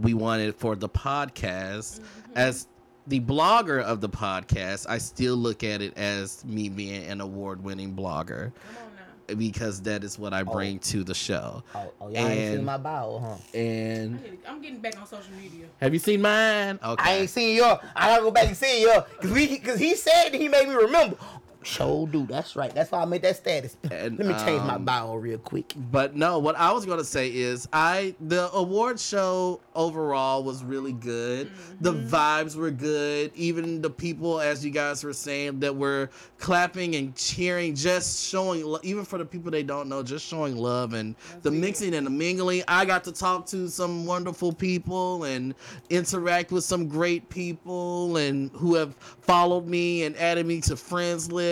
we 0.00 0.14
wanted 0.14 0.54
for 0.54 0.76
the 0.76 0.88
podcast, 0.88 2.00
as 2.36 2.68
the 3.08 3.18
blogger 3.18 3.82
of 3.82 4.00
the 4.00 4.08
podcast, 4.08 4.86
I 4.88 4.98
still 4.98 5.34
look 5.34 5.64
at 5.64 5.82
it 5.82 5.98
as 5.98 6.44
me 6.44 6.68
being 6.68 7.04
an 7.06 7.20
award-winning 7.20 7.96
blogger 7.96 8.52
Come 8.52 8.76
on 8.76 8.82
now. 8.82 8.87
Because 9.36 9.82
that 9.82 10.04
is 10.04 10.18
what 10.18 10.32
I 10.32 10.42
oh. 10.42 10.52
bring 10.52 10.78
to 10.80 11.04
the 11.04 11.14
show. 11.14 11.62
Oh, 11.74 11.92
oh 12.00 12.08
y'all 12.08 12.16
ain't 12.18 12.40
And- 12.40 12.56
seen 12.56 12.64
my 12.64 12.76
bio, 12.78 13.18
huh? 13.18 13.58
And 13.58 14.22
need 14.22 14.38
I'm 14.46 14.62
getting 14.62 14.78
back 14.78 14.98
on 15.00 15.06
social 15.06 15.32
media. 15.34 15.66
have 15.80 15.92
you 15.92 15.98
seen 15.98 16.22
mine? 16.22 16.78
Okay. 16.82 17.10
I 17.10 17.16
ain't 17.16 17.30
seen 17.30 17.56
your. 17.56 17.80
I 17.94 18.08
gotta 18.08 18.22
go 18.22 18.30
back 18.30 18.46
and 18.46 18.56
see 18.56 18.82
your, 18.82 19.02
cause 19.20 19.30
we, 19.30 19.58
cause 19.58 19.78
he 19.78 19.94
said 19.94 20.30
he 20.34 20.48
made 20.48 20.68
me 20.68 20.74
remember. 20.74 21.16
Show 21.62 22.06
do. 22.06 22.24
That's 22.26 22.54
right. 22.56 22.72
That's 22.74 22.90
why 22.92 23.02
I 23.02 23.04
made 23.04 23.22
that 23.22 23.36
status. 23.36 23.76
And, 23.90 24.16
Let 24.18 24.28
me 24.28 24.34
change 24.44 24.62
my 24.62 24.74
um, 24.74 24.84
bio 24.84 25.16
real 25.16 25.38
quick. 25.38 25.72
But 25.90 26.14
no, 26.14 26.38
what 26.38 26.56
I 26.56 26.72
was 26.72 26.86
gonna 26.86 27.02
say 27.04 27.28
is 27.28 27.68
I 27.72 28.14
the 28.20 28.50
award 28.52 29.00
show 29.00 29.60
overall 29.74 30.44
was 30.44 30.62
really 30.62 30.92
good. 30.92 31.50
The 31.80 31.92
vibes 31.92 32.54
were 32.54 32.70
good. 32.70 33.32
Even 33.34 33.82
the 33.82 33.90
people, 33.90 34.40
as 34.40 34.64
you 34.64 34.70
guys 34.70 35.02
were 35.02 35.12
saying, 35.12 35.58
that 35.60 35.74
were 35.74 36.10
clapping 36.38 36.94
and 36.94 37.14
cheering, 37.16 37.74
just 37.74 38.24
showing. 38.28 38.64
lo- 38.64 38.78
Even 38.84 39.04
for 39.04 39.18
the 39.18 39.24
people 39.24 39.50
they 39.50 39.64
don't 39.64 39.88
know, 39.88 40.02
just 40.02 40.24
showing 40.26 40.56
love 40.56 40.92
and 40.92 41.16
the 41.42 41.50
mixing 41.50 41.94
and 41.94 42.06
the 42.06 42.10
mingling. 42.10 42.62
I 42.68 42.84
got 42.84 43.02
to 43.04 43.12
talk 43.12 43.46
to 43.46 43.68
some 43.68 44.06
wonderful 44.06 44.52
people 44.52 45.24
and 45.24 45.54
interact 45.90 46.52
with 46.52 46.62
some 46.64 46.86
great 46.86 47.28
people 47.30 48.16
and 48.16 48.50
who 48.52 48.74
have 48.76 48.94
followed 49.20 49.66
me 49.66 50.04
and 50.04 50.16
added 50.16 50.46
me 50.46 50.60
to 50.62 50.76
friends 50.76 51.32
list. 51.32 51.47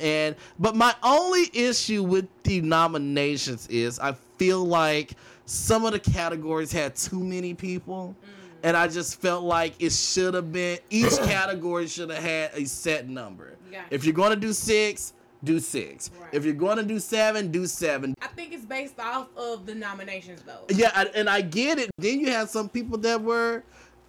And 0.00 0.36
but 0.58 0.74
my 0.76 0.94
only 1.02 1.50
issue 1.52 2.02
with 2.02 2.26
the 2.42 2.60
nominations 2.60 3.66
is 3.68 3.98
I 3.98 4.12
feel 4.38 4.64
like 4.64 5.12
some 5.46 5.84
of 5.84 5.92
the 5.92 5.98
categories 6.00 6.72
had 6.72 6.94
too 6.96 7.20
many 7.20 7.54
people. 7.54 8.14
Mm. 8.22 8.28
And 8.64 8.76
I 8.76 8.88
just 8.88 9.20
felt 9.20 9.44
like 9.44 9.74
it 9.78 9.92
should 9.92 10.34
have 10.34 10.52
been 10.52 10.78
each 10.90 11.16
category 11.24 11.86
should 11.86 12.10
have 12.10 12.22
had 12.22 12.50
a 12.54 12.64
set 12.66 13.08
number. 13.08 13.56
Gotcha. 13.70 13.84
If 13.90 14.04
you're 14.04 14.14
gonna 14.14 14.36
do 14.36 14.52
six, 14.52 15.12
do 15.44 15.60
six. 15.60 16.10
Right. 16.20 16.28
If 16.32 16.44
you're 16.44 16.54
gonna 16.54 16.82
do 16.82 16.98
seven, 16.98 17.52
do 17.52 17.66
seven. 17.66 18.14
I 18.20 18.26
think 18.26 18.52
it's 18.52 18.64
based 18.64 18.98
off 18.98 19.28
of 19.36 19.64
the 19.66 19.74
nominations 19.74 20.42
though. 20.42 20.64
Yeah, 20.70 20.90
I- 20.94 21.10
and 21.14 21.30
I 21.30 21.40
get 21.42 21.78
it. 21.78 21.90
Then 21.98 22.18
you 22.20 22.30
had 22.32 22.50
some 22.50 22.68
people 22.68 22.98
that 22.98 23.22
were 23.22 23.62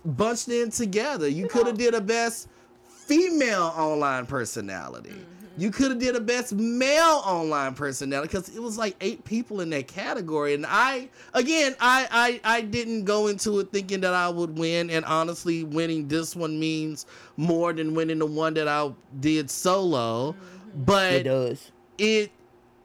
bunched 0.03 0.47
in 0.49 0.71
together. 0.71 1.27
You 1.27 1.47
could 1.47 1.67
have 1.67 1.77
did 1.77 1.93
a 1.93 2.01
best 2.01 2.47
female 2.87 3.73
online 3.77 4.25
personality. 4.25 5.11
Mm. 5.11 5.23
You 5.59 5.71
could 5.71 5.91
have 5.91 5.99
did 5.99 6.15
a 6.15 6.19
best 6.21 6.53
male 6.53 7.21
online 7.25 7.73
personality 7.73 8.27
because 8.27 8.55
it 8.55 8.61
was 8.61 8.77
like 8.77 8.95
eight 9.01 9.25
people 9.25 9.59
in 9.61 9.69
that 9.71 9.87
category. 9.87 10.53
And 10.53 10.65
I, 10.65 11.09
again, 11.33 11.75
I, 11.79 12.39
I 12.43 12.57
I 12.57 12.61
didn't 12.61 13.03
go 13.05 13.27
into 13.27 13.59
it 13.59 13.71
thinking 13.71 14.01
that 14.01 14.13
I 14.13 14.29
would 14.29 14.57
win. 14.57 14.89
And 14.89 15.03
honestly, 15.05 15.63
winning 15.63 16.07
this 16.07 16.35
one 16.35 16.59
means 16.59 17.05
more 17.37 17.73
than 17.73 17.93
winning 17.93 18.19
the 18.19 18.25
one 18.25 18.53
that 18.53 18.67
I 18.67 18.91
did 19.19 19.49
solo. 19.51 20.31
Mm-hmm. 20.31 20.83
But 20.85 21.13
It 21.13 21.23
does. 21.23 21.71
it 21.97 22.31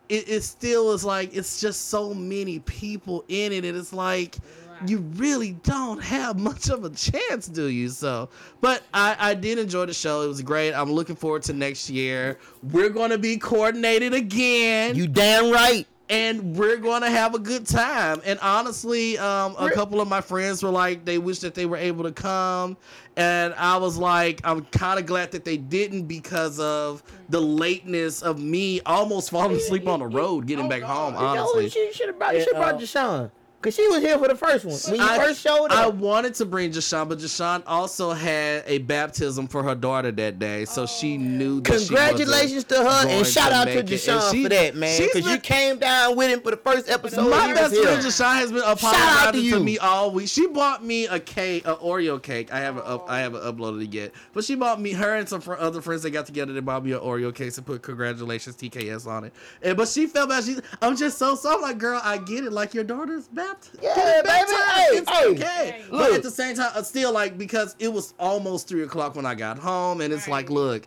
it, 0.09 0.29
it 0.29 0.43
still 0.43 0.93
is 0.93 1.05
like 1.05 1.35
it's 1.35 1.61
just 1.61 1.89
so 1.89 2.13
many 2.13 2.59
people 2.61 3.25
in 3.29 3.53
it 3.53 3.65
and 3.65 3.77
it's 3.77 3.93
like 3.93 4.37
Right. 4.37 4.64
You 4.89 4.99
really 5.17 5.53
don't 5.63 6.03
have 6.03 6.39
much 6.39 6.69
of 6.69 6.85
a 6.85 6.91
chance 6.91 7.47
do 7.49 7.67
you 7.69 7.89
so 7.89 8.29
but 8.61 8.83
I, 8.93 9.17
I 9.19 9.35
did 9.35 9.59
enjoy 9.59 9.87
the 9.87 9.95
show 9.95 10.23
it 10.23 10.29
was 10.29 10.43
great 10.43 10.73
i'm 10.73 10.93
looking 10.93 11.17
forward 11.17 11.43
to 11.45 11.53
next 11.53 11.89
year 11.91 12.39
we're 12.73 12.91
gonna 12.91 13.19
be 13.19 13.37
coordinated 13.37 14.15
again 14.15 14.97
You 14.97 15.07
damn 15.07 15.51
right. 15.53 15.87
and 16.09 16.57
we're 16.57 16.77
gonna 16.77 17.09
have 17.11 17.35
a 17.35 17.39
good 17.39 17.67
time. 17.67 18.21
And 18.27 18.39
honestly, 18.41 19.17
um, 19.17 19.57
a 19.59 19.71
couple 19.71 20.03
of 20.03 20.09
my 20.09 20.21
friends 20.21 20.63
were 20.63 20.69
like, 20.69 21.07
they 21.07 21.17
wish 21.17 21.39
that 21.39 21.55
they 21.55 21.65
were 21.65 21.79
able 21.79 22.05
to 22.05 22.13
come, 22.13 22.77
and 23.17 23.55
I 23.55 23.79
was 23.79 23.97
like, 23.97 24.43
I'm 24.45 24.67
kind 24.67 25.01
of 25.01 25.07
glad 25.07 25.33
that 25.33 25.47
they 25.47 25.57
didn't 25.57 26.03
because 26.03 26.61
of 26.61 27.03
the 27.31 27.41
lateness 27.41 28.21
of 28.21 28.39
me 28.39 28.83
almost 28.85 29.31
falling 29.31 29.57
asleep 29.57 29.89
on 29.89 30.01
the 30.01 30.07
road 30.07 30.47
getting 30.47 30.67
Oh, 30.67 30.69
back 30.69 30.83
home. 30.83 31.15
Honestly, 31.17 31.65
you 31.75 31.93
should 31.95 32.09
have 32.09 32.19
brought, 32.19 32.35
you 32.35 32.41
And, 32.41 32.49
should 32.49 32.57
brought 32.57 32.79
Deshaun. 32.79 33.31
Because 33.65 33.77
she 33.77 33.89
was 33.89 34.03
here 34.03 34.19
for 34.19 34.29
the 34.29 34.35
first 34.35 34.67
one. 34.67 34.77
When 34.93 35.01
you 35.01 35.07
I, 35.07 35.17
first 35.17 35.41
showed 35.41 35.67
up, 35.67 35.73
I 35.73 35.87
wanted 35.87 36.35
to 36.35 36.45
bring 36.45 36.71
Jashawn, 36.71 37.09
but 37.09 37.19
Jashawn 37.19 37.63
also 37.67 38.13
had 38.13 38.63
a 38.67 38.77
baptism 38.77 39.47
for 39.47 39.63
her 39.63 39.75
daughter 39.75 40.13
that 40.13 40.39
day, 40.39 40.67
so 40.67 40.83
oh, 40.83 40.87
she 40.87 41.17
knew. 41.17 41.63
That 41.63 41.81
she 41.81 41.87
Congratulations 41.87 42.65
to 42.65 42.77
her 42.77 43.09
and 43.09 43.27
shout 43.27 43.53
out 43.53 43.65
to 43.65 43.71
make 43.71 43.77
it. 43.77 43.81
And 43.81 43.89
Deshaun 43.89 44.31
she- 44.33 44.43
for 44.43 44.51
that, 44.51 44.77
man. 44.77 45.01
Because 45.01 45.27
you 45.27 45.39
came 45.39 45.79
down 45.79 46.15
with 46.15 46.31
him 46.31 46.43
for 46.43 46.51
the 46.51 46.59
first 46.59 46.91
episode. 46.91 47.31
My 47.31 47.55
best 47.55 47.75
friend 47.75 48.03
Jashawn 48.03 48.35
has 48.35 48.53
been 48.53 48.61
out 48.61 48.79
to 48.79 48.87
apologizing 48.87 49.33
to, 49.33 49.41
you. 49.41 49.61
me 49.61 49.79
all 49.79 50.11
week. 50.11 50.29
She 50.29 50.47
bought 50.47 50.85
me 50.85 51.07
a 51.07 51.19
cake, 51.19 51.67
an 51.67 51.77
Oreo 51.77 52.23
cake. 52.23 52.53
I 52.53 52.59
haven't 52.61 52.85
up, 52.85 53.09
I 53.09 53.21
haven't 53.21 53.45
uploaded 53.45 53.83
it 53.85 53.95
yet, 53.95 54.13
but 54.35 54.45
she 54.45 54.57
bought 54.57 54.79
me 54.79 54.93
her 54.93 55.17
and 55.17 55.27
some 55.27 55.41
fr- 55.41 55.55
other 55.55 55.81
friends 55.81 56.03
that 56.03 56.11
got 56.11 56.27
together. 56.27 56.53
They 56.53 56.61
bought 56.61 56.85
me 56.85 56.93
an 56.93 57.01
Oreo 57.01 57.35
cake 57.35 57.57
and 57.57 57.65
put 57.65 57.81
congratulations 57.81 58.57
TKS 58.57 59.07
on 59.07 59.25
it. 59.25 59.33
And 59.63 59.75
but 59.75 59.89
she 59.89 60.07
felt 60.07 60.29
bad. 60.29 60.45
She, 60.45 60.59
I'm 60.83 60.97
just 60.97 61.17
so 61.17 61.35
so. 61.35 61.55
I'm 61.55 61.63
like, 61.63 61.79
girl, 61.79 61.99
I 62.05 62.19
get 62.19 62.45
it. 62.45 62.53
Like 62.53 62.75
your 62.75 62.85
daughter's 62.85 63.27
baptized. 63.55 63.79
Yeah, 63.83 64.23
baby. 64.23 64.51
Hey, 64.51 64.99
it's 64.99 65.11
hey. 65.11 65.27
okay. 65.27 65.45
Hey. 65.81 65.85
But 65.91 66.13
at 66.13 66.23
the 66.23 66.31
same 66.31 66.57
time, 66.57 66.71
uh, 66.75 66.83
still 66.83 67.13
like 67.13 67.37
because 67.39 67.77
it 67.79 67.93
was 67.93 68.15
almost 68.19 68.69
three 68.69 68.83
o'clock 68.83 69.17
when 69.17 69.27
I 69.27 69.35
got 69.35 69.59
home, 69.59 70.01
and 70.01 70.13
it's 70.13 70.29
like, 70.29 70.51
look. 70.51 70.87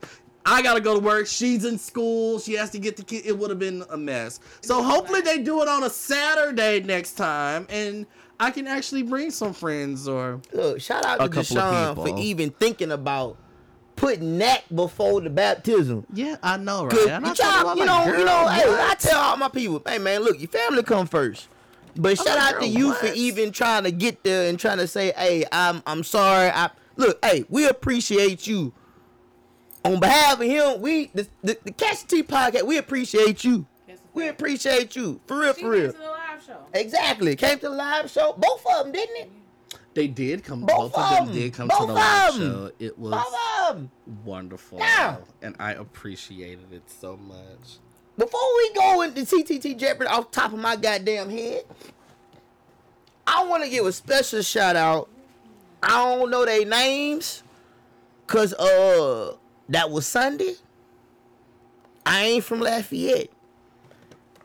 I 0.50 0.62
gotta 0.62 0.80
go 0.80 0.94
to 0.94 1.02
work. 1.06 1.28
She's 1.28 1.66
in 1.66 1.78
school. 1.78 2.40
She 2.40 2.54
has 2.54 2.70
to 2.70 2.80
get 2.80 2.96
the 2.96 3.04
kid. 3.04 3.26
It 3.26 3.38
would 3.38 3.50
have 3.50 3.60
been 3.60 3.84
a 3.90 3.98
mess. 3.98 4.40
So 4.62 4.82
hopefully 4.82 5.20
they 5.20 5.40
do 5.40 5.62
it 5.62 5.68
on 5.68 5.84
a 5.84 5.90
Saturday 5.90 6.80
next 6.80 7.14
time, 7.16 7.68
and 7.70 8.06
I 8.40 8.52
can 8.52 8.66
actually 8.66 9.04
bring 9.04 9.30
some 9.30 9.52
friends 9.52 10.08
or. 10.08 10.40
Look, 10.54 10.80
shout 10.80 11.04
out 11.04 11.20
to 11.20 11.28
couple 11.28 11.42
Deshaun 11.42 11.96
for 11.96 12.18
even 12.18 12.52
thinking 12.52 12.92
about 12.94 13.38
putting 13.98 14.38
that 14.38 14.64
before 14.74 15.20
the 15.20 15.30
baptism. 15.30 16.06
Yeah, 16.14 16.38
I 16.42 16.56
know, 16.56 16.84
right? 16.86 16.92
Cause 16.92 17.08
And 17.08 17.26
I 17.26 17.30
you, 17.30 17.36
told 17.36 17.54
her, 17.54 17.62
try- 17.62 17.72
I'm 17.72 17.78
you 17.78 17.86
like, 17.86 18.08
know, 18.08 18.18
you 18.18 18.26
know, 18.26 18.48
hey. 18.48 18.64
I 18.90 18.96
tell 18.98 19.20
all 19.20 19.36
my 19.38 19.50
people, 19.50 19.82
hey 19.86 19.98
man, 19.98 20.22
look, 20.22 20.40
your 20.40 20.48
family 20.48 20.84
come 20.84 21.08
first. 21.08 21.50
But 21.98 22.18
shout 22.18 22.28
like, 22.28 22.38
out 22.56 22.62
to 22.62 22.68
girl, 22.68 22.78
you 22.78 22.94
for 22.94 23.08
even 23.08 23.52
trying 23.52 23.84
to 23.84 23.92
get 23.92 24.24
there 24.24 24.50
and 24.50 24.60
trying 24.60 24.78
to 24.78 24.88
say, 24.88 25.14
hey, 25.16 25.46
I'm 25.52 25.82
I'm 25.88 26.04
sorry. 26.04 26.50
I 26.50 26.70
look, 26.96 27.24
hey, 27.26 27.46
we 27.50 27.68
appreciate 27.68 28.46
you. 28.48 28.74
On 29.86 30.00
behalf 30.00 30.40
of 30.40 30.46
him, 30.46 30.82
we 30.82 31.08
the 31.14 31.28
the, 31.44 31.58
the 31.64 31.72
Catch 31.72 32.04
the 32.08 32.08
Tea 32.18 32.24
podcast, 32.24 32.64
we 32.64 32.78
appreciate 32.78 33.44
you. 33.44 33.66
We 34.14 34.28
appreciate 34.30 34.96
you. 34.96 35.22
For 35.28 35.38
real, 35.40 35.54
She 35.54 35.62
for 35.62 35.74
came 35.74 35.82
real. 35.84 35.92
to 35.92 35.98
the 35.98 36.04
live 36.06 36.44
show. 36.44 36.58
Exactly. 36.74 37.36
Came 37.36 37.60
to 37.60 37.70
the 37.70 37.76
live 37.76 38.10
show. 38.10 38.34
Both 38.38 38.66
of 38.66 38.86
them, 38.86 38.92
didn't 38.92 39.16
it? 39.18 39.32
They 39.94 40.08
did 40.08 40.44
come. 40.44 40.62
Both 40.62 40.94
Both, 40.94 40.96
of 40.98 41.10
them, 41.10 41.26
them 41.28 41.28
'em. 41.30 41.34
did 41.42 41.54
come 41.54 41.68
Both 41.68 41.80
to 41.82 41.86
the 41.88 41.94
live 41.94 42.30
of 42.30 42.36
'em. 42.36 42.42
show. 42.42 42.72
It 42.80 42.98
was 42.98 43.12
Both 43.14 43.36
of 43.70 43.76
them. 43.76 43.92
wonderful, 44.26 44.80
Yeah. 44.80 45.18
and 45.44 45.56
I 45.60 45.74
appreciated 45.74 46.72
it 46.74 46.84
so 46.90 47.16
much. 47.18 47.78
Before 48.18 48.56
we 48.58 48.74
go 48.74 49.02
into 49.04 49.22
CTT 49.22 49.78
Jeopardy 49.78 50.10
off 50.10 50.32
top 50.32 50.52
of 50.52 50.60
my 50.60 50.76
goddamn 50.76 51.30
head, 51.30 51.64
I 53.28 53.46
want 53.46 53.64
to 53.64 53.70
give 53.70 53.86
a 53.86 53.92
special 53.92 54.42
shout 54.42 54.76
out. 54.76 55.10
I 55.84 55.90
don't 55.90 56.32
know 56.32 56.44
their 56.44 56.66
names, 56.66 57.44
cause 58.26 58.54
uh 58.56 59.36
that 59.70 59.92
was 59.92 60.08
Sunday. 60.08 60.56
I 62.06 62.24
ain't 62.24 62.44
from 62.44 62.62
Lafayette, 62.62 63.30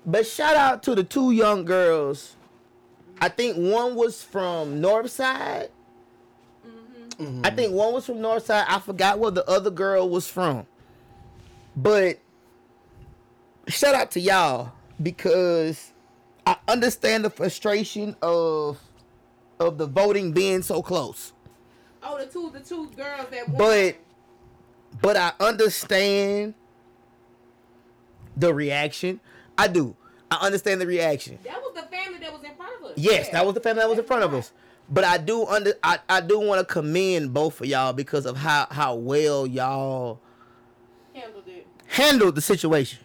but 0.05 0.27
shout 0.27 0.57
out 0.57 0.83
to 0.83 0.95
the 0.95 1.05
two 1.05 1.31
young 1.31 1.65
girls. 1.65 2.37
I 3.21 3.29
think 3.29 3.57
one 3.57 3.95
was 3.95 4.23
from 4.23 4.83
Northside. 4.83 5.69
I 7.45 7.51
think 7.51 7.73
one 7.73 7.95
was 7.95 8.05
from 8.05 8.17
Northside. 8.17 8.65
I 8.67 8.81
forgot 8.81 9.21
where 9.21 9.31
the 9.31 9.49
other 9.49 9.71
girl 9.71 10.09
was 10.09 10.27
from, 10.27 10.67
but 11.77 12.19
shout 13.69 13.95
out 13.95 14.11
to 14.13 14.21
y'all 14.21 14.73
because 15.03 15.93
I 16.47 16.57
understand 16.69 17.25
the 17.25 17.31
frustration 17.31 18.17
of 18.23 18.79
of 19.61 19.79
the 19.79 19.87
voting 19.87 20.33
being 20.33 20.63
so 20.63 20.83
close. 20.83 21.33
Oh, 22.03 22.19
the 22.19 22.27
two, 22.27 22.51
the 22.53 22.61
two 22.61 22.89
girls 22.97 23.29
that 23.31 23.49
won. 23.49 23.59
But 23.59 23.97
but 25.01 25.17
I 25.17 25.33
understand 25.41 26.55
the 28.37 28.53
reaction. 28.53 29.21
I 29.57 29.69
do. 29.69 29.95
I 30.31 30.47
understand 30.47 30.81
the 30.81 30.87
reaction. 30.87 31.39
that 31.45 31.61
was 31.63 31.75
the 31.75 31.83
family 31.83 32.19
that 32.21 32.33
was 32.33 32.43
in 32.43 32.55
front 32.57 32.73
of 32.81 32.85
us. 32.91 32.93
Yes, 32.97 33.27
Yeah. 33.27 33.33
that 33.35 33.47
was 33.47 33.55
the 33.55 33.61
family 33.61 33.81
that 33.83 33.89
was 33.89 33.99
in 33.99 34.05
front 34.05 34.25
of 34.25 34.35
us. 34.35 34.51
But 34.89 35.05
I 35.05 35.19
do 35.19 35.47
under 35.47 35.75
I, 35.83 35.99
I 36.09 36.21
do 36.21 36.41
want 36.41 36.67
to 36.67 36.71
commend 36.73 37.33
both 37.33 37.61
of 37.61 37.67
y'all 37.67 37.93
because 37.93 38.27
of 38.27 38.37
how 38.37 38.67
how 38.71 38.95
well 38.97 39.47
y'all 39.47 40.19
Handled 41.15 41.45
it. 41.47 41.67
handled 41.87 42.35
the 42.35 42.41
situation. 42.41 42.99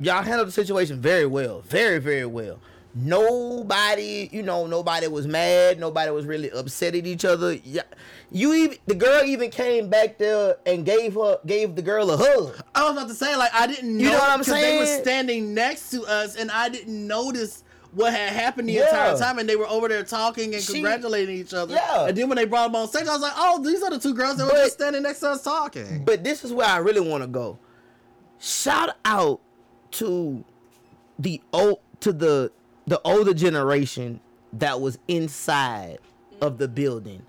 Y'all 0.00 0.22
handled 0.22 0.48
the 0.48 0.52
situation 0.52 1.00
very 1.00 1.26
well. 1.26 1.60
Very, 1.62 1.98
very 1.98 2.26
well. 2.26 2.58
Nobody, 2.96 4.28
you 4.32 4.42
know, 4.42 4.66
nobody 4.66 5.08
was 5.08 5.26
mad. 5.26 5.78
Nobody 5.80 6.10
was 6.10 6.26
really 6.26 6.50
upset 6.50 6.94
at 6.94 7.06
each 7.06 7.24
other. 7.24 7.54
Yeah, 7.64 7.82
you 8.30 8.54
even 8.54 8.78
the 8.86 8.94
girl 8.94 9.22
even 9.24 9.50
came 9.50 9.88
back 9.88 10.18
there 10.18 10.56
and 10.66 10.84
gave 10.84 11.14
her 11.14 11.38
gave 11.44 11.74
the 11.74 11.82
girl 11.82 12.10
a 12.10 12.16
hug. 12.16 12.60
I 12.74 12.84
was 12.84 12.92
about 12.92 13.08
to 13.08 13.14
say, 13.14 13.34
like, 13.36 13.52
I 13.52 13.66
didn't 13.66 13.96
know 13.96 14.04
You 14.04 14.10
know 14.10 14.18
what 14.18 14.30
I'm 14.30 14.38
'cause 14.44 14.48
They 14.48 14.78
were 14.78 14.86
standing 15.02 15.54
next 15.54 15.90
to 15.90 16.04
us, 16.04 16.36
and 16.36 16.50
I 16.52 16.68
didn't 16.68 17.06
notice 17.06 17.64
what 17.92 18.12
had 18.12 18.30
happened 18.32 18.68
the 18.68 18.74
Yeah. 18.74 18.84
entire 18.86 19.16
time, 19.18 19.38
and 19.38 19.48
they 19.48 19.56
were 19.56 19.68
over 19.68 19.88
there 19.88 20.02
talking 20.04 20.54
and 20.54 20.62
She- 20.62 20.74
congratulating 20.74 21.36
each 21.36 21.54
other. 21.54 21.74
Yeah. 21.74 22.06
And 22.06 22.16
then 22.16 22.28
when 22.28 22.36
they 22.36 22.44
brought 22.44 22.66
them 22.66 22.76
on 22.76 22.88
stage, 22.88 23.06
I 23.06 23.12
was 23.12 23.22
like, 23.22 23.34
oh, 23.36 23.62
these 23.62 23.82
are 23.82 23.90
the 23.90 23.98
two 24.00 24.14
girls 24.14 24.36
that 24.38 24.46
were 24.46 24.52
just 24.52 24.74
standing 24.74 25.02
next 25.02 25.20
to 25.20 25.30
us 25.30 25.42
talking. 25.42 26.02
But 26.04 26.24
this 26.24 26.44
is 26.44 26.52
where 26.52 26.66
I 26.66 26.78
really 26.78 27.00
want 27.00 27.22
to 27.22 27.28
go. 27.28 27.58
Shout 28.40 28.96
out 29.04 29.40
to 29.94 30.44
the 31.18 31.40
old 31.52 31.80
to 32.00 32.12
the 32.12 32.52
the 32.86 33.00
older 33.04 33.34
generation 33.34 34.20
that 34.52 34.80
was 34.80 34.98
inside 35.08 35.98
of 36.40 36.58
the 36.58 36.68
building. 36.68 37.22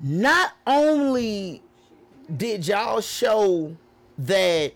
Not 0.00 0.52
only 0.66 1.62
did 2.36 2.66
y'all 2.66 3.00
show 3.00 3.76
that 4.18 4.74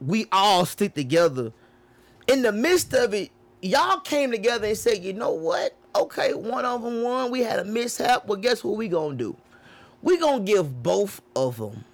we 0.00 0.26
all 0.32 0.64
stick 0.64 0.94
together. 0.94 1.52
In 2.26 2.42
the 2.42 2.52
midst 2.52 2.94
of 2.94 3.12
it, 3.14 3.30
y'all 3.60 4.00
came 4.00 4.30
together 4.30 4.66
and 4.68 4.76
said, 4.76 5.02
you 5.02 5.12
know 5.12 5.32
what? 5.32 5.76
Okay, 5.94 6.32
one 6.34 6.64
of 6.64 6.82
them 6.82 7.02
won. 7.02 7.30
We 7.30 7.40
had 7.40 7.58
a 7.58 7.64
mishap. 7.64 8.26
Well, 8.26 8.38
guess 8.38 8.62
what 8.62 8.76
we 8.76 8.88
gonna 8.88 9.16
do? 9.16 9.36
We 10.02 10.18
gonna 10.18 10.44
give 10.44 10.82
both 10.82 11.20
of 11.34 11.56
them 11.58 11.84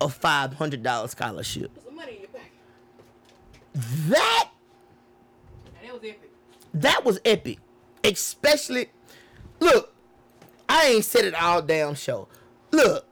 a 0.00 0.08
five 0.08 0.54
hundred 0.54 0.82
dollar 0.82 1.08
scholarship. 1.08 1.74
Put 1.74 1.84
some 1.84 1.96
money 1.96 2.12
in 2.12 2.20
your 2.20 2.28
pocket. 2.28 2.50
That 3.74 4.50
was 5.92 6.02
epic. 6.04 6.30
that 6.74 7.04
was 7.04 7.20
epic. 7.24 7.58
Especially, 8.04 8.90
look, 9.60 9.94
I 10.68 10.86
ain't 10.86 11.04
said 11.04 11.24
it 11.24 11.34
all 11.34 11.62
damn 11.62 11.94
show. 11.94 12.28
Look, 12.70 13.06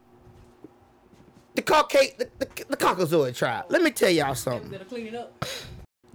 the 1.55 1.61
Caucasian, 1.61 2.15
the, 2.17 2.29
the, 2.39 2.47
the 2.69 2.77
Caucasoid 2.77 3.35
tribe. 3.35 3.65
Let 3.69 3.81
me 3.81 3.91
tell 3.91 4.09
y'all 4.09 4.35
something. 4.35 4.69
gonna 4.71 4.85
clean 4.85 5.07
it 5.07 5.15
up. 5.15 5.45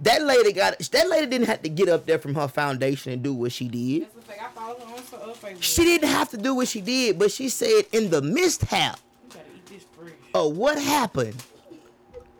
That 0.01 0.21
lady 0.23 0.51
got 0.51 0.77
that 0.79 1.09
lady 1.09 1.27
didn't 1.27 1.47
have 1.47 1.61
to 1.61 1.69
get 1.69 1.87
up 1.87 2.05
there 2.05 2.19
from 2.19 2.35
her 2.35 2.47
foundation 2.49 3.13
and 3.13 3.23
do 3.23 3.33
what 3.33 3.51
she 3.53 3.67
did. 3.69 4.03
That's 4.03 4.13
the 4.15 4.21
thing. 4.21 4.37
I 4.41 4.49
follow 4.49 4.79
her 4.79 4.93
on 4.95 5.03
so- 5.03 5.17
Facebook. 5.47 5.61
She 5.63 5.83
didn't 5.85 6.09
have 6.09 6.29
to 6.31 6.37
do 6.37 6.53
what 6.53 6.67
she 6.67 6.81
did, 6.81 7.17
but 7.17 7.31
she 7.31 7.47
said 7.49 7.83
in 7.93 8.09
the 8.09 8.21
mishap 8.21 8.99
You 9.23 9.29
gotta 9.33 9.45
eat 9.55 9.65
this 9.67 9.83
fresh. 9.97 10.11
of 10.33 10.57
what 10.57 10.77
happened, 10.81 11.41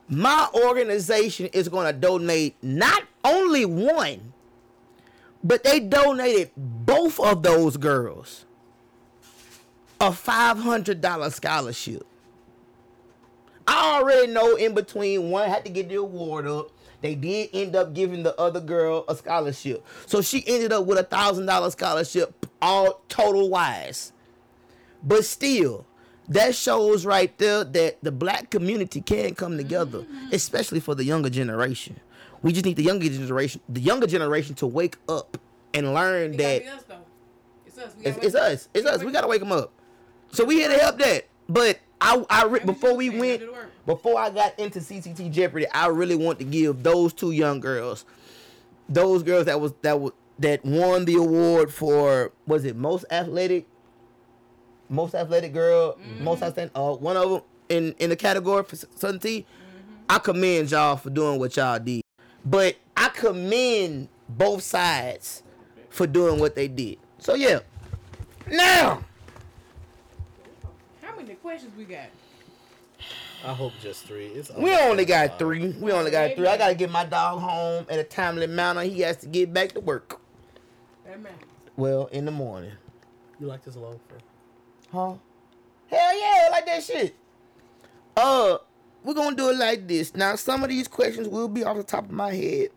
my 0.07 0.47
organization 0.53 1.47
is 1.47 1.69
going 1.69 1.87
to 1.87 1.93
donate 1.93 2.55
not 2.61 3.03
only 3.23 3.65
one, 3.65 4.33
but 5.43 5.63
they 5.63 5.79
donated 5.79 6.51
both 6.55 7.19
of 7.19 7.43
those 7.43 7.77
girls 7.77 8.45
a 9.99 10.09
$500 10.09 11.33
scholarship. 11.33 12.05
I 13.67 13.95
already 13.97 14.31
know 14.31 14.55
in 14.55 14.73
between 14.73 15.29
one 15.29 15.49
had 15.49 15.65
to 15.65 15.71
get 15.71 15.89
the 15.89 15.95
award 15.95 16.45
up. 16.47 16.71
They 17.01 17.15
did 17.15 17.49
end 17.53 17.75
up 17.75 17.93
giving 17.93 18.23
the 18.23 18.39
other 18.39 18.59
girl 18.59 19.05
a 19.07 19.15
scholarship. 19.15 19.85
So 20.05 20.21
she 20.21 20.43
ended 20.47 20.71
up 20.71 20.85
with 20.85 20.97
a 20.97 21.03
thousand 21.03 21.45
dollar 21.45 21.71
scholarship, 21.71 22.45
all 22.61 23.01
total 23.09 23.49
wise. 23.49 24.11
But 25.03 25.25
still, 25.25 25.85
that 26.29 26.55
shows 26.55 27.05
right 27.05 27.35
there 27.37 27.63
that 27.63 28.03
the 28.03 28.11
black 28.11 28.49
community 28.49 29.01
can 29.01 29.35
come 29.35 29.57
together, 29.57 29.99
mm-hmm. 29.99 30.27
especially 30.31 30.79
for 30.79 30.95
the 30.95 31.03
younger 31.03 31.29
generation. 31.29 31.99
We 32.41 32.51
just 32.51 32.65
need 32.65 32.77
the 32.77 32.83
younger 32.83 33.07
generation, 33.09 33.61
the 33.69 33.81
younger 33.81 34.07
generation 34.07 34.55
to 34.55 34.67
wake 34.67 34.97
up 35.07 35.37
and 35.73 35.93
learn 35.93 36.33
It 36.33 36.37
that 36.37 36.63
us 36.73 36.83
though. 36.83 36.95
It's 37.65 37.77
us. 37.77 37.95
It's, 38.03 38.17
it's 38.17 38.35
us. 38.35 38.69
It's 38.73 38.85
us. 38.87 39.03
We 39.03 39.11
gotta 39.11 39.27
wake 39.27 39.41
them 39.41 39.51
up. 39.51 39.71
So 40.31 40.45
we 40.45 40.55
here 40.55 40.69
to 40.69 40.77
help 40.77 40.97
that. 40.99 41.27
But 41.47 41.79
I, 42.01 42.23
I 42.29 42.45
re- 42.45 42.59
before 42.59 42.95
we 42.95 43.09
went, 43.09 43.39
do 43.39 43.47
the 43.47 43.51
work. 43.51 43.71
before 43.85 44.19
I 44.19 44.29
got 44.29 44.57
into 44.59 44.79
CTT 44.79 45.31
Jeopardy, 45.31 45.67
I 45.69 45.87
really 45.87 46.15
want 46.15 46.39
to 46.39 46.45
give 46.45 46.83
those 46.83 47.13
two 47.13 47.31
young 47.31 47.59
girls, 47.59 48.05
those 48.89 49.23
girls 49.23 49.45
that 49.45 49.59
was 49.59 49.73
that 49.81 49.99
was 49.99 50.11
that 50.39 50.65
won 50.65 51.05
the 51.05 51.15
award 51.15 51.73
for 51.73 52.31
was 52.45 52.65
it 52.65 52.75
most 52.75 53.05
athletic, 53.11 53.67
most 54.89 55.15
athletic 55.15 55.53
girl, 55.53 55.93
Mm-hmm. 55.93 56.23
most 56.23 56.43
outstanding. 56.43 56.71
Uh, 56.75 56.93
one 56.93 57.17
of 57.17 57.29
them 57.29 57.41
in 57.69 57.93
in 57.99 58.09
the 58.09 58.15
category 58.15 58.63
for 58.63 58.75
Southern 58.75 59.19
Tea. 59.19 59.39
Mm-hmm. 59.47 59.93
I 60.09 60.19
commend 60.19 60.71
y'all 60.71 60.97
for 60.97 61.09
doing 61.09 61.39
what 61.39 61.55
y'all 61.57 61.79
did, 61.79 62.03
but 62.45 62.75
I 62.95 63.09
commend 63.09 64.07
both 64.29 64.61
sides 64.63 65.43
for 65.89 66.05
doing 66.07 66.39
what 66.39 66.55
they 66.55 66.67
did. 66.67 66.97
So 67.19 67.33
yeah, 67.35 67.59
now. 68.47 69.03
How 71.01 71.15
many 71.15 71.35
questions 71.35 71.71
we 71.77 71.85
got? 71.85 72.07
I 73.43 73.53
hope 73.53 73.73
just 73.81 74.05
three. 74.05 74.25
It's 74.27 74.49
We 74.51 74.75
only 74.75 75.05
got 75.05 75.37
three. 75.37 75.69
We 75.73 75.91
only 75.91 76.09
got 76.11 76.35
three. 76.35 76.47
I 76.47 76.57
gotta 76.57 76.73
get 76.75 76.89
my 76.91 77.05
dog 77.05 77.39
home 77.41 77.85
at 77.89 77.99
a 77.99 78.03
timely 78.03 78.47
manner. 78.47 78.81
He 78.81 79.01
has 79.01 79.17
to 79.17 79.27
get 79.27 79.53
back 79.53 79.73
to 79.73 79.79
work. 79.81 80.19
Amen. 81.07 81.33
Well, 81.77 82.07
in 82.07 82.25
the 82.25 82.31
morning. 82.31 82.71
You 83.39 83.47
like 83.47 83.63
this 83.63 83.75
loafer? 83.75 83.99
Huh? 84.95 85.15
Hell 85.87 86.19
yeah, 86.19 86.43
I 86.45 86.49
like 86.51 86.65
that 86.67 86.81
shit. 86.81 87.13
Uh, 88.15 88.59
we're 89.03 89.13
gonna 89.13 89.35
do 89.35 89.49
it 89.49 89.57
like 89.57 89.85
this. 89.89 90.15
Now, 90.15 90.35
some 90.37 90.63
of 90.63 90.69
these 90.69 90.87
questions 90.87 91.27
will 91.27 91.49
be 91.49 91.65
off 91.65 91.75
the 91.75 91.83
top 91.83 92.05
of 92.05 92.11
my 92.11 92.33
head. 92.33 92.69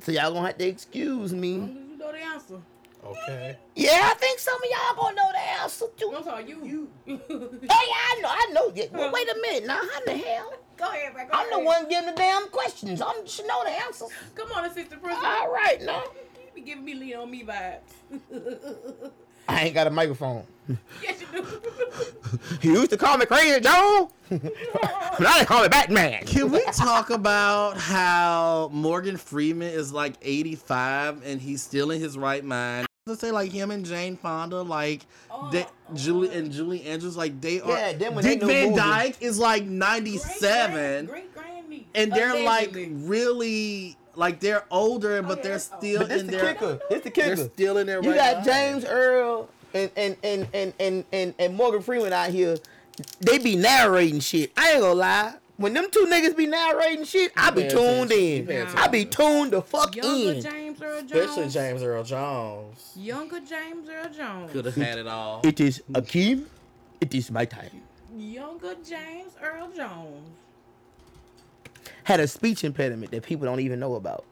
So 0.00 0.12
y'all 0.12 0.34
gonna 0.34 0.48
have 0.48 0.58
to 0.58 0.66
excuse 0.66 1.32
me. 1.32 1.54
you 1.54 1.96
know 1.98 2.12
the 2.12 2.18
answer. 2.18 2.60
Okay. 3.02 3.56
Yeah, 3.74 4.00
I 4.04 4.14
think 4.18 4.38
some 4.38 4.54
of 4.54 4.68
y'all 4.70 5.02
gonna 5.02 5.16
know 5.16 5.32
the 5.32 5.62
answer 5.62 5.86
too. 5.96 6.12
I'm 6.14 6.24
sorry, 6.24 6.46
you. 6.46 6.62
You. 6.62 6.90
Yeah, 7.06 7.68
I 7.70 8.18
know, 8.20 8.28
I 8.28 8.50
know. 8.52 8.72
Yeah, 8.74 8.84
well, 8.92 9.10
wait 9.10 9.26
a 9.26 9.38
minute 9.40 9.66
now. 9.66 9.80
How 9.80 10.04
the 10.04 10.16
hell? 10.18 10.52
Go 10.76 10.84
ahead, 10.84 11.14
man. 11.14 11.26
Go 11.28 11.38
I'm 11.38 11.50
the 11.50 11.60
one 11.60 11.88
giving 11.88 12.10
the 12.10 12.16
damn 12.16 12.48
questions. 12.48 13.00
I 13.00 13.10
am 13.12 13.26
should 13.26 13.46
know 13.46 13.64
the 13.64 13.70
answers. 13.70 14.10
Come 14.34 14.52
on, 14.52 14.66
assistant 14.66 15.02
principal. 15.02 15.26
All 15.26 15.50
right, 15.50 15.80
now. 15.82 16.02
You 16.36 16.50
be 16.54 16.60
giving 16.60 16.84
me 16.84 16.92
lean 16.92 17.16
on 17.16 17.30
me 17.30 17.44
vibes. 17.44 19.10
I 19.48 19.64
ain't 19.64 19.74
got 19.74 19.86
a 19.86 19.90
microphone. 19.90 20.44
yes, 21.02 21.20
you 21.20 21.26
do. 21.42 21.46
He 22.60 22.68
used 22.70 22.90
to 22.90 22.96
call 22.96 23.16
me 23.16 23.26
Crazy 23.26 23.60
Joe. 23.60 24.10
now 24.30 25.38
they 25.38 25.44
call 25.44 25.62
me 25.62 25.68
Batman. 25.68 26.24
Can 26.24 26.50
we 26.50 26.64
talk 26.72 27.10
about 27.10 27.76
how 27.76 28.70
Morgan 28.72 29.16
Freeman 29.16 29.68
is 29.68 29.92
like 29.92 30.14
85 30.22 31.24
and 31.24 31.40
he's 31.40 31.62
still 31.62 31.90
in 31.90 32.00
his 32.00 32.18
right 32.18 32.44
mind? 32.44 32.86
Let's 33.06 33.20
say 33.20 33.30
like 33.30 33.52
him 33.52 33.70
and 33.70 33.84
Jane 33.84 34.16
Fonda, 34.16 34.62
like 34.62 35.02
oh, 35.30 35.50
they, 35.52 35.64
oh, 35.64 35.94
Julie 35.94 36.30
oh. 36.30 36.38
and 36.38 36.50
Julie 36.50 36.82
Andrews, 36.84 37.16
like 37.16 37.38
they 37.40 37.60
are. 37.60 37.68
Yeah, 37.68 37.92
them 37.92 38.14
when 38.14 38.24
Dick 38.24 38.40
they 38.40 38.46
Van 38.46 38.68
movies. 38.70 38.82
Dyke 38.82 39.16
is 39.20 39.38
like 39.38 39.64
97, 39.64 41.06
Great 41.06 41.34
grandniece. 41.34 41.84
and 41.94 42.10
they're 42.10 42.42
like 42.42 42.74
really 42.74 43.96
like 44.16 44.40
they're 44.40 44.64
older, 44.70 45.18
oh, 45.18 45.22
but 45.22 45.38
yeah, 45.38 45.42
they're 45.42 45.52
that's- 45.58 45.70
still 45.78 45.98
But 46.00 46.08
this 46.08 46.20
in 46.22 46.26
the 46.28 46.36
their. 46.36 46.54
kicker. 46.54 46.80
This 46.90 47.02
the 47.02 47.10
kicker. 47.10 47.36
They're 47.36 47.48
still 47.48 47.78
in 47.78 47.86
their 47.86 48.02
You 48.02 48.10
right 48.10 48.16
got 48.16 48.34
mind. 48.36 48.44
James 48.46 48.84
Earl 48.84 49.48
and 49.72 49.90
and, 49.96 50.16
and, 50.22 50.48
and, 50.54 50.72
and 50.78 51.04
and 51.12 51.34
and 51.38 51.54
Morgan 51.56 51.82
Freeman 51.82 52.12
out 52.12 52.30
here. 52.30 52.56
They 53.20 53.38
be 53.38 53.56
narrating 53.56 54.20
shit. 54.20 54.52
I 54.56 54.72
ain't 54.72 54.80
gonna 54.80 54.94
lie. 54.94 55.34
When 55.56 55.72
them 55.72 55.86
two 55.90 56.06
niggas 56.06 56.36
be 56.36 56.46
narrating 56.46 57.04
shit, 57.04 57.30
I 57.36 57.50
be 57.50 57.68
tuned 57.68 58.10
in. 58.10 58.46
pay 58.46 58.62
I 58.62 58.88
be 58.88 59.04
tuned 59.04 59.52
the 59.52 59.62
fuck 59.62 59.94
Younger 59.94 60.32
in. 60.32 60.40
James 60.42 60.82
Earl 60.82 61.02
Jones. 61.02 61.12
Especially 61.12 61.48
James 61.48 61.82
Earl 61.82 62.02
Jones. 62.04 62.92
Younger 62.96 63.38
James 63.40 63.88
Earl 63.88 64.08
Jones. 64.12 64.50
Could 64.52 64.64
have 64.64 64.74
had 64.74 64.98
it 64.98 65.06
all. 65.06 65.40
It 65.44 65.60
is 65.60 65.80
Akeem. 65.92 66.46
It 67.00 67.14
is 67.14 67.30
my 67.30 67.44
time. 67.44 67.70
Younger 68.16 68.74
James 68.88 69.32
Earl 69.42 69.70
Jones. 69.76 70.28
Had 72.04 72.20
a 72.20 72.28
speech 72.28 72.64
impediment 72.64 73.10
that 73.12 73.22
people 73.22 73.46
don't 73.46 73.60
even 73.60 73.80
know 73.80 73.94
about. 73.96 74.24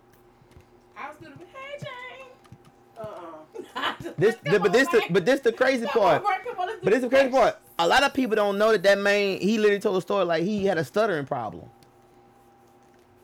I 0.96 1.08
was 1.08 1.16
gonna 1.22 1.36
be, 1.36 1.44
hey 1.44 1.78
James. 1.78 2.98
Uh-uh. 2.98 4.12
This, 4.18 4.36
Come 4.44 4.62
but 4.62 4.72
this, 4.72 4.88
the, 4.88 5.02
but 5.10 5.24
this 5.24 5.40
the 5.40 5.52
crazy 5.52 5.86
Come 5.86 6.02
part. 6.02 6.22
Mark, 6.22 6.44
come 6.44 6.58
on, 6.60 6.68
But 6.82 6.90
this 6.90 6.96
is 6.96 7.02
the 7.02 7.08
crazy 7.08 7.30
part. 7.30 7.58
A 7.78 7.86
lot 7.88 8.02
of 8.02 8.12
people 8.14 8.36
don't 8.36 8.58
know 8.58 8.72
that 8.72 8.82
that 8.84 8.98
man, 8.98 9.38
he 9.40 9.58
literally 9.58 9.80
told 9.80 9.96
a 9.96 10.00
story 10.02 10.24
like 10.24 10.44
he 10.44 10.66
had 10.66 10.78
a 10.78 10.84
stuttering 10.84 11.26
problem. 11.26 11.68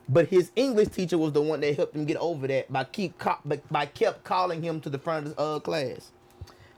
But 0.09 0.27
his 0.27 0.51
English 0.55 0.89
teacher 0.89 1.17
was 1.19 1.33
the 1.33 1.41
one 1.41 1.59
that 1.61 1.75
helped 1.75 1.95
him 1.95 2.05
get 2.05 2.17
over 2.17 2.47
that 2.47 2.71
by 2.73 2.83
keep 2.85 3.17
by, 3.45 3.61
by 3.69 3.85
kept 3.85 4.23
calling 4.23 4.63
him 4.63 4.81
to 4.81 4.89
the 4.89 4.97
front 4.97 5.27
of 5.27 5.35
the 5.35 5.41
uh, 5.41 5.59
class. 5.59 6.11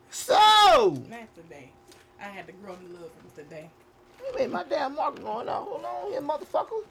So, 0.10 0.34
Not 1.10 1.34
today. 1.36 1.72
I 2.20 2.26
had 2.26 2.46
to 2.48 2.54
grow 2.54 2.76
to 2.76 2.84
love 2.84 3.04
him 3.04 3.32
today. 3.34 3.70
wait, 4.36 4.50
my 4.52 4.64
damn 4.66 4.96
marker 4.96 5.22
going 5.22 5.48
on. 5.48 5.64
Hold 5.64 5.86
on 5.86 6.12
here, 6.12 6.22
motherfucker. 6.22 6.84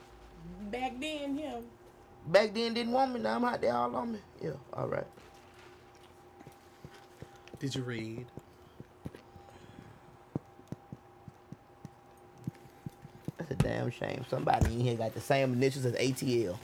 Back 0.69 0.99
then, 0.99 1.37
him. 1.37 1.63
Back 2.27 2.53
then 2.53 2.73
didn't 2.73 2.91
want 2.93 3.13
me. 3.13 3.19
Now 3.19 3.35
I'm 3.37 3.45
out 3.45 3.61
there 3.61 3.73
all 3.75 3.95
on 3.95 4.13
me. 4.13 4.19
Yeah, 4.41 4.51
all 4.73 4.87
right. 4.87 5.07
Did 7.59 7.75
you 7.75 7.81
read? 7.83 8.25
That's 13.37 13.51
a 13.51 13.55
damn 13.55 13.89
shame. 13.91 14.25
Somebody 14.29 14.73
in 14.73 14.79
here 14.81 14.95
got 14.95 15.13
the 15.13 15.21
same 15.21 15.53
initials 15.53 15.85
as 15.85 15.93
ATL. 15.93 16.57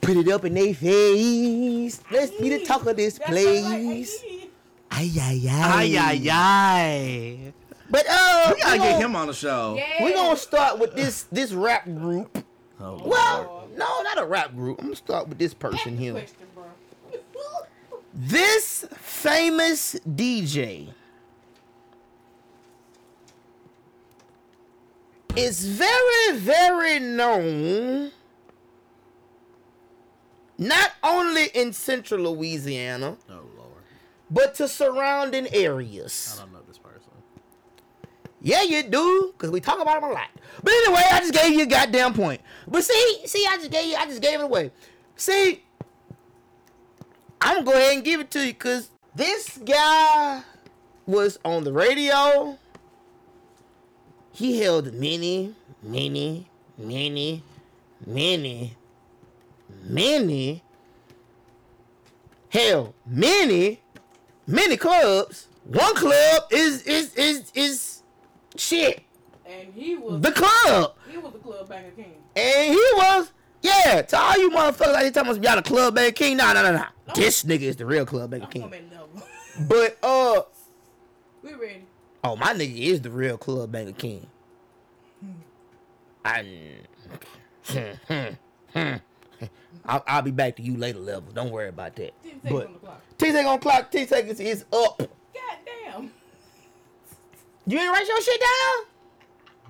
Put 0.00 0.16
it 0.16 0.28
up 0.28 0.44
in 0.44 0.54
their 0.54 0.74
face. 0.74 2.00
Let's 2.10 2.30
be 2.32 2.50
the 2.50 2.64
talk 2.64 2.86
of 2.86 2.96
this 2.96 3.18
That's 3.18 3.30
what 3.30 3.38
I'm 3.38 3.62
like, 3.64 3.72
place. 3.82 4.24
Ay, 4.90 5.10
ay, 5.20 5.40
Ay, 5.48 5.96
ay. 5.98 5.98
ay, 5.98 6.30
ay. 6.30 7.52
But 7.90 8.06
uh, 8.08 8.52
We 8.54 8.62
gotta 8.62 8.78
get 8.78 8.92
gonna- 8.92 9.04
him 9.04 9.16
on 9.16 9.26
the 9.28 9.32
show. 9.34 9.74
Yeah. 9.76 10.02
We're 10.04 10.14
gonna 10.14 10.36
start 10.36 10.78
with 10.78 10.94
this 10.94 11.24
this 11.32 11.52
rap 11.52 11.84
group. 11.84 12.44
Oh, 12.80 13.00
Well, 13.04 13.68
no, 13.76 14.02
not 14.02 14.18
a 14.18 14.26
rap 14.26 14.54
group. 14.54 14.78
I'm 14.80 14.86
gonna 14.86 14.96
start 14.96 15.28
with 15.28 15.38
this 15.38 15.54
person 15.54 15.96
here. 15.96 16.12
question. 16.12 16.36
This 18.16 18.86
famous 18.94 19.96
DJ 20.08 20.88
is 25.36 25.66
very, 25.66 26.38
very 26.38 27.00
known 27.00 28.12
not 30.58 30.92
only 31.02 31.46
in 31.54 31.72
central 31.72 32.20
Louisiana, 32.32 33.16
oh 33.28 33.32
Lord. 33.56 33.82
but 34.30 34.54
to 34.56 34.68
surrounding 34.68 35.48
areas. 35.52 36.36
I 36.38 36.44
don't 36.44 36.52
know 36.52 36.60
this 36.68 36.78
person. 36.78 37.10
Yeah, 38.44 38.60
you 38.60 38.82
do, 38.82 39.32
cause 39.38 39.50
we 39.50 39.58
talk 39.58 39.80
about 39.80 40.02
them 40.02 40.10
a 40.10 40.12
lot. 40.12 40.28
But 40.62 40.74
anyway, 40.74 41.00
I 41.10 41.20
just 41.20 41.32
gave 41.32 41.54
you 41.54 41.62
a 41.62 41.66
goddamn 41.66 42.12
point. 42.12 42.42
But 42.68 42.84
see, 42.84 43.22
see, 43.24 43.42
I 43.48 43.56
just 43.56 43.70
gave 43.70 43.86
you, 43.86 43.96
I 43.96 44.04
just 44.04 44.20
gave 44.20 44.38
it 44.38 44.44
away. 44.44 44.70
See, 45.16 45.62
I'm 47.40 47.64
gonna 47.64 47.64
go 47.64 47.72
ahead 47.72 47.94
and 47.94 48.04
give 48.04 48.20
it 48.20 48.30
to 48.32 48.46
you, 48.46 48.52
cause 48.52 48.90
this 49.14 49.58
guy 49.64 50.42
was 51.06 51.38
on 51.42 51.64
the 51.64 51.72
radio. 51.72 52.58
He 54.32 54.60
held 54.60 54.92
many, 54.92 55.54
many, 55.82 56.46
many, 56.76 57.42
many, 58.04 58.76
many, 59.84 60.62
hell, 62.50 62.94
many, 63.06 63.80
many 64.46 64.76
clubs. 64.76 65.48
One 65.64 65.94
club 65.94 66.42
is 66.50 66.82
is 66.82 67.14
is 67.14 67.50
is 67.54 67.93
shit. 68.56 69.02
And 69.46 69.72
he 69.74 69.96
was 69.96 70.20
The 70.20 70.32
club. 70.32 70.94
he 71.10 71.18
was 71.18 71.32
the 71.32 71.38
club 71.38 71.68
banger 71.68 71.90
king. 71.90 72.14
And 72.36 72.72
he 72.72 72.80
was, 72.94 73.32
yeah, 73.62 74.02
to 74.02 74.18
all 74.18 74.38
you 74.38 74.50
motherfuckers 74.50 74.92
like 74.92 75.04
you 75.06 75.10
talking 75.10 75.32
about 75.32 75.42
y'all 75.44 75.56
the 75.56 75.62
club 75.62 75.94
bank 75.94 76.16
king. 76.16 76.36
Nah, 76.36 76.52
nah, 76.54 76.62
nah, 76.62 76.72
nah. 76.72 77.14
This 77.14 77.44
nigga 77.44 77.62
is 77.62 77.76
the 77.76 77.86
real 77.86 78.06
club 78.06 78.30
bank 78.30 78.44
I'm 78.44 78.50
king. 78.50 78.72
But 79.68 79.98
uh 80.02 80.42
we 81.42 81.52
ready. 81.54 81.84
oh 82.24 82.34
my 82.36 82.52
nigga 82.54 82.76
is 82.76 83.00
the 83.02 83.10
real 83.10 83.36
club 83.38 83.70
banker 83.70 83.92
king. 83.92 84.26
I 86.24 86.78
I'll, 89.86 90.02
I'll 90.06 90.22
be 90.22 90.30
back 90.30 90.56
to 90.56 90.62
you 90.62 90.76
later 90.76 90.98
level. 90.98 91.32
Don't 91.32 91.50
worry 91.50 91.68
about 91.68 91.94
that. 91.96 92.14
Ten 92.22 92.40
seconds 92.42 92.50
But 92.52 92.66
on 92.66 92.72
the 92.72 92.78
clock. 92.78 93.02
T 93.18 93.26
seconds 93.26 93.46
on 93.46 93.58
clock, 93.60 93.90
T 93.90 94.06
seconds 94.06 94.40
is 94.40 94.64
up. 94.72 94.98
God 94.98 95.08
damn. 95.84 96.10
You 97.66 97.78
ain't 97.78 97.90
write 97.90 98.06
your 98.06 98.20
shit 98.22 98.40
down? 98.40 98.86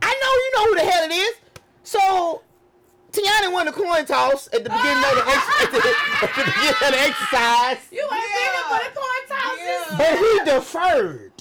I 0.02 0.12
know 0.20 0.32
you 0.42 0.50
know 0.54 0.64
who 0.68 0.74
the 0.86 0.92
hell 0.92 1.04
it 1.04 1.12
is. 1.14 1.34
So 1.84 2.42
Tiana 3.12 3.52
won 3.52 3.66
the 3.66 3.72
coin 3.72 4.04
toss 4.04 4.48
at 4.48 4.64
the 4.64 4.70
beginning 4.70 5.04
of 5.04 5.14
the 5.14 5.24
ex- 5.28 5.62
at, 5.62 5.70
the, 5.70 5.78
at 5.78 6.34
the 6.34 6.44
beginning 6.44 6.70
of 6.70 6.92
the 6.92 7.00
exercise. 7.00 7.78
You 7.92 8.02
ain't 8.02 8.10
Yeah. 8.12 8.50
yeah. 8.52 8.68
for 8.68 8.84
the 8.84 9.00
coin 9.00 9.22
tosses. 9.28 9.60
Yeah. 9.64 9.96
But 9.98 10.18
he 10.18 10.50
deferred. 10.50 11.32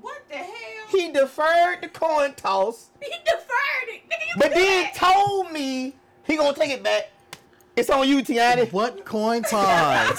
What 0.00 0.22
the 0.28 0.36
hell? 0.36 0.86
He 0.88 1.12
deferred 1.12 1.82
the 1.82 1.88
coin 1.88 2.32
toss, 2.34 2.88
He 3.02 3.10
deferred 3.24 3.88
it. 3.88 4.02
Nigga, 4.08 4.26
you 4.28 4.34
but 4.38 4.54
then 4.54 4.86
it. 4.86 4.94
told 4.94 5.52
me 5.52 5.94
he 6.24 6.36
gonna 6.36 6.56
take 6.56 6.70
it 6.70 6.82
back. 6.82 7.10
It's 7.76 7.90
on 7.90 8.08
you, 8.08 8.22
Tiana. 8.22 8.72
What 8.72 9.04
coin 9.04 9.42
toss? 9.42 10.16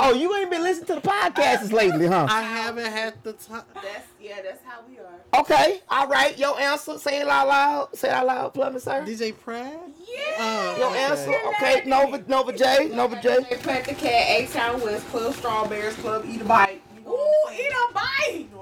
Oh, 0.00 0.12
you 0.12 0.34
ain't 0.36 0.50
been 0.50 0.62
listening 0.62 0.86
to 0.86 0.94
the 0.96 1.00
podcasts 1.00 1.72
lately, 1.72 2.06
huh? 2.06 2.26
I 2.28 2.42
haven't 2.42 2.90
had 2.90 3.14
the 3.22 3.32
time. 3.34 3.62
That's 3.74 4.06
yeah. 4.20 4.42
That's 4.42 4.62
how 4.64 4.80
we 4.88 4.98
are. 4.98 5.40
Okay, 5.40 5.80
all 5.88 6.08
right. 6.08 6.36
Your 6.38 6.58
answer. 6.60 6.98
Say 6.98 7.20
it 7.20 7.28
out 7.28 7.48
loud. 7.48 7.96
Say 7.96 8.08
it 8.08 8.14
out 8.14 8.26
loud, 8.26 8.54
plumbing, 8.54 8.80
sir. 8.80 9.04
DJ 9.06 9.36
Pratt? 9.38 9.72
Yeah. 9.98 10.20
Oh, 10.38 10.76
Your 10.78 10.90
okay. 10.90 10.98
answer. 11.04 11.34
Okay, 11.48 11.82
Nova, 11.88 12.24
Nova 12.28 12.52
J, 12.52 12.88
Nova 12.88 13.20
J. 13.20 13.38
They 13.50 13.56
put 13.56 13.84
the 13.84 13.94
cat, 13.94 14.30
A 14.30 14.46
Town 14.46 14.80
West, 14.80 15.06
Club 15.08 15.34
Strawberries, 15.34 15.94
Club 15.96 16.24
Eat 16.28 16.40
a 16.40 16.44
Bite. 16.44 16.80
Ooh, 17.06 17.10
what 17.10 17.50
I'm 17.50 17.56
saying? 17.56 17.66
eat 17.66 17.72
a 17.72 17.92
bite. 17.94 18.53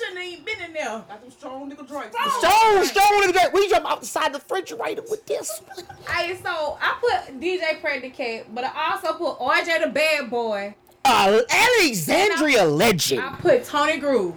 Yeah, 0.00 0.06
yeah. 0.06 0.14
Shouldn't 0.14 0.26
even 0.32 0.44
been 0.44 0.60
in 0.66 0.72
there. 0.72 1.04
Got 1.08 1.20
them 1.22 1.30
strong 1.30 1.70
nigga 1.70 1.86
drinks. 1.86 2.16
Stone, 2.38 2.84
Stone, 2.84 3.22
nigga, 3.22 3.32
J. 3.34 3.48
we 3.52 3.68
jump 3.68 3.90
outside 3.90 4.32
the 4.32 4.38
refrigerator 4.38 5.02
with 5.10 5.26
this 5.26 5.60
one. 5.66 5.86
Hey, 6.08 6.36
so 6.36 6.78
I 6.80 6.96
put 7.00 7.40
DJ 7.40 7.80
Predicat, 7.80 8.46
but 8.54 8.64
I 8.64 8.92
also 8.92 9.14
put 9.18 9.38
RJ 9.38 9.82
the 9.84 9.90
Bad 9.90 10.30
Boy. 10.30 10.74
Uh, 11.04 11.40
Alexandria 11.50 12.64
legend. 12.64 13.20
I 13.22 13.34
put 13.40 13.64
Tony 13.64 13.98
Groove. 13.98 14.36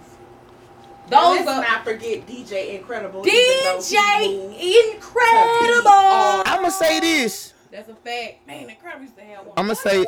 Those 1.08 1.38
Those 1.38 1.46
Let's 1.46 1.48
are 1.48 1.62
not 1.62 1.84
forget 1.84 2.26
DJ 2.26 2.74
Incredible. 2.80 3.24
even 3.26 3.64
though 3.64 3.80
he 3.80 3.96
DJ 3.96 4.48
moved 4.48 4.94
Incredible. 4.96 5.90
I'ma 6.46 6.68
say 6.70 6.98
this. 6.98 7.54
That's 7.70 7.88
a 7.88 7.94
fact. 7.94 8.46
Man, 8.46 8.68
Incredible 8.68 9.02
used 9.04 9.16
to 9.16 9.22
have 9.22 9.46
one. 9.46 9.54
I'm 9.56 9.66
gonna 9.66 9.76
say, 9.76 10.04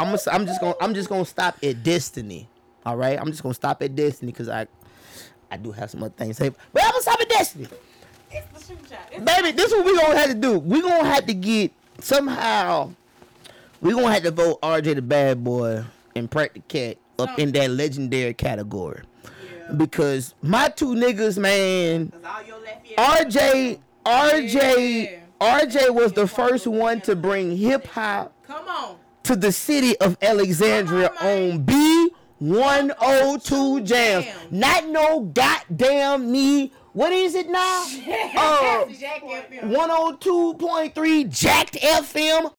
I'm 0.00 0.06
gonna, 0.06 0.18
I'm 0.32 0.46
just 0.46 0.60
gonna, 0.60 0.74
I'm 0.80 0.94
just 0.94 1.08
gonna 1.08 1.24
stop 1.24 1.56
at 1.62 1.82
Destiny. 1.84 2.48
All 2.84 2.96
right, 2.96 3.16
I'm 3.20 3.28
just 3.30 3.42
gonna 3.42 3.54
stop 3.54 3.80
at 3.82 3.94
Destiny 3.94 4.32
because 4.32 4.48
I, 4.48 4.66
I 5.50 5.56
do 5.56 5.72
have 5.72 5.90
some 5.90 6.02
other 6.02 6.14
things 6.16 6.36
say 6.36 6.50
But 6.72 6.84
I'm 6.84 6.90
gonna 6.92 7.02
stop 7.02 7.20
at. 7.20 7.26
It's 7.30 7.52
the. 7.52 7.68
Baby, 9.20 9.52
this 9.52 9.66
is 9.66 9.72
what 9.72 9.84
we 9.84 9.96
gonna 9.96 10.16
have 10.16 10.28
to 10.28 10.34
do. 10.34 10.58
we 10.58 10.80
gonna 10.80 11.04
have 11.04 11.26
to 11.26 11.34
get 11.34 11.72
somehow 11.98 12.90
we 13.80 13.92
gonna 13.92 14.12
have 14.12 14.22
to 14.22 14.30
vote 14.30 14.60
RJ 14.60 14.94
the 14.94 15.02
bad 15.02 15.42
boy 15.42 15.84
and 16.14 16.30
Pratt 16.30 16.54
the 16.54 16.60
Cat 16.60 16.98
up 17.18 17.38
in 17.38 17.52
that 17.52 17.70
legendary 17.70 18.34
category. 18.34 19.02
Yeah. 19.24 19.72
Because 19.72 20.34
my 20.42 20.68
two 20.68 20.94
niggas, 20.94 21.38
man, 21.38 22.12
RJ, 22.96 23.80
RJ, 24.04 25.04
yeah. 25.04 25.18
RJ 25.40 25.90
was 25.90 26.12
the 26.12 26.26
first 26.26 26.66
one 26.66 27.00
to 27.02 27.16
bring 27.16 27.56
hip 27.56 27.86
hop. 27.86 28.32
Come 28.46 28.68
on 28.68 28.96
to 29.24 29.36
the 29.36 29.52
city 29.52 29.96
of 29.98 30.16
Alexandria 30.22 31.10
on, 31.20 31.52
on, 31.52 31.62
B 31.62 31.99
102 32.40 33.80
jams. 33.82 34.24
jams. 34.24 34.38
Not 34.50 34.88
no 34.88 35.20
goddamn 35.20 36.32
me. 36.32 36.72
What 36.92 37.12
is 37.12 37.34
it 37.34 37.48
now? 37.48 37.84
uh, 38.36 38.84
102.3 38.86 41.28
Jacked 41.30 41.76
FM. 41.80 42.52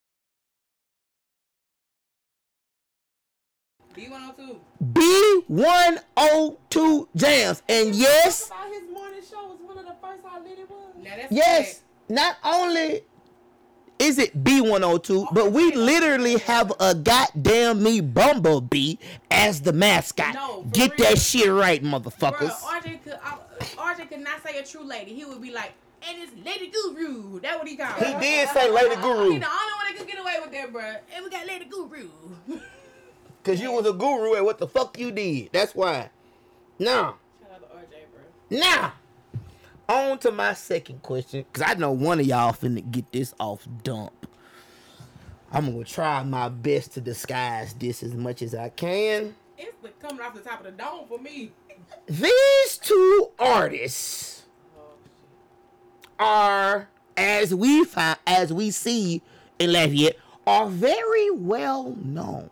B102. 3.95 4.57
B102 4.93 7.07
jams. 7.15 7.61
And 7.67 7.93
yes. 7.95 8.47
About 8.47 8.67
his 8.71 8.83
morning 8.91 9.21
show 9.29 9.47
was 9.47 9.59
one 9.61 9.77
of 9.77 9.85
the 9.85 9.95
first 10.01 10.23
I 10.25 10.39
lit 10.39 10.59
it 10.59 10.69
was. 10.69 10.95
yes. 11.29 11.65
Correct. 11.65 11.83
Not 12.09 12.37
only 12.43 13.03
is 14.01 14.17
it 14.17 14.43
B102, 14.43 15.33
but 15.33 15.51
we 15.51 15.71
literally 15.73 16.37
have 16.39 16.73
a 16.79 16.95
goddamn 16.95 17.83
me 17.83 18.01
Bumblebee 18.01 18.95
as 19.29 19.61
the 19.61 19.71
mascot. 19.73 20.33
No, 20.33 20.63
Get 20.71 20.97
real. 20.97 21.09
that 21.09 21.19
shit 21.19 21.49
right, 21.51 21.81
Bro, 21.81 21.91
motherfuckers. 21.99 22.49
RJ 22.51 23.03
could 23.03 23.13
RJ 23.77 24.09
could 24.09 24.19
not 24.21 24.43
say 24.43 24.57
a 24.59 24.63
true 24.63 24.83
lady. 24.83 25.13
He 25.13 25.23
would 25.25 25.41
be 25.41 25.51
like, 25.51 25.73
and 26.09 26.17
it's 26.19 26.31
Lady 26.45 26.67
Guru. 26.71 27.39
That 27.41 27.59
what 27.59 27.67
he 27.67 27.75
called. 27.77 28.03
He 28.03 28.13
did 28.19 28.49
say 28.49 28.69
Lady 28.71 28.95
He 28.95 29.01
Guru. 29.01 29.15
the 29.15 29.23
only 29.29 29.37
one 29.37 29.45
that 29.45 29.93
could 29.97 30.07
get 30.07 30.19
away 30.19 30.35
with 30.41 30.51
that, 30.51 30.71
bro. 30.71 30.81
And 31.15 31.23
we 31.23 31.29
got 31.29 31.45
Lady 31.47 31.65
Guru. 31.65 32.07
Cause 33.43 33.59
you 33.59 33.71
was 33.71 33.87
a 33.87 33.93
guru 33.93 34.35
at 34.35 34.43
what 34.45 34.59
the 34.59 34.67
fuck 34.67 34.99
you 34.99 35.11
did. 35.11 35.49
That's 35.51 35.73
why. 35.73 36.09
Now, 36.77 37.17
Shout 37.41 37.51
out 37.53 37.61
to 37.61 37.75
RJ, 37.75 38.01
bro. 38.11 38.59
now, 38.59 38.93
on 39.89 40.17
to 40.19 40.31
my 40.31 40.53
second 40.53 41.01
question. 41.01 41.45
Cause 41.53 41.63
I 41.67 41.73
know 41.75 41.91
one 41.91 42.19
of 42.19 42.25
y'all 42.25 42.53
finna 42.53 42.89
get 42.89 43.11
this 43.11 43.33
off 43.39 43.67
dump. 43.83 44.27
I'm 45.51 45.71
gonna 45.71 45.83
try 45.83 46.23
my 46.23 46.49
best 46.49 46.93
to 46.93 47.01
disguise 47.01 47.73
this 47.73 48.03
as 48.03 48.13
much 48.13 48.41
as 48.41 48.55
I 48.55 48.69
can. 48.69 49.35
It's 49.57 49.75
the 49.81 49.89
coming 50.05 50.21
off 50.21 50.33
the 50.33 50.39
top 50.39 50.59
of 50.59 50.65
the 50.65 50.71
dome 50.71 51.05
for 51.07 51.19
me. 51.19 51.51
These 52.07 52.77
two 52.81 53.29
artists 53.37 54.43
are, 56.19 56.87
as 57.17 57.53
we 57.53 57.83
find, 57.83 58.17
as 58.25 58.53
we 58.53 58.71
see 58.71 59.21
in 59.59 59.73
Lafayette, 59.73 60.17
are 60.47 60.67
very 60.67 61.31
well 61.31 61.95
known. 62.01 62.49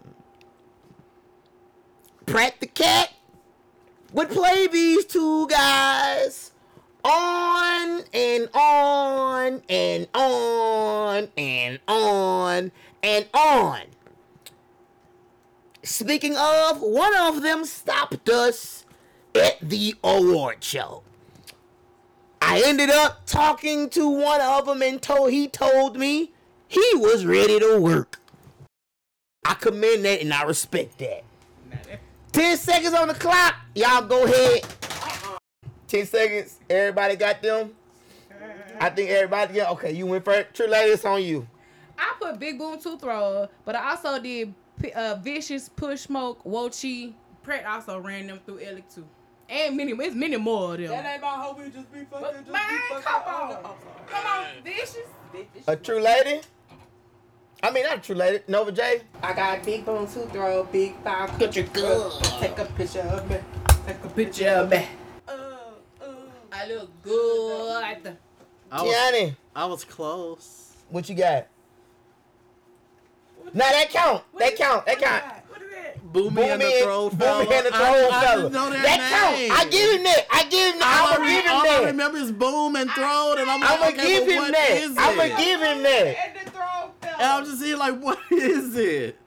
Pratt 2.26 2.60
the 2.60 2.68
Cat 2.68 3.12
would 4.14 4.30
play 4.30 4.68
these 4.68 5.06
two 5.06 5.48
guys 5.48 6.52
on 7.04 8.04
and 8.14 8.50
on 8.54 9.62
and 9.70 10.08
on 10.14 11.28
and 11.38 11.80
on 11.88 12.72
and 13.04 13.26
on. 13.34 13.82
Speaking 15.84 16.36
of, 16.38 16.82
one 16.82 17.16
of 17.18 17.42
them 17.42 17.66
stopped 17.66 18.30
us 18.30 18.86
at 19.34 19.58
the 19.62 19.96
award 20.04 20.64
show. 20.64 21.04
I 22.42 22.62
ended 22.66 22.90
up 22.90 23.26
talking 23.26 23.90
to 23.92 24.10
one 24.10 24.42
of 24.42 24.66
them 24.66 24.82
and 24.82 25.02
told 25.02 25.32
he 25.32 25.48
told 25.48 25.98
me 25.98 26.32
he 26.68 26.92
was 26.96 27.26
ready 27.26 27.60
to 27.60 27.80
work. 27.80 28.20
I 29.46 29.56
commend 29.56 30.06
that 30.06 30.22
and 30.22 30.34
I 30.34 30.44
respect 30.44 31.00
that. 31.00 31.24
Ten 32.32 32.58
seconds 32.58 32.94
on 32.94 33.08
the 33.08 33.14
clock. 33.14 33.56
Y'all 33.76 34.04
go 34.04 34.26
ahead. 34.26 34.66
Ten 35.90 36.06
seconds. 36.06 36.60
Everybody 36.70 37.16
got 37.16 37.41
them. 37.41 37.72
I 38.80 38.91
think 38.91 39.10
everybody 39.10 39.56
got. 39.56 39.72
Okay, 39.72 39.91
you 39.91 40.06
went 40.06 40.24
first. 40.24 40.53
True 40.53 40.68
lady, 40.68 40.91
it's 40.91 41.03
on 41.03 41.24
you. 41.24 41.48
I 41.98 42.14
put 42.22 42.40
Big 42.40 42.60
Boom 42.60 42.80
Two 42.80 42.98
Thrower, 42.98 43.49
but 43.66 43.76
I 43.76 43.90
also 43.90 44.20
did 44.22 44.53
uh, 44.95 45.16
Vicious, 45.16 45.68
Push 45.68 46.02
Smoke, 46.02 46.44
Wochi. 46.44 47.14
Pratt 47.41 47.66
also 47.66 47.98
ran 47.99 48.28
them 48.28 48.40
through 48.45 48.60
Ellic 48.60 48.84
too. 48.94 49.06
And 49.49 49.76
many, 49.76 49.94
it's 49.94 50.16
many 50.16 50.38
more 50.38 50.74
of 50.76 50.80
them. 50.80 50.90
That 50.90 51.06
ain't 51.07 51.18
about 51.18 51.38
how 51.38 51.57
we 51.57 51.72
just 51.72 51.91
be 51.91 52.03
fucking. 52.06 52.45
Just 52.45 52.52
man, 52.52 52.70
be 52.70 52.78
fucking. 52.94 53.03
come 53.03 53.34
on. 53.34 53.49
no, 53.49 53.56
I'm. 53.57 54.06
Come 54.07 54.26
on, 54.28 54.45
Vicious. 54.64 55.66
A 55.68 55.76
true 55.76 55.99
lady. 55.99 56.41
I 57.64 57.72
mean, 57.72 57.84
not 57.84 57.98
a 57.98 58.02
true 58.02 58.16
lady. 58.16 58.44
Nova 58.48 58.72
J. 58.72 59.02
I 59.24 59.34
got 59.34 59.64
big 59.64 59.86
bone 59.86 60.06
tooth 60.06 60.32
throw, 60.32 60.66
big 60.66 60.95
five. 61.03 61.36
Picture 61.40 61.64
good. 61.64 62.11
Take 62.40 62.60
a 62.60 62.66
picture 62.66 63.02
of 63.02 63.28
me. 63.28 63.38
Take 63.88 63.95
a 63.98 64.10
picture 64.10 64.10
Picture 64.14 64.49
of 64.49 64.70
me. 64.70 64.88
I 68.72 68.84
was, 68.84 68.94
Tiani, 68.94 69.36
I 69.56 69.66
was 69.66 69.84
close. 69.84 70.74
what 70.90 71.10
you 71.10 71.16
got? 71.16 71.48
Now 73.54 73.70
that 73.72 73.90
count. 73.90 74.24
That 74.38 74.56
count. 74.56 74.86
That 74.86 75.00
count. 75.00 75.24
What 75.48 75.62
is 75.64 75.70
that? 75.72 76.14
Boomy 76.14 76.44
and 76.54 76.62
the 76.62 76.66
Boomy 76.66 76.84
throw 76.84 77.08
and, 77.10 77.18
fella. 77.20 77.46
Boomy 77.46 77.52
and 77.58 77.66
the 77.66 77.76
I- 77.76 77.78
throw 77.78 78.10
I 78.12 78.22
fella. 78.26 78.41
just 78.44 78.54
know 78.54 78.70
their 78.70 78.82
That 78.84 79.00
names. 79.40 79.52
count. 79.52 79.60
I 79.68 79.70
give 79.72 79.91
him 79.98 80.04
that. 80.04 80.26
I 80.32 80.44
give 80.44 80.74
him 80.74 80.80
that. 80.80 80.86
I, 80.86 81.14
I'm 81.14 81.18
gonna 81.20 81.32
give 81.34 81.46
him 81.46 81.52
all 81.52 81.68
I 81.68 81.86
remember 81.88 82.18
is 82.20 82.32
boom 82.32 82.76
and 82.76 82.91
throw, 82.91 83.36
and 83.38 83.50
I'm 83.50 83.60
like, 83.62 83.70
I'm 83.72 83.80
gonna 83.80 83.91
okay, 83.94 84.08
give 84.20 84.28
him 84.28 84.38
what 84.38 84.52
that. 84.54 84.72
is 84.72 84.96
I'm 84.98 85.18
gonna 85.18 85.30
give 85.38 85.62
him 85.62 85.84
that. 85.84 86.16
And 86.38 86.48
the 86.48 86.52
throw 86.52 86.91
fella. 87.02 87.14
And 87.18 87.24
I'm 87.24 87.46
just 87.46 87.64
here 87.64 87.78
like, 87.78 88.00
what 88.02 88.20
is 88.32 88.76
it? 88.76 89.19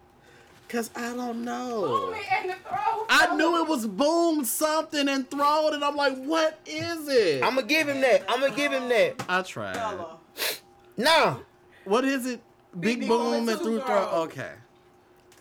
Cause 0.73 0.89
I 0.97 1.15
don't 1.15 1.45
know. 1.45 1.83
Boomy 1.83 2.23
and 2.33 2.49
the 2.49 2.55
throw 2.67 3.05
I 3.11 3.37
knew 3.37 3.63
it 3.63 3.69
was 3.69 3.87
boom 3.87 4.43
something 4.43 5.07
and 5.07 5.31
thrown, 5.31 5.75
and 5.75 5.85
I'm 5.85 5.97
like, 5.97 6.17
what 6.25 6.59
is 6.65 7.09
it? 7.09 7.45
I'm 7.45 7.57
gonna 7.57 7.67
give 7.67 7.89
him 7.91 8.01
that. 8.01 8.25
I'm 8.27 8.41
gonna 8.41 8.57
give 8.57 8.73
him 8.73 8.89
that. 8.89 9.23
I 9.29 9.43
tried. 9.43 9.75
Fella. 9.75 10.17
Now, 10.97 11.43
What 11.85 12.07
is 12.07 12.25
it? 12.25 12.41
Big, 12.81 13.01
Big 13.01 13.09
boom 13.11 13.19
boom 13.21 13.35
and 13.35 13.49
and 13.51 13.59
through 13.61 13.81
two 13.81 13.85
throw. 13.85 14.09
throw. 14.09 14.23
Okay, 14.23 14.53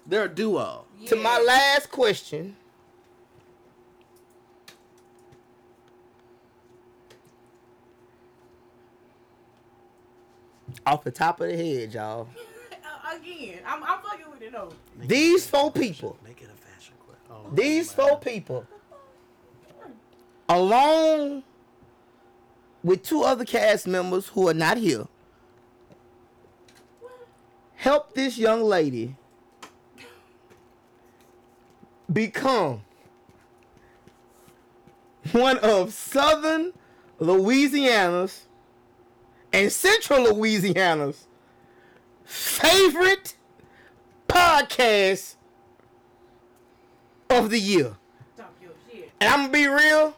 they're 0.06 0.26
a 0.26 0.28
duo. 0.28 0.84
to 1.06 1.16
my 1.16 1.40
last 1.40 1.90
question. 1.91 2.58
Off 10.86 11.06
the 11.06 11.12
top 11.12 11.40
of 11.40 11.48
the 11.48 11.56
head, 11.56 11.94
y'all. 11.94 12.28
Again, 13.14 13.60
I'm, 13.66 13.84
I'm 13.84 14.00
fucking 14.02 14.26
with 14.32 14.42
it 14.42 14.52
though. 14.54 14.72
These 15.00 15.48
four 15.48 15.72
people. 15.72 16.18
Make 16.24 16.42
it 16.42 16.50
a 16.50 16.56
fashion 16.56 16.94
question. 17.00 17.26
Oh, 17.30 17.54
These 17.54 17.96
man. 17.98 18.08
four 18.08 18.20
people, 18.20 18.66
along 20.48 21.44
with 22.84 23.04
two 23.04 23.24
other 23.24 23.46
cast 23.46 23.86
members 23.88 24.28
who 24.28 24.48
are 24.48 24.54
not 24.54 24.78
here, 24.78 25.08
help 27.76 28.14
this 28.14 28.38
young 28.38 28.64
lady 28.64 29.16
become 32.12 32.82
one 35.32 35.58
of 35.60 35.94
Southern 35.94 36.74
Louisiana's 37.20 38.46
and 39.54 39.72
Central 39.72 40.34
Louisiana's 40.34 41.28
favorite 42.32 43.36
podcast 44.28 45.36
of 47.30 47.49
the 47.49 47.60
year. 47.60 47.98
Talk 48.38 48.53
your 48.62 48.72
shit. 48.90 49.12
And 49.20 49.30
I'm 49.30 49.40
gonna 49.41 49.52
be 49.52 49.68
real. 49.68 50.16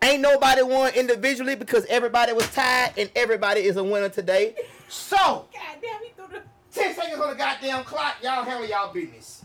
Ain't 0.00 0.20
nobody 0.22 0.62
won 0.62 0.92
individually 0.94 1.54
because 1.54 1.84
everybody 1.86 2.32
was 2.32 2.48
tied 2.52 2.94
and 2.96 3.10
everybody 3.14 3.60
is 3.60 3.76
a 3.76 3.84
winner 3.84 4.08
today. 4.08 4.54
So, 4.88 5.16
God 5.16 5.46
damn, 5.80 6.02
he 6.02 6.10
threw 6.14 6.26
the. 6.26 6.42
10 6.78 6.94
seconds 6.94 7.18
on 7.18 7.30
the 7.30 7.34
goddamn 7.34 7.82
clock. 7.82 8.16
Y'all 8.22 8.44
handle 8.44 8.68
y'all 8.68 8.92
business. 8.92 9.41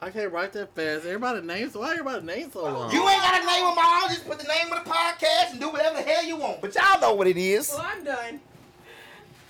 I 0.00 0.10
can't 0.10 0.32
write 0.32 0.52
that 0.52 0.72
fast. 0.74 1.04
Everybody 1.04 1.40
names. 1.44 1.74
Why 1.74 1.90
everybody 1.92 2.24
names 2.24 2.52
so 2.52 2.62
long? 2.62 2.92
You 2.92 3.00
ain't 3.08 3.20
got 3.20 3.42
a 3.42 3.46
name 3.46 3.64
them 3.64 3.76
all. 3.78 4.08
Just 4.08 4.26
put 4.26 4.38
the 4.38 4.46
name 4.46 4.72
of 4.72 4.84
the 4.84 4.90
podcast 4.90 5.50
and 5.52 5.60
do 5.60 5.70
whatever 5.70 5.96
the 5.96 6.02
hell 6.02 6.24
you 6.24 6.36
want. 6.36 6.60
But 6.60 6.74
y'all 6.74 7.00
know 7.00 7.14
what 7.14 7.26
it 7.26 7.36
is. 7.36 7.70
Well, 7.70 7.84
I'm 7.84 8.04
done. 8.04 8.40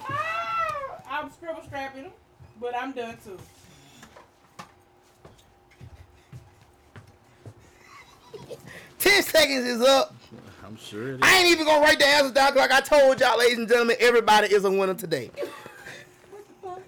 Ah, 0.01 1.01
I'm 1.11 1.31
scribble 1.33 1.63
scrapping 1.65 2.05
them, 2.05 2.13
but 2.59 2.75
I'm 2.75 2.93
done 2.93 3.17
too. 3.23 3.39
Ten 8.99 9.23
seconds 9.23 9.67
is 9.67 9.83
up. 9.83 10.15
I'm 10.65 10.77
sure 10.77 11.11
it 11.11 11.15
is. 11.17 11.21
I 11.23 11.39
ain't 11.39 11.49
even 11.49 11.67
gonna 11.67 11.83
write 11.83 11.99
the 11.99 12.07
answers 12.07 12.33
down. 12.33 12.55
like 12.55 12.73
I 12.73 12.81
told 12.81 13.21
y'all, 13.21 13.39
ladies 13.39 13.59
and 13.59 13.69
gentlemen, 13.69 13.97
everybody 14.01 14.49
is 14.53 14.65
a 14.65 14.71
winner 14.71 14.95
today. 14.95 15.31
What 16.31 16.47
the 16.47 16.55
fuck? 16.69 16.81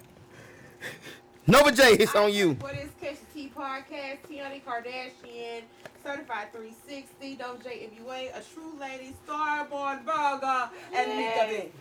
Nova 1.47 1.71
J, 1.71 1.93
it's 1.93 2.15
on 2.15 2.31
you. 2.33 2.53
What 2.53 2.75
is 2.75 2.89
Kesha 3.01 3.17
T 3.30 3.30
podcast? 3.61 4.17
Tiana 4.27 4.59
Kardashian, 4.63 5.61
Certified 6.03 6.51
360, 6.51 7.37
Doja 7.37 7.63
J 7.63 7.89
MUA, 7.95 8.35
A 8.35 8.41
True 8.53 8.73
Lady, 8.79 9.13
Starborn 9.27 10.03
Virgo, 10.03 10.69
and 10.95 11.17
Mika 11.17 11.45
B. 11.47 11.71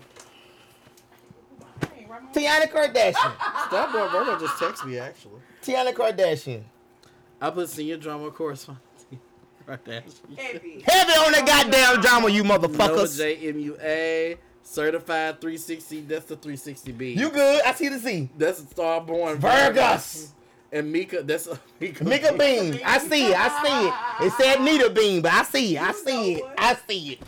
Hey, 1.94 2.06
right, 2.08 2.22
Mama? 2.22 2.32
Tiana 2.34 2.70
Kardashian. 2.70 3.34
Starborn 3.70 4.12
Virgo 4.12 4.38
just 4.38 4.56
texted 4.56 4.86
me 4.86 4.98
actually. 4.98 5.40
Tiana 5.62 5.94
Kardashian. 5.94 6.62
I 7.40 7.48
put 7.48 7.70
senior 7.70 7.96
drama 7.96 8.30
correspondent. 8.30 8.84
right. 9.66 9.80
Heavy. 9.86 10.84
Heavy 10.86 11.12
on 11.12 11.32
that 11.32 11.44
goddamn 11.46 12.02
drama, 12.02 12.28
you 12.28 12.44
Nova 12.44 12.68
motherfuckers. 12.68 13.16
J 13.16 13.52
MUA 13.54 14.36
certified 14.62 15.40
360. 15.40 16.02
That's 16.02 16.26
the 16.26 16.36
360B. 16.36 17.16
You 17.16 17.30
good? 17.30 17.62
I 17.64 17.72
see 17.72 17.88
the 17.88 17.98
C. 17.98 18.28
That's 18.36 18.60
a 18.60 18.64
Starborn 18.64 19.38
Virgus. 19.38 20.32
And 20.72 20.92
Mika. 20.92 21.22
That's 21.22 21.46
a 21.48 21.58
Mika. 21.80 22.04
Mika 22.04 22.32
Bean. 22.32 22.80
I 22.84 22.98
see 22.98 23.26
it. 23.30 23.36
I 23.36 23.48
see 23.64 24.24
it. 24.24 24.26
It 24.26 24.32
said 24.34 24.60
Nita 24.62 24.90
Bean, 24.90 25.20
but 25.22 25.32
I 25.32 25.42
see 25.44 25.76
it. 25.76 25.82
I 25.82 25.92
see 25.92 26.34
it. 26.34 26.44
I 26.56 26.76
see 26.86 27.12
it. 27.12 27.18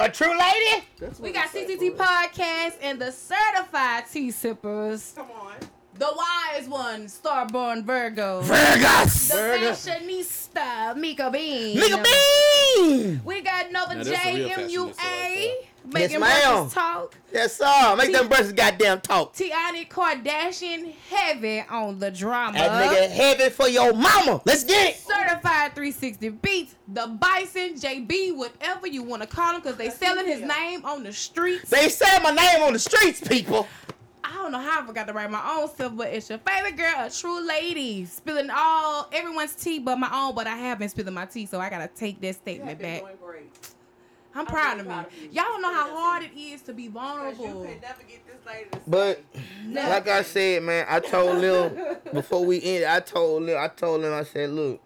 A 0.00 0.08
true 0.10 0.36
lady? 0.36 0.84
That's 0.98 1.20
We 1.20 1.32
got 1.32 1.48
CTT. 1.48 1.96
Podcast 1.96 2.74
and 2.82 3.00
the 3.00 3.10
certified 3.12 4.04
tea 4.12 4.30
sippers. 4.32 5.12
Come 5.16 5.28
on. 5.30 5.54
The 5.96 6.08
wise 6.16 6.68
one, 6.68 7.06
Starborn 7.06 7.84
Virgo. 7.84 8.42
Virgus. 8.42 9.28
The 9.30 9.36
Virgo. 9.36 9.70
fashionista, 9.70 10.96
Mika 10.96 11.30
Bean. 11.30 11.78
Mika 11.78 12.02
Bean. 12.02 13.22
We 13.24 13.40
got 13.42 13.70
Nova 13.70 13.94
Now, 13.94 14.02
that's 14.02 14.08
a 14.26 14.34
real 14.34 14.48
J 14.48 14.54
M 14.62 14.68
U 14.70 14.86
fashionista 14.88 14.98
right 14.98 15.54
A. 15.62 15.68
Making 15.92 16.20
ma'am. 16.20 16.30
breakfast 16.30 16.74
talk. 16.74 17.14
Yes, 17.32 17.56
sir. 17.56 17.96
Make 17.96 18.12
them 18.12 18.28
breasts 18.28 18.52
goddamn 18.52 19.00
talk. 19.00 19.34
Tiani 19.34 19.88
Kardashian 19.88 20.92
heavy 21.10 21.60
on 21.68 21.98
the 21.98 22.10
drama. 22.10 22.56
That 22.56 22.90
nigga 22.90 23.10
heavy 23.10 23.50
for 23.50 23.68
your 23.68 23.92
mama. 23.92 24.40
Let's 24.44 24.64
get 24.64 24.90
it. 24.90 24.96
Certified 24.96 25.74
360 25.74 26.28
beats, 26.30 26.74
the 26.88 27.06
Bison, 27.06 27.74
JB, 27.74 28.36
whatever 28.36 28.86
you 28.86 29.02
want 29.02 29.22
to 29.22 29.28
call 29.28 29.54
him, 29.54 29.60
because 29.60 29.76
they 29.76 29.90
selling 29.90 30.26
his 30.26 30.40
name 30.40 30.84
on 30.84 31.02
the 31.02 31.12
streets. 31.12 31.68
They 31.68 31.88
say 31.88 32.18
my 32.22 32.30
name 32.30 32.62
on 32.62 32.72
the 32.72 32.78
streets, 32.78 33.20
people. 33.26 33.66
I 34.24 34.32
don't 34.32 34.52
know 34.52 34.58
how 34.58 34.82
I 34.82 34.86
forgot 34.86 35.06
to 35.08 35.12
write 35.12 35.30
my 35.30 35.56
own 35.58 35.68
stuff, 35.68 35.92
but 35.94 36.08
it's 36.08 36.30
your 36.30 36.38
favorite 36.38 36.76
girl, 36.78 36.94
a 36.96 37.10
true 37.10 37.46
lady, 37.46 38.06
spilling 38.06 38.48
all 38.50 39.08
everyone's 39.12 39.54
tea 39.54 39.78
but 39.78 39.96
my 39.96 40.10
own. 40.12 40.34
But 40.34 40.46
I 40.46 40.56
have 40.56 40.78
been 40.78 40.88
spilling 40.88 41.12
my 41.12 41.26
tea, 41.26 41.44
so 41.44 41.60
I 41.60 41.68
gotta 41.68 41.88
take 41.88 42.20
that 42.22 42.28
You 42.28 42.32
statement 42.32 42.70
have 42.70 42.78
been 42.78 43.04
back. 43.04 43.14
Doing 44.34 44.46
great. 44.46 44.46
I'm 44.46 44.46
I'm 44.46 44.46
proud 44.46 44.68
really 44.68 44.80
of 44.80 44.86
me. 44.86 44.92
proud 44.92 45.06
of 45.06 45.12
you. 45.22 45.28
Y'all 45.32 45.44
don't 45.44 45.62
know 45.62 45.72
how 45.72 45.96
hard 45.96 46.22
it. 46.24 46.30
it 46.34 46.38
is 46.38 46.62
to 46.62 46.72
be 46.72 46.88
Because 46.88 47.12
you 47.38 47.46
vulnerable. 47.46 47.64
could 47.64 47.82
never 47.82 48.02
get 48.02 48.26
this 48.26 48.36
lady 48.46 48.70
to 48.70 48.80
But 48.86 49.24
say 49.72 49.88
like 49.90 50.08
I 50.08 50.22
said, 50.22 50.62
man, 50.62 50.86
I 50.88 51.00
told 51.00 51.38
Lil 51.40 51.98
before 52.12 52.44
we 52.44 52.62
ended, 52.62 52.88
I 52.88 53.00
told 53.00 53.42
Lil, 53.44 53.58
I 53.58 53.68
told 53.68 54.04
him, 54.04 54.12
I 54.12 54.24
said, 54.24 54.50
look, 54.50 54.80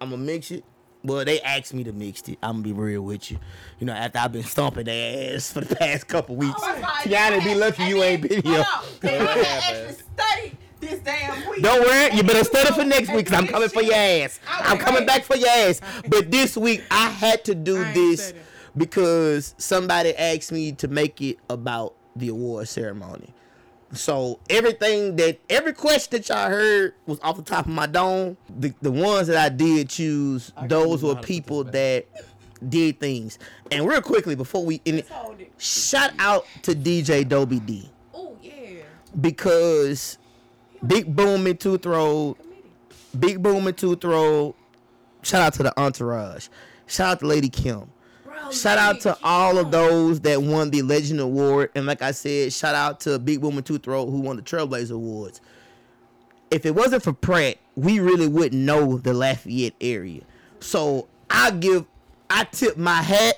I'm 0.00 0.10
gonna 0.10 0.22
mix 0.22 0.50
it. 0.50 0.64
Well, 1.04 1.24
they 1.24 1.40
asked 1.40 1.74
me 1.74 1.82
to 1.84 1.92
mix 1.92 2.22
it. 2.28 2.38
I'm 2.42 2.62
gonna 2.62 2.62
be 2.62 2.72
real 2.72 3.02
with 3.02 3.30
you. 3.32 3.38
You 3.80 3.86
know, 3.86 3.92
after 3.92 4.18
I've 4.20 4.30
been 4.32 4.44
stomping 4.44 4.84
their 4.84 5.34
ass 5.34 5.52
for 5.52 5.60
the 5.60 5.74
past 5.74 6.06
couple 6.06 6.36
oh 6.36 6.38
weeks. 6.38 6.60
Oh 6.62 6.72
my 6.76 6.80
God, 6.80 6.90
Tiana, 7.02 7.38
be 7.42 7.50
had- 7.50 7.56
lucky 7.56 7.84
you 7.84 8.02
and 8.02 8.04
ain't 8.04 8.22
been 8.22 8.42
here. 8.42 8.62
Hold 8.62 8.84
on. 8.86 8.98
Then 9.00 9.26
I 9.26 9.30
had 9.32 9.46
actually 9.74 10.04
studied 10.14 10.56
this 10.78 11.00
damn 11.00 11.50
week. 11.50 11.60
Don't 11.62 11.80
worry, 11.84 12.14
you 12.16 12.22
better 12.22 12.44
study 12.44 12.72
for 12.72 12.84
next 12.84 13.08
week 13.08 13.24
because 13.26 13.36
I'm 13.38 13.48
coming 13.48 13.68
for 13.68 13.82
your 13.82 13.94
ass. 13.94 14.38
I'm 14.48 14.78
coming 14.78 15.04
back 15.04 15.24
for 15.24 15.36
your 15.36 15.48
ass. 15.48 15.80
But 16.08 16.30
this 16.30 16.56
week 16.56 16.82
I 16.90 17.08
had 17.10 17.44
to 17.46 17.54
do 17.56 17.82
this 17.92 18.26
studying. 18.28 18.44
Because 18.76 19.54
somebody 19.58 20.16
asked 20.16 20.52
me 20.52 20.72
to 20.72 20.88
make 20.88 21.20
it 21.20 21.38
about 21.50 21.94
the 22.16 22.28
award 22.28 22.68
ceremony. 22.68 23.32
So 23.92 24.40
everything 24.48 25.16
that 25.16 25.38
every 25.50 25.74
question 25.74 26.12
that 26.12 26.28
y'all 26.28 26.48
heard 26.48 26.94
was 27.06 27.20
off 27.20 27.36
the 27.36 27.42
top 27.42 27.66
of 27.66 27.72
my 27.72 27.86
dome. 27.86 28.38
The 28.58 28.72
the 28.80 28.90
ones 28.90 29.26
that 29.28 29.36
I 29.36 29.50
did 29.50 29.90
choose, 29.90 30.50
I 30.56 30.66
those 30.66 31.02
were 31.02 31.10
how 31.10 31.14
to 31.16 31.20
put 31.20 31.26
people 31.26 31.64
that 31.64 32.06
did 32.66 32.98
things. 33.00 33.38
And 33.70 33.86
real 33.86 34.00
quickly 34.00 34.34
before 34.34 34.64
we 34.64 34.80
end 34.86 35.00
it, 35.00 35.10
shout 35.58 36.12
out 36.18 36.46
to 36.62 36.72
DJ 36.74 37.28
Dobie 37.28 37.60
D 37.60 37.90
Oh 38.14 38.34
yeah. 38.40 38.82
because 39.20 40.16
Big 40.86 41.14
Boom 41.14 41.46
and 41.46 41.60
Two 41.60 41.76
Road 41.84 42.38
Committee. 42.38 42.62
Big 43.18 43.42
Boom 43.42 43.66
and 43.66 43.76
Two 43.76 43.98
Road. 44.02 44.54
Shout 45.22 45.42
out 45.42 45.54
to 45.54 45.62
the 45.64 45.78
entourage. 45.78 46.48
Shout 46.86 47.08
out 47.12 47.20
to 47.20 47.26
Lady 47.26 47.50
Kim. 47.50 47.90
Shout 48.50 48.78
out 48.78 49.00
to 49.02 49.16
all 49.22 49.58
of 49.58 49.70
those 49.70 50.20
that 50.20 50.42
won 50.42 50.70
the 50.70 50.82
Legend 50.82 51.20
Award. 51.20 51.70
And 51.74 51.86
like 51.86 52.02
I 52.02 52.10
said, 52.10 52.52
shout 52.52 52.74
out 52.74 53.00
to 53.00 53.18
Big 53.18 53.40
Boom 53.40 53.56
and 53.56 53.64
Tooth 53.64 53.86
Road 53.86 54.06
who 54.10 54.20
won 54.20 54.36
the 54.36 54.42
Trailblazer 54.42 54.92
Awards. 54.92 55.40
If 56.50 56.66
it 56.66 56.74
wasn't 56.74 57.02
for 57.02 57.12
Pratt, 57.12 57.56
we 57.76 58.00
really 58.00 58.26
wouldn't 58.28 58.60
know 58.62 58.98
the 58.98 59.14
Lafayette 59.14 59.74
area. 59.80 60.22
So 60.60 61.08
I 61.30 61.50
give, 61.50 61.86
I 62.28 62.44
tip 62.44 62.76
my 62.76 63.00
hat 63.02 63.36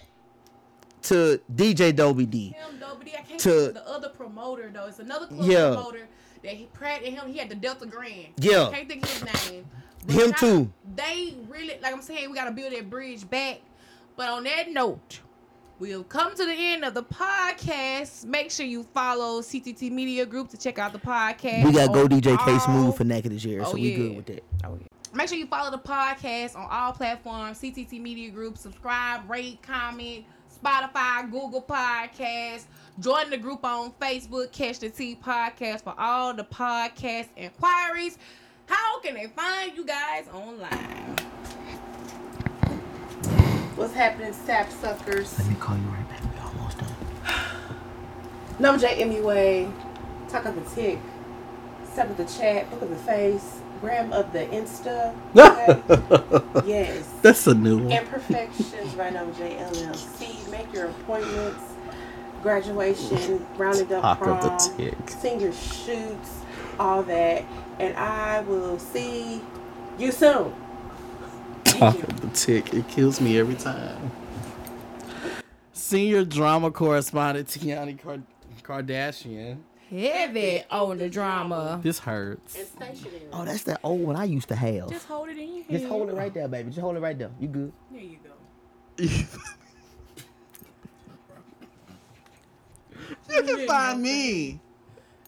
to 1.03 1.41
DJ 1.55 1.95
Dobie 1.95 2.27
D. 2.27 2.49
Him, 2.49 2.81
though, 2.81 2.97
but 2.99 3.07
can't 3.07 3.41
To- 3.41 3.73
the 3.73 3.89
other 3.89 4.09
promoter 4.09 4.71
though. 4.73 4.87
It's 4.87 4.99
another 4.99 5.27
club 5.27 5.49
Yeah. 5.49 5.75
promoter 5.75 6.09
that 6.43 6.53
he, 6.53 6.67
Pratt 6.73 7.03
and 7.05 7.15
him, 7.17 7.33
he 7.33 7.39
had 7.39 7.49
the 7.49 7.55
Delta 7.55 7.87
Grand. 7.87 8.29
Yeah. 8.39 8.71
Can't 8.73 8.89
think 8.89 9.03
of 9.05 9.11
his 9.11 9.51
name. 9.51 9.67
Him 10.09 10.31
shout 10.31 10.39
too. 10.39 10.73
They 10.97 11.35
really, 11.49 11.79
like 11.83 11.93
I'm 11.95 12.03
saying, 12.03 12.31
we 12.31 12.37
got 12.37 12.45
to 12.45 12.51
build 12.51 12.73
that 12.73 12.91
bridge 12.91 13.29
back. 13.29 13.61
But 14.17 14.29
on 14.29 14.45
that 14.45 14.71
note, 14.71 15.21
we'll 15.79 16.05
come 16.05 16.35
to 16.37 16.45
the 16.47 16.55
end 16.55 16.85
of 16.85 16.95
the 16.95 17.03
podcast. 17.03 18.25
Make 18.25 18.51
sure 18.51 18.65
you 18.67 18.83
follow 18.85 19.41
CTT 19.41 19.91
Media 19.91 20.25
Group 20.25 20.49
to 20.51 20.57
check 20.57 20.79
out 20.79 20.93
the 20.93 20.99
podcast. 21.01 21.65
We 21.65 21.73
got 21.73 21.93
Go 21.93 22.07
DJ 22.07 22.37
K 22.45 22.53
all- 22.53 22.61
Smooth 22.61 22.97
for 22.97 23.05
Naked 23.05 23.33
this 23.33 23.45
year, 23.45 23.63
Oh, 23.63 23.71
so 23.71 23.75
we 23.75 23.91
yeah. 23.91 23.97
good 23.97 24.17
with 24.17 24.27
that. 24.27 24.45
Oh, 24.65 24.79
Make 25.13 25.29
sure 25.29 25.39
you 25.39 25.47
follow 25.47 25.71
the 25.71 25.79
podcast 25.79 26.57
on 26.57 26.67
all 26.71 26.93
platforms, 26.93 27.59
CTT 27.61 28.01
Media 28.01 28.31
Group. 28.31 28.59
Subscribe, 28.59 29.29
rate, 29.31 29.63
comment, 29.63 30.25
Spotify, 30.63 31.31
Google 31.31 31.63
Podcasts. 31.63 32.65
Join 33.01 33.31
the 33.31 33.37
group 33.39 33.65
on 33.65 33.93
Facebook, 34.01 34.51
Catch 34.53 34.81
the 34.81 34.91
Tea 34.91 35.17
Podcast 35.21 35.83
for 35.83 35.95
all 35.99 36.35
the 36.35 36.45
podcast 36.45 37.29
inquiries. 37.37 38.19
How 38.67 38.99
can 39.01 39.15
they 39.15 39.27
find 39.27 39.77
you 39.77 39.85
guys 39.85 40.27
online? 40.33 41.17
What's 43.77 43.95
happening, 43.95 44.33
sapsuckers? 44.33 45.37
Let 45.39 45.49
me 45.49 45.55
call 45.57 45.77
you 45.77 45.83
right 45.85 46.09
back. 46.09 46.23
We 46.33 46.41
almost 46.41 46.79
done. 46.79 46.89
Nova 48.61 48.79
J 48.79 49.03
MUA, 49.03 49.73
talk 50.29 50.45
of 50.45 50.55
the 50.55 50.75
tick, 50.75 50.99
step 51.93 52.09
of 52.11 52.17
the 52.17 52.25
chat, 52.25 52.71
book 52.71 52.83
of 52.83 52.91
the 52.91 52.97
face, 52.97 53.59
gram 53.81 54.13
of 54.13 54.33
the 54.33 54.47
Insta. 54.47 55.13
Okay? 56.57 56.69
yes. 56.69 57.13
That's 57.23 57.47
a 57.49 57.55
new 57.55 57.79
one. 57.79 57.91
Imperfections 57.93 58.95
by 58.95 59.11
Nova 59.11 59.33
J 59.37 59.57
LLC. 59.57 60.49
Make 60.51 60.73
your 60.73 60.87
appointments. 60.87 61.63
Graduation, 62.43 63.45
rounding 63.57 63.91
up 63.93 64.03
Talk 64.03 64.21
of 64.21 64.43
the 64.43 64.49
prom, 64.69 64.77
tick. 64.77 64.95
senior 65.11 65.53
shoots, 65.53 66.41
all 66.79 67.03
that. 67.05 67.43
And 67.81 67.97
I 67.97 68.41
will 68.43 68.79
see 68.79 69.41
you 69.99 70.13
soon. 70.13 70.55
Talk 71.79 71.97
of 72.05 72.21
the 72.21 72.29
tick. 72.29 72.73
It 72.73 72.89
kills 72.89 73.21
me 73.21 73.37
every 73.39 73.57
time. 73.57 74.13
Senior 75.73 76.25
drama 76.25 76.71
correspondent 76.71 77.49
Tiani 77.49 78.01
Card- 78.01 78.23
Kardashian. 78.63 79.59
Heavy 79.91 80.63
on 80.71 80.99
the 80.99 81.09
drama. 81.11 81.81
This 81.83 81.99
hurts. 81.99 82.57
And 82.57 82.67
stationary. 82.69 83.27
Oh, 83.33 83.45
that's 83.45 83.65
that 83.65 83.81
old 83.83 84.01
one 84.03 84.15
I 84.15 84.25
used 84.25 84.49
to 84.49 84.55
have. 84.57 84.89
Just 84.89 85.07
hold 85.07 85.29
it 85.29 85.37
in 85.37 85.49
your 85.49 85.65
hand. 85.65 85.71
Just 85.71 85.87
hold 85.87 86.09
it 86.11 86.15
right 86.15 86.33
there, 86.33 86.47
baby. 86.47 86.69
Just 86.71 86.81
hold 86.81 86.97
it 86.97 87.01
right 87.01 87.19
there. 87.19 87.31
You 87.41 87.49
good? 87.49 87.73
There 87.91 88.01
you 88.01 88.19
go. 88.25 88.31
you 93.31 93.43
can 93.43 93.67
find 93.67 94.01
me. 94.01 94.61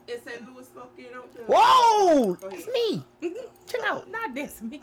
It 0.07 0.23
said 0.25 0.47
Louis 0.47 0.67
Smoking 0.73 1.07
on 1.17 1.29
the. 1.35 1.43
Whoa! 1.53 2.35
Go. 2.35 2.49
It's 2.53 2.69
me. 2.69 3.05
Chill 3.67 3.83
out. 3.85 4.09
Not 4.09 4.33
this 4.33 4.63
me. 4.63 4.81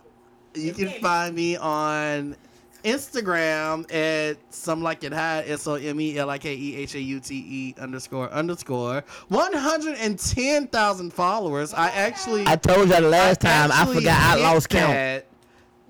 You 0.55 0.73
can 0.73 0.89
find 1.01 1.35
me 1.35 1.55
on 1.57 2.35
Instagram 2.83 3.91
at 3.93 4.37
some 4.53 4.83
like 4.83 5.03
it 5.03 5.13
high 5.13 5.43
S 5.47 5.65
O 5.67 5.75
M 5.75 5.99
E 6.01 6.17
L 6.17 6.29
I 6.29 6.37
K 6.37 6.53
E 6.53 6.75
H 6.75 6.95
A 6.95 6.99
U 6.99 7.19
T 7.19 7.35
E 7.35 7.75
underscore 7.79 8.29
underscore 8.31 9.03
one 9.29 9.53
hundred 9.53 9.95
and 9.97 10.19
ten 10.19 10.67
thousand 10.67 11.13
followers. 11.13 11.73
I 11.73 11.89
actually 11.89 12.43
I 12.45 12.55
told 12.55 12.89
y'all 12.89 13.01
the 13.01 13.07
last 13.07 13.41
time. 13.41 13.71
I 13.71 13.81
actually 13.81 13.95
forgot 13.95 14.37
I 14.37 14.41
lost 14.41 14.69
count. 14.69 15.25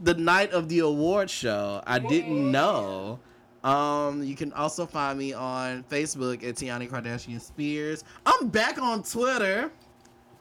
The 0.04 0.14
night 0.16 0.52
of 0.52 0.70
the 0.70 0.80
award 0.80 1.30
show, 1.30 1.82
I 1.88 2.00
didn't 2.00 2.52
know. 2.52 3.20
Um, 3.64 4.24
you 4.24 4.36
can 4.36 4.52
also 4.54 4.86
find 4.86 5.18
me 5.18 5.32
on 5.32 5.84
Facebook 5.84 6.44
at 6.44 6.56
Tiani 6.56 6.90
Kardashian 6.90 7.40
Spears. 7.40 8.04
I'm 8.26 8.50
back 8.50 8.78
on 8.78 9.04
Twitter 9.04 9.72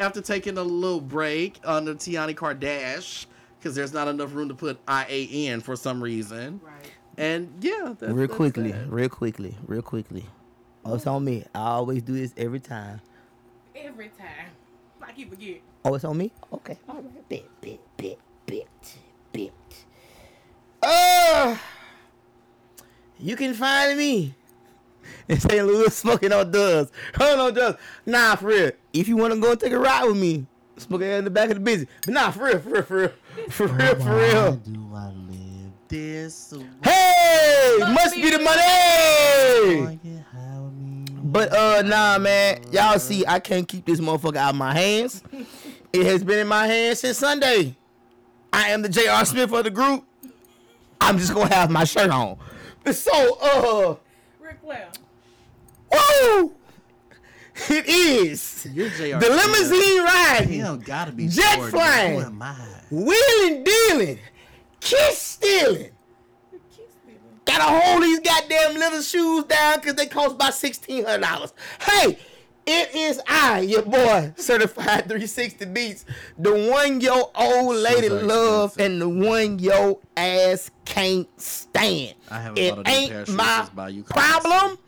after 0.01 0.21
taking 0.21 0.59
a 0.59 0.63
little 0.63 1.01
break 1.01 1.61
under 1.65 1.95
Tiani 1.95 2.35
Kardash 2.35 3.27
because 3.63 3.77
there's 3.77 3.93
not 3.93 4.09
enough 4.09 4.35
room 4.35 4.49
to 4.49 4.55
put 4.55 4.81
I 4.89 5.07
A 5.09 5.49
N 5.49 5.61
for 5.61 5.77
some 5.77 6.03
reason. 6.03 6.61
Right. 6.65 6.91
And 7.17 7.53
yeah, 7.61 7.95
that's, 7.99 8.13
Real 8.13 8.27
that's 8.27 8.35
quickly, 8.35 8.73
that. 8.73 8.91
real 8.91 9.09
quickly, 9.09 9.57
real 9.67 9.83
quickly. 9.83 10.27
Oh, 10.85 10.95
it's 10.95 11.07
on 11.07 11.25
me. 11.25 11.45
I 11.55 11.61
always 11.61 12.03
do 12.03 12.15
this 12.15 12.35
every 12.37 12.59
time. 12.59 13.01
Every 13.77 14.09
time. 14.09 14.51
I 15.01 15.13
keep 15.13 15.31
forget. 15.31 15.61
Oh, 15.85 15.95
it's 15.95 16.05
on 16.05 16.17
me? 16.17 16.33
Okay. 16.53 16.79
All 16.89 16.97
right. 16.97 17.29
Bit, 17.29 17.49
bit, 17.61 17.81
bit, 17.97 18.19
bit, 18.47 18.69
bit. 19.33 19.53
Uh, 20.83 21.57
you 23.21 23.37
can 23.37 23.55
find 23.55 23.97
me 23.97 24.35
in 25.29 25.39
St. 25.39 25.65
Louis 25.65 25.95
smoking 25.95 26.33
on 26.33 26.51
dubs. 26.51 26.91
Hold 27.17 27.39
on, 27.39 27.55
dubs. 27.55 27.79
Nah, 28.07 28.35
for 28.37 28.47
real. 28.47 28.73
If 28.93 29.07
you 29.07 29.17
want 29.17 29.35
to 29.35 29.41
go 29.41 29.53
and 29.53 29.61
take 29.61 29.73
a 29.73 29.79
ride 29.79 30.07
with 30.07 30.17
me, 30.17 30.47
smoking 30.79 31.09
in 31.09 31.25
the 31.25 31.31
back 31.31 31.51
of 31.51 31.57
the 31.57 31.61
busy. 31.61 31.87
But 32.05 32.15
nah, 32.15 32.31
for 32.31 32.45
real, 32.45 32.59
for 32.59 32.71
real, 32.71 32.83
for 32.83 32.97
real. 32.97 33.13
For 33.51 33.67
real, 33.67 33.95
for 33.97 34.15
real. 34.17 34.53
do 34.57 34.89
I 34.95 35.07
live 35.09 35.73
this 35.89 36.53
way? 36.53 36.65
Hey, 36.85 37.77
Must 37.81 37.93
must 37.95 38.15
be 38.15 38.23
be 38.23 38.31
the 38.31 38.39
the 38.39 38.45
money. 38.45 39.99
Yeah, 40.03 40.21
how 40.33 40.71
me- 40.79 41.05
But 41.25 41.53
uh 41.53 41.83
nah 41.83 42.19
man, 42.19 42.61
y'all 42.73 42.99
see 42.99 43.25
I 43.27 43.41
can't 43.41 43.67
keep 43.69 43.85
this 43.87 44.01
motherfucker 44.01 44.37
out 44.37 44.51
of 44.51 44.57
my 44.57 44.73
hands. 44.75 45.23
It 45.93 46.07
has 46.07 46.25
been 46.25 46.39
in 46.39 46.47
my 46.49 46.67
hands 46.67 47.01
since 47.01 47.19
Sunday. 47.19 47.77
I 48.51 48.69
am 48.71 48.81
the 48.81 48.89
J.R. 48.89 49.27
Smith 49.27 49.53
of 49.53 49.65
the 49.65 49.71
group. 49.71 50.05
I'm 51.03 51.19
just 51.19 51.35
gonna 51.35 51.53
have 51.55 51.69
my 51.71 51.85
shirt 51.85 52.09
on. 52.11 52.39
So 52.91 53.39
uh 53.43 53.97
Ric 54.41 54.59
Flair. 54.63 54.89
whoa! 55.93 56.53
It 57.69 57.87
is 57.87 58.67
You're 58.73 58.89
J.R. 58.89 59.21
the 59.21 59.27
Smith. 59.27 59.45
limousine 59.47 59.95
You 59.97 60.05
riding, 60.05 60.61
don't 60.63 60.83
gotta 60.85 61.13
be 61.13 61.29
Jet 61.29 61.57
Jordan. 61.57 61.71
flying. 61.73 62.21
Who 62.21 62.27
am 62.27 62.41
I? 62.43 62.57
Wheeling 62.93 63.65
dealing, 63.65 64.19
kiss 64.81 65.19
stealing. 65.19 65.91
Gotta 67.45 67.65
hold 67.65 68.03
these 68.03 68.21
goddamn 68.21 68.75
little 68.75 69.03
shoes 69.03 69.45
down 69.45 69.77
because 69.77 69.95
they 69.95 70.07
cost 70.07 70.37
about 70.37 70.55
sixteen 70.55 71.05
hundred 71.05 71.23
dollars. 71.23 71.53
Hey, 71.81 72.19
it 72.67 72.95
is 72.95 73.21
I, 73.27 73.61
your 73.61 73.83
boy, 73.83 74.33
certified 74.37 75.05
360 75.05 75.65
beats, 75.67 76.05
the 76.39 76.71
one 76.71 77.01
your 77.01 77.31
old 77.35 77.77
lady 77.77 78.09
very 78.09 78.23
love 78.23 78.79
and 78.79 79.01
the 79.01 79.09
one 79.09 79.59
your 79.59 79.99
ass 80.17 80.71
can't 80.85 81.29
stand. 81.41 82.15
I 82.31 82.41
haven't 82.41 82.59
it 82.59 82.77
bought 82.77 82.87
a 82.87 83.01
new 83.01 83.09
pair 83.09 83.23
of 83.23 83.29
ain't 83.29 83.37
my 83.37 84.03
problem. 84.07 84.79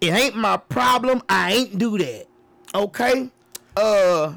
It 0.00 0.12
ain't 0.12 0.36
my 0.36 0.56
problem. 0.56 1.22
I 1.28 1.52
ain't 1.52 1.78
do 1.78 1.98
that. 1.98 2.26
Okay. 2.74 3.28
Uh, 3.76 4.34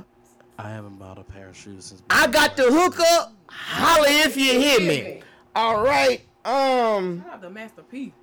I 0.57 0.69
haven't 0.69 0.97
bought 0.97 1.17
a 1.19 1.23
pair 1.23 1.49
of 1.49 1.57
shoes 1.57 1.85
since. 1.85 2.01
I 2.09 2.27
got 2.27 2.57
the 2.57 2.63
hookup. 2.63 3.33
Holla 3.47 4.07
if 4.09 4.35
you 4.35 4.53
hear 4.59 4.79
me. 4.79 5.21
All 5.55 5.81
right. 5.83 6.21
Um. 6.45 7.21
Shout 7.23 7.33
out 7.33 7.41
to 7.43 7.49
Master 7.49 7.83
P. 7.83 8.13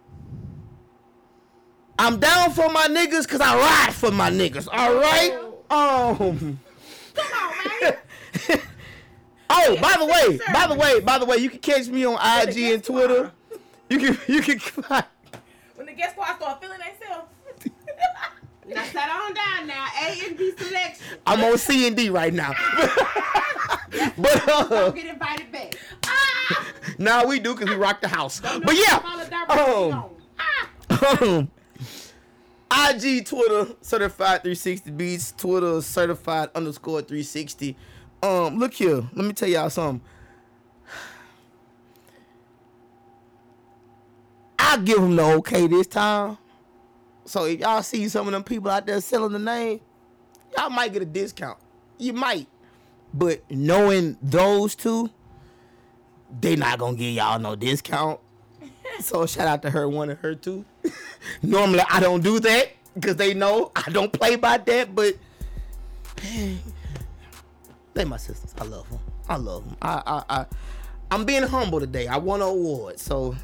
I'm 1.98 2.18
down 2.18 2.50
for 2.52 2.68
my 2.70 2.86
niggas 2.86 3.22
because 3.22 3.40
I 3.40 3.56
ride 3.56 3.94
for 3.94 4.10
my 4.10 4.30
niggas. 4.30 4.68
All 4.70 4.94
right. 4.94 5.32
Um. 5.70 6.58
Come 7.14 7.26
on, 7.32 7.80
man. 7.80 8.60
Oh, 9.56 9.76
by 9.80 9.94
the 9.98 10.06
way, 10.06 10.40
by 10.52 10.66
the 10.66 10.74
way, 10.74 11.00
by 11.00 11.18
the 11.18 11.24
way, 11.26 11.36
you 11.36 11.48
can 11.48 11.60
catch 11.60 11.86
me 11.86 12.04
on 12.04 12.14
IG 12.14 12.56
and 12.72 12.82
Twitter. 12.82 13.30
You 13.88 13.98
can 13.98 14.18
you 14.26 14.42
can 14.42 14.58
When 15.76 15.86
the 15.86 15.92
guest 15.92 16.12
squad 16.12 16.36
start 16.36 16.60
feeling 16.60 16.78
themselves. 16.78 17.28
Now 18.74 18.84
sit 18.84 18.96
on 18.96 19.34
down 19.34 19.66
now. 19.66 19.86
A 20.02 20.26
and 20.26 20.36
B 20.36 20.52
selection. 20.56 21.18
I'm 21.26 21.44
on 21.44 21.58
C 21.58 21.86
and 21.86 21.96
D 21.96 22.10
right 22.10 22.32
now. 22.32 22.52
but 24.18 24.48
uh, 24.48 24.64
Don't 24.68 24.94
get 24.96 25.06
invited 25.06 25.52
back. 25.52 25.74
now 26.98 27.26
we 27.26 27.38
do 27.38 27.54
because 27.54 27.70
we 27.70 27.76
rock 27.76 28.00
the 28.00 28.08
house. 28.08 28.40
But 28.40 28.74
yeah. 28.74 29.00
Um, 29.48 30.10
um, 31.20 31.50
IG, 32.90 33.26
Twitter, 33.26 33.74
certified 33.80 34.42
360 34.42 34.90
beats, 34.90 35.32
Twitter, 35.32 35.80
certified 35.80 36.50
underscore 36.54 37.02
360. 37.02 37.76
Um, 38.22 38.58
look 38.58 38.74
here, 38.74 39.08
let 39.12 39.26
me 39.26 39.32
tell 39.32 39.48
y'all 39.48 39.70
something. 39.70 40.00
I'll 44.58 44.80
give 44.80 45.00
them 45.00 45.14
the 45.14 45.22
okay 45.22 45.66
this 45.66 45.86
time. 45.86 46.38
So 47.26 47.44
if 47.46 47.60
y'all 47.60 47.82
see 47.82 48.08
some 48.08 48.26
of 48.26 48.32
them 48.32 48.44
people 48.44 48.70
out 48.70 48.86
there 48.86 49.00
selling 49.00 49.32
the 49.32 49.38
name, 49.38 49.80
y'all 50.56 50.70
might 50.70 50.92
get 50.92 51.02
a 51.02 51.06
discount. 51.06 51.58
You 51.98 52.12
might. 52.12 52.48
But 53.12 53.42
knowing 53.50 54.16
those 54.20 54.74
two, 54.74 55.10
they 56.40 56.56
not 56.56 56.78
gonna 56.78 56.96
give 56.96 57.14
y'all 57.14 57.38
no 57.38 57.56
discount. 57.56 58.20
So 59.00 59.26
shout 59.26 59.48
out 59.48 59.62
to 59.62 59.70
her 59.70 59.88
one 59.88 60.10
and 60.10 60.18
her 60.20 60.36
two. 60.36 60.64
Normally 61.42 61.82
I 61.90 61.98
don't 61.98 62.22
do 62.22 62.38
that 62.38 62.68
because 62.94 63.16
they 63.16 63.34
know 63.34 63.72
I 63.74 63.90
don't 63.90 64.12
play 64.12 64.36
by 64.36 64.58
that, 64.58 64.94
but 64.94 65.16
they 67.94 68.04
my 68.04 68.16
sisters. 68.16 68.54
I 68.56 68.64
love 68.64 68.88
them. 68.88 69.00
I 69.28 69.36
love 69.36 69.64
them. 69.64 69.76
I 69.82 70.02
I 70.06 70.22
I 70.40 70.46
I'm 71.10 71.24
being 71.24 71.42
humble 71.42 71.80
today. 71.80 72.06
I 72.06 72.18
won 72.18 72.40
an 72.40 72.48
award, 72.48 73.00
so 73.00 73.34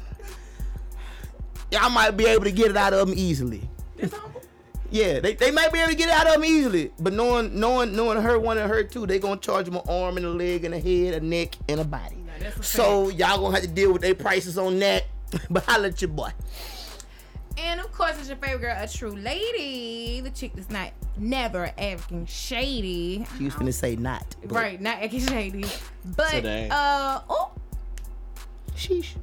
y'all 1.71 1.89
might 1.89 2.11
be 2.11 2.25
able 2.25 2.43
to 2.43 2.51
get 2.51 2.69
it 2.71 2.77
out 2.77 2.93
of 2.93 3.07
them 3.07 3.17
easily. 3.17 3.67
This 3.95 4.13
humble. 4.13 4.41
Yeah, 4.89 5.21
they, 5.21 5.35
they 5.35 5.51
might 5.51 5.71
be 5.71 5.79
able 5.79 5.91
to 5.91 5.95
get 5.95 6.09
it 6.09 6.13
out 6.13 6.27
of 6.27 6.33
them 6.33 6.43
easily, 6.43 6.91
but 6.99 7.13
knowing 7.13 7.57
knowing 7.57 7.95
knowing 7.95 8.21
her 8.21 8.37
one 8.37 8.57
and 8.57 8.69
her 8.69 8.83
two, 8.83 9.07
they 9.07 9.19
gonna 9.19 9.39
charge 9.39 9.65
them 9.65 9.75
an 9.75 9.83
arm 9.87 10.17
and 10.17 10.25
a 10.25 10.29
leg 10.29 10.65
and 10.65 10.73
a 10.73 10.79
head, 10.79 11.13
a 11.13 11.25
neck 11.25 11.55
and 11.69 11.79
a 11.79 11.85
body. 11.85 12.17
Now, 12.17 12.33
that's 12.39 12.59
a 12.59 12.63
So 12.63 13.09
y'all 13.09 13.39
gonna 13.39 13.55
have 13.55 13.63
to 13.63 13.69
deal 13.69 13.93
with 13.93 14.01
their 14.01 14.15
prices 14.15 14.57
on 14.57 14.79
that. 14.79 15.05
but 15.49 15.63
holla 15.63 15.87
at 15.87 16.01
your 16.01 16.09
boy. 16.09 16.31
And 17.57 17.79
of 17.79 17.91
course, 17.91 18.17
it's 18.19 18.27
your 18.27 18.37
favorite 18.37 18.61
girl, 18.61 18.75
a 18.77 18.87
true 18.87 19.15
lady. 19.15 20.21
The 20.21 20.29
chick 20.31 20.51
that's 20.55 20.69
not 20.69 20.91
never 21.17 21.71
acting 21.77 22.25
shady. 22.25 23.25
She 23.37 23.45
was 23.45 23.55
gonna 23.55 23.71
say 23.71 23.95
not. 23.95 24.35
but 24.43 24.51
Right, 24.51 24.81
not 24.81 25.01
acting 25.01 25.25
shady. 25.25 25.65
But 26.03 26.31
Today. 26.31 26.67
uh 26.71 27.21
oh. 27.29 27.51
Sheesh. 28.75 29.15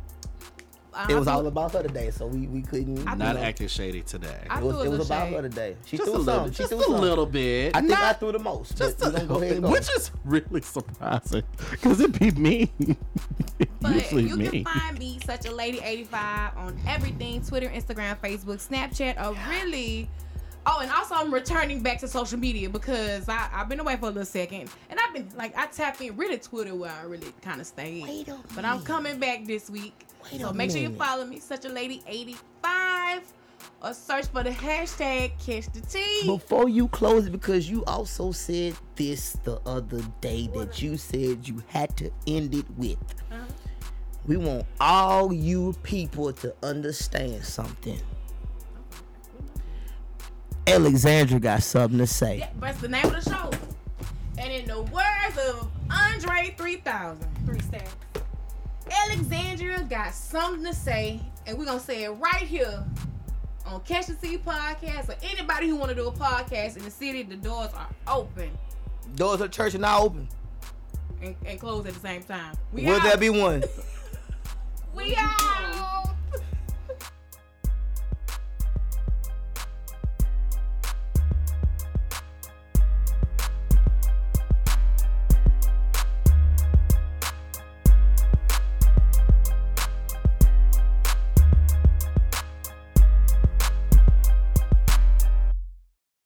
I 0.98 1.12
It 1.12 1.14
was 1.14 1.24
threw- 1.26 1.32
all 1.34 1.46
about 1.46 1.72
her 1.74 1.82
today, 1.84 2.10
so 2.10 2.26
we, 2.26 2.48
we 2.48 2.60
couldn't. 2.60 3.06
I 3.06 3.12
you 3.12 3.18
Not 3.18 3.36
know, 3.36 3.42
acting 3.42 3.68
shady 3.68 4.02
today. 4.02 4.36
I 4.50 4.58
It 4.58 4.64
was, 4.64 4.74
a 4.74 4.80
it 4.80 4.88
was 4.88 4.90
little 4.98 5.06
about 5.06 5.28
shade. 5.28 5.34
her 5.36 5.42
today. 5.42 5.76
She 5.86 5.96
just 5.96 6.08
a 6.08 6.12
threw 6.12 6.20
little, 6.22 6.44
some. 6.44 6.52
She 6.52 6.56
just 6.58 6.70
threw 6.70 6.80
a 6.80 6.84
some. 6.84 7.00
little 7.00 7.26
bit. 7.26 7.76
I 7.76 7.80
think 7.80 7.92
I 7.92 8.12
threw 8.14 8.32
the 8.32 8.38
most. 8.40 8.76
just 8.76 8.98
but 8.98 9.06
a 9.06 9.10
we 9.10 9.16
gonna 9.16 9.28
go 9.28 9.40
ahead 9.42 9.62
go. 9.62 9.70
which 9.70 9.88
is 9.96 10.10
really 10.24 10.60
surprising 10.60 11.44
because 11.70 12.00
it'd 12.00 12.18
be 12.18 12.30
me. 12.32 12.72
But 13.80 13.94
Usually 13.94 14.24
you 14.24 14.36
me. 14.36 14.48
can 14.48 14.64
find 14.64 14.98
me, 14.98 15.18
such 15.24 15.46
a 15.46 15.52
lady 15.54 15.78
85, 15.82 16.56
on 16.56 16.78
everything 16.86 17.42
Twitter, 17.42 17.68
Instagram, 17.68 18.18
Facebook, 18.20 18.58
Snapchat, 18.66 19.24
or 19.24 19.36
really. 19.48 20.08
Oh, 20.66 20.80
and 20.80 20.90
also 20.90 21.14
I'm 21.14 21.32
returning 21.32 21.80
back 21.80 21.98
to 22.00 22.08
social 22.08 22.38
media 22.38 22.68
because 22.68 23.28
I, 23.28 23.48
I've 23.52 23.68
been 23.68 23.80
away 23.80 23.96
for 23.96 24.06
a 24.06 24.08
little 24.08 24.24
second. 24.24 24.68
And 24.90 24.98
I've 25.00 25.14
been, 25.14 25.28
like, 25.36 25.56
I 25.56 25.66
tapped 25.66 26.00
in 26.00 26.16
really 26.16 26.38
Twitter 26.38 26.74
where 26.74 26.90
I 26.90 27.02
really 27.04 27.32
kind 27.40 27.60
of 27.60 27.66
stayed. 27.66 28.02
Wait 28.04 28.28
a 28.28 28.36
But 28.54 28.64
I'm 28.64 28.82
coming 28.82 29.18
back 29.18 29.44
this 29.46 29.70
week. 29.70 29.94
Wait 30.24 30.40
so 30.40 30.48
a 30.48 30.54
make 30.54 30.70
sure 30.70 30.80
you 30.80 30.90
follow 30.90 31.24
me, 31.24 31.38
such 31.38 31.64
a 31.64 31.68
lady 31.68 32.02
85, 32.06 33.22
or 33.82 33.94
search 33.94 34.26
for 34.26 34.42
the 34.42 34.50
hashtag 34.50 35.32
catch 35.44 35.72
the 35.72 35.80
tea. 35.80 36.22
Before 36.26 36.68
you 36.68 36.88
close 36.88 37.26
it, 37.26 37.30
because 37.30 37.70
you 37.70 37.84
also 37.84 38.32
said 38.32 38.74
this 38.96 39.38
the 39.44 39.60
other 39.66 40.02
day 40.20 40.48
that 40.54 40.82
you 40.82 40.96
said 40.96 41.46
you 41.46 41.62
had 41.68 41.96
to 41.96 42.10
end 42.26 42.54
it 42.54 42.66
with. 42.76 42.98
Uh-huh. 43.30 43.44
We 44.26 44.36
want 44.36 44.66
all 44.80 45.32
you 45.32 45.74
people 45.82 46.32
to 46.34 46.54
understand 46.62 47.44
something. 47.44 48.00
Alexandria 50.66 51.40
got 51.40 51.62
something 51.62 51.98
to 51.98 52.06
say. 52.06 52.38
Yeah, 52.38 52.50
that's 52.60 52.80
the 52.80 52.88
name 52.88 53.06
of 53.06 53.24
the 53.24 53.30
show. 53.30 53.50
And 54.36 54.52
in 54.52 54.66
the 54.66 54.82
words 54.82 55.38
of 55.48 55.70
Andre 55.90 56.54
3000, 56.58 57.26
three 57.46 57.60
stacks, 57.60 57.94
Alexandria 58.90 59.86
got 59.88 60.14
something 60.14 60.64
to 60.64 60.74
say, 60.74 61.20
and 61.46 61.58
we're 61.58 61.64
gonna 61.64 61.80
say 61.80 62.04
it 62.04 62.10
right 62.10 62.42
here 62.42 62.84
on 63.66 63.80
Catch 63.82 64.06
the 64.06 64.14
Tea 64.14 64.38
Podcast 64.38 65.06
For 65.06 65.16
anybody 65.22 65.68
who 65.68 65.76
wanna 65.76 65.94
do 65.94 66.08
a 66.08 66.12
podcast 66.12 66.76
in 66.76 66.84
the 66.84 66.90
city. 66.90 67.22
The 67.22 67.36
doors 67.36 67.70
are 67.74 67.88
open. 68.06 68.50
Doors 69.14 69.34
of 69.34 69.38
the 69.40 69.48
church 69.48 69.74
are 69.74 69.78
not 69.78 70.02
open. 70.02 70.28
And, 71.20 71.34
and 71.44 71.62
at 71.62 71.94
the 71.94 72.00
same 72.00 72.22
time. 72.22 72.54
We 72.72 72.84
Will 72.84 72.96
out. 72.96 73.02
there 73.02 73.16
be 73.16 73.30
one? 73.30 73.64
we 74.94 75.14
out. 75.16 76.14